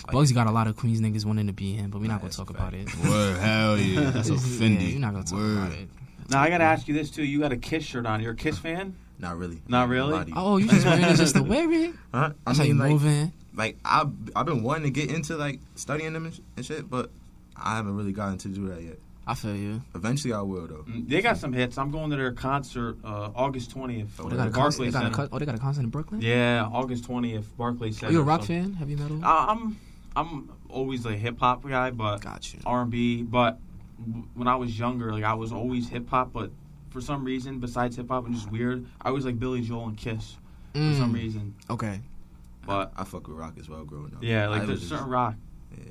Bugsy 0.07 0.33
got 0.33 0.47
a 0.47 0.51
lot 0.51 0.67
of 0.67 0.75
Queens 0.75 1.01
niggas 1.01 1.25
wanting 1.25 1.47
to 1.47 1.53
be 1.53 1.73
him, 1.73 1.89
but 1.89 1.99
we're 2.01 2.07
not 2.11 2.21
gonna 2.21 2.31
talk 2.33 2.49
a 2.49 2.53
about 2.53 2.73
fact. 2.73 2.89
it. 2.95 3.09
Word, 3.09 3.37
hell 3.37 3.77
yeah. 3.77 4.09
That's 4.11 4.29
Yeah, 4.29 4.35
offended. 4.35 4.93
we're 4.93 4.99
not 4.99 5.13
gonna 5.13 5.25
talk 5.25 5.39
Word. 5.39 5.57
about 5.57 5.71
it. 5.71 5.89
Now 6.29 6.41
I 6.41 6.49
gotta 6.49 6.63
ask 6.63 6.87
you 6.87 6.93
this 6.93 7.09
too. 7.09 7.23
You 7.23 7.39
got 7.39 7.51
a 7.51 7.57
Kiss 7.57 7.83
shirt 7.83 8.05
on. 8.05 8.21
You're 8.21 8.33
a 8.33 8.35
Kiss 8.35 8.57
fan? 8.57 8.95
Not 9.19 9.37
really. 9.37 9.61
Not 9.67 9.89
really? 9.89 10.33
Oh, 10.35 10.57
you 10.57 10.67
just 10.67 10.85
wearing 10.85 11.03
it 11.03 11.15
just 11.15 11.35
to 11.35 11.43
wear 11.43 11.71
it? 11.71 11.93
Huh? 12.13 12.31
I 12.45 12.53
That's 12.53 12.59
mean, 12.59 12.77
like, 12.77 12.91
moving. 12.91 13.31
like 13.55 13.77
I've 13.85 14.11
I've 14.35 14.45
been 14.45 14.61
wanting 14.63 14.83
to 14.83 14.89
get 14.89 15.09
into 15.09 15.35
like 15.37 15.59
studying 15.75 16.13
them 16.13 16.25
and, 16.25 16.33
sh- 16.35 16.39
and 16.57 16.65
shit, 16.65 16.89
but 16.89 17.09
I 17.55 17.75
haven't 17.77 17.95
really 17.95 18.11
gotten 18.11 18.37
to 18.39 18.47
do 18.49 18.67
that 18.69 18.81
yet. 18.81 18.99
I 19.27 19.33
feel 19.33 19.55
you. 19.55 19.81
Eventually, 19.95 20.33
I 20.33 20.41
will 20.41 20.67
though. 20.67 20.85
Mm, 20.87 21.09
They 21.09 21.21
got 21.21 21.37
some 21.37 21.51
hits. 21.51 21.77
I'm 21.79 21.89
going 21.91 22.11
to 22.11 22.15
their 22.15 22.31
concert 22.31 22.97
uh, 23.03 23.31
August 23.35 23.75
20th. 23.75 24.07
Oh, 24.19 24.29
they 24.29 24.35
got 24.37 24.47
a 24.47 24.49
the 24.51 24.55
concert. 24.55 24.83
They 24.85 24.91
Barclays 24.91 24.93
got 24.93 24.99
a, 24.99 25.05
Center. 25.05 25.15
co- 25.29 25.29
oh, 25.35 25.39
they 25.39 25.45
got 25.45 25.55
a 25.55 25.59
concert 25.59 25.81
in 25.81 25.89
Brooklyn. 25.89 26.21
Yeah, 26.21 26.69
August 26.71 27.07
20th, 27.07 27.45
Barclays 27.57 27.97
Are 27.97 27.99
Center. 28.01 28.13
you 28.13 28.19
a 28.21 28.23
rock 28.23 28.41
So- 28.41 28.47
fan? 28.47 28.73
Heavy 28.73 28.95
metal? 28.95 29.23
Uh, 29.25 29.45
I'm 29.49 29.77
I'm 30.15 30.49
always 30.69 31.05
a 31.05 31.13
hip 31.13 31.39
hop 31.39 31.67
guy, 31.67 31.89
but 31.91 32.21
Got 32.21 32.53
you. 32.53 32.59
R&B. 32.65 33.23
But 33.23 33.59
w- 34.05 34.27
when 34.35 34.47
I 34.47 34.55
was 34.55 34.77
younger, 34.77 35.11
like 35.11 35.23
I 35.23 35.33
was 35.33 35.51
always 35.51 35.89
hip 35.89 36.07
hop. 36.09 36.31
But 36.31 36.51
for 36.91 37.01
some 37.01 37.25
reason, 37.25 37.59
besides 37.59 37.95
hip 37.95 38.07
hop 38.09 38.25
and 38.27 38.35
just 38.35 38.49
weird, 38.51 38.85
I 39.01 39.09
was 39.11 39.25
like 39.25 39.39
Billy 39.39 39.61
Joel 39.61 39.87
and 39.87 39.97
Kiss 39.97 40.37
for 40.73 40.93
some 40.93 41.11
Mm, 41.11 41.15
reason. 41.15 41.55
Okay. 41.69 41.99
But 42.65 42.93
I 42.95 43.03
fuck 43.03 43.27
with 43.27 43.37
rock 43.37 43.55
as 43.59 43.67
well 43.69 43.83
growing 43.85 44.13
up. 44.15 44.23
yeah, 44.23 44.47
like 44.49 44.61
I 44.61 44.65
there's 44.65 44.81
certain 44.81 44.97
just- 44.99 45.09
rock. 45.09 45.35
Yeah. 45.77 45.83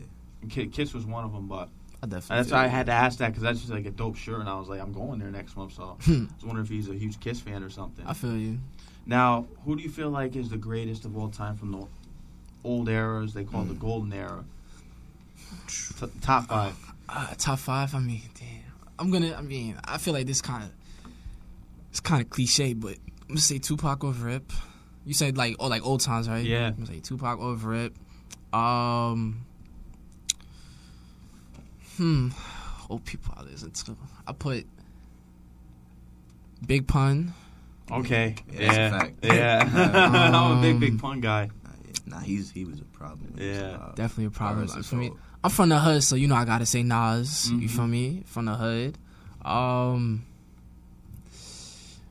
and 0.43 0.72
Kiss 0.72 0.95
was 0.95 1.05
one 1.05 1.24
of 1.24 1.32
them, 1.32 1.47
but 1.49 1.68
I 2.05 2.07
definitely. 2.07 2.36
that's 2.36 2.52
why 2.52 2.64
I 2.64 2.66
had 2.66 2.86
to 2.86 2.92
ask 2.92 3.18
that 3.18 3.28
because 3.28 3.42
that's 3.42 3.61
just 3.61 3.72
like 3.72 3.86
a 3.86 3.90
dope 3.90 4.16
shirt, 4.16 4.40
and 4.40 4.48
I 4.48 4.59
was 4.59 4.68
like, 4.68 4.80
I'm 4.80 4.92
going 4.92 5.18
there 5.18 5.30
next 5.30 5.57
month, 5.57 5.72
so 5.72 5.96
I 6.07 6.11
was 6.11 6.28
wondering 6.44 6.66
if 6.66 6.68
he's 6.68 6.88
a 6.90 6.94
huge 6.94 7.18
Kiss 7.18 7.40
fan 7.40 7.62
or 7.62 7.70
something. 7.70 8.07
I 8.07 8.12
feel 8.12 8.36
you. 8.36 8.59
Now, 9.07 9.46
who 9.64 9.74
do 9.74 9.82
you 9.82 9.88
feel 9.88 10.11
like 10.11 10.36
is 10.36 10.50
the 10.50 10.59
greatest 10.59 11.07
of 11.07 11.16
all 11.16 11.28
time 11.30 11.57
from 11.57 11.72
the 11.72 11.86
old 12.62 12.90
eras? 12.90 13.32
They 13.32 13.44
call 13.44 13.62
it 13.62 13.68
the 13.68 13.74
golden 13.74 14.12
era. 14.12 14.44
T- 15.68 16.07
top 16.20 16.46
five. 16.48 16.76
Uh, 17.09 17.28
top 17.38 17.59
five. 17.59 17.94
I 17.94 18.00
mean, 18.00 18.22
damn. 18.38 18.48
I'm 18.98 19.11
gonna. 19.11 19.34
I 19.34 19.40
mean, 19.40 19.76
I 19.84 19.96
feel 19.96 20.12
like 20.12 20.26
this 20.26 20.42
kind 20.42 20.64
of. 20.64 20.70
It's 21.90 22.00
kind 22.00 22.20
of 22.22 22.28
cliche, 22.28 22.74
but 22.74 22.96
I'm 23.22 23.28
gonna 23.28 23.40
say 23.40 23.59
Tupac 23.59 24.05
over 24.05 24.26
Rip. 24.26 24.52
You 25.07 25.14
said 25.14 25.38
like 25.38 25.57
oh 25.59 25.68
like 25.68 25.86
old 25.86 26.00
times, 26.00 26.28
right? 26.28 26.44
Yeah. 26.44 26.66
I'm 26.68 26.74
gonna 26.74 26.86
say 26.86 27.00
Tupac 27.00 27.38
over 27.40 27.70
Rip. 27.70 27.94
Um. 28.52 29.46
Hmm. 31.97 32.30
Old 32.90 33.05
people 33.05 33.34
I 33.36 33.42
listen 33.42 33.70
to. 33.70 33.97
I 34.26 34.32
put. 34.32 34.66
Big 36.66 36.86
Pun. 36.86 37.32
Okay. 37.90 38.36
Yeah, 38.53 38.59
that's 38.61 38.76
a 38.76 38.80
Yeah. 38.80 38.99
fact. 38.99 39.14
Yeah. 39.22 40.30
I'm 40.34 40.59
a 40.59 40.62
big, 40.62 40.74
Um, 40.74 40.80
big 40.80 40.99
pun 40.99 41.20
guy. 41.20 41.51
Nah, 42.07 42.16
nah, 42.16 42.22
he's 42.22 42.51
he 42.51 42.64
was 42.64 42.80
a 42.80 42.84
problem. 42.84 43.32
when 43.34 43.42
he 43.42 43.49
was 43.51 43.57
Yeah. 43.59 43.92
Definitely 43.95 44.24
a 44.26 44.30
problem. 44.30 44.61
Regardless 44.62 44.88
For 44.88 44.97
me, 44.97 45.11
I'm 45.42 45.51
from 45.51 45.68
the 45.68 45.78
hood, 45.78 46.03
so 46.03 46.16
you 46.16 46.26
know 46.26 46.34
I 46.36 46.45
gotta 46.47 46.64
say 46.66 46.82
Nas. 46.82 47.51
You 47.51 47.68
Mhm. 47.68 47.70
feel 47.70 47.86
me? 47.86 48.22
From 48.26 48.47
the 48.47 48.55
hood. 48.55 48.97
Um, 49.45 50.24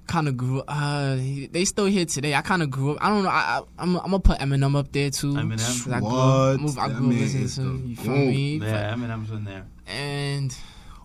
kind 0.05 0.27
of 0.27 0.37
grew. 0.37 0.59
Uh, 0.67 1.15
they 1.15 1.65
still 1.65 1.85
here 1.85 2.05
today. 2.05 2.35
I 2.35 2.41
kind 2.41 2.61
of 2.61 2.69
grew 2.69 2.91
up. 2.91 2.97
I 3.01 3.09
don't 3.09 3.23
know. 3.23 3.29
I, 3.29 3.57
I 3.59 3.61
I'm, 3.79 3.95
I'm 3.97 4.03
gonna 4.11 4.19
put 4.19 4.37
Eminem 4.39 4.75
up 4.75 4.91
there 4.91 5.09
too. 5.09 5.33
Eminem? 5.33 5.57
'Cause 5.83 5.87
I 5.91 5.99
grew 5.99 6.09
What? 6.09 6.13
up, 6.55 6.59
moved- 6.61 6.77
I 6.77 6.87
grew 6.89 7.07
up 7.07 7.13
listening 7.13 7.47
to. 7.49 7.61
the 7.81 7.87
You 7.89 7.95
feel 7.95 8.05
goat. 8.13 8.27
me? 8.27 8.57
Yeah, 8.57 8.93
Eminem's 8.93 9.31
in 9.31 9.43
there. 9.45 9.65
And 9.87 10.55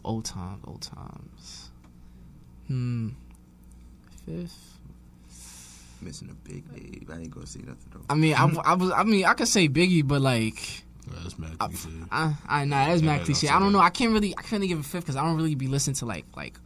old 0.04 0.24
times, 0.24 0.62
old 0.66 0.82
times. 0.82 1.70
Hmm. 2.66 3.10
Fifth. 4.26 4.78
missing 6.00 6.30
a 6.30 6.48
big 6.48 6.64
Dave. 6.74 7.08
I 7.10 7.18
ain't 7.20 7.30
gonna 7.30 7.46
say 7.46 7.60
nothing 7.60 7.90
though. 7.92 8.00
I 8.08 8.14
mean, 8.14 8.34
I, 8.34 8.44
I 8.64 8.74
was. 8.74 8.90
I 8.92 9.02
mean, 9.04 9.24
I 9.24 9.34
could 9.34 9.48
say 9.48 9.68
Biggie, 9.68 10.06
but 10.06 10.20
like. 10.20 10.84
Yeah, 11.10 11.20
that's 11.22 11.38
mad 11.38 11.56
I, 11.58 11.66
cliche. 11.68 11.88
I, 12.10 12.34
I 12.46 12.64
nah, 12.66 12.86
that's 12.86 13.00
Yeah, 13.00 13.16
mad 13.16 13.24
cliche. 13.24 13.48
I 13.48 13.58
don't 13.58 13.72
know. 13.72 13.78
I 13.80 13.88
can't 13.88 14.12
really, 14.12 14.34
I 14.36 14.42
can't 14.42 14.52
really 14.52 14.68
give 14.68 14.78
a 14.78 14.82
fifth 14.82 15.04
because 15.04 15.16
I 15.16 15.24
don't 15.24 15.36
really 15.36 15.54
be 15.54 15.66
listening 15.66 15.94
to 15.96 16.04
like, 16.04 16.26
like 16.36 16.60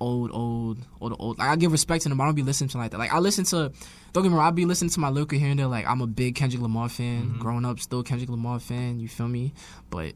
old, 0.00 0.30
old, 0.32 0.78
old, 1.02 1.14
old. 1.18 1.38
Like 1.38 1.48
I 1.48 1.56
give 1.56 1.70
respect 1.70 2.02
to 2.04 2.08
them, 2.08 2.16
but 2.16 2.24
I 2.24 2.26
don't 2.28 2.34
be 2.34 2.42
listening 2.42 2.70
to 2.70 2.78
like 2.78 2.92
that. 2.92 2.98
Like 2.98 3.12
I 3.12 3.18
listen 3.18 3.44
to, 3.44 3.70
don't 4.14 4.22
get 4.22 4.30
me 4.30 4.38
wrong, 4.38 4.46
I 4.46 4.50
be 4.52 4.64
listening 4.64 4.88
to 4.90 5.00
my 5.00 5.10
lyrical 5.10 5.38
here 5.38 5.50
and 5.50 5.58
there. 5.58 5.66
Like 5.66 5.86
I'm 5.86 6.00
a 6.00 6.06
big 6.06 6.34
Kendrick 6.34 6.62
Lamar 6.62 6.88
fan. 6.88 7.34
Mhm. 7.34 7.38
Growing 7.40 7.66
up, 7.66 7.78
still 7.78 8.02
Kendrick 8.02 8.30
Lamar 8.30 8.58
fan. 8.58 9.00
You 9.00 9.08
feel 9.08 9.28
me? 9.28 9.52
But 9.90 10.14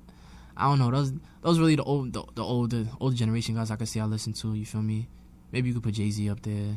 I 0.58 0.64
don't 0.68 0.78
know. 0.80 0.90
Those, 0.90 1.12
those 1.42 1.58
really 1.58 1.76
the 1.76 1.84
old, 1.84 2.12
the, 2.12 2.22
the 2.34 2.42
older, 2.42 2.84
older 3.00 3.14
generation 3.16 3.54
guys 3.54 3.70
I 3.70 3.76
can 3.76 3.86
see 3.86 4.00
I 4.00 4.04
listen 4.04 4.32
to. 4.34 4.54
You 4.54 4.66
feel 4.66 4.82
me? 4.82 5.08
Maybe 5.52 5.68
you 5.68 5.74
could 5.74 5.84
put 5.84 5.94
Jay 5.94 6.10
Z 6.10 6.28
up 6.28 6.42
there. 6.42 6.76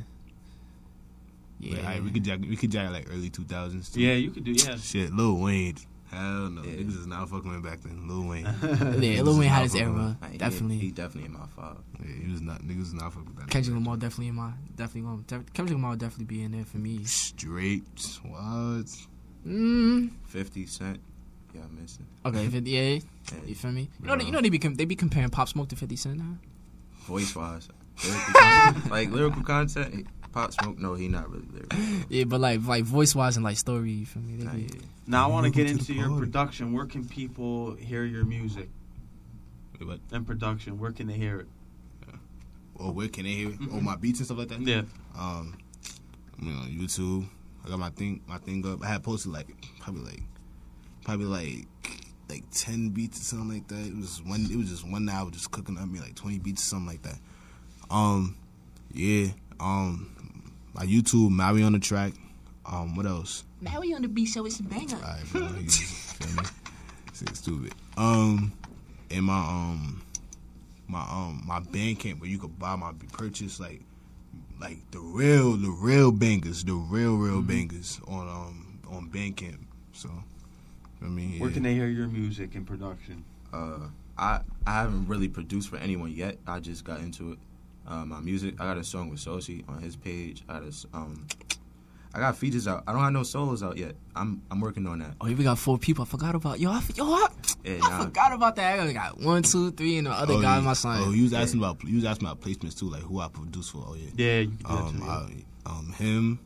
Yeah, 1.59 1.73
Yeah, 1.75 1.79
alright, 1.79 2.03
we 2.03 2.11
could 2.11 2.23
jack, 2.23 2.39
we 2.41 2.55
could 2.55 2.71
jack 2.71 2.91
like 2.91 3.07
early 3.11 3.29
2000s. 3.29 3.91
Yeah, 3.95 4.13
you 4.13 4.31
could 4.31 4.43
do. 4.43 4.51
Yeah. 4.51 4.75
Shit, 4.77 5.11
Lil 5.13 5.37
Wayne. 5.37 5.75
Hell 6.09 6.49
no, 6.49 6.61
Yeah. 6.63 6.73
niggas 6.73 6.99
is 6.99 7.07
not 7.07 7.29
fucking 7.29 7.49
with 7.51 7.63
back 7.63 7.81
then. 7.81 8.07
Lil 8.07 8.27
Wayne. 8.29 8.43
yeah. 9.01 9.21
Lil 9.21 9.39
Wayne 9.39 9.49
had 9.49 9.63
his 9.63 9.75
era. 9.75 10.17
Nah, 10.21 10.27
he- 10.27 10.37
Definitely. 10.37 10.77
He, 10.77 10.91
definitely 10.91 11.25
in 11.27 11.33
my 11.33 11.45
five. 11.55 11.77
yeah, 12.03 12.25
he 12.25 12.31
was 12.31 12.41
not. 12.41 12.61
Niggas 12.63 12.79
was 12.79 12.93
not 12.93 13.13
fucking 13.13 13.27
with 13.27 13.37
that. 13.37 13.49
Kendrick. 13.49 13.75
Lamar 13.75 13.95
definitely 13.97 14.27
in 14.27 14.35
my 14.35 14.51
definitely 14.75 15.01
going 15.09 15.23
def, 15.27 15.53
Kendrick 15.53 15.75
Lamar 15.77 15.91
would 15.91 15.99
definitely 15.99 16.25
be 16.25 16.43
in 16.43 16.51
there 16.51 16.65
for 16.65 16.77
me. 16.77 17.03
Straight. 17.05 17.83
What? 18.23 18.85
Mm. 19.47 20.11
Fifty 20.27 20.65
Cent. 20.65 20.99
Yeah, 21.53 21.61
I'm 21.63 21.81
missing. 21.81 22.05
Okay, 22.25 22.47
50, 22.49 22.69
yeah, 22.69 22.99
you 23.45 23.55
feel 23.55 23.71
me? 23.71 23.89
You 24.01 24.07
know, 24.07 24.15
they, 24.17 24.25
you 24.25 24.31
know 24.31 24.41
they 24.41 24.49
be 24.49 24.59
com- 24.59 24.75
they 24.75 24.85
be 24.85 24.95
comparing 24.95 25.29
Pop 25.29 25.47
Smoke 25.49 25.69
to 25.69 25.75
Fifty 25.75 25.95
Cent 25.95 26.17
now. 26.17 26.37
voice 27.05 27.35
wise, 27.35 27.67
lyrical 28.03 28.89
like 28.89 29.09
lyrical 29.11 29.43
content. 29.43 30.07
Pop 30.31 30.53
Smoke, 30.53 30.79
no, 30.79 30.93
he 30.95 31.07
not 31.09 31.29
really 31.29 31.47
lyrical. 31.51 31.77
Yeah, 32.09 32.23
but 32.23 32.39
like 32.39 32.61
like 32.65 32.83
voice 32.85 33.13
wise 33.13 33.35
and 33.35 33.43
like 33.43 33.57
story, 33.57 33.91
you 33.91 34.05
feel 34.05 34.23
me? 34.23 34.37
They 34.37 34.43
Nah, 34.45 34.53
be, 34.53 34.61
yeah. 34.61 34.81
Now 35.07 35.25
I 35.27 35.31
want 35.31 35.45
to 35.45 35.51
get 35.51 35.69
into 35.69 35.93
your 35.93 36.17
production. 36.17 36.71
Where 36.73 36.85
can 36.85 37.05
people 37.05 37.75
hear 37.75 38.05
your 38.05 38.23
music? 38.23 38.69
Yeah, 39.79 39.87
but 39.87 39.99
and 40.15 40.25
production? 40.25 40.79
Where 40.79 40.91
can 40.91 41.07
they 41.07 41.15
hear 41.17 41.39
it? 41.41 41.47
or 42.75 42.91
where 42.91 43.07
can 43.09 43.25
they 43.25 43.31
hear? 43.33 43.49
it? 43.49 43.59
Mhm. 43.59 43.69
Oh, 43.73 43.81
my 43.81 43.95
beats 43.95 44.19
and 44.19 44.25
stuff 44.25 44.37
like 44.39 44.47
that. 44.47 44.61
Yeah. 44.61 44.83
Um, 45.19 45.55
I 46.39 46.43
mean 46.45 46.55
on 46.57 46.67
YouTube. 46.69 47.27
I 47.65 47.69
got 47.69 47.77
my 47.79 47.89
thing 47.89 48.21
my 48.27 48.37
thing 48.39 48.65
up. 48.65 48.83
I 48.83 48.87
had 48.87 49.03
posted 49.03 49.31
like 49.33 49.47
probably 49.81 50.03
like 50.03 50.23
probably 51.03 51.25
like 51.25 51.67
like 52.29 52.43
ten 52.51 52.89
beats 52.89 53.19
or 53.19 53.23
something 53.23 53.49
like 53.49 53.67
that. 53.67 53.85
It 53.85 53.95
was 53.95 54.21
one. 54.23 54.47
It 54.51 54.57
was 54.57 54.69
just 54.69 54.89
one 54.89 55.05
was 55.05 55.31
just 55.33 55.51
cooking 55.51 55.77
up 55.77 55.87
me 55.87 55.99
like 55.99 56.15
twenty 56.15 56.39
beats 56.39 56.63
or 56.63 56.65
something 56.65 56.87
like 56.87 57.01
that. 57.03 57.19
Um, 57.89 58.37
yeah. 58.93 59.27
Um, 59.59 60.53
my 60.73 60.85
YouTube 60.85 61.29
Maaui 61.29 61.65
on 61.65 61.73
the 61.73 61.79
track. 61.79 62.13
Um, 62.65 62.95
what 62.95 63.05
else? 63.05 63.43
We 63.79 63.93
on 63.93 64.01
the 64.01 64.07
beat 64.07 64.25
show 64.25 64.43
with 64.43 64.53
some 64.53 64.67
banger. 64.67 64.95
Alright, 64.95 65.29
bro. 65.31 65.41
You 65.41 65.69
feel 65.69 66.41
me? 66.41 66.49
Shit 67.13 67.35
stupid. 67.35 67.73
Um, 67.97 68.53
and 69.11 69.25
my 69.25 69.37
um, 69.37 70.01
my 70.87 71.01
um, 71.01 71.43
my 71.45 71.59
Bandcamp 71.59 72.19
where 72.19 72.29
you 72.29 72.39
could 72.39 72.57
buy 72.57 72.75
my 72.75 72.93
purchase 73.11 73.59
like, 73.59 73.81
like 74.59 74.79
the 74.91 74.99
real, 74.99 75.57
the 75.57 75.69
real 75.69 76.11
bangers, 76.11 76.63
the 76.63 76.73
real, 76.73 77.17
real 77.17 77.41
bangers 77.41 77.99
on 78.07 78.27
um 78.27 78.79
on 78.89 79.09
Bandcamp. 79.09 79.59
So, 79.93 80.09
I 81.01 81.05
mean, 81.05 81.39
Where 81.39 81.49
yeah. 81.49 81.53
can 81.53 81.63
they 81.63 81.73
hear 81.73 81.87
your 81.87 82.07
music 82.07 82.55
and 82.55 82.65
production? 82.65 83.23
Uh, 83.53 83.87
I 84.17 84.41
I 84.67 84.71
haven't 84.81 85.07
really 85.07 85.27
produced 85.27 85.69
for 85.69 85.77
anyone 85.77 86.11
yet. 86.11 86.37
I 86.47 86.59
just 86.59 86.83
got 86.83 86.99
into 86.99 87.33
it. 87.33 87.39
Uh, 87.87 88.05
my 88.05 88.19
music. 88.19 88.55
I 88.59 88.65
got 88.65 88.77
a 88.77 88.83
song 88.83 89.09
with 89.09 89.19
Saucy 89.19 89.63
on 89.67 89.81
his 89.81 89.95
page. 89.95 90.43
I 90.47 90.53
got 90.53 90.63
a 90.63 90.67
s 90.67 90.85
um, 90.93 91.25
I 92.13 92.19
got 92.19 92.37
features 92.37 92.67
out. 92.67 92.83
I 92.87 92.91
don't 92.91 93.01
have 93.01 93.13
no 93.13 93.23
solos 93.23 93.63
out 93.63 93.77
yet. 93.77 93.95
I'm 94.15 94.41
I'm 94.51 94.59
working 94.61 94.85
on 94.85 94.99
that. 94.99 95.15
Oh, 95.19 95.25
here 95.25 95.35
we 95.37 95.43
got 95.43 95.57
four 95.57 95.77
people. 95.79 96.03
I 96.03 96.05
forgot 96.07 96.35
about 96.35 96.59
yo. 96.59 96.69
I, 96.71 96.77
f- 96.77 96.95
yo, 96.95 97.05
I, 97.11 97.27
Yeah, 97.63 97.79
I 97.81 97.89
nah. 97.89 98.03
forgot 98.03 98.33
about 98.33 98.55
that. 98.57 98.79
I 98.79 98.93
got 98.93 99.19
one, 99.19 99.41
two, 99.43 99.71
three, 99.71 99.97
and 99.97 100.07
the 100.07 100.11
other 100.11 100.35
Oh, 100.35 100.41
guy, 100.41 100.57
you- 100.57 100.61
my 100.63 100.73
son. 100.73 101.01
Oh, 101.03 101.11
you 101.11 101.23
was 101.23 101.33
asking 101.33 101.59
about 101.61 101.83
you 101.83 101.95
was 101.95 102.05
asking 102.05 102.27
about 102.27 102.41
placements 102.41 102.77
too, 102.77 102.89
like 102.89 103.01
who 103.01 103.19
I 103.19 103.27
produce 103.29 103.69
for. 103.69 103.83
Oh 103.87 103.95
yeah. 103.95 104.09
Yeah, 104.15 104.39
you 104.41 104.47
can 104.49 104.57
do 104.57 104.63
that 104.67 104.83
um, 104.83 104.99
too, 104.99 105.05
yeah. 105.05 105.43
I, 105.65 105.69
um, 105.79 105.93
him, 105.93 106.39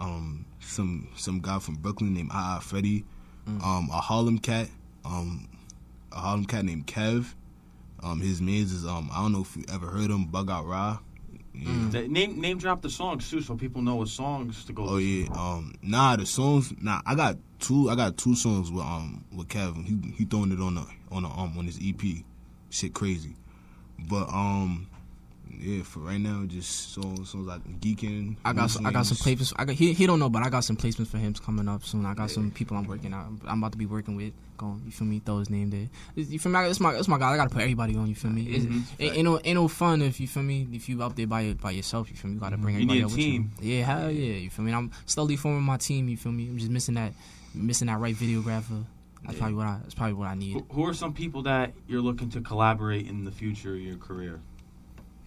um, 0.00 0.44
some 0.60 1.08
some 1.16 1.40
guy 1.40 1.58
from 1.58 1.74
Brooklyn 1.74 2.14
named 2.14 2.30
Ah 2.32 2.56
Ah 2.56 2.60
Freddy, 2.60 3.04
Mm. 3.48 3.64
um, 3.64 3.88
a 3.90 4.00
Harlem 4.00 4.38
cat, 4.38 4.68
um, 5.04 5.48
a 6.12 6.16
Harlem 6.20 6.44
cat 6.44 6.64
named 6.64 6.86
Kev. 6.86 7.34
Um, 8.02 8.20
his 8.20 8.40
names 8.40 8.72
is 8.72 8.86
um, 8.86 9.10
I 9.12 9.22
don't 9.22 9.32
know 9.32 9.42
if 9.42 9.56
you 9.56 9.64
ever 9.72 9.86
heard 9.86 10.10
him, 10.10 10.24
Bug 10.26 10.50
Out 10.50 10.66
Ra. 10.66 10.98
Yeah. 11.52 11.90
Th- 11.90 12.08
Name 12.10 12.40
name 12.40 12.58
drop 12.58 12.80
the 12.80 12.88
songs 12.90 13.28
too, 13.28 13.40
so 13.42 13.56
people 13.56 13.82
know 13.82 13.96
what 13.96 14.08
songs 14.08 14.64
to 14.66 14.72
go. 14.72 14.86
Oh 14.88 14.96
yeah, 14.98 15.26
um, 15.32 15.74
nah, 15.82 16.16
the 16.16 16.24
songs, 16.24 16.72
nah, 16.80 17.00
I 17.04 17.14
got 17.14 17.36
two, 17.58 17.90
I 17.90 17.96
got 17.96 18.16
two 18.16 18.34
songs 18.36 18.70
with 18.70 18.84
um 18.84 19.24
with 19.34 19.48
Kevin. 19.48 19.84
He 19.84 20.16
he 20.16 20.24
throwing 20.24 20.52
it 20.52 20.60
on 20.60 20.76
the 20.76 20.86
on 21.10 21.24
the 21.24 21.28
um 21.28 21.58
on 21.58 21.66
his 21.66 21.78
EP, 21.82 22.00
shit 22.70 22.94
crazy, 22.94 23.34
but 23.98 24.28
um, 24.28 24.86
yeah, 25.58 25.82
for 25.82 26.00
right 26.00 26.20
now, 26.20 26.44
just 26.46 26.92
so 26.94 27.02
songs 27.02 27.34
like 27.46 27.62
geeking. 27.80 28.36
I 28.44 28.52
got 28.52 28.70
some, 28.70 28.86
I 28.86 28.92
got 28.92 29.06
some 29.06 29.16
placements. 29.16 29.52
I 29.56 29.64
got 29.64 29.74
he 29.74 29.92
he 29.92 30.06
don't 30.06 30.18
know, 30.18 30.28
but 30.28 30.42
I 30.42 30.48
got 30.50 30.64
some 30.64 30.76
placements 30.76 31.08
for 31.08 31.18
him 31.18 31.34
coming 31.34 31.68
up 31.68 31.84
soon. 31.84 32.04
I 32.06 32.14
got 32.14 32.30
some 32.30 32.50
people 32.50 32.76
I'm 32.76 32.86
working 32.86 33.12
out. 33.14 33.26
I'm, 33.46 33.58
about 33.58 33.72
to 33.72 33.78
be 33.78 33.86
working 33.86 34.16
with. 34.16 34.32
Going, 34.58 34.82
you 34.84 34.92
feel 34.92 35.06
me? 35.06 35.22
Throw 35.24 35.38
his 35.38 35.48
name 35.48 35.70
there. 35.70 35.88
You 36.14 36.38
feel 36.38 36.52
me? 36.52 36.60
It's 36.68 36.80
my 36.80 36.94
it's 36.94 37.08
my 37.08 37.18
guy. 37.18 37.32
I 37.32 37.36
gotta 37.36 37.48
put 37.48 37.62
everybody 37.62 37.96
on. 37.96 38.06
You 38.08 38.14
feel 38.14 38.30
me? 38.30 38.42
It's, 38.42 38.66
Mhm. 38.66 38.82
ain't, 38.98 39.14
ain't 39.16 39.24
no 39.24 39.40
ain't 39.42 39.54
no 39.54 39.68
fun 39.68 40.02
if 40.02 40.20
you 40.20 40.28
feel 40.28 40.42
me. 40.42 40.68
If 40.72 40.86
you 40.88 41.02
out 41.02 41.16
there 41.16 41.26
by 41.26 41.54
by 41.54 41.70
yourself, 41.70 42.10
you 42.10 42.16
feel 42.16 42.28
me? 42.28 42.34
You 42.34 42.40
gotta 42.40 42.58
bring 42.58 42.74
You 42.76 42.82
everybody 42.82 43.00
need 43.00 43.06
a 43.12 43.16
team. 43.16 43.52
with 43.56 43.64
you. 43.64 43.74
Yeah, 43.76 43.84
hell 43.86 44.10
yeah. 44.10 44.34
You 44.34 44.50
feel 44.50 44.64
me? 44.66 44.74
I'm 44.74 44.90
slowly 45.06 45.36
forming 45.36 45.62
my 45.62 45.78
team. 45.78 46.08
You 46.08 46.18
feel 46.18 46.32
me? 46.32 46.48
I'm 46.48 46.58
just 46.58 46.70
missing 46.70 46.94
that 46.96 47.14
missing 47.54 47.86
that 47.86 47.98
right 48.00 48.14
videographer. 48.14 48.84
That's 49.24 49.34
Yeah. 49.34 49.38
probably 49.38 49.54
what 49.56 49.66
I 49.66 49.78
that's 49.82 49.94
probably 49.94 50.12
what 50.14 50.28
I 50.28 50.34
need. 50.34 50.52
Who, 50.52 50.66
who 50.72 50.84
are 50.86 50.94
some 50.94 51.14
people 51.14 51.42
that 51.44 51.72
you're 51.88 52.02
looking 52.02 52.28
to 52.30 52.42
collaborate 52.42 53.06
in 53.06 53.24
the 53.24 53.30
future 53.30 53.74
of 53.74 53.80
your 53.80 53.96
career? 53.96 54.40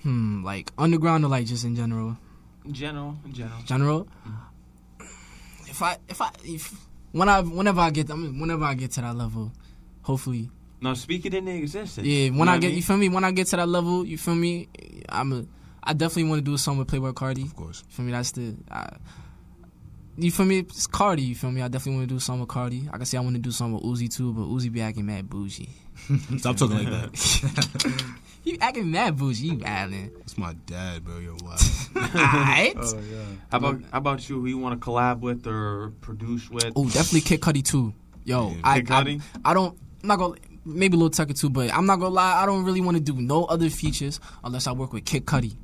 Hmm, 0.04 0.44
like 0.44 0.72
underground 0.78 1.26
or 1.26 1.30
like 1.30 1.46
just 1.46 1.64
in 1.66 1.76
general. 1.76 2.18
General, 2.72 3.18
in 3.26 3.34
general. 3.34 3.62
general. 3.66 4.08
If 5.68 5.82
I 5.82 5.98
if 6.08 6.22
I 6.22 6.30
if 6.44 6.74
when 7.12 7.30
I 7.30 7.42
whenever 7.42 7.80
I 7.82 7.90
get 7.90 8.12
I 8.12 8.16
mean, 8.16 8.40
whenever 8.40 8.64
I 8.66 8.74
get 8.74 8.92
to 8.92 9.02
that 9.02 9.16
level, 9.16 9.52
hopefully, 10.02 10.50
No, 10.82 10.94
speak 10.94 11.26
it 11.26 11.34
into 11.34 11.52
existence. 11.54 12.06
yeah. 12.08 12.26
You 12.26 12.32
When 12.34 12.46
know 12.46 12.52
I 12.52 12.56
what 12.56 12.62
get 12.62 12.68
mean? 12.68 12.76
you 12.78 12.84
feel 12.84 12.98
me, 12.98 13.10
when 13.10 13.24
I 13.24 13.32
get 13.32 13.48
to 13.48 13.56
that 13.58 13.68
level, 13.70 14.06
you 14.06 14.18
feel 14.18 14.36
me, 14.36 14.68
I'm 15.10 15.32
a 15.34 15.46
I 15.84 15.94
definitely 15.94 16.26
want 16.30 16.40
to 16.40 16.44
do 16.44 16.54
a 16.54 16.58
song 16.58 16.78
with 16.78 16.88
Playboi 16.88 17.14
Carti. 17.14 17.44
Of 17.46 17.56
course. 17.56 17.84
You 17.90 17.96
feel 17.96 18.06
me? 18.06 18.12
That's 18.14 18.32
the 18.32 18.56
I, 18.72 18.96
you 20.18 20.32
feel 20.32 20.46
me? 20.46 20.60
It's 20.60 20.88
Carti. 20.88 21.26
You 21.28 21.36
feel 21.36 21.52
me? 21.52 21.62
I 21.62 21.68
definitely 21.68 21.98
want 21.98 22.10
to 22.10 22.14
do 22.14 22.18
a 22.18 22.22
song 22.22 22.40
with 22.40 22.50
Carti. 22.50 22.88
I 22.94 22.98
can 22.98 23.06
say 23.06 23.18
I 23.18 23.22
want 23.22 23.36
to 23.36 23.42
do 23.42 23.52
something 23.52 23.74
with 23.76 24.00
Uzi 24.00 24.14
too, 24.14 24.32
but 24.34 24.44
Uzi 24.44 24.72
be 24.72 24.82
acting 24.82 25.06
mad 25.06 25.30
bougie. 25.30 25.70
Stop 26.38 26.56
talking 26.58 26.78
like 26.78 26.90
that. 26.90 28.04
You 28.44 28.58
acting 28.60 28.92
mad 28.92 29.18
bougie. 29.18 29.48
You 29.48 29.58
wildin'. 29.58 30.12
It's 30.22 30.38
my 30.38 30.54
dad, 30.66 31.06
bro. 31.06 31.20
You're 31.20 31.36
wild. 31.44 31.62
Alright. 31.96 32.76
Oh, 32.78 33.02
How 33.52 33.58
about 33.58 33.82
how 33.92 33.98
about 34.00 34.28
you? 34.30 34.42
Who 34.42 34.48
you 34.48 34.58
want 34.58 34.80
to 34.80 34.86
collab 34.86 35.20
with 35.22 35.48
or 35.48 35.92
produce 36.02 36.50
with? 36.50 36.74
Oh, 36.76 36.86
definitely 36.86 37.22
Kid 37.22 37.40
Cudi 37.42 37.64
too. 37.64 37.94
Yo, 38.26 38.50
Yeah. 38.52 38.56
I, 38.64 38.76
Kid 38.82 38.88
Cudi? 38.88 39.22
I 39.46 39.52
I 39.52 39.54
don't 39.54 39.78
I'm 40.02 40.08
not 40.08 40.20
gonna 40.20 40.36
maybe 40.66 40.98
Lil 40.98 41.10
Tecca 41.10 41.38
too, 41.40 41.50
but 41.50 41.74
I'm 41.74 41.86
not 41.86 42.00
gonna 42.00 42.14
lie. 42.14 42.42
I 42.42 42.46
don't 42.46 42.64
really 42.66 42.82
want 42.82 42.98
to 42.98 43.04
do 43.04 43.14
no 43.22 43.46
other 43.46 43.70
features 43.70 44.20
unless 44.44 44.68
I 44.68 44.74
work 44.74 44.92
with 44.92 45.06
Kid 45.06 45.26
Cudi. 45.26 45.56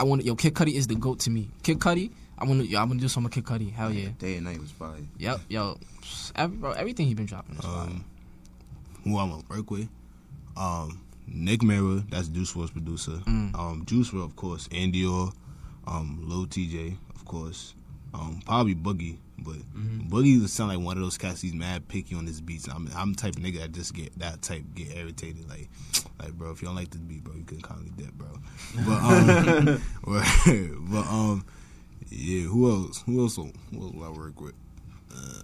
I 0.00 0.04
want 0.04 0.24
yo 0.24 0.34
Kid 0.36 0.54
Cudi 0.54 0.74
is 0.74 0.86
the 0.86 0.94
goat 0.94 1.20
to 1.20 1.30
me. 1.30 1.50
Kid 1.62 1.78
Cudi, 1.80 2.10
I 2.38 2.44
want 2.46 2.60
to 2.62 2.66
yo, 2.66 2.80
I'm 2.80 2.88
gonna 2.88 3.00
do 3.00 3.08
some 3.08 3.24
with 3.24 3.32
Kid 3.34 3.44
Cudi. 3.44 3.70
Hell 3.72 3.92
yeah. 3.92 4.08
Day 4.18 4.36
and 4.36 4.46
night 4.46 4.58
was 4.58 4.70
fire. 4.70 4.96
Yep, 5.18 5.40
yo, 5.50 5.76
every, 6.34 6.56
bro, 6.56 6.72
everything 6.72 7.06
he 7.06 7.14
been 7.14 7.26
dropping. 7.26 7.56
Is 7.56 7.64
fire. 7.64 7.80
um, 7.82 8.04
who 9.04 9.18
I'm 9.18 9.28
gonna 9.30 9.42
work 9.50 9.70
with? 9.70 9.88
Um, 10.56 11.00
Nick 11.26 11.62
Mira, 11.62 12.04
that's 12.10 12.28
Juice 12.28 12.52
WRLD's 12.52 12.70
producer. 12.70 13.12
Mm. 13.26 13.54
Um, 13.58 13.84
Juice 13.86 14.10
WRLD, 14.10 14.24
of 14.24 14.36
course. 14.36 14.68
Andy 14.72 15.04
Orr, 15.04 15.30
um, 15.86 16.20
Lil 16.22 16.46
Tjay, 16.46 16.96
of 17.14 17.24
course. 17.24 17.74
Um, 18.12 18.40
probably 18.46 18.74
Boogie, 18.74 19.18
but 19.38 19.56
Mm-hmm. 19.56 20.08
Boogie 20.08 20.40
would 20.40 20.50
sound 20.50 20.70
like 20.70 20.84
one 20.84 20.96
of 20.96 21.02
those 21.02 21.18
cats. 21.18 21.40
He's 21.40 21.52
mad 21.54 21.88
picky 21.88 22.14
on 22.14 22.26
his 22.26 22.40
beats. 22.40 22.68
I'm, 22.68 22.88
I'm 22.94 23.12
the 23.12 23.20
type 23.20 23.36
of 23.36 23.42
nigga 23.42 23.58
that 23.60 23.72
just 23.72 23.92
get 23.94 24.16
that 24.18 24.40
type 24.42 24.62
get 24.74 24.96
irritated. 24.96 25.48
Like, 25.48 25.68
like 26.20 26.32
bro, 26.34 26.52
if 26.52 26.62
you 26.62 26.68
don't 26.68 26.76
like 26.76 26.90
this 26.90 27.00
beat, 27.00 27.24
bro, 27.24 27.34
you 27.34 27.44
can 27.44 27.60
kindly 27.60 27.90
dip, 27.96 28.12
bro. 28.12 28.28
But 28.86 29.02
um, 29.02 29.82
but, 30.90 31.06
um, 31.06 31.44
yeah. 32.08 32.42
Who 32.42 32.70
else? 32.70 33.02
Who 33.06 33.20
else? 33.20 33.36
Will, 33.36 33.52
who 33.72 33.82
else 33.82 33.94
will 33.94 34.04
I 34.04 34.10
work 34.10 34.40
with? 34.40 34.54
Uh, 35.12 35.42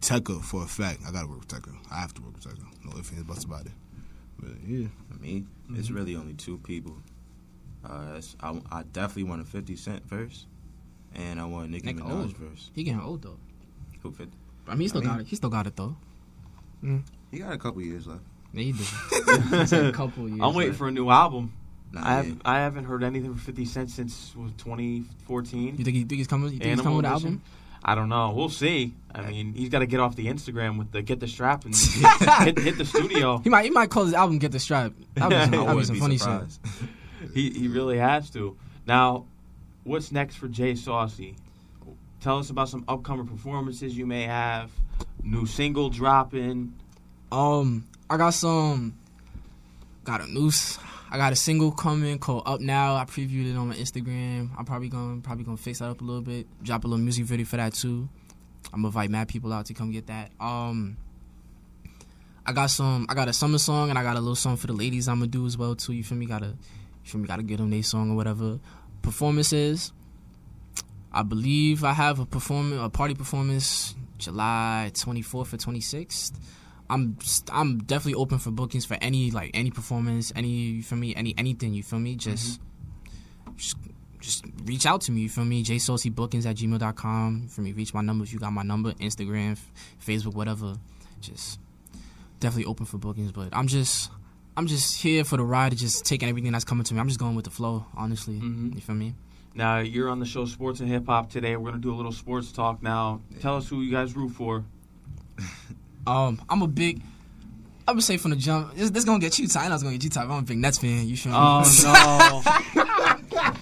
Tecca 0.00 0.42
for 0.42 0.64
a 0.64 0.66
fact. 0.66 1.00
I 1.06 1.12
gotta 1.12 1.28
work 1.28 1.40
with 1.40 1.48
Tecca. 1.48 1.74
I 1.90 2.00
have 2.00 2.12
to 2.14 2.22
work 2.22 2.34
with 2.34 2.44
Tecca. 2.44 2.64
No 2.84 2.98
ifs 2.98 3.12
ands 3.12 3.22
buts 3.22 3.44
about 3.44 3.66
it. 3.66 3.72
But 4.38 4.50
yeah, 4.66 4.88
For 5.10 5.18
me, 5.20 5.44
it's 5.74 5.90
really 5.90 6.16
only 6.16 6.34
two 6.34 6.58
people. 6.58 6.96
Uh, 7.84 8.04
that's- 8.06 8.36
I, 8.40 8.60
I 8.70 8.82
definitely 8.92 9.24
want 9.24 9.42
a 9.42 9.44
50 9.44 9.76
Cent 9.76 10.06
verse, 10.08 10.46
and 11.14 11.38
I 11.40 11.44
want 11.44 11.68
a 11.68 11.70
Nicki 11.70 11.86
Nick 11.92 11.96
Minaj 11.96 12.10
old. 12.10 12.36
verse. 12.36 12.70
He 12.74 12.82
getting 12.82 13.00
old 13.00 13.22
though. 13.22 13.38
Who 14.02 14.10
fit? 14.12 14.28
I 14.66 14.72
mean, 14.72 14.80
he 14.82 14.88
still 14.88 15.00
I 15.00 15.04
mean- 15.04 15.12
got 15.12 15.20
it. 15.20 15.26
He 15.26 15.36
still 15.36 15.50
got 15.50 15.66
it 15.66 15.76
though. 15.76 15.96
He 17.30 17.38
got 17.38 17.52
a 17.52 17.58
couple 17.58 17.80
years 17.82 18.06
left. 18.06 18.20
Yeah, 18.52 18.62
he 18.64 18.72
did. 18.72 18.86
It's 19.62 19.72
a 19.72 19.90
couple 19.92 20.28
years. 20.28 20.40
I'm 20.42 20.54
waiting 20.54 20.70
left. 20.72 20.78
for 20.78 20.88
a 20.88 20.92
new 20.92 21.08
album. 21.10 21.52
Nah, 21.92 22.00
I 22.06 22.12
have, 22.14 22.40
I 22.44 22.58
haven't 22.58 22.84
heard 22.84 23.02
anything 23.02 23.30
from 23.30 23.38
50 23.38 23.64
Cent 23.64 23.90
since 23.90 24.32
2014. 24.58 25.76
You 25.78 25.84
think 25.84 25.96
he 25.96 26.04
think 26.04 26.12
he's 26.18 26.26
coming? 26.26 26.52
You 26.52 26.58
think 26.58 26.70
he's 26.70 26.80
coming 26.80 26.96
with 26.98 27.06
an 27.06 27.12
Edition? 27.12 27.28
album? 27.28 27.42
I 27.84 27.94
don't 27.94 28.08
know. 28.08 28.32
We'll 28.34 28.48
see. 28.48 28.94
I 29.14 29.22
mean, 29.22 29.52
he's 29.54 29.68
got 29.68 29.80
to 29.80 29.86
get 29.86 30.00
off 30.00 30.16
the 30.16 30.26
Instagram 30.26 30.78
with 30.78 30.90
the 30.90 31.02
get 31.02 31.20
the 31.20 31.28
strap 31.28 31.64
and 31.64 31.76
hit, 32.44 32.58
hit 32.58 32.78
the 32.78 32.84
studio. 32.84 33.38
He 33.38 33.50
might 33.50 33.64
he 33.64 33.70
might 33.70 33.90
call 33.90 34.04
his 34.04 34.14
album 34.14 34.38
"Get 34.38 34.52
the 34.52 34.58
Strap." 34.58 34.92
That 35.14 35.30
was 35.30 35.38
I 35.38 35.44
some, 35.50 35.50
that 35.66 35.76
was 35.76 35.90
wouldn't 35.90 36.18
some 36.18 36.28
funny 36.28 36.46
shit. 36.48 37.32
He 37.34 37.50
he 37.50 37.68
really 37.68 37.98
has 37.98 38.30
to. 38.30 38.56
Now, 38.86 39.26
what's 39.84 40.10
next 40.10 40.36
for 40.36 40.48
Jay 40.48 40.74
Saucy? 40.74 41.36
Tell 42.20 42.38
us 42.38 42.50
about 42.50 42.70
some 42.70 42.84
upcoming 42.88 43.26
performances 43.26 43.96
you 43.96 44.06
may 44.06 44.22
have. 44.22 44.70
New 45.22 45.46
single 45.46 45.90
dropping. 45.90 46.74
Um, 47.30 47.86
I 48.08 48.16
got 48.16 48.30
some. 48.30 48.94
Got 50.04 50.22
a 50.22 50.26
noose. 50.26 50.78
I 51.14 51.16
got 51.16 51.32
a 51.32 51.36
single 51.36 51.70
coming 51.70 52.18
called 52.18 52.42
"Up 52.44 52.60
Now." 52.60 52.96
I 52.96 53.04
previewed 53.04 53.48
it 53.48 53.56
on 53.56 53.68
my 53.68 53.76
Instagram. 53.76 54.50
I'm 54.58 54.64
probably 54.64 54.88
gonna 54.88 55.20
probably 55.20 55.44
gonna 55.44 55.56
fix 55.56 55.78
that 55.78 55.88
up 55.88 56.00
a 56.00 56.04
little 56.04 56.22
bit. 56.22 56.48
Drop 56.60 56.82
a 56.82 56.88
little 56.88 57.04
music 57.04 57.24
video 57.24 57.46
for 57.46 57.56
that 57.56 57.72
too. 57.72 58.08
I'm 58.72 58.80
gonna 58.80 58.88
invite 58.88 59.10
mad 59.10 59.28
people 59.28 59.52
out 59.52 59.66
to 59.66 59.74
come 59.74 59.92
get 59.92 60.08
that. 60.08 60.32
Um, 60.40 60.96
I 62.44 62.52
got 62.52 62.66
some. 62.66 63.06
I 63.08 63.14
got 63.14 63.28
a 63.28 63.32
summer 63.32 63.58
song 63.58 63.90
and 63.90 63.98
I 63.98 64.02
got 64.02 64.16
a 64.16 64.18
little 64.18 64.34
song 64.34 64.56
for 64.56 64.66
the 64.66 64.72
ladies. 64.72 65.06
I'm 65.06 65.20
gonna 65.20 65.28
do 65.28 65.46
as 65.46 65.56
well 65.56 65.76
too. 65.76 65.92
You 65.92 66.02
feel 66.02 66.18
me? 66.18 66.26
Gotta, 66.26 66.46
you 66.46 66.56
feel 67.04 67.20
me? 67.20 67.28
Gotta 67.28 67.44
get 67.44 67.58
them 67.58 67.70
their 67.70 67.84
song 67.84 68.10
or 68.10 68.16
whatever. 68.16 68.58
Performances. 69.00 69.92
I 71.12 71.22
believe 71.22 71.84
I 71.84 71.92
have 71.92 72.18
a 72.18 72.26
performance, 72.26 72.82
a 72.82 72.88
party 72.88 73.14
performance, 73.14 73.94
July 74.18 74.90
24th 74.92 75.54
or 75.54 75.58
26th. 75.58 76.32
I'm 76.90 77.16
I'm 77.50 77.78
definitely 77.78 78.14
open 78.14 78.38
for 78.38 78.50
bookings 78.50 78.84
for 78.84 78.96
any 79.00 79.30
like 79.30 79.50
any 79.54 79.70
performance, 79.70 80.32
any 80.36 80.48
you 80.48 80.82
feel 80.82 80.98
me, 80.98 81.14
any 81.14 81.34
anything 81.38 81.74
you 81.74 81.82
feel 81.82 81.98
me. 81.98 82.14
Just 82.16 82.60
just 83.56 83.76
just 84.20 84.44
reach 84.64 84.86
out 84.86 85.00
to 85.02 85.12
me. 85.12 85.22
You 85.22 85.28
feel 85.28 85.44
me? 85.44 85.62
bookings 85.62 86.46
at 86.46 86.56
gmail.com. 86.56 87.48
For 87.48 87.60
me, 87.60 87.72
reach 87.72 87.92
my 87.94 88.00
number 88.00 88.24
if 88.24 88.32
you 88.32 88.38
got 88.38 88.52
my 88.52 88.62
number, 88.62 88.92
Instagram, 88.94 89.52
f- 89.52 89.72
Facebook, 90.04 90.34
whatever. 90.34 90.74
Just 91.20 91.58
definitely 92.40 92.66
open 92.66 92.86
for 92.86 92.98
bookings. 92.98 93.32
But 93.32 93.48
I'm 93.52 93.66
just 93.66 94.10
I'm 94.56 94.66
just 94.66 95.00
here 95.00 95.24
for 95.24 95.36
the 95.36 95.44
ride, 95.44 95.76
just 95.76 96.04
taking 96.04 96.28
everything 96.28 96.52
that's 96.52 96.64
coming 96.64 96.84
to 96.84 96.94
me. 96.94 97.00
I'm 97.00 97.08
just 97.08 97.20
going 97.20 97.34
with 97.34 97.44
the 97.46 97.50
flow, 97.50 97.86
honestly. 97.96 98.34
Mhm. 98.40 98.74
You 98.74 98.80
feel 98.80 98.94
me? 98.94 99.14
Now 99.54 99.78
you're 99.78 100.08
on 100.08 100.18
the 100.20 100.26
show 100.26 100.44
Sports 100.46 100.80
and 100.80 100.88
Hip 100.90 101.06
Hop 101.06 101.30
today. 101.30 101.56
We're 101.56 101.70
gonna 101.70 101.80
do 101.82 101.94
a 101.94 101.96
little 101.96 102.12
sports 102.12 102.52
talk 102.52 102.82
now. 102.82 103.20
Tell 103.40 103.56
us 103.56 103.68
who 103.68 103.80
you 103.82 103.90
guys 103.90 104.14
root 104.14 104.30
for. 104.32 104.64
Um, 106.06 106.40
I'm 106.48 106.62
a 106.62 106.66
big. 106.66 107.02
I 107.86 107.92
would 107.92 108.02
say 108.02 108.16
from 108.16 108.30
the 108.30 108.36
jump, 108.36 108.74
this, 108.74 108.90
this 108.90 109.04
gonna 109.04 109.18
get 109.18 109.38
you 109.38 109.46
tight. 109.46 109.66
I 109.66 109.68
know 109.68 109.74
it's 109.74 109.82
gonna 109.82 109.94
get 109.94 110.04
you 110.04 110.10
tight. 110.10 110.24
I'm 110.24 110.30
a 110.30 110.42
big 110.42 110.58
Nets 110.58 110.78
fan. 110.78 111.06
You 111.06 111.16
feel 111.16 111.32
me? 111.32 111.38
Oh 111.38 112.42
no! 113.34 113.52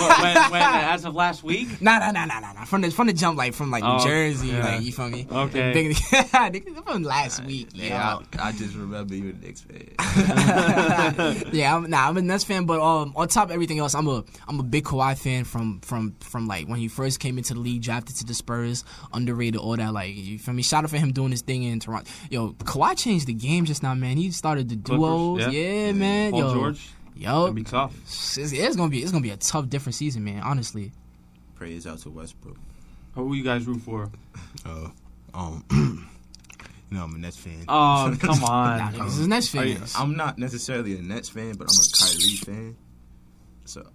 When, 0.00 0.50
when, 0.50 0.62
as 0.62 1.04
of 1.04 1.14
last 1.14 1.42
week? 1.42 1.68
Nah, 1.80 1.98
nah, 1.98 2.10
nah, 2.10 2.24
nah, 2.26 2.40
nah, 2.40 2.52
nah. 2.52 2.64
From 2.64 2.80
the 2.82 2.90
from 2.90 3.06
the 3.06 3.12
jump, 3.12 3.36
like 3.38 3.54
from 3.54 3.70
like 3.70 3.82
New 3.82 3.88
Oh, 3.90 4.04
Jersey, 4.04 4.48
yeah. 4.48 4.64
like 4.64 4.82
you 4.82 4.92
feel 4.92 5.08
me? 5.08 5.26
Okay. 5.30 5.72
Big, 5.72 5.96
from 6.84 7.02
last 7.02 7.44
week. 7.44 7.68
Yeah, 7.72 7.86
Yeah, 7.86 8.18
I, 8.42 8.48
I 8.48 8.52
just 8.52 8.74
remember 8.76 9.14
you 9.14 9.24
were 9.26 9.32
the 9.32 9.46
Knicks 9.46 9.60
fan. 9.62 11.50
yeah. 11.52 11.76
I'm, 11.76 11.88
nah, 11.90 12.08
I'm 12.08 12.16
a 12.16 12.22
Nets 12.22 12.44
fan, 12.44 12.66
but 12.66 12.80
um, 12.80 13.12
on 13.16 13.28
top 13.28 13.44
of 13.48 13.50
everything 13.52 13.78
else, 13.78 13.94
I'm 13.94 14.06
a 14.08 14.24
I'm 14.48 14.60
a 14.60 14.62
big 14.62 14.84
Kawhi 14.84 15.16
fan 15.18 15.44
from 15.44 15.80
from 15.80 16.14
from 16.20 16.46
like 16.46 16.68
when 16.68 16.78
he 16.78 16.88
first 16.88 17.20
came 17.20 17.38
into 17.38 17.54
the 17.54 17.60
league, 17.60 17.82
drafted 17.82 18.16
to 18.16 18.24
the 18.24 18.34
Spurs, 18.34 18.84
underrated, 19.12 19.60
all 19.60 19.76
that. 19.76 19.92
Like 19.92 20.14
you 20.14 20.38
feel 20.38 20.54
me? 20.54 20.62
Shout 20.62 20.84
out 20.84 20.90
for 20.90 20.96
him 20.98 21.12
doing 21.12 21.30
his 21.30 21.42
thing 21.42 21.62
in 21.62 21.80
Toronto. 21.80 22.10
Yo, 22.30 22.50
Kawhi 22.52 22.96
changed 22.96 23.26
the 23.26 23.34
game 23.34 23.64
just 23.64 23.82
now, 23.82 23.94
man. 23.94 24.16
He 24.16 24.30
started 24.30 24.68
the 24.68 24.76
Clippers, 24.76 25.00
duos. 25.00 25.40
yeah. 25.40 25.50
Yeah, 25.60 25.92
man. 25.92 26.30
Paul 26.32 26.40
Yo, 26.40 26.54
George. 26.54 26.88
Yo, 27.20 27.44
It'd 27.44 27.54
be 27.54 27.64
tough. 27.64 27.94
It's, 28.04 28.38
it's 28.38 28.76
gonna 28.76 28.88
be 28.88 29.02
it's 29.02 29.12
gonna 29.12 29.22
be 29.22 29.28
a 29.30 29.36
tough, 29.36 29.68
different 29.68 29.94
season, 29.94 30.24
man. 30.24 30.42
Honestly. 30.42 30.90
Praise 31.54 31.86
out 31.86 31.98
to 31.98 32.10
Westbrook. 32.10 32.56
Who 33.14 33.34
you 33.34 33.44
guys 33.44 33.66
root 33.66 33.82
for? 33.82 34.10
Uh, 34.64 34.88
um, 35.34 35.62
you 36.90 36.96
know, 36.96 37.04
I'm 37.04 37.14
a 37.14 37.18
Nets 37.18 37.36
fan. 37.36 37.64
Oh, 37.68 38.16
come 38.18 38.42
on. 38.44 38.78
Nah, 38.78 38.90
niggas 38.92 39.18
is 39.20 39.28
Nets 39.28 39.54
Are 39.54 39.66
you- 39.66 39.74
fans. 39.76 39.94
I'm 39.98 40.16
not 40.16 40.38
necessarily 40.38 40.96
a 40.96 41.02
Nets 41.02 41.28
fan, 41.28 41.56
but 41.56 41.68
I'm 41.70 41.78
a 41.78 41.86
Kyrie 41.98 42.36
fan. 42.36 42.76
So 43.66 43.86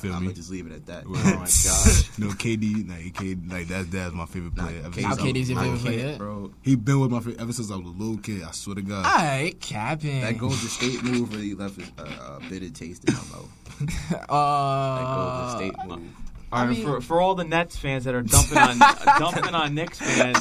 Feel 0.00 0.14
I'm 0.14 0.20
me? 0.20 0.26
gonna 0.28 0.36
just 0.36 0.50
leave 0.50 0.66
it 0.66 0.72
at 0.72 0.86
that. 0.86 1.04
Oh 1.06 1.10
my 1.10 1.32
gosh. 1.34 2.18
No, 2.18 2.28
KD, 2.28 2.88
like 2.88 3.12
KD, 3.14 3.50
like 3.52 3.68
that's 3.68 3.88
that's 3.88 4.14
my 4.14 4.24
favorite 4.26 4.56
player. 4.56 4.78
ever 4.84 4.90
KD's 4.90 5.04
How 5.04 5.14
since 5.14 5.22
KD's 5.26 5.36
was 5.38 5.50
your 5.50 5.58
favorite 5.60 5.80
player? 5.82 6.16
bro. 6.18 6.50
He 6.62 6.74
been 6.76 7.00
with 7.00 7.10
my 7.10 7.18
favorite 7.18 7.40
ever 7.40 7.52
since 7.52 7.70
I 7.70 7.76
was 7.76 7.86
a 7.86 7.90
little 7.90 8.16
kid. 8.18 8.42
I 8.42 8.50
swear 8.52 8.76
to 8.76 8.82
God. 8.82 9.04
Alright, 9.04 9.60
capping. 9.60 10.22
That 10.22 10.38
Golden 10.38 10.56
State 10.58 11.02
move 11.02 11.32
really 11.34 11.54
left 11.54 11.78
a, 11.78 12.02
a, 12.02 12.36
a 12.36 12.40
bitter 12.48 12.70
taste 12.70 13.04
in 13.08 13.14
my 13.14 13.20
mouth. 13.20 13.48
That 14.10 14.30
uh, 14.30 15.14
Golden 15.16 15.56
State 15.72 15.86
move. 15.88 16.10
All 16.52 16.64
right, 16.66 16.70
mean- 16.76 16.84
for, 16.84 17.00
for 17.00 17.20
all 17.20 17.36
the 17.36 17.44
Nets 17.44 17.76
fans 17.76 18.04
that 18.04 18.14
are 18.14 18.22
dumping 18.22 18.58
on 18.58 18.78
dumping 19.20 19.54
on 19.54 19.74
Knicks 19.74 19.98
fans, 19.98 20.38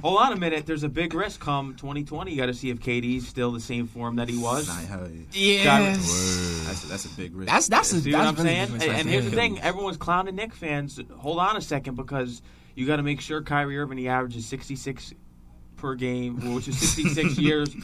hold 0.00 0.18
on 0.18 0.32
a 0.32 0.36
minute. 0.36 0.64
There's 0.64 0.82
a 0.82 0.88
big 0.88 1.12
risk 1.12 1.40
come 1.40 1.74
2020. 1.74 2.30
You 2.30 2.36
got 2.38 2.46
to 2.46 2.54
see 2.54 2.70
if 2.70 2.80
KD's 2.80 3.28
still 3.28 3.52
the 3.52 3.60
same 3.60 3.86
form 3.86 4.16
that 4.16 4.28
he 4.30 4.38
was. 4.38 4.66
Yeah. 5.32 5.78
yes. 5.80 6.64
That's 6.66 6.84
a, 6.84 6.86
that's 6.86 7.04
a 7.04 7.08
big 7.10 7.36
risk. 7.36 7.52
That's 7.52 7.66
that's 7.68 7.92
a, 7.92 8.00
See 8.00 8.12
that's 8.12 8.32
what 8.32 8.40
I'm 8.40 8.44
really 8.46 8.56
saying? 8.56 8.72
And, 8.90 9.00
and 9.00 9.08
here's 9.08 9.26
the 9.26 9.30
thing: 9.32 9.60
everyone's 9.60 9.98
clowning 9.98 10.36
Knicks 10.36 10.56
fans. 10.56 10.98
Hold 11.18 11.38
on 11.38 11.56
a 11.56 11.60
second, 11.60 11.96
because 11.96 12.40
you 12.74 12.86
got 12.86 12.96
to 12.96 13.02
make 13.02 13.20
sure 13.20 13.42
Kyrie 13.42 13.76
Irving 13.78 13.98
he 13.98 14.08
averages 14.08 14.46
66 14.46 15.12
per 15.76 15.94
game, 15.96 16.54
which 16.54 16.66
is 16.68 16.78
66 16.78 17.36
years, 17.38 17.74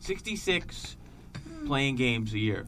66 0.00 0.96
playing 1.66 1.96
games 1.96 2.32
a 2.34 2.38
year. 2.38 2.66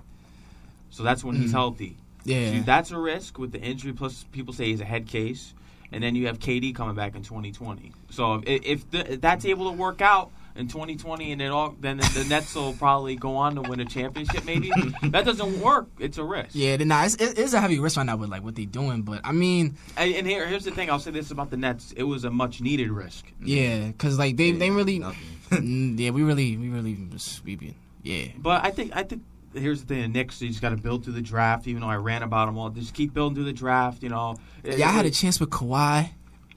So 0.91 1.03
that's 1.03 1.23
when 1.25 1.37
he's 1.37 1.51
Mhm. 1.51 1.55
healthy. 1.55 1.97
Yeah. 2.25 2.51
See, 2.53 2.59
that's 2.61 2.91
a 2.91 2.99
risk 2.99 3.39
with 3.39 3.53
the 3.53 3.61
injury. 3.61 3.93
Plus, 3.93 4.25
people 4.33 4.53
say 4.55 4.67
he's 4.67 4.81
a 4.81 4.85
head 4.85 5.07
case, 5.09 5.55
and 5.91 6.03
then 6.03 6.15
you 6.15 6.27
have 6.27 6.39
KD 6.39 6.75
coming 6.75 6.95
back 6.95 7.15
in 7.17 7.23
2020. 7.23 7.93
So 8.11 8.43
if, 8.47 8.63
if, 8.65 8.91
the, 8.91 9.13
if 9.15 9.21
that's 9.21 9.45
able 9.45 9.71
to 9.71 9.77
work 9.77 10.01
out 10.01 10.31
in 10.55 10.69
2020, 10.69 11.33
and 11.33 11.41
it 11.41 11.47
all, 11.51 11.75
then 11.81 11.97
the 11.97 12.27
Nets 12.29 12.55
will 12.55 12.75
probably 12.75 13.17
go 13.17 13.37
on 13.37 13.55
to 13.55 13.63
win 13.63 13.81
a 13.81 13.87
championship. 13.87 14.45
Maybe 14.45 14.71
that 15.05 15.25
doesn't 15.25 15.61
work. 15.61 15.89
It's 15.99 16.19
a 16.19 16.25
risk. 16.25 16.51
Yeah, 16.53 16.77
then, 16.77 16.89
nah, 16.89 17.05
it's, 17.05 17.15
it's 17.17 17.55
a 17.55 17.61
heavy 17.61 17.79
risk 17.79 17.97
right 17.97 18.05
now 18.05 18.17
with 18.17 18.29
like 18.29 18.45
what 18.45 18.55
they're 18.55 18.67
doing, 18.67 19.01
but 19.03 19.23
I 19.25 19.33
mean, 19.33 19.77
And, 19.97 20.15
and 20.15 20.27
here, 20.27 20.47
here's 20.47 20.65
the 20.65 20.71
thing. 20.71 20.91
I'll 20.91 20.99
say 20.99 21.11
this 21.11 21.31
about 21.31 21.51
the 21.51 21.57
Nets: 21.57 21.93
it 21.97 22.03
was 22.03 22.25
a 22.25 22.31
much 22.31 22.61
needed 22.61 22.91
risk. 22.91 23.25
yeah, 23.43 23.87
because 23.87 24.19
like 24.19 24.37
they 24.37 24.53
they 24.53 24.71
really, 24.71 25.01
Mm, 25.53 25.99
yeah, 25.99 26.11
we 26.11 26.23
really 26.23 26.57
we 26.57 26.69
really 26.71 26.95
just 27.11 27.45
we 27.45 27.57
be 27.57 27.75
yeah. 28.03 28.29
But 28.39 28.65
I 28.65 28.71
think 28.71 28.97
I 28.97 29.03
think 29.03 29.23
here's 29.55 29.81
the 29.81 29.87
thing: 29.87 30.03
the 30.03 30.09
Knicks 30.09 30.41
you 30.43 30.49
just 30.49 30.61
got 30.63 30.71
to 30.71 30.77
build 30.77 31.05
through 31.05 31.15
the 31.15 31.23
draft. 31.23 31.67
Even 31.67 31.83
though 31.83 31.89
I 31.89 31.97
ran 31.97 32.23
about 32.23 32.47
them 32.47 32.59
all, 32.59 32.71
just 32.71 32.95
keep 32.95 33.13
building 33.15 33.35
through 33.35 33.45
the 33.45 33.53
draft. 33.53 34.03
You 34.03 34.09
know. 34.11 34.37
Yeah, 34.65 34.89
I 34.89 34.93
had 34.93 35.07
a 35.07 35.11
chance 35.11 35.41
with 35.41 35.51
Kawhi, 35.51 36.11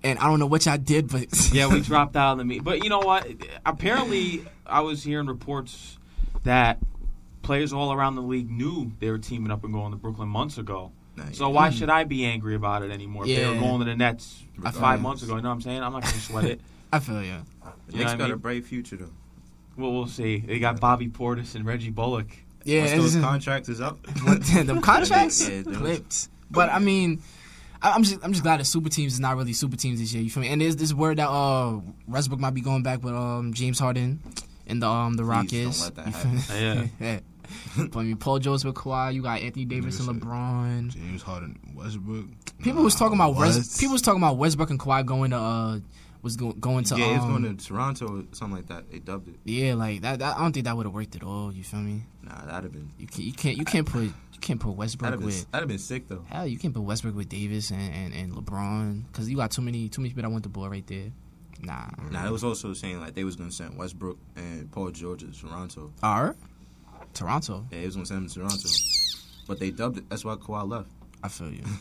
and 0.04 0.20
I 0.20 0.24
don't 0.28 0.40
know 0.40 0.46
what 0.46 0.66
y'all 0.66 0.78
did, 0.78 1.10
but 1.10 1.28
yeah, 1.54 1.68
we 1.68 1.82
dropped 1.82 2.16
out 2.16 2.34
of 2.34 2.38
the 2.40 2.46
meet. 2.46 2.64
But 2.64 2.84
you 2.84 2.90
know 2.90 3.00
what? 3.00 3.28
Apparently, 3.66 4.46
I 4.66 4.82
was 4.82 5.04
hearing 5.04 5.28
reports 5.28 5.98
that 6.44 6.80
players 7.42 7.74
all 7.74 7.92
around 7.94 8.16
the 8.16 8.22
league 8.22 8.50
knew 8.50 8.92
they 9.00 9.10
were 9.12 9.18
teaming 9.18 9.52
up 9.52 9.64
and 9.64 9.74
going 9.74 9.92
to 9.92 9.98
Brooklyn 9.98 10.30
months 10.30 10.58
ago. 10.58 10.92
Nah, 11.16 11.26
So 11.32 11.50
why 11.50 11.70
should 11.70 11.90
I 11.90 12.04
be 12.04 12.26
angry 12.26 12.56
about 12.56 12.84
it 12.84 12.92
anymore? 12.92 13.24
If 13.26 13.36
they 13.38 13.48
were 13.48 13.56
going 13.56 13.80
to 13.80 13.86
the 13.86 13.96
Nets 13.96 14.44
I 14.64 14.72
five 14.72 15.02
months 15.02 15.24
ago. 15.24 15.36
You 15.36 15.42
know 15.42 15.50
what 15.50 15.56
I'm 15.56 15.62
saying? 15.62 15.82
I'm 15.82 15.94
not 15.94 16.02
going 16.02 16.14
to 16.14 16.20
sweat 16.20 16.46
it. 16.46 16.62
I 16.92 17.00
feel 17.00 17.22
you. 17.24 17.38
The 17.88 17.94
You 17.94 17.98
Knicks 18.00 18.06
what 18.06 18.08
I 18.08 18.18
got 18.18 18.26
a 18.26 18.28
mean? 18.34 18.38
bright 18.40 18.66
future 18.66 18.98
though. 18.98 19.12
Well, 19.78 19.92
we'll 19.94 20.08
see. 20.08 20.40
They 20.40 20.60
got 20.60 20.80
Bobby 20.80 21.08
Portis 21.08 21.56
and 21.56 21.66
Reggie 21.66 21.90
Bullock. 21.90 22.28
Yeah, 22.66 22.80
Once 22.82 22.92
it's 22.92 23.14
those 23.14 23.24
contracts 23.24 23.70
is 23.70 23.80
up. 23.80 24.02
them 24.26 24.82
contracts 24.92 25.48
Yeah, 25.48 25.62
clipped. 25.64 26.28
But 26.52 26.70
I 26.72 26.80
mean, 26.80 27.22
I- 27.82 27.92
I'm 27.92 28.04
just 28.04 28.18
I'm 28.24 28.32
just 28.34 28.44
glad 28.44 28.60
that 28.60 28.66
super 28.66 28.90
teams 28.90 29.14
is 29.14 29.20
not 29.20 29.38
really 29.38 29.54
super 29.54 29.78
teams 29.78 30.00
this 30.00 30.14
year. 30.14 30.24
You 30.24 30.30
feel 30.30 30.42
me? 30.42 30.50
And 30.50 30.60
there's 30.62 30.76
this 30.76 30.94
word 30.94 31.18
that 31.18 31.30
uh 31.30 31.80
Westbrook 32.08 32.40
might 32.40 32.54
be 32.56 32.62
going 32.62 32.84
back 32.84 33.04
with 33.04 33.14
um 33.14 33.54
James 33.54 33.78
Harden 33.80 34.20
and 34.68 34.82
the 34.82 34.88
um 34.90 35.14
the 35.16 35.24
Please 35.24 35.30
Rockets. 35.30 35.90
don't 35.90 35.96
let 35.98 36.14
that 36.14 36.26
You 36.26 36.40
feel 36.42 36.76
me? 36.76 36.90
Yeah. 37.00 37.20
but 37.92 38.00
I 38.00 38.04
mean, 38.04 38.18
Paul 38.18 38.40
George 38.40 38.64
with 38.66 38.74
Kawhi, 38.76 39.14
you 39.14 39.22
got 39.22 39.40
Anthony 39.42 39.66
Davis 39.66 40.00
and 40.00 40.10
Nigga 40.10 40.14
said- 40.22 40.28
LeBron. 40.28 40.90
James 40.90 41.22
Harden, 41.22 41.60
Westbrook. 41.76 42.26
People 42.64 42.82
was 42.84 42.96
talking 42.96 43.16
about 43.18 43.36
West. 43.36 43.58
West, 43.60 43.80
people 43.80 43.94
was 43.94 44.02
talking 44.02 44.20
about 44.20 44.38
Westbrook 44.38 44.72
and 44.72 44.80
Kawhi 44.80 45.06
going 45.06 45.30
to 45.32 45.38
uh 45.38 45.80
was 46.26 46.36
go, 46.36 46.52
going 46.54 46.84
to 46.84 46.98
yeah, 46.98 47.06
he 47.06 47.12
was 47.14 47.22
um, 47.22 47.44
going 47.44 47.56
to 47.56 47.66
Toronto 47.66 48.06
or 48.08 48.24
something 48.32 48.58
like 48.58 48.68
that. 48.68 48.92
They 48.92 48.98
dubbed 48.98 49.28
it. 49.28 49.36
yeah 49.46 49.76
like 49.76 50.02
that, 50.02 50.20
that 50.20 50.36
I 50.36 50.42
don't 50.42 50.52
think 50.52 50.66
that 50.66 50.76
would 50.76 50.88
have 50.88 50.94
worked 50.94 51.16
at 51.16 51.24
all. 51.24 51.54
You 51.54 51.64
feel 51.64 51.80
me? 51.80 52.04
Nah, 52.24 52.46
that'd 52.46 52.64
have 52.64 52.74
been 52.74 52.92
You 52.98 53.08
can't 53.08 53.24
you 53.24 53.34
can't 53.34 53.58
you 53.58 53.64
can't 53.64 53.88
put 53.88 54.02
you 54.02 54.40
can't 54.42 54.60
put 54.60 54.72
Westbrook 54.72 55.12
that'd 55.12 55.14
have 55.14 55.20
been 55.20 55.28
with 55.28 55.52
that'd 55.52 55.62
have 55.62 55.70
been 55.70 55.78
sick 55.78 56.08
though. 56.10 56.26
hell 56.28 56.48
you 56.48 56.58
can't 56.58 56.74
put 56.74 56.82
Westbrook 56.82 57.16
with 57.16 57.30
Davis 57.30 57.70
and, 57.70 57.94
and, 57.94 58.14
and 58.14 58.34
LeBron 58.34 59.04
because 59.06 59.30
you 59.30 59.38
got 59.38 59.52
too 59.52 59.62
many 59.62 59.88
too 59.88 60.02
many 60.02 60.10
people 60.10 60.24
that 60.24 60.32
want 60.32 60.44
the 60.44 60.50
ball 60.50 60.68
right 60.68 60.86
there. 60.88 61.12
Nah. 61.62 61.90
Nah, 62.10 62.28
it 62.28 62.32
was 62.32 62.44
also 62.44 62.74
saying 62.74 63.00
like 63.00 63.14
they 63.14 63.24
was 63.24 63.36
gonna 63.36 63.52
send 63.52 63.78
Westbrook 63.78 64.18
and 64.36 64.70
Paul 64.72 64.90
George 64.90 65.22
to 65.22 65.32
Toronto. 65.32 65.94
Are 66.02 66.36
Toronto? 67.14 67.66
Yeah, 67.72 67.82
they 67.82 67.86
was 67.86 67.96
gonna 67.96 68.08
send 68.08 68.24
him 68.24 68.28
to 68.30 68.34
Toronto, 68.34 68.70
but 69.48 69.60
they 69.60 69.70
dubbed 69.70 70.00
it. 70.00 70.10
That's 70.10 70.26
why 70.26 70.36
Kawhi 70.36 70.68
left. 70.68 70.90
I 71.24 71.28
feel 71.28 71.52
you. 71.52 71.64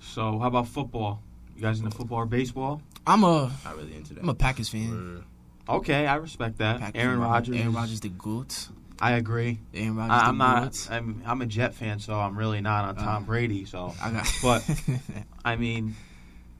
So 0.00 0.38
how 0.38 0.48
about 0.48 0.68
football? 0.68 1.22
You 1.56 1.62
guys 1.62 1.78
into 1.80 1.90
football 1.96 2.18
or 2.18 2.26
baseball? 2.26 2.82
I'm 3.06 3.22
a 3.24 3.52
Not 3.64 3.76
really 3.76 3.94
into 3.96 4.14
that. 4.14 4.22
I'm 4.22 4.28
a 4.28 4.34
Packers 4.34 4.68
fan. 4.68 5.24
Okay, 5.68 6.06
I 6.06 6.16
respect 6.16 6.58
that. 6.58 6.80
Packers 6.80 7.00
Aaron 7.00 7.18
fan. 7.20 7.28
Rodgers. 7.28 7.56
Aaron 7.56 7.68
is- 7.68 7.74
Rodgers 7.74 8.00
the 8.00 8.08
goat. 8.10 8.68
I 9.00 9.12
agree. 9.12 9.58
Aaron 9.74 9.96
Rodgers 9.96 10.12
I, 10.12 10.18
the 10.20 10.28
I'm 10.28 10.38
not. 10.38 10.88
I'm, 10.90 11.22
I'm 11.26 11.42
a 11.42 11.46
Jet 11.46 11.74
fan, 11.74 11.98
so 11.98 12.14
I'm 12.14 12.38
really 12.38 12.60
not 12.60 12.84
on 12.84 12.96
Tom 12.96 13.22
Uh, 13.24 13.26
Brady. 13.26 13.64
So, 13.64 13.92
I 14.00 14.10
got 14.10 14.26
but 14.42 14.64
I 15.44 15.56
mean, 15.56 15.96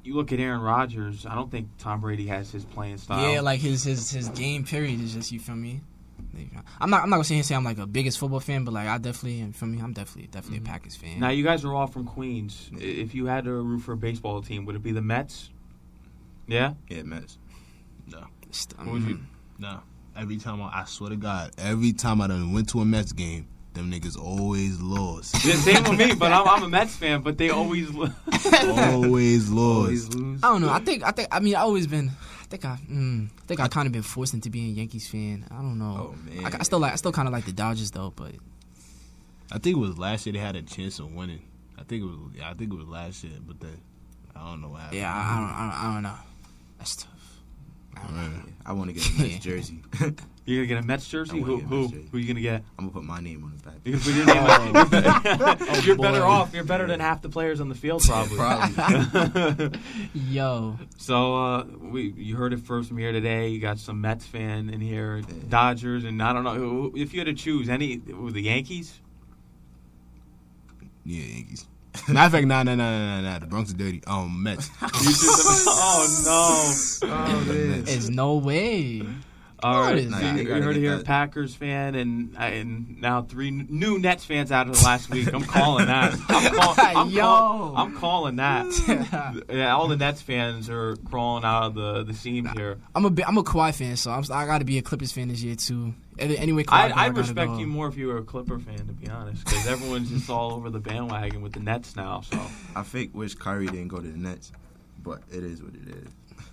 you 0.03 0.15
look 0.15 0.33
at 0.33 0.41
Aaron 0.41 0.61
Rodgers. 0.61 1.27
I 1.27 1.35
don't 1.35 1.51
think 1.51 1.69
Tom 1.79 2.01
Brady 2.01 2.27
has 2.27 2.51
his 2.51 2.65
playing 2.65 2.99
style. 2.99 3.33
Yeah, 3.33 3.41
like 3.41 3.61
his 3.61 3.85
his 3.85 4.11
his 4.11 4.29
game 4.31 4.65
period 4.65 5.01
is 5.01 5.15
just 5.15 5.31
you 5.33 5.39
feel 5.41 5.55
me. 5.57 5.81
I'm 6.81 6.91
not 6.91 7.03
I'm 7.03 7.11
not 7.11 7.17
gonna 7.17 7.25
sit 7.25 7.35
here 7.35 7.39
and 7.41 7.47
say 7.47 7.55
I'm 7.55 7.65
like 7.65 7.79
a 7.79 7.87
biggest 7.87 8.19
football 8.19 8.41
fan, 8.41 8.65
but 8.65 8.75
like 8.75 8.89
I 8.89 8.99
definitely 8.99 9.35
you 9.41 9.53
feel 9.53 9.69
me. 9.69 9.81
I'm 9.81 9.93
definitely 9.93 10.29
definitely 10.29 10.61
Mhm. 10.61 10.69
a 10.69 10.71
Packers 10.71 10.97
fan. 10.97 11.21
Now 11.21 11.31
you 11.31 11.45
guys 11.45 11.65
are 11.65 11.73
all 11.75 11.87
from 11.87 12.05
Queens. 12.05 12.71
I- 12.75 12.79
If 12.83 13.15
you 13.15 13.27
had 13.27 13.45
to 13.45 13.53
root 13.53 13.81
for 13.81 13.93
a 13.93 13.97
baseball 13.97 14.43
team, 14.43 14.65
would 14.67 14.77
it 14.77 14.83
be 14.83 14.93
the 14.93 15.03
Mets? 15.03 15.51
Yeah. 16.47 16.75
Yeah, 16.89 17.03
Mets. 17.05 17.39
No, 18.11 18.27
St- 18.51 18.79
What 18.79 18.93
would 18.93 19.03
you? 19.03 19.21
no. 19.59 19.81
Every 20.17 20.37
time 20.37 20.63
I, 20.63 20.71
I 20.81 20.85
swear 20.85 21.11
to 21.11 21.17
God, 21.17 21.51
every 21.59 21.93
time 21.93 22.21
I 22.21 22.29
done 22.29 22.53
went 22.53 22.69
to 22.71 22.81
a 22.81 22.85
Mets 22.85 23.13
game, 23.13 23.49
them 23.73 23.91
niggas 23.91 24.17
always 24.17 24.81
lost. 24.81 25.45
Yeah, 25.45 25.55
same 25.55 25.83
with 25.83 25.99
me, 25.99 26.15
but 26.15 26.31
I'm, 26.33 26.47
I'm 26.47 26.63
a 26.63 26.69
Mets 26.69 26.95
fan. 26.95 27.23
But 27.23 27.37
they 27.39 27.51
always 27.51 27.91
lo- 27.93 28.11
always 28.63 29.51
always 29.51 30.09
lose. 30.15 30.41
I 30.45 30.49
don't 30.53 30.61
know. 30.63 30.71
I 30.71 30.79
think 30.81 31.03
I 31.03 31.11
think 31.11 31.29
I 31.33 31.41
mean 31.41 31.57
I 31.57 31.61
always 31.61 31.87
been. 31.87 32.11
I 32.45 32.47
think 32.47 32.65
I 32.67 32.79
mm, 32.91 33.27
I 33.27 33.47
think 33.47 33.61
I 33.61 33.69
kind 33.69 33.87
of 33.87 33.93
been 33.93 34.03
forced 34.03 34.35
into 34.35 34.51
being 34.51 34.67
a 34.67 34.73
Yankees 34.73 35.09
fan. 35.09 35.47
I 35.51 35.57
don't 35.57 35.79
know. 35.79 36.15
Oh 36.15 36.31
man. 36.31 36.45
I, 36.45 36.59
I 36.61 36.63
still 36.63 36.79
like 36.79 36.93
I 36.93 36.97
still 36.97 37.11
kind 37.13 37.27
of 37.27 37.33
like 37.33 37.47
the 37.47 37.53
Dodgers 37.53 37.91
though, 37.91 38.13
but 38.15 38.33
I 39.51 39.59
think 39.59 39.77
it 39.77 39.81
was 39.81 39.97
last 39.99 40.27
year 40.27 40.35
they 40.35 40.39
had 40.39 40.55
a 40.55 40.63
chance 40.63 40.99
of 40.99 41.13
winning. 41.15 41.43
I 41.79 41.85
think 41.85 42.03
it 42.03 42.07
was. 42.07 42.19
Yeah, 42.37 42.51
I 42.51 42.55
think 42.55 42.73
it 42.73 42.77
was 42.77 42.87
last 42.87 43.25
year, 43.25 43.33
but 43.47 43.61
then 43.61 43.81
I 44.37 44.41
don't 44.51 44.61
know 44.61 44.69
what 44.69 44.83
happened. 44.83 45.01
yeah, 45.01 45.13
I, 45.13 45.19
I 45.19 45.41
don't 45.41 45.51
I 45.51 45.61
don't, 45.63 45.91
I 45.91 45.95
don't 45.95 46.03
know. 46.03 46.19
That's 46.79 46.97
tough. 46.97 47.11
Man. 48.13 48.55
I 48.67 48.73
want 48.73 48.89
to 48.91 48.95
get 48.95 49.09
a 49.09 49.13
Mets 49.23 49.45
jersey. 49.45 49.83
You're 50.47 50.59
gonna 50.67 50.67
get 50.67 50.85
a 50.85 50.87
Mets 50.87 51.09
jersey. 51.09 51.39
I 51.39 51.43
Who 51.43 51.53
wanna 51.53 51.57
get 51.63 51.65
a 51.65 51.69
who 51.69 51.81
Mets 51.83 51.93
jersey. 51.93 52.09
who 52.13 52.19
you 52.19 52.27
gonna 52.29 52.41
get? 52.41 52.65
I'm 52.79 52.85
gonna 52.85 52.91
put 52.93 53.05
my 53.05 53.21
name 53.21 53.45
on 53.45 53.53
the 53.57 53.63
back. 53.63 53.75
You 53.85 53.93
can 53.93 54.01
put 54.01 54.15
your 54.15 54.27
name 54.27 54.43
on- 54.45 55.57
Oh, 55.77 55.81
You're 55.85 55.97
better 55.97 56.23
off. 56.23 56.55
You're 56.55 56.65
better 56.65 56.87
than 56.87 57.01
half 57.01 57.23
the 57.23 57.29
players 57.31 57.61
on 57.61 57.69
the 57.69 57.75
field, 57.75 58.03
probably. 58.05 58.37
Probably. 58.37 59.81
Yo, 60.15 60.79
so 60.99 61.35
uh, 61.37 61.65
we 61.81 62.13
you 62.17 62.37
heard 62.37 62.53
it 62.53 62.61
first 62.61 62.89
from 62.89 62.99
here 62.99 63.13
today. 63.13 63.49
You 63.49 63.61
got 63.61 63.79
some 63.79 64.01
Mets 64.01 64.27
fan 64.27 64.69
in 64.71 64.81
here, 64.81 65.23
Dodgers, 65.49 66.05
and 66.05 66.23
I 66.23 66.33
don't 66.33 66.45
know 66.45 66.93
if 66.95 67.13
you 67.15 67.21
had 67.21 67.27
to 67.27 67.35
choose 67.35 67.69
any. 67.69 67.99
With 67.99 68.35
the 68.35 68.43
Yankees, 68.43 69.01
Yeah, 71.05 71.23
Yankees. 71.25 71.67
Matter 72.09 72.27
of 72.27 72.33
fact, 72.33 72.47
nah, 72.47 72.63
nah, 72.63 72.75
nah, 72.75 72.91
nah, 72.91 73.21
nah. 73.21 73.39
The 73.39 73.47
Bronx 73.47 73.69
is 73.71 73.75
dirty. 73.75 74.03
Um, 74.07 74.43
Mets. 74.43 74.71
You 74.83 74.89
choose- 75.11 75.65
oh 75.69 77.01
no! 77.03 77.09
oh, 77.11 77.45
man. 77.47 77.85
there's 77.85 78.11
no 78.11 78.35
way. 78.37 79.03
All 79.65 79.81
right, 79.83 79.97
is 79.99 80.13
so 80.13 80.19
that? 80.19 80.37
you, 80.37 80.43
You 80.43 80.55
you 80.57 80.63
heard 80.63 80.77
it 80.77 80.81
here, 80.81 80.97
that. 80.99 81.07
Packers 81.07 81.55
fan, 81.55 81.95
and 81.95 82.37
and 82.39 83.01
now 83.01 83.23
three 83.23 83.51
new 83.51 83.99
Nets 83.99 84.25
fans 84.25 84.53
out 84.53 84.69
of 84.69 84.77
the 84.79 84.85
last 84.85 85.09
week. 85.11 85.33
I'm 85.33 85.43
calling 85.45 85.87
that. 85.87 86.13
I'm, 86.29 86.55
call, 86.55 86.75
I'm, 86.79 87.11
Yo. 87.11 87.23
call- 87.23 87.77
I'm 87.77 87.97
calling 87.97 88.37
that. 88.37 89.45
yeah, 89.49 89.75
all 89.75 89.89
the 89.89 89.97
Nets 89.97 90.21
fans 90.23 90.69
are 90.69 90.97
crawling 90.97 91.45
out 91.45 91.65
of 91.65 91.75
the 91.75 92.05
the 92.05 92.15
seams 92.15 92.51
here. 92.53 92.79
I'm 92.95 93.05
a 93.05 93.11
bi- 93.11 93.25
I'm 93.27 93.39
a 93.39 93.43
Kawhi 93.43 93.75
fan, 93.75 93.97
so 93.97 94.11
I'm, 94.11 94.23
I 94.31 94.47
got 94.47 94.59
to 94.59 94.65
be 94.65 94.79
a 94.79 94.83
Clippers 94.83 95.13
fan 95.13 95.29
this 95.29 95.43
year 95.43 95.57
too. 95.57 95.95
Anyway, 96.19 96.63
Kawhi 96.65 96.73
I'd, 96.75 96.93
I 96.93 97.05
I'd 97.07 97.09
gotta 97.15 97.21
respect 97.23 97.51
go. 97.53 97.59
you 97.59 97.67
more 97.67 97.89
if 97.89 97.97
you 97.97 98.07
were 98.09 98.19
a 98.19 98.23
Clipper 98.23 98.59
fan, 98.59 98.77
to 98.79 98.85
be 98.93 99.09
honest, 99.09 99.45
because 99.45 99.67
everyone's 99.67 100.11
just 100.11 100.29
all 100.31 100.53
over 100.53 100.71
the 100.71 100.79
bandwagon 100.79 101.43
with 101.43 101.55
the 101.55 101.61
Nets 101.61 101.97
now. 101.97 102.21
So 102.21 102.39
I 102.77 102.83
fake 102.83 103.11
wish 103.15 103.35
Kyrie 103.35 103.67
didn't 103.67 103.89
go 103.89 103.97
to 103.97 104.07
the 104.09 104.17
Nets, 104.19 104.53
but 105.03 105.23
it 105.33 105.43
is 105.43 105.63
what 105.63 105.75
it 105.75 105.89
is. 105.89 106.09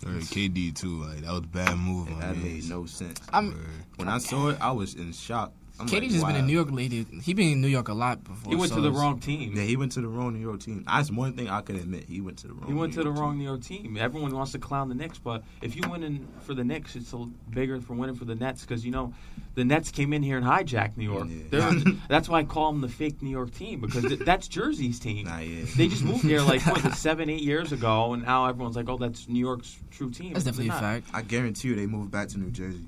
Or 0.06 0.10
KD 0.10 0.76
too. 0.76 1.04
Like 1.04 1.22
that 1.22 1.32
was 1.32 1.40
a 1.40 1.48
bad 1.48 1.78
move. 1.78 2.08
That 2.20 2.36
man. 2.36 2.44
made 2.44 2.70
no 2.70 2.86
sense. 2.86 3.20
I'm 3.32 3.52
When 3.98 4.08
I 4.08 4.18
saw 4.18 4.50
it, 4.50 4.58
I 4.60 4.72
was 4.72 4.96
in 4.96 5.12
shock. 5.14 5.54
I'm 5.82 5.88
KD 5.88 5.94
like, 6.02 6.10
just 6.12 6.26
been 6.28 6.36
in 6.36 6.48
New 6.48 6.54
York 6.54 6.72
lately. 6.72 7.06
He 7.22 7.34
been 7.34 7.50
in 7.54 7.62
New 7.62 7.68
York 7.68 7.90
a 7.90 7.94
lot 7.94 8.24
before. 8.24 8.50
he 8.52 8.56
went 8.56 8.70
so 8.70 8.76
to 8.78 8.82
the 8.82 8.92
wrong 8.92 9.20
team. 9.20 9.54
Yeah, 9.56 9.64
he 9.64 9.76
went 9.76 9.92
to 9.94 10.02
the 10.02 10.08
wrong 10.08 10.34
New 10.34 10.40
York 10.40 10.60
team. 10.62 10.84
That's 10.88 11.12
one 11.12 11.34
thing 11.34 11.50
I 11.50 11.62
can 11.62 11.76
admit. 11.76 12.06
He 12.06 12.22
went 12.22 12.38
to 12.40 12.48
the 12.48 12.54
wrong. 12.54 12.68
He 12.68 12.74
went 12.74 12.96
New 12.96 13.04
to 13.04 13.10
the 13.10 13.10
York 13.10 13.20
wrong 13.20 13.32
team. 13.34 13.40
New 13.40 13.46
York 13.46 13.62
team. 13.62 13.98
Everyone 13.98 14.34
wants 14.36 14.52
to 14.54 14.60
clown 14.60 14.90
the 14.90 14.96
Knicks, 14.96 15.18
but 15.20 15.44
if 15.62 15.76
you 15.76 15.84
win 15.90 16.04
in 16.04 16.28
for 16.42 16.54
the 16.54 16.64
Knicks, 16.64 16.96
it's 16.96 17.12
a 17.14 17.18
bigger 17.50 17.80
for 17.82 17.94
winning 17.94 18.16
for 18.16 18.26
the 18.26 18.36
Nets 18.36 18.62
because 18.62 18.86
you 18.86 18.92
know 18.92 19.14
the 19.56 19.66
Nets 19.66 19.92
came 19.92 20.14
in 20.14 20.24
here 20.24 20.38
and 20.38 20.46
hijacked 20.46 20.96
New 20.98 21.12
York. 21.12 21.28
Yeah. 21.30 21.44
They're- 21.50 21.94
that's 22.08 22.30
why 22.30 22.40
I 22.40 22.44
call 22.44 22.72
them 22.72 22.82
the 22.82 22.88
fake 22.90 23.22
New 23.22 23.30
York 23.32 23.52
team 23.52 23.82
because 23.82 24.04
th- 24.06 24.20
that's 24.20 24.48
Jersey's 24.48 25.00
team. 25.00 25.26
Nah, 25.26 25.40
yeah. 25.40 25.66
They 25.76 25.88
just 25.88 26.04
moved 26.04 26.24
here 26.24 26.42
like 26.42 26.62
what, 26.66 26.94
seven, 26.96 27.30
eight 27.30 27.42
years 27.42 27.72
ago, 27.72 28.14
and 28.14 28.24
now 28.24 28.46
everyone's 28.48 28.76
like, 28.76 28.88
"Oh, 28.90 28.98
that's 28.98 29.28
New 29.28 29.40
York's 29.40 29.78
true 29.92 30.10
team." 30.12 30.34
That's 30.34 30.46
definitely 30.46 30.68
a 30.68 30.74
not. 30.74 30.82
fact. 30.82 31.08
I 31.14 31.22
guarantee 31.22 31.70
you, 31.70 31.76
they 31.76 31.88
moved 31.88 32.12
back 32.12 32.28
to 32.30 32.38
New 32.40 32.52
Jersey. 32.52 32.86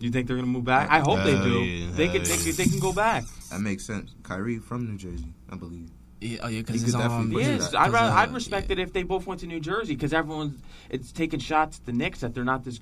You 0.00 0.10
think 0.10 0.26
they're 0.28 0.36
gonna 0.36 0.46
move 0.46 0.64
back? 0.64 0.90
I 0.90 1.00
hope 1.00 1.24
they 1.24 1.34
Hell 1.34 1.44
do. 1.44 1.60
yeah, 1.64 1.90
they 1.92 2.08
can, 2.08 2.22
they 2.22 2.30
yeah. 2.30 2.36
can, 2.44 2.56
they 2.56 2.64
can 2.66 2.78
go 2.78 2.92
back. 2.92 3.24
That 3.50 3.60
makes 3.60 3.84
sense. 3.84 4.14
Kyrie 4.22 4.58
from 4.58 4.86
New 4.86 4.96
Jersey, 4.96 5.32
I 5.50 5.56
believe. 5.56 5.90
Yeah, 6.20 6.38
oh 6.42 6.48
yeah, 6.48 6.56
He 6.56 6.62
because 6.62 6.80
could 6.82 6.94
it's 6.94 6.98
definitely 6.98 7.42
Yes, 7.42 7.72
you 7.72 7.78
I'd, 7.78 7.92
rather, 7.92 8.12
uh, 8.12 8.16
I'd 8.20 8.32
respect 8.34 8.70
it 8.70 8.78
if 8.78 8.92
they 8.92 9.02
both 9.04 9.26
went 9.26 9.40
to 9.40 9.46
New 9.46 9.60
Jersey 9.60 9.94
because 9.94 10.12
everyone's 10.12 10.60
it's 10.90 11.12
taking 11.12 11.38
shots 11.40 11.78
at 11.78 11.86
the 11.86 11.92
Knicks 11.92 12.20
that 12.20 12.34
they're 12.34 12.44
not 12.44 12.64
this 12.64 12.80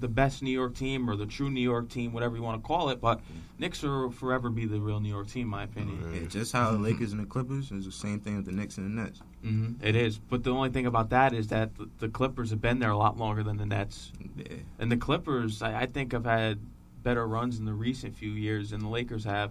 the 0.00 0.08
best 0.08 0.42
New 0.42 0.50
York 0.50 0.74
team 0.74 1.08
or 1.08 1.16
the 1.16 1.26
true 1.26 1.50
New 1.50 1.60
York 1.60 1.88
team, 1.88 2.12
whatever 2.12 2.36
you 2.36 2.42
want 2.42 2.62
to 2.62 2.66
call 2.66 2.88
it. 2.90 3.00
But 3.00 3.20
Knicks 3.58 3.82
will 3.82 4.10
forever 4.10 4.48
be 4.50 4.64
the 4.66 4.80
real 4.80 5.00
New 5.00 5.08
York 5.08 5.28
team, 5.28 5.42
in 5.42 5.48
my 5.48 5.64
opinion. 5.64 6.12
Yeah, 6.14 6.28
just 6.28 6.52
how 6.52 6.70
the 6.72 6.78
Lakers 6.78 7.12
and 7.12 7.20
the 7.20 7.26
Clippers 7.26 7.70
is 7.72 7.84
the 7.84 7.92
same 7.92 8.20
thing 8.20 8.36
with 8.36 8.46
the 8.46 8.52
Knicks 8.52 8.78
and 8.78 8.86
the 8.98 9.02
Nets. 9.02 9.20
hmm 9.42 9.72
It 9.82 9.96
is, 9.96 10.18
but 10.18 10.44
the 10.44 10.52
only 10.52 10.70
thing 10.70 10.86
about 10.86 11.10
that 11.10 11.32
is 11.32 11.48
that 11.48 11.74
the, 11.76 11.88
the 11.98 12.08
Clippers 12.08 12.50
have 12.50 12.60
been 12.60 12.78
there 12.78 12.90
a 12.90 12.96
lot 12.96 13.16
longer 13.18 13.42
than 13.42 13.56
the 13.56 13.66
Nets, 13.66 14.12
Yeah. 14.36 14.56
and 14.78 14.90
the 14.90 14.96
Clippers 14.96 15.62
I, 15.62 15.80
I 15.82 15.86
think 15.86 16.12
have 16.12 16.24
had 16.24 16.58
better 17.02 17.26
runs 17.26 17.58
in 17.58 17.64
the 17.64 17.72
recent 17.74 18.16
few 18.16 18.30
years 18.30 18.70
than 18.70 18.80
the 18.80 18.88
Lakers 18.88 19.24
have. 19.24 19.50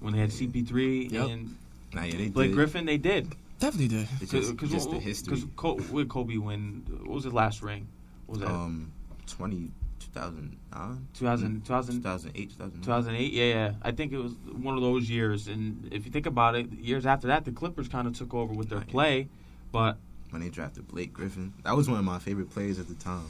When 0.00 0.12
they 0.12 0.20
had 0.20 0.30
CP3 0.30 1.10
Yep. 1.12 1.28
and 1.28 1.56
Nah, 1.94 2.02
yeah, 2.02 2.16
they 2.16 2.28
Blake 2.28 2.48
did. 2.50 2.54
Griffin, 2.56 2.84
they 2.84 2.98
did. 2.98 3.32
definitely 3.60 3.88
did. 3.88 4.08
It's 4.20 4.30
just, 4.32 4.56
Cause, 4.58 4.70
just 4.70 4.90
the 4.90 4.96
Because 4.96 5.04
history. 5.04 5.42
Col- 5.56 5.78
Kobe 6.06 6.36
win? 6.36 6.84
What 7.04 7.08
was 7.14 7.24
his 7.24 7.32
last 7.32 7.62
ring? 7.62 7.86
What 8.26 8.40
was 8.40 8.48
that? 8.48 8.54
Um, 8.54 8.90
20, 9.28 9.70
2009? 10.14 11.08
2000, 11.14 11.60
2000, 11.64 11.96
2008, 12.02 12.50
2009. 12.50 12.82
2008? 12.82 13.32
Yeah, 13.32 13.44
yeah. 13.44 13.72
I 13.82 13.90
think 13.92 14.12
it 14.12 14.18
was 14.18 14.32
one 14.52 14.76
of 14.76 14.82
those 14.82 15.10
years. 15.10 15.48
And 15.48 15.88
if 15.92 16.06
you 16.06 16.12
think 16.12 16.26
about 16.26 16.54
it, 16.54 16.70
years 16.72 17.04
after 17.06 17.26
that, 17.28 17.44
the 17.44 17.52
Clippers 17.52 17.88
kind 17.88 18.06
of 18.06 18.16
took 18.16 18.32
over 18.34 18.54
with 18.54 18.68
their 18.68 18.80
play. 18.80 19.28
But 19.72 19.98
When 20.30 20.40
they 20.40 20.48
drafted 20.50 20.86
Blake 20.88 21.12
Griffin. 21.12 21.52
That 21.64 21.76
was 21.76 21.88
one 21.88 21.98
of 21.98 22.04
my 22.04 22.18
favorite 22.18 22.50
players 22.50 22.78
at 22.78 22.88
the 22.88 22.94
time. 22.94 23.26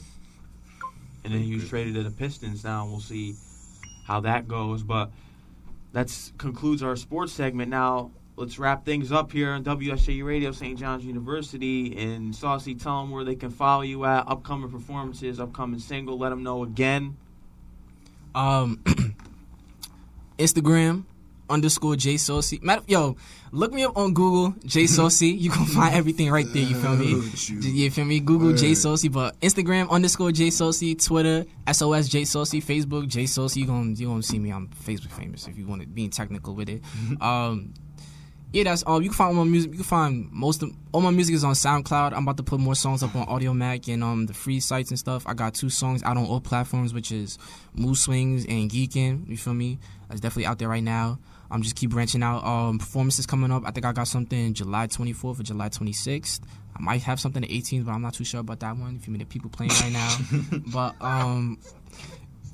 and 1.25 1.33
then 1.33 1.41
he 1.43 1.55
was 1.55 1.69
traded 1.69 1.95
to 1.95 2.03
the 2.03 2.11
Pistons. 2.11 2.65
Now 2.65 2.87
we'll 2.87 3.01
see 3.01 3.35
how 4.07 4.21
that 4.21 4.47
goes. 4.47 4.83
But 4.83 5.11
that 5.93 6.13
concludes 6.39 6.83
our 6.83 6.97
sports 6.97 7.33
segment. 7.33 7.71
Now 7.71 8.11
let's 8.37 8.59
wrap 8.59 8.85
things 8.85 9.13
up 9.13 9.33
here 9.33 9.53
on 9.53 9.65
WSJU 9.65 10.25
Radio, 10.25 10.53
St. 10.53 10.79
John's 10.79 11.05
University. 11.05 11.97
And 11.97 12.35
Saucy, 12.35 12.75
tell 12.75 13.01
them 13.01 13.11
where 13.11 13.25
they 13.25 13.35
can 13.35 13.51
follow 13.51 13.83
you 13.83 14.05
at, 14.05 14.29
upcoming 14.29 14.71
performances, 14.71 15.41
upcoming 15.41 15.81
single. 15.81 16.19
Let 16.19 16.31
them 16.31 16.43
know 16.43 16.63
again. 16.63 17.17
Um, 18.35 18.83
Instagram 20.39 21.05
underscore 21.49 21.97
J 21.97 22.17
Saucy. 22.17 22.59
Matter, 22.63 22.83
yo, 22.87 23.17
look 23.53 23.73
me 23.73 23.85
up 23.85 23.97
on 23.97 24.15
Google 24.15 24.55
J 24.65 24.87
Saucy. 24.89 25.29
You 25.29 25.51
can 25.51 25.67
find 25.67 25.95
everything 25.95 26.31
right 26.31 26.47
there. 26.53 26.63
You 26.63 26.75
feel 26.75 26.97
me? 26.97 27.23
shoot. 27.37 27.65
You 27.65 27.91
feel 27.91 28.05
me? 28.05 28.21
Google 28.21 28.55
J 28.55 28.75
Saucy, 28.75 29.09
but 29.09 29.39
Instagram 29.41 29.89
underscore 29.91 30.33
J 30.33 30.51
Saucy, 30.51 30.95
Twitter 30.95 31.45
SOS 31.71 32.09
J 32.09 32.25
Saucy, 32.25 32.61
Facebook 32.61 33.07
J 33.07 33.27
Saucy. 33.27 33.61
You 33.61 33.67
gonna 33.67 33.93
you 33.93 34.09
gonna 34.09 34.23
see 34.23 34.39
me 34.39 34.51
on 34.51 34.69
Facebook 34.69 35.13
famous 35.13 35.47
if 35.47 35.57
you 35.57 35.67
want 35.67 35.83
to 35.83 35.87
being 35.87 36.11
technical 36.11 36.55
with 36.55 36.69
it. 36.69 36.83
um. 37.21 37.75
Yeah, 38.55 38.63
that's 38.63 38.85
all. 38.85 39.03
You 39.03 39.09
can 39.09 39.17
find 39.17 39.37
all 39.37 39.45
my 39.45 39.51
music. 39.51 39.73
You 39.73 39.79
can 39.79 39.85
find 39.85 40.31
most 40.31 40.63
of 40.63 40.71
all 40.93 41.01
my 41.01 41.11
music 41.11 41.35
is 41.35 41.43
on 41.43 41.55
SoundCloud. 41.55 42.13
I'm 42.13 42.23
about 42.23 42.37
to 42.37 42.45
put 42.45 42.61
more 42.61 42.77
songs 42.77 43.03
up 43.03 43.17
on 43.17 43.27
Audiomack 43.27 43.93
and 43.93 44.05
um 44.05 44.27
the 44.27 44.33
free 44.33 44.61
sites 44.61 44.91
and 44.91 44.99
stuff. 44.99 45.25
I 45.27 45.35
got 45.35 45.55
two 45.55 45.69
songs 45.69 46.05
out 46.05 46.17
on 46.17 46.25
all 46.25 46.41
platforms, 46.41 46.95
which 46.95 47.11
is 47.11 47.37
Mood 47.75 47.97
Swings 47.97 48.47
and 48.47 48.71
Geekin. 48.71 49.29
You 49.29 49.37
feel 49.37 49.55
me? 49.55 49.81
That's 50.09 50.21
definitely 50.21 50.47
out 50.47 50.61
there 50.61 50.69
right 50.69 50.85
now. 50.85 51.19
I'm 51.51 51.63
just 51.63 51.75
keep 51.75 51.91
branching 51.91 52.23
out. 52.23 52.45
Um, 52.45 52.79
performances 52.79 53.27
coming 53.27 53.51
up. 53.51 53.65
I 53.67 53.73
think 53.73 53.87
I 53.87 53.93
got 53.93 54.07
something 54.07 54.55
July 54.55 54.87
24th 54.87 55.41
or 55.41 55.43
July 55.43 55.69
26th. 55.69 56.41
I 56.77 56.81
might 56.81 57.03
have 57.03 57.19
something 57.19 57.43
the 57.43 57.49
18th, 57.49 57.87
but 57.87 57.93
I'm 57.93 58.03
not 58.03 58.15
too 58.15 58.25
sure 58.25 58.39
about 58.39 58.61
that 58.61 58.77
one. 58.77 58.95
If 58.95 59.09
you 59.09 59.13
mean 59.13 59.19
the 59.19 59.27
people 59.27 59.51
playing 59.51 59.73
right 59.81 59.93
now, 59.93 60.17
but 60.73 60.95
um, 61.01 61.59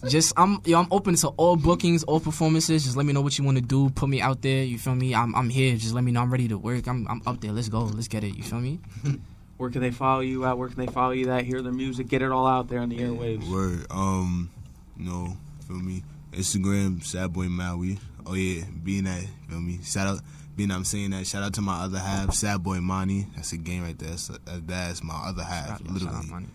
just 0.08 0.32
I'm 0.36 0.60
yo, 0.64 0.78
I'm 0.80 0.88
open 0.90 1.14
to 1.16 1.28
all 1.36 1.56
bookings, 1.56 2.02
all 2.04 2.20
performances. 2.20 2.84
Just 2.84 2.96
let 2.96 3.04
me 3.06 3.12
know 3.12 3.20
what 3.20 3.36
you 3.38 3.44
want 3.44 3.58
to 3.58 3.62
do. 3.62 3.90
Put 3.90 4.08
me 4.08 4.20
out 4.20 4.42
there. 4.42 4.62
You 4.64 4.78
feel 4.78 4.94
me? 4.94 5.14
I'm 5.14 5.34
I'm 5.34 5.50
here. 5.50 5.76
Just 5.76 5.94
let 5.94 6.04
me 6.04 6.12
know 6.12 6.22
I'm 6.22 6.30
ready 6.30 6.48
to 6.48 6.58
work. 6.58 6.86
I'm 6.86 7.06
I'm 7.08 7.22
up 7.26 7.40
there. 7.40 7.52
Let's 7.52 7.68
go. 7.68 7.80
Let's 7.82 8.08
get 8.08 8.24
it. 8.24 8.34
You 8.36 8.42
feel 8.42 8.60
me? 8.60 8.80
Where 9.58 9.68
can 9.68 9.82
they 9.82 9.90
follow 9.90 10.20
you 10.20 10.46
at? 10.46 10.56
Where 10.56 10.68
can 10.68 10.78
they 10.78 10.90
follow 10.90 11.10
you 11.12 11.30
at? 11.30 11.44
Hear 11.44 11.60
the 11.60 11.70
music, 11.70 12.08
get 12.08 12.22
it 12.22 12.32
all 12.32 12.46
out 12.46 12.68
there 12.68 12.80
on 12.80 12.88
the 12.88 12.96
airwaves. 12.96 13.46
Word. 13.50 13.86
Um, 13.90 14.48
no, 14.96 15.26
know, 15.26 15.36
feel 15.68 15.76
me? 15.76 16.02
Instagram, 16.32 17.04
Sad 17.04 17.32
Boy 17.34 17.46
Maaui. 17.46 17.98
Oh 18.24 18.32
yeah, 18.34 18.64
being 18.82 19.04
that, 19.04 19.22
feel 19.50 19.60
me? 19.60 19.80
Shout 19.82 20.06
out, 20.06 20.20
being 20.56 20.70
that 20.70 20.76
I'm 20.76 20.84
saying 20.86 21.10
that. 21.10 21.26
Shout 21.26 21.42
out 21.42 21.52
to 21.54 21.60
my 21.60 21.80
other 21.82 21.98
half, 21.98 22.32
Sad 22.32 22.62
Boy 22.62 22.80
Money. 22.80 23.26
That's 23.36 23.52
a 23.52 23.58
game 23.58 23.82
right 23.82 23.98
there. 23.98 24.08
That's, 24.10 24.30
that's 24.46 25.02
my 25.04 25.14
other 25.26 25.42
half, 25.42 25.66
Shout 25.68 25.72
out- 25.72 25.78
shout 25.86 25.90
literally. 25.92 26.16
out 26.16 26.28
money. 26.28 26.46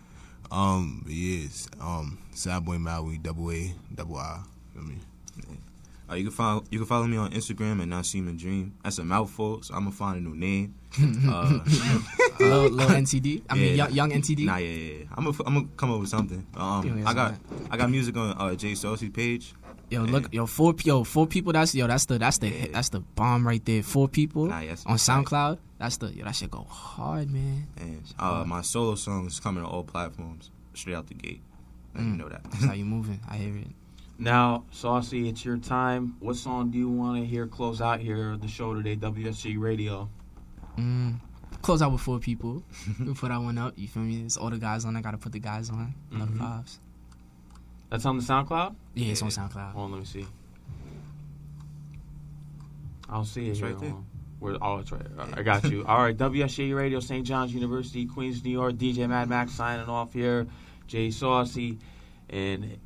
Um, 0.50 1.02
but 1.04 1.12
yes, 1.12 1.68
um, 1.80 2.18
Sad 2.32 2.64
Boy 2.64 2.76
Maaui, 2.76 3.22
double 3.22 3.50
A, 3.50 3.74
double 3.94 4.16
I. 4.16 4.40
Feel 4.74 4.82
me? 4.82 4.96
Uh, 6.08 6.14
you 6.14 6.22
can 6.24 6.32
follow 6.32 6.62
you 6.70 6.78
can 6.78 6.86
follow 6.86 7.06
me 7.06 7.16
on 7.16 7.32
Instagram 7.32 7.82
at 7.82 7.88
Naseim 7.88 8.38
Dream. 8.38 8.74
That's 8.84 8.98
a 8.98 9.04
mouthful, 9.04 9.62
so 9.62 9.74
I'm 9.74 9.80
gonna 9.80 9.90
find 9.92 10.18
a 10.18 10.28
new 10.28 10.36
name. 10.36 10.74
Uh, 12.38 12.44
Low, 12.44 12.66
low 12.68 12.86
NTD. 12.88 13.42
I 13.48 13.54
mean, 13.54 13.76
Yeah. 13.76 13.88
young, 13.88 13.92
young 13.92 14.10
NTD. 14.12 14.44
Nah, 14.44 14.56
yeah, 14.58 14.68
yeah. 14.68 14.92
yeah. 14.98 15.04
I'm 15.16 15.24
gonna 15.24 15.36
I'm 15.46 15.54
gonna 15.54 15.68
come 15.76 15.90
up 15.90 16.00
with 16.00 16.10
something. 16.10 16.46
Um, 16.54 16.86
Yeah, 16.86 16.94
yeah, 16.96 17.08
I 17.08 17.14
got 17.14 17.28
something. 17.48 17.68
I 17.70 17.76
got 17.78 17.90
music 17.90 18.16
on 18.16 18.36
uh, 18.38 18.54
Jay 18.54 18.74
Saucy 18.74 19.08
page. 19.08 19.54
Yo, 19.90 20.02
look, 20.02 20.32
yo, 20.34 20.44
four, 20.46 20.74
yo, 20.84 21.02
four 21.04 21.26
people. 21.26 21.52
That's 21.54 21.74
yo, 21.74 21.86
that's 21.86 22.04
the, 22.06 22.18
that's 22.18 22.38
the, 22.38 22.48
Yeah. 22.50 22.66
that's 22.72 22.90
the 22.90 23.00
bomb 23.00 23.46
right 23.46 23.64
there. 23.64 23.82
Four 23.82 24.08
people 24.08 24.46
Nah, 24.46 24.60
yes, 24.60 24.84
on 24.84 24.92
that's 24.94 25.08
SoundCloud. 25.08 25.58
That's 25.78 25.98
the, 25.98 26.06
yo, 26.14 26.24
that 26.24 26.34
shit 26.34 26.50
go 26.50 26.64
hard, 26.68 27.30
man. 27.30 27.66
And 27.76 28.02
uh, 28.18 28.44
my 28.46 28.62
solo 28.62 28.94
song 28.94 29.26
is 29.26 29.38
coming 29.40 29.62
to 29.62 29.68
all 29.68 29.84
platforms 29.84 30.50
straight 30.74 30.94
out 30.94 31.06
the 31.08 31.14
gate. 31.14 31.42
Let 31.94 32.04
you 32.04 32.10
Mm. 32.12 32.16
know 32.18 32.28
that. 32.28 32.44
That's 32.44 32.64
how 32.64 32.72
you 32.80 32.84
moving. 32.84 33.20
I 33.28 33.36
hear 33.36 33.56
it. 33.56 33.68
Now, 34.18 34.64
Saucy, 34.70 35.28
it's 35.28 35.44
your 35.44 35.58
time. 35.58 36.16
What 36.20 36.36
song 36.36 36.70
do 36.70 36.78
you 36.78 36.88
want 36.88 37.20
to 37.20 37.26
hear 37.26 37.46
close 37.46 37.82
out 37.82 38.00
here 38.00 38.36
the 38.38 38.48
show 38.48 38.72
today, 38.74 38.96
WSG 38.96 39.58
Radio? 39.58 40.08
Mm. 40.78 41.20
Close 41.60 41.82
out 41.82 41.92
with 41.92 42.00
four 42.00 42.18
people. 42.18 42.62
we 43.00 43.12
put 43.12 43.28
that 43.28 43.40
one 43.40 43.58
up. 43.58 43.74
You 43.76 43.88
feel 43.88 44.02
me? 44.02 44.22
It's 44.24 44.36
all 44.38 44.48
the 44.50 44.56
guys 44.58 44.84
on. 44.86 44.96
I 44.96 45.02
gotta 45.02 45.18
put 45.18 45.32
the 45.32 45.38
guys 45.40 45.68
on. 45.68 45.94
Love 46.10 46.30
Mhm. 46.30 46.38
vibes. 46.38 46.78
That's 47.90 48.04
on 48.06 48.16
the 48.16 48.22
SoundCloud? 48.22 48.74
Yeah, 48.94 49.12
it's 49.12 49.20
on 49.22 49.28
SoundCloud. 49.28 49.72
Hold 49.72 49.84
on, 49.84 49.90
let 49.92 49.98
me 50.00 50.06
see. 50.06 50.26
I'll 53.08 53.24
see 53.24 53.46
it 53.46 53.50
It's 53.50 53.58
here. 53.60 53.68
right 53.70 53.78
there. 53.78 53.90
On. 53.92 54.04
Where, 54.38 54.56
oh, 54.60 54.78
it's 54.78 54.92
right. 54.92 55.02
All 55.18 55.24
right, 55.24 55.38
I 55.38 55.42
got 55.42 55.64
you. 55.64 55.84
All 55.86 55.98
right, 55.98 56.16
WSJ 56.16 56.76
Radio, 56.76 57.00
St. 57.00 57.26
John's 57.26 57.54
University, 57.54 58.06
Queens, 58.06 58.44
New 58.44 58.50
York. 58.50 58.74
DJ 58.74 59.08
Mad 59.08 59.28
Max 59.28 59.52
signing 59.52 59.88
off 59.88 60.12
here. 60.12 60.46
Jay 60.86 61.10
Saucy, 61.10 61.78
and 62.30 62.78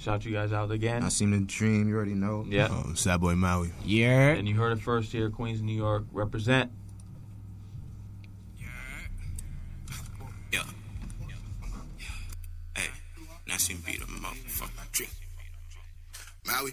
Shout 0.00 0.24
you 0.24 0.32
guys 0.32 0.50
out 0.50 0.70
again. 0.70 1.02
I 1.04 1.10
seem 1.10 1.30
to 1.32 1.40
dream. 1.40 1.86
You 1.86 1.94
already 1.94 2.14
know. 2.14 2.46
Yeah. 2.48 2.68
Um, 2.68 2.96
Sad 2.96 3.20
Boy 3.20 3.34
Maaui. 3.34 3.70
Yeah. 3.84 4.30
And 4.30 4.48
you 4.48 4.54
heard 4.54 4.72
it 4.72 4.80
first 4.80 5.12
here, 5.12 5.28
Queens, 5.28 5.60
New 5.60 5.74
York. 5.74 6.04
Represent. 6.10 6.72
Yeah. 8.58 8.66
Yeah. 10.50 10.62
Hey, 12.74 12.88
now 13.46 13.58
she 13.58 13.74
beat 13.74 14.00
a 14.00 14.06
motherfucker. 14.06 14.90
Drink. 14.90 15.12
Maui. 16.46 16.72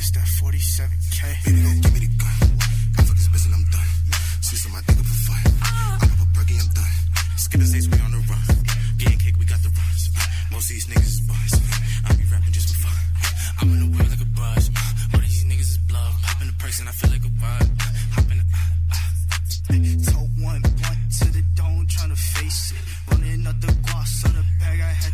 This 0.00 0.16
that 0.16 0.24
47K. 0.40 1.44
Baby, 1.44 1.60
don't 1.60 1.80
give 1.84 1.92
me 1.92 2.00
the 2.00 2.12
gun. 2.16 2.32
I 2.96 3.04
fuck 3.04 3.16
this 3.20 3.28
bitch 3.28 3.44
and 3.44 3.54
I'm 3.60 3.68
done. 3.68 3.90
See 4.40 4.56
some 4.56 4.72
my 4.72 4.80
up 4.80 4.96
for 4.96 5.20
fun. 5.28 5.44
I 5.60 6.08
pop 6.08 6.24
a 6.24 6.26
perky, 6.32 6.56
I'm 6.56 6.72
done. 6.72 6.96
Skip 7.36 7.60
the 7.60 7.68
we 7.68 8.00
on 8.00 8.12
the 8.16 8.24
run. 8.24 8.40
Getting 8.96 9.20
cake, 9.20 9.36
we 9.36 9.44
got 9.44 9.60
the 9.60 9.68
runs. 9.68 10.08
Most 10.48 10.72
of 10.72 10.80
these 10.80 10.88
niggas 10.88 11.04
is 11.04 11.20
buzz. 11.28 11.52
I 12.08 12.16
be 12.16 12.24
rapping 12.32 12.48
just 12.48 12.72
for 12.72 12.88
fun. 12.88 12.96
I'm 13.60 13.68
in 13.76 13.80
the 13.84 13.90
world 13.92 14.08
like 14.08 14.24
a 14.24 14.30
buzz. 14.32 14.72
All 15.12 15.20
these 15.20 15.44
niggas 15.44 15.76
is 15.76 15.80
blood. 15.84 16.16
Pop 16.24 16.40
in 16.40 16.46
the 16.48 16.56
person, 16.56 16.88
I 16.88 16.92
feel 16.96 17.10
like 17.12 17.26
a 17.28 17.32
bud. 17.36 17.89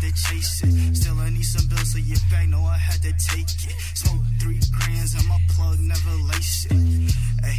To 0.06 0.22
chase 0.22 0.62
it. 0.62 0.96
Still, 0.96 1.18
I 1.18 1.30
need 1.30 1.44
some 1.44 1.66
bills, 1.66 1.92
so 1.92 1.98
your 1.98 2.18
bag, 2.30 2.48
know 2.48 2.62
I 2.62 2.78
had 2.78 3.02
to 3.02 3.12
take 3.18 3.50
it. 3.66 3.76
Smoke 3.94 4.22
three 4.40 4.60
grands, 4.70 5.14
and 5.14 5.26
my 5.26 5.38
plug 5.50 5.78
never 5.80 6.14
lace 6.30 6.66
it. 6.66 6.78
Ay, 7.42 7.58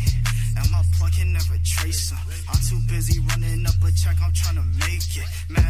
and 0.57 0.71
my 0.71 0.81
plug 0.97 1.11
can 1.13 1.33
never 1.33 1.57
trace 1.63 2.09
them. 2.09 2.19
I'm 2.49 2.59
too 2.69 2.79
busy 2.87 3.19
running 3.29 3.65
up 3.65 3.75
a 3.83 3.91
check, 3.91 4.17
I'm 4.23 4.31
tryna 4.31 4.65
make 4.79 5.11
it. 5.17 5.27
Mask 5.49 5.66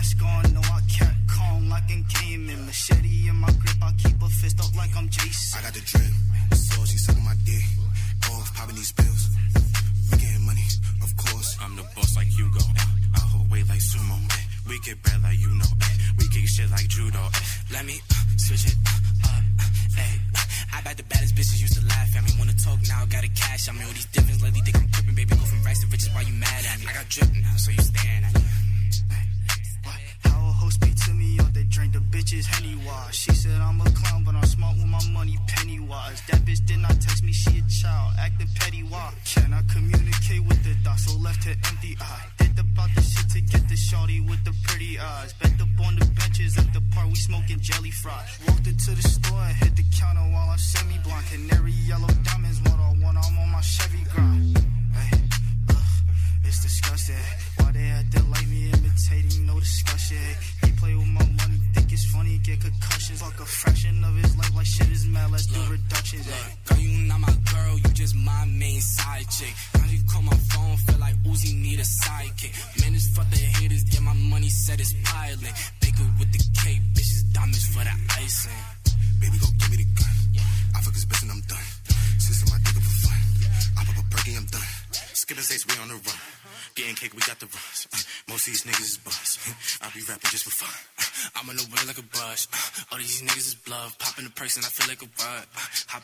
bud. 95.85 95.93
Hop 95.93 96.03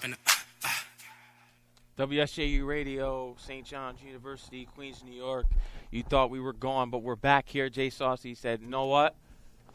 uh, 0.65 0.67
WSJU 2.05 2.65
Radio, 2.65 3.35
St. 3.37 3.65
John's 3.65 4.01
University, 4.01 4.67
Queens, 4.75 5.03
New 5.03 5.13
York. 5.15 5.45
You 5.91 6.03
thought 6.03 6.29
we 6.31 6.39
were 6.39 6.53
gone, 6.53 6.89
but 6.89 7.03
we're 7.03 7.15
back 7.15 7.47
here. 7.47 7.69
Jay 7.69 7.89
Saucy 7.89 8.33
said, 8.35 8.61
you 8.61 8.67
know 8.67 8.85
what? 8.85 9.15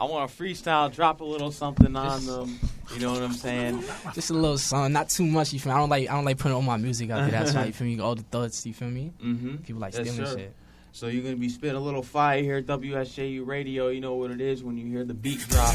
I 0.01 0.05
want 0.05 0.31
to 0.31 0.37
freestyle, 0.43 0.93
drop 0.95 1.21
a 1.21 1.25
little 1.25 1.51
something 1.51 1.95
on 1.97 2.25
them. 2.27 2.59
You 2.95 3.01
know 3.01 3.13
what 3.13 3.23
I'm 3.23 3.33
saying? 3.33 3.83
Just 4.15 4.31
a 4.31 4.35
little 4.35 4.59
song, 4.59 4.93
not 4.93 5.09
too 5.11 5.27
much. 5.27 5.53
You 5.53 5.59
feel 5.59 5.73
me? 5.73 5.77
I 5.77 5.81
don't 5.81 5.89
like 5.91 6.09
I 6.09 6.15
don't 6.15 6.25
like 6.25 6.39
putting 6.39 6.55
all 6.55 6.63
my 6.63 6.77
music 6.77 7.11
out 7.11 7.23
there. 7.23 7.31
That's 7.33 7.53
why 7.53 7.65
you 7.65 7.73
feel 7.73 7.87
me. 7.89 7.99
All 8.01 8.15
the 8.15 8.23
thoughts, 8.23 8.65
you 8.65 8.73
feel 8.75 8.91
me? 8.91 9.13
Mm-hmm. 9.21 9.57
People 9.59 9.81
like 9.81 9.95
Yes, 9.95 10.09
stealing 10.09 10.27
sir. 10.27 10.39
shit. 10.39 10.55
So 10.93 11.09
you're 11.09 11.25
gonna 11.25 11.35
be 11.37 11.49
spitting 11.49 11.77
a 11.77 11.81
little 11.81 12.05
fire 12.05 12.41
here 12.43 12.59
at 12.59 12.67
WSJU 12.67 13.45
Radio. 13.45 13.89
You 13.89 14.01
know 14.01 14.15
what 14.15 14.31
it 14.31 14.41
is 14.41 14.63
when 14.63 14.79
you 14.79 14.87
hear 14.87 15.05
the 15.05 15.15
beat 15.15 15.41
drop. 15.49 15.75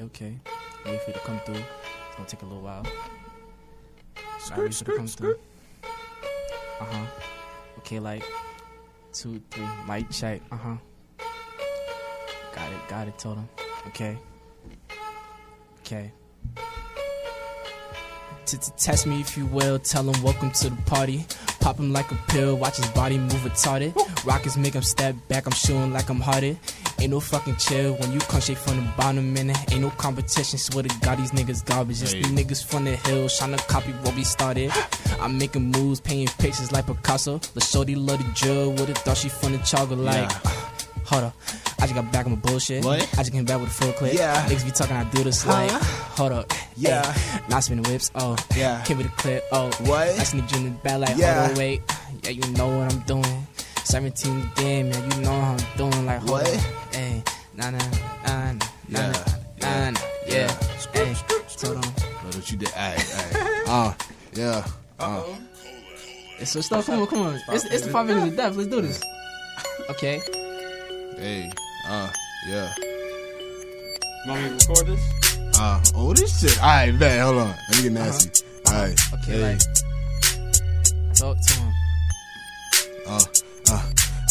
Okay. 0.00 0.34
Wait 0.86 1.02
for 1.02 1.10
it 1.10 1.14
to 1.14 1.20
come 1.20 1.38
through. 1.40 1.56
It's 1.56 2.16
gonna 2.16 2.28
take 2.28 2.42
a 2.42 2.46
little 2.46 2.62
while. 2.62 2.86
Sorry, 4.38 4.62
wait 4.62 4.74
for 4.74 4.84
it 4.84 4.86
to 4.86 4.96
come 4.96 5.06
through. 5.06 5.38
Uh 6.80 6.84
huh. 6.84 7.06
Okay, 7.78 7.98
like 7.98 8.24
two, 9.12 9.42
three. 9.50 9.66
Mic 9.86 10.08
check. 10.10 10.40
Uh 10.50 10.56
huh. 10.56 10.76
Got 12.54 12.72
it. 12.72 12.88
Got 12.88 13.08
it. 13.08 13.18
Told 13.18 13.36
him. 13.36 13.48
Okay. 13.88 14.16
Okay. 15.80 16.12
To 18.46 18.58
Test 18.76 19.06
me 19.06 19.20
if 19.20 19.36
you 19.36 19.44
will. 19.46 19.78
Tell 19.78 20.08
him 20.08 20.22
welcome 20.22 20.50
to 20.50 20.70
the 20.70 20.82
party. 20.82 21.26
Pop 21.60 21.78
him 21.78 21.92
like 21.92 22.10
a 22.10 22.16
pill. 22.28 22.56
Watch 22.56 22.78
his 22.78 22.88
body 22.90 23.18
move 23.18 23.32
retarded. 23.32 23.94
Rockets 24.24 24.56
make 24.56 24.72
him 24.72 24.82
step 24.82 25.14
back. 25.28 25.44
I'm 25.46 25.52
shooting 25.52 25.92
like 25.92 26.08
I'm 26.08 26.20
hearted. 26.20 26.58
Ain't 27.00 27.10
no 27.10 27.20
fucking 27.20 27.56
chill 27.56 27.94
when 27.94 28.12
you 28.12 28.20
come 28.20 28.40
straight 28.42 28.58
from 28.58 28.76
the 28.76 28.92
bottom 28.96 29.32
man. 29.32 29.50
ain't 29.70 29.80
no 29.80 29.90
competition. 29.90 30.58
Swear 30.58 30.82
to 30.84 30.98
God, 31.00 31.18
these 31.18 31.30
niggas 31.32 31.64
garbage. 31.64 32.00
Just 32.00 32.14
Hey. 32.14 32.22
the 32.22 32.28
niggas 32.28 32.62
from 32.64 32.84
the 32.84 32.96
hills 32.96 33.36
trying 33.38 33.56
to 33.56 33.62
copy 33.64 33.92
what 34.02 34.14
we 34.14 34.22
started. 34.24 34.70
I'm 35.20 35.38
making 35.38 35.70
moves, 35.70 36.00
painting 36.00 36.28
pictures 36.38 36.72
like 36.72 36.86
Picasso. 36.86 37.38
The 37.38 37.60
shorty 37.60 37.94
love 37.94 38.18
the 38.18 38.30
drill. 38.34 38.72
Would've 38.72 38.98
thought 38.98 39.16
she 39.16 39.28
from 39.30 39.52
the 39.52 39.58
chocolate 39.58 39.98
like. 39.98 40.30
Hold 41.06 41.24
up. 41.24 41.34
I 41.80 41.84
just 41.86 41.94
got 41.94 42.12
back 42.12 42.26
on 42.26 42.32
my 42.32 42.38
bullshit. 42.38 42.84
What? 42.84 43.00
I 43.14 43.16
just 43.16 43.32
came 43.32 43.44
back 43.44 43.58
with 43.60 43.70
a 43.70 43.72
full 43.72 43.92
clip. 43.94 44.12
Yeah. 44.14 44.46
Niggas 44.46 44.64
be 44.66 44.70
talking, 44.70 44.94
I 44.96 45.04
do 45.04 45.24
this 45.24 45.44
like. 45.46 45.70
Hold 45.70 46.32
up. 46.32 46.52
Yeah. 46.76 47.02
Not 47.48 47.64
spinning 47.64 47.90
whips. 47.90 48.10
Oh. 48.14 48.36
Yeah. 48.54 48.84
Give 48.86 48.98
me 48.98 49.04
a 49.04 49.08
clip. 49.08 49.42
Oh. 49.50 49.70
What? 49.80 50.06
I 50.08 50.22
sneak 50.24 50.52
you 50.52 50.58
in 50.58 50.64
the 50.64 50.70
back 50.70 51.00
like, 51.00 51.16
Yeah. 51.16 51.46
hold 51.46 51.52
on, 51.52 51.56
wait. 51.58 51.82
Yeah, 52.22 52.30
you 52.30 52.42
know 52.52 52.68
what 52.78 52.92
I'm 52.92 53.00
doing. 53.00 53.46
17 53.84 54.50
game, 54.56 54.88
yeah, 54.88 55.14
you 55.16 55.22
know 55.22 55.40
how 55.40 55.52
I'm 55.58 55.76
doing. 55.76 56.06
Like, 56.06 56.18
hold 56.18 56.30
What? 56.30 56.48
on. 56.48 56.92
Hey, 56.92 57.22
nah, 57.54 57.70
nah, 57.70 57.78
nah, 57.78 58.52
nah, 58.52 58.60
Yeah. 58.88 59.12
nah, 59.12 59.12
nah, 59.60 59.90
nah, 59.90 60.00
yeah. 60.26 60.48
Hey, 60.92 61.14
told 61.56 61.84
him. 61.84 61.92
Know 61.92 62.30
what 62.36 62.50
you 62.50 62.56
did. 62.58 62.68
Alright, 62.72 63.14
alright. 63.34 63.56
Uh, 63.70 63.92
yeah. 64.34 64.66
Uh, 64.98 65.22
It's 66.40 66.50
so 66.52 66.60
stuff. 66.60 66.86
Come 66.86 67.00
on, 67.02 67.06
come 67.06 67.20
on. 67.20 67.40
It's, 67.50 67.64
it's 67.66 67.84
the 67.84 67.90
five 67.92 68.06
minutes 68.06 68.26
of 68.28 68.36
death. 68.36 68.56
Let's 68.56 68.68
do 68.68 68.80
this. 68.80 69.00
Okay. 69.90 70.20
hey. 71.18 71.52
Uh, 71.86 72.10
yeah. 72.48 72.72
You 74.24 74.32
want 74.32 74.42
me 74.42 74.58
to 74.58 74.68
record 74.68 74.86
this? 74.88 75.58
Uh, 75.58 75.80
oh, 75.94 76.12
this 76.14 76.40
shit. 76.40 76.58
Alright, 76.58 76.94
man. 76.94 77.20
Hold 77.22 77.36
on. 77.38 77.54
Let 77.68 77.76
me 77.76 77.82
get 77.84 77.92
nasty. 77.92 78.44
Alright. 78.68 78.98
Okay, 79.14 79.32
Hey. 79.32 79.42
like. 79.52 79.60
Talk 81.14 81.36
to 81.40 81.52
him. 81.60 81.72
Uh, 83.06 83.20
uh. 83.70 83.82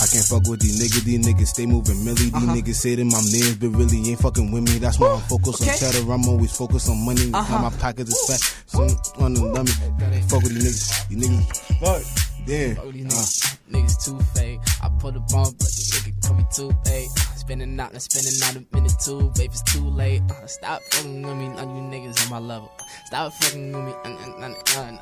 I 0.02 0.08
can't 0.08 0.24
fuck 0.24 0.48
with 0.48 0.62
these 0.62 0.80
niggas. 0.80 1.04
These 1.04 1.26
niggas 1.28 1.48
stay 1.48 1.66
moving 1.66 2.00
milly. 2.06 2.32
These 2.32 2.34
Uh-huh. 2.34 2.56
niggas 2.56 2.76
say 2.76 2.96
they 2.96 3.04
my 3.04 3.20
mans, 3.20 3.56
but 3.60 3.68
really 3.76 4.00
ain't 4.10 4.20
fucking 4.22 4.50
with 4.50 4.64
me. 4.64 4.80
That's 4.80 4.98
why 4.98 5.12
I'm 5.12 5.20
focused 5.28 5.62
okay. 5.62 5.72
on 5.72 5.78
cheddar. 5.78 6.12
I'm 6.12 6.26
always 6.30 6.56
focused 6.56 6.88
on 6.90 7.04
money. 7.06 7.30
Uh-huh. 7.34 7.56
Now 7.56 7.70
my 7.70 7.76
pockets 7.78 8.10
is 8.10 8.22
fat. 8.24 8.40
So 8.68 8.88
on 9.24 9.34
the 9.34 9.44
love 9.44 9.66
me. 9.68 10.22
Fuck 10.32 10.44
with 10.44 10.56
these 10.56 10.64
niggas. 10.64 11.10
These 11.10 11.20
niggas. 11.28 11.46
Fuck. 11.84 12.02
Yeah. 12.48 12.74
Fuck 12.76 12.86
with 12.86 12.96
these 12.96 13.06
Uh. 13.06 13.10
niggas. 13.10 13.58
Niggas 13.70 14.06
too 14.06 14.20
fake. 14.34 14.60
I 14.82 14.88
put 15.00 15.16
a 15.18 15.20
bump, 15.20 15.58
but 15.60 15.68
the 15.68 15.84
nigga 15.92 16.12
call 16.26 16.36
me 16.38 16.46
too 16.56 16.72
fake. 16.86 17.10
Spinning 17.36 17.78
out 17.80 17.92
and 17.92 18.02
spinning 18.02 18.40
out 18.46 18.56
a 18.56 18.64
minute 18.76 18.96
too, 19.04 19.32
babe. 19.36 19.52
It's 19.52 19.62
too 19.74 19.84
late. 19.90 20.22
Uh, 20.32 20.48
stop 20.48 20.82
fucking 20.92 21.22
with 21.28 21.36
me, 21.36 21.50
none 21.50 21.60
of 21.70 21.76
you 21.76 21.84
niggas 21.92 22.24
on 22.24 22.30
my 22.32 22.40
level. 22.40 22.72
Stop 23.08 23.34
fucking 23.34 23.74
with 23.74 23.84
me. 23.86 23.92
Uh, 24.06 24.10
uh, 24.10 24.40
uh, 24.40 24.48
uh, 24.48 24.80
uh. 24.80 24.98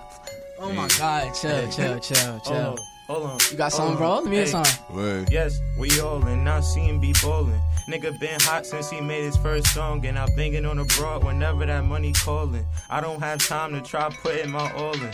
Oh 0.60 0.74
my 0.74 0.88
god, 0.98 1.36
chill, 1.36 1.70
chill, 1.70 2.00
chill, 2.00 2.40
chill. 2.40 2.56
Hold 2.66 2.80
on, 2.80 2.86
hold 3.08 3.24
on. 3.24 3.38
You 3.52 3.58
got 3.58 3.72
something, 3.72 3.98
bro? 3.98 4.16
Let 4.16 4.26
me 4.26 4.32
hear 4.36 4.46
Hey. 4.46 4.52
something. 4.52 4.96
Word. 4.96 5.30
Yes, 5.32 5.60
we 5.78 6.00
all 6.00 6.26
in. 6.28 6.44
Now 6.44 6.62
see 6.62 6.82
him 6.82 7.00
be 7.00 7.14
bowling. 7.22 7.62
Nigga 7.88 8.20
been 8.20 8.40
hot 8.42 8.66
since 8.66 8.90
he 8.90 9.00
made 9.00 9.24
his 9.24 9.38
first 9.38 9.74
song, 9.74 10.06
and 10.06 10.20
I'm 10.20 10.28
banging 10.36 10.66
on 10.66 10.78
the 10.78 10.84
broad 10.98 11.24
whenever 11.24 11.66
that 11.66 11.86
money 11.86 12.12
calling. 12.14 12.66
I 12.90 13.00
don't 13.00 13.22
have 13.22 13.46
time 13.48 13.72
to 13.74 13.82
try 13.82 14.10
putting 14.10 14.52
my 14.52 14.72
all 14.74 14.94
in. 14.94 15.14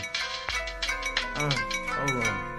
Uh, 1.36 1.50
hold 1.88 2.24
on. 2.24 2.54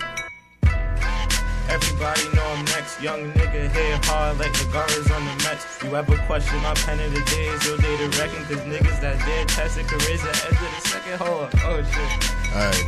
Everybody 1.67 2.21
know 2.35 2.45
I'm 2.45 2.63
next. 2.65 3.01
Young 3.01 3.31
nigga 3.33 3.69
hit 3.71 4.05
hard 4.05 4.37
like 4.37 4.53
the 4.53 4.69
guards 4.71 5.11
on 5.11 5.25
the 5.25 5.43
Mets. 5.43 5.83
You 5.83 5.95
ever 5.95 6.15
question 6.27 6.61
my 6.61 6.73
pen 6.75 6.99
of 6.99 7.11
the 7.11 7.21
days? 7.21 7.65
Your 7.67 7.77
day 7.77 7.97
to 7.97 8.07
reckon, 8.19 8.45
cause 8.45 8.63
niggas 8.63 9.01
that 9.01 9.17
did 9.25 9.49
test 9.49 9.75
tested 9.75 9.87
careers 9.87 10.21
at 10.23 10.45
edge 10.45 10.53
of 10.53 10.83
the 10.83 10.87
second 10.87 11.17
hole. 11.19 11.49
Oh 11.65 11.83
shit. 11.83 12.55
Alright. 12.55 12.85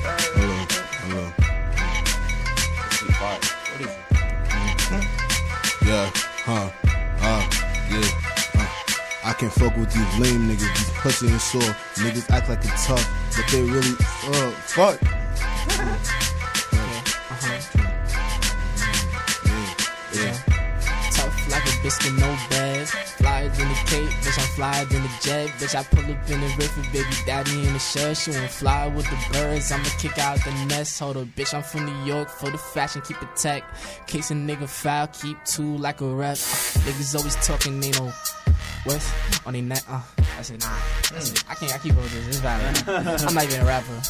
Hold 1.11 1.23
on. 1.23 1.46
On. 3.19 3.33
What 3.33 3.81
is 3.81 3.87
it? 3.87 3.97
Yeah, 5.87 6.11
huh, 6.45 6.69
uh, 7.21 7.49
yeah, 7.89 8.61
uh. 8.61 8.67
I 9.23 9.33
can't 9.33 9.51
fuck 9.51 9.75
with 9.75 9.91
these 9.91 10.19
lame 10.19 10.47
niggas, 10.47 10.71
these 10.77 10.91
pussy 11.01 11.27
and 11.27 11.41
sore. 11.41 11.61
Niggas 11.95 12.29
act 12.29 12.47
like 12.47 12.59
it's 12.63 12.85
tough, 12.85 13.05
but 13.35 13.45
they 13.51 13.63
really, 13.63 13.95
uh, 14.27 14.51
fuck. 14.51 15.01
Yeah, 20.13 20.23
yeah. 20.23 20.37
Tough 21.11 21.51
like 21.51 21.65
a 21.65 21.83
biscuit, 21.83 22.13
no 22.13 22.37
bags. 22.93 23.11
Flyer 23.11 23.49
than 23.49 23.67
the 23.69 23.75
cape, 23.85 24.09
bitch, 24.23 24.39
I'm 24.39 24.49
flyer 24.55 24.85
than 24.85 25.03
the 25.03 25.09
jet. 25.21 25.49
Bitch, 25.59 25.75
I 25.75 25.83
pull 25.83 26.11
up 26.11 26.29
in 26.29 26.41
the 26.41 26.47
river, 26.57 26.81
baby 26.93 27.15
daddy 27.25 27.67
in 27.67 27.73
the 27.73 27.79
shirt. 27.79 28.17
She 28.17 28.31
won't 28.31 28.49
fly 28.49 28.87
with 28.87 29.05
the 29.05 29.17
birds, 29.33 29.71
I'ma 29.71 29.89
kick 29.99 30.17
out 30.17 30.43
the 30.43 30.51
nest. 30.65 30.99
Hold 30.99 31.17
up, 31.17 31.27
bitch, 31.35 31.53
I'm 31.53 31.63
from 31.63 31.85
New 31.85 32.05
York 32.05 32.29
for 32.29 32.49
the 32.49 32.57
fashion, 32.57 33.01
keep 33.01 33.21
it 33.21 33.35
tech. 33.35 33.63
Case 34.07 34.31
a 34.31 34.33
nigga 34.33 34.67
foul, 34.67 35.07
keep 35.07 35.37
two 35.45 35.77
like 35.77 36.01
a 36.01 36.07
rep. 36.07 36.37
Niggas 36.37 37.15
always 37.15 37.35
talking, 37.35 37.79
they 37.79 37.91
know 37.91 38.11
what 38.87 39.43
on 39.45 39.53
their 39.53 39.61
neck. 39.61 39.83
Uh, 39.89 40.01
I 40.37 40.41
said, 40.41 40.59
nah, 40.61 40.75
that's 41.11 41.31
it. 41.31 41.43
I 41.49 41.55
can't, 41.55 41.73
I 41.75 41.77
keep 41.77 41.93
up 41.93 41.99
with 42.03 42.13
this. 42.13 42.27
It's 42.27 42.37
valid. 42.37 43.21
I'm 43.27 43.33
not 43.35 43.43
even 43.45 43.61
a 43.61 43.65
rapper. 43.65 44.01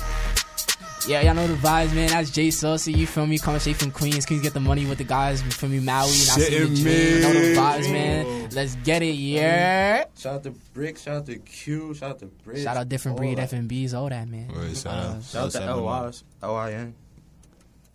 Yeah, 1.08 1.22
y'all 1.22 1.36
know 1.36 1.48
the 1.48 1.54
vibes, 1.54 1.94
man. 1.96 2.10
That's 2.10 2.32
Jay 2.32 2.52
Saucy. 2.52 2.92
You 2.92 3.08
feel 3.08 3.26
me? 3.26 3.38
Coming 3.38 3.62
straight 3.62 3.78
from 3.78 3.92
Queens. 3.92 4.26
Queens 4.26 4.42
get 4.42 4.54
the 4.54 4.60
money 4.60 4.86
with 4.86 4.98
the 4.98 5.06
guys. 5.06 5.42
You 5.42 5.52
feel 5.52 5.70
me? 5.70 5.80
Maaui. 5.80 5.86
And 5.86 5.96
I 5.96 6.04
see 6.04 6.42
the 6.60 6.66
Shitting 6.66 6.82
dream. 6.82 7.16
You 7.16 7.20
know 7.22 7.34
the 7.34 7.40
me. 7.40 7.56
vibes, 7.56 7.92
man. 7.94 8.50
Let's 8.52 8.76
get 8.78 9.02
it, 9.04 9.14
yeah. 9.14 10.06
Shout 10.18 10.34
out 10.36 10.44
to 10.44 10.52
Brick, 10.74 10.98
shout 10.98 11.16
out 11.18 11.26
to 11.28 11.38
Q, 11.38 11.94
shout 11.94 12.10
out 12.12 12.20
to 12.20 12.26
Bridge. 12.26 12.64
Shout 12.64 12.76
out 12.76 12.90
different 12.90 13.18
all 13.18 13.24
breed 13.24 13.38
that. 13.38 13.52
FMBs, 13.52 13.94
all 13.94 14.10
that, 14.10 14.28
man. 14.28 14.50
Word, 14.50 14.76
shout 14.76 14.94
Uh, 14.94 14.98
out. 15.16 15.24
Shout 15.24 15.56
out 15.56 15.62
to 15.62 15.76
LYs, 15.76 16.24
L-I-N. 16.44 16.94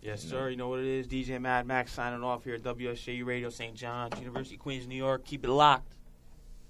Yes, 0.01 0.23
sir. 0.23 0.49
You 0.49 0.57
know 0.57 0.69
what 0.69 0.79
it 0.79 0.85
is. 0.85 1.07
DJ 1.07 1.39
Mad 1.39 1.67
Max 1.67 1.91
signing 1.93 2.23
off 2.23 2.43
here 2.43 2.55
at 2.55 2.63
WSJU 2.63 3.25
Radio 3.25 3.49
St. 3.49 3.75
John's, 3.75 4.17
University 4.19 4.57
Queens, 4.57 4.87
New 4.87 4.95
York. 4.97 5.23
Keep 5.23 5.45
it 5.45 5.49
locked. 5.49 5.93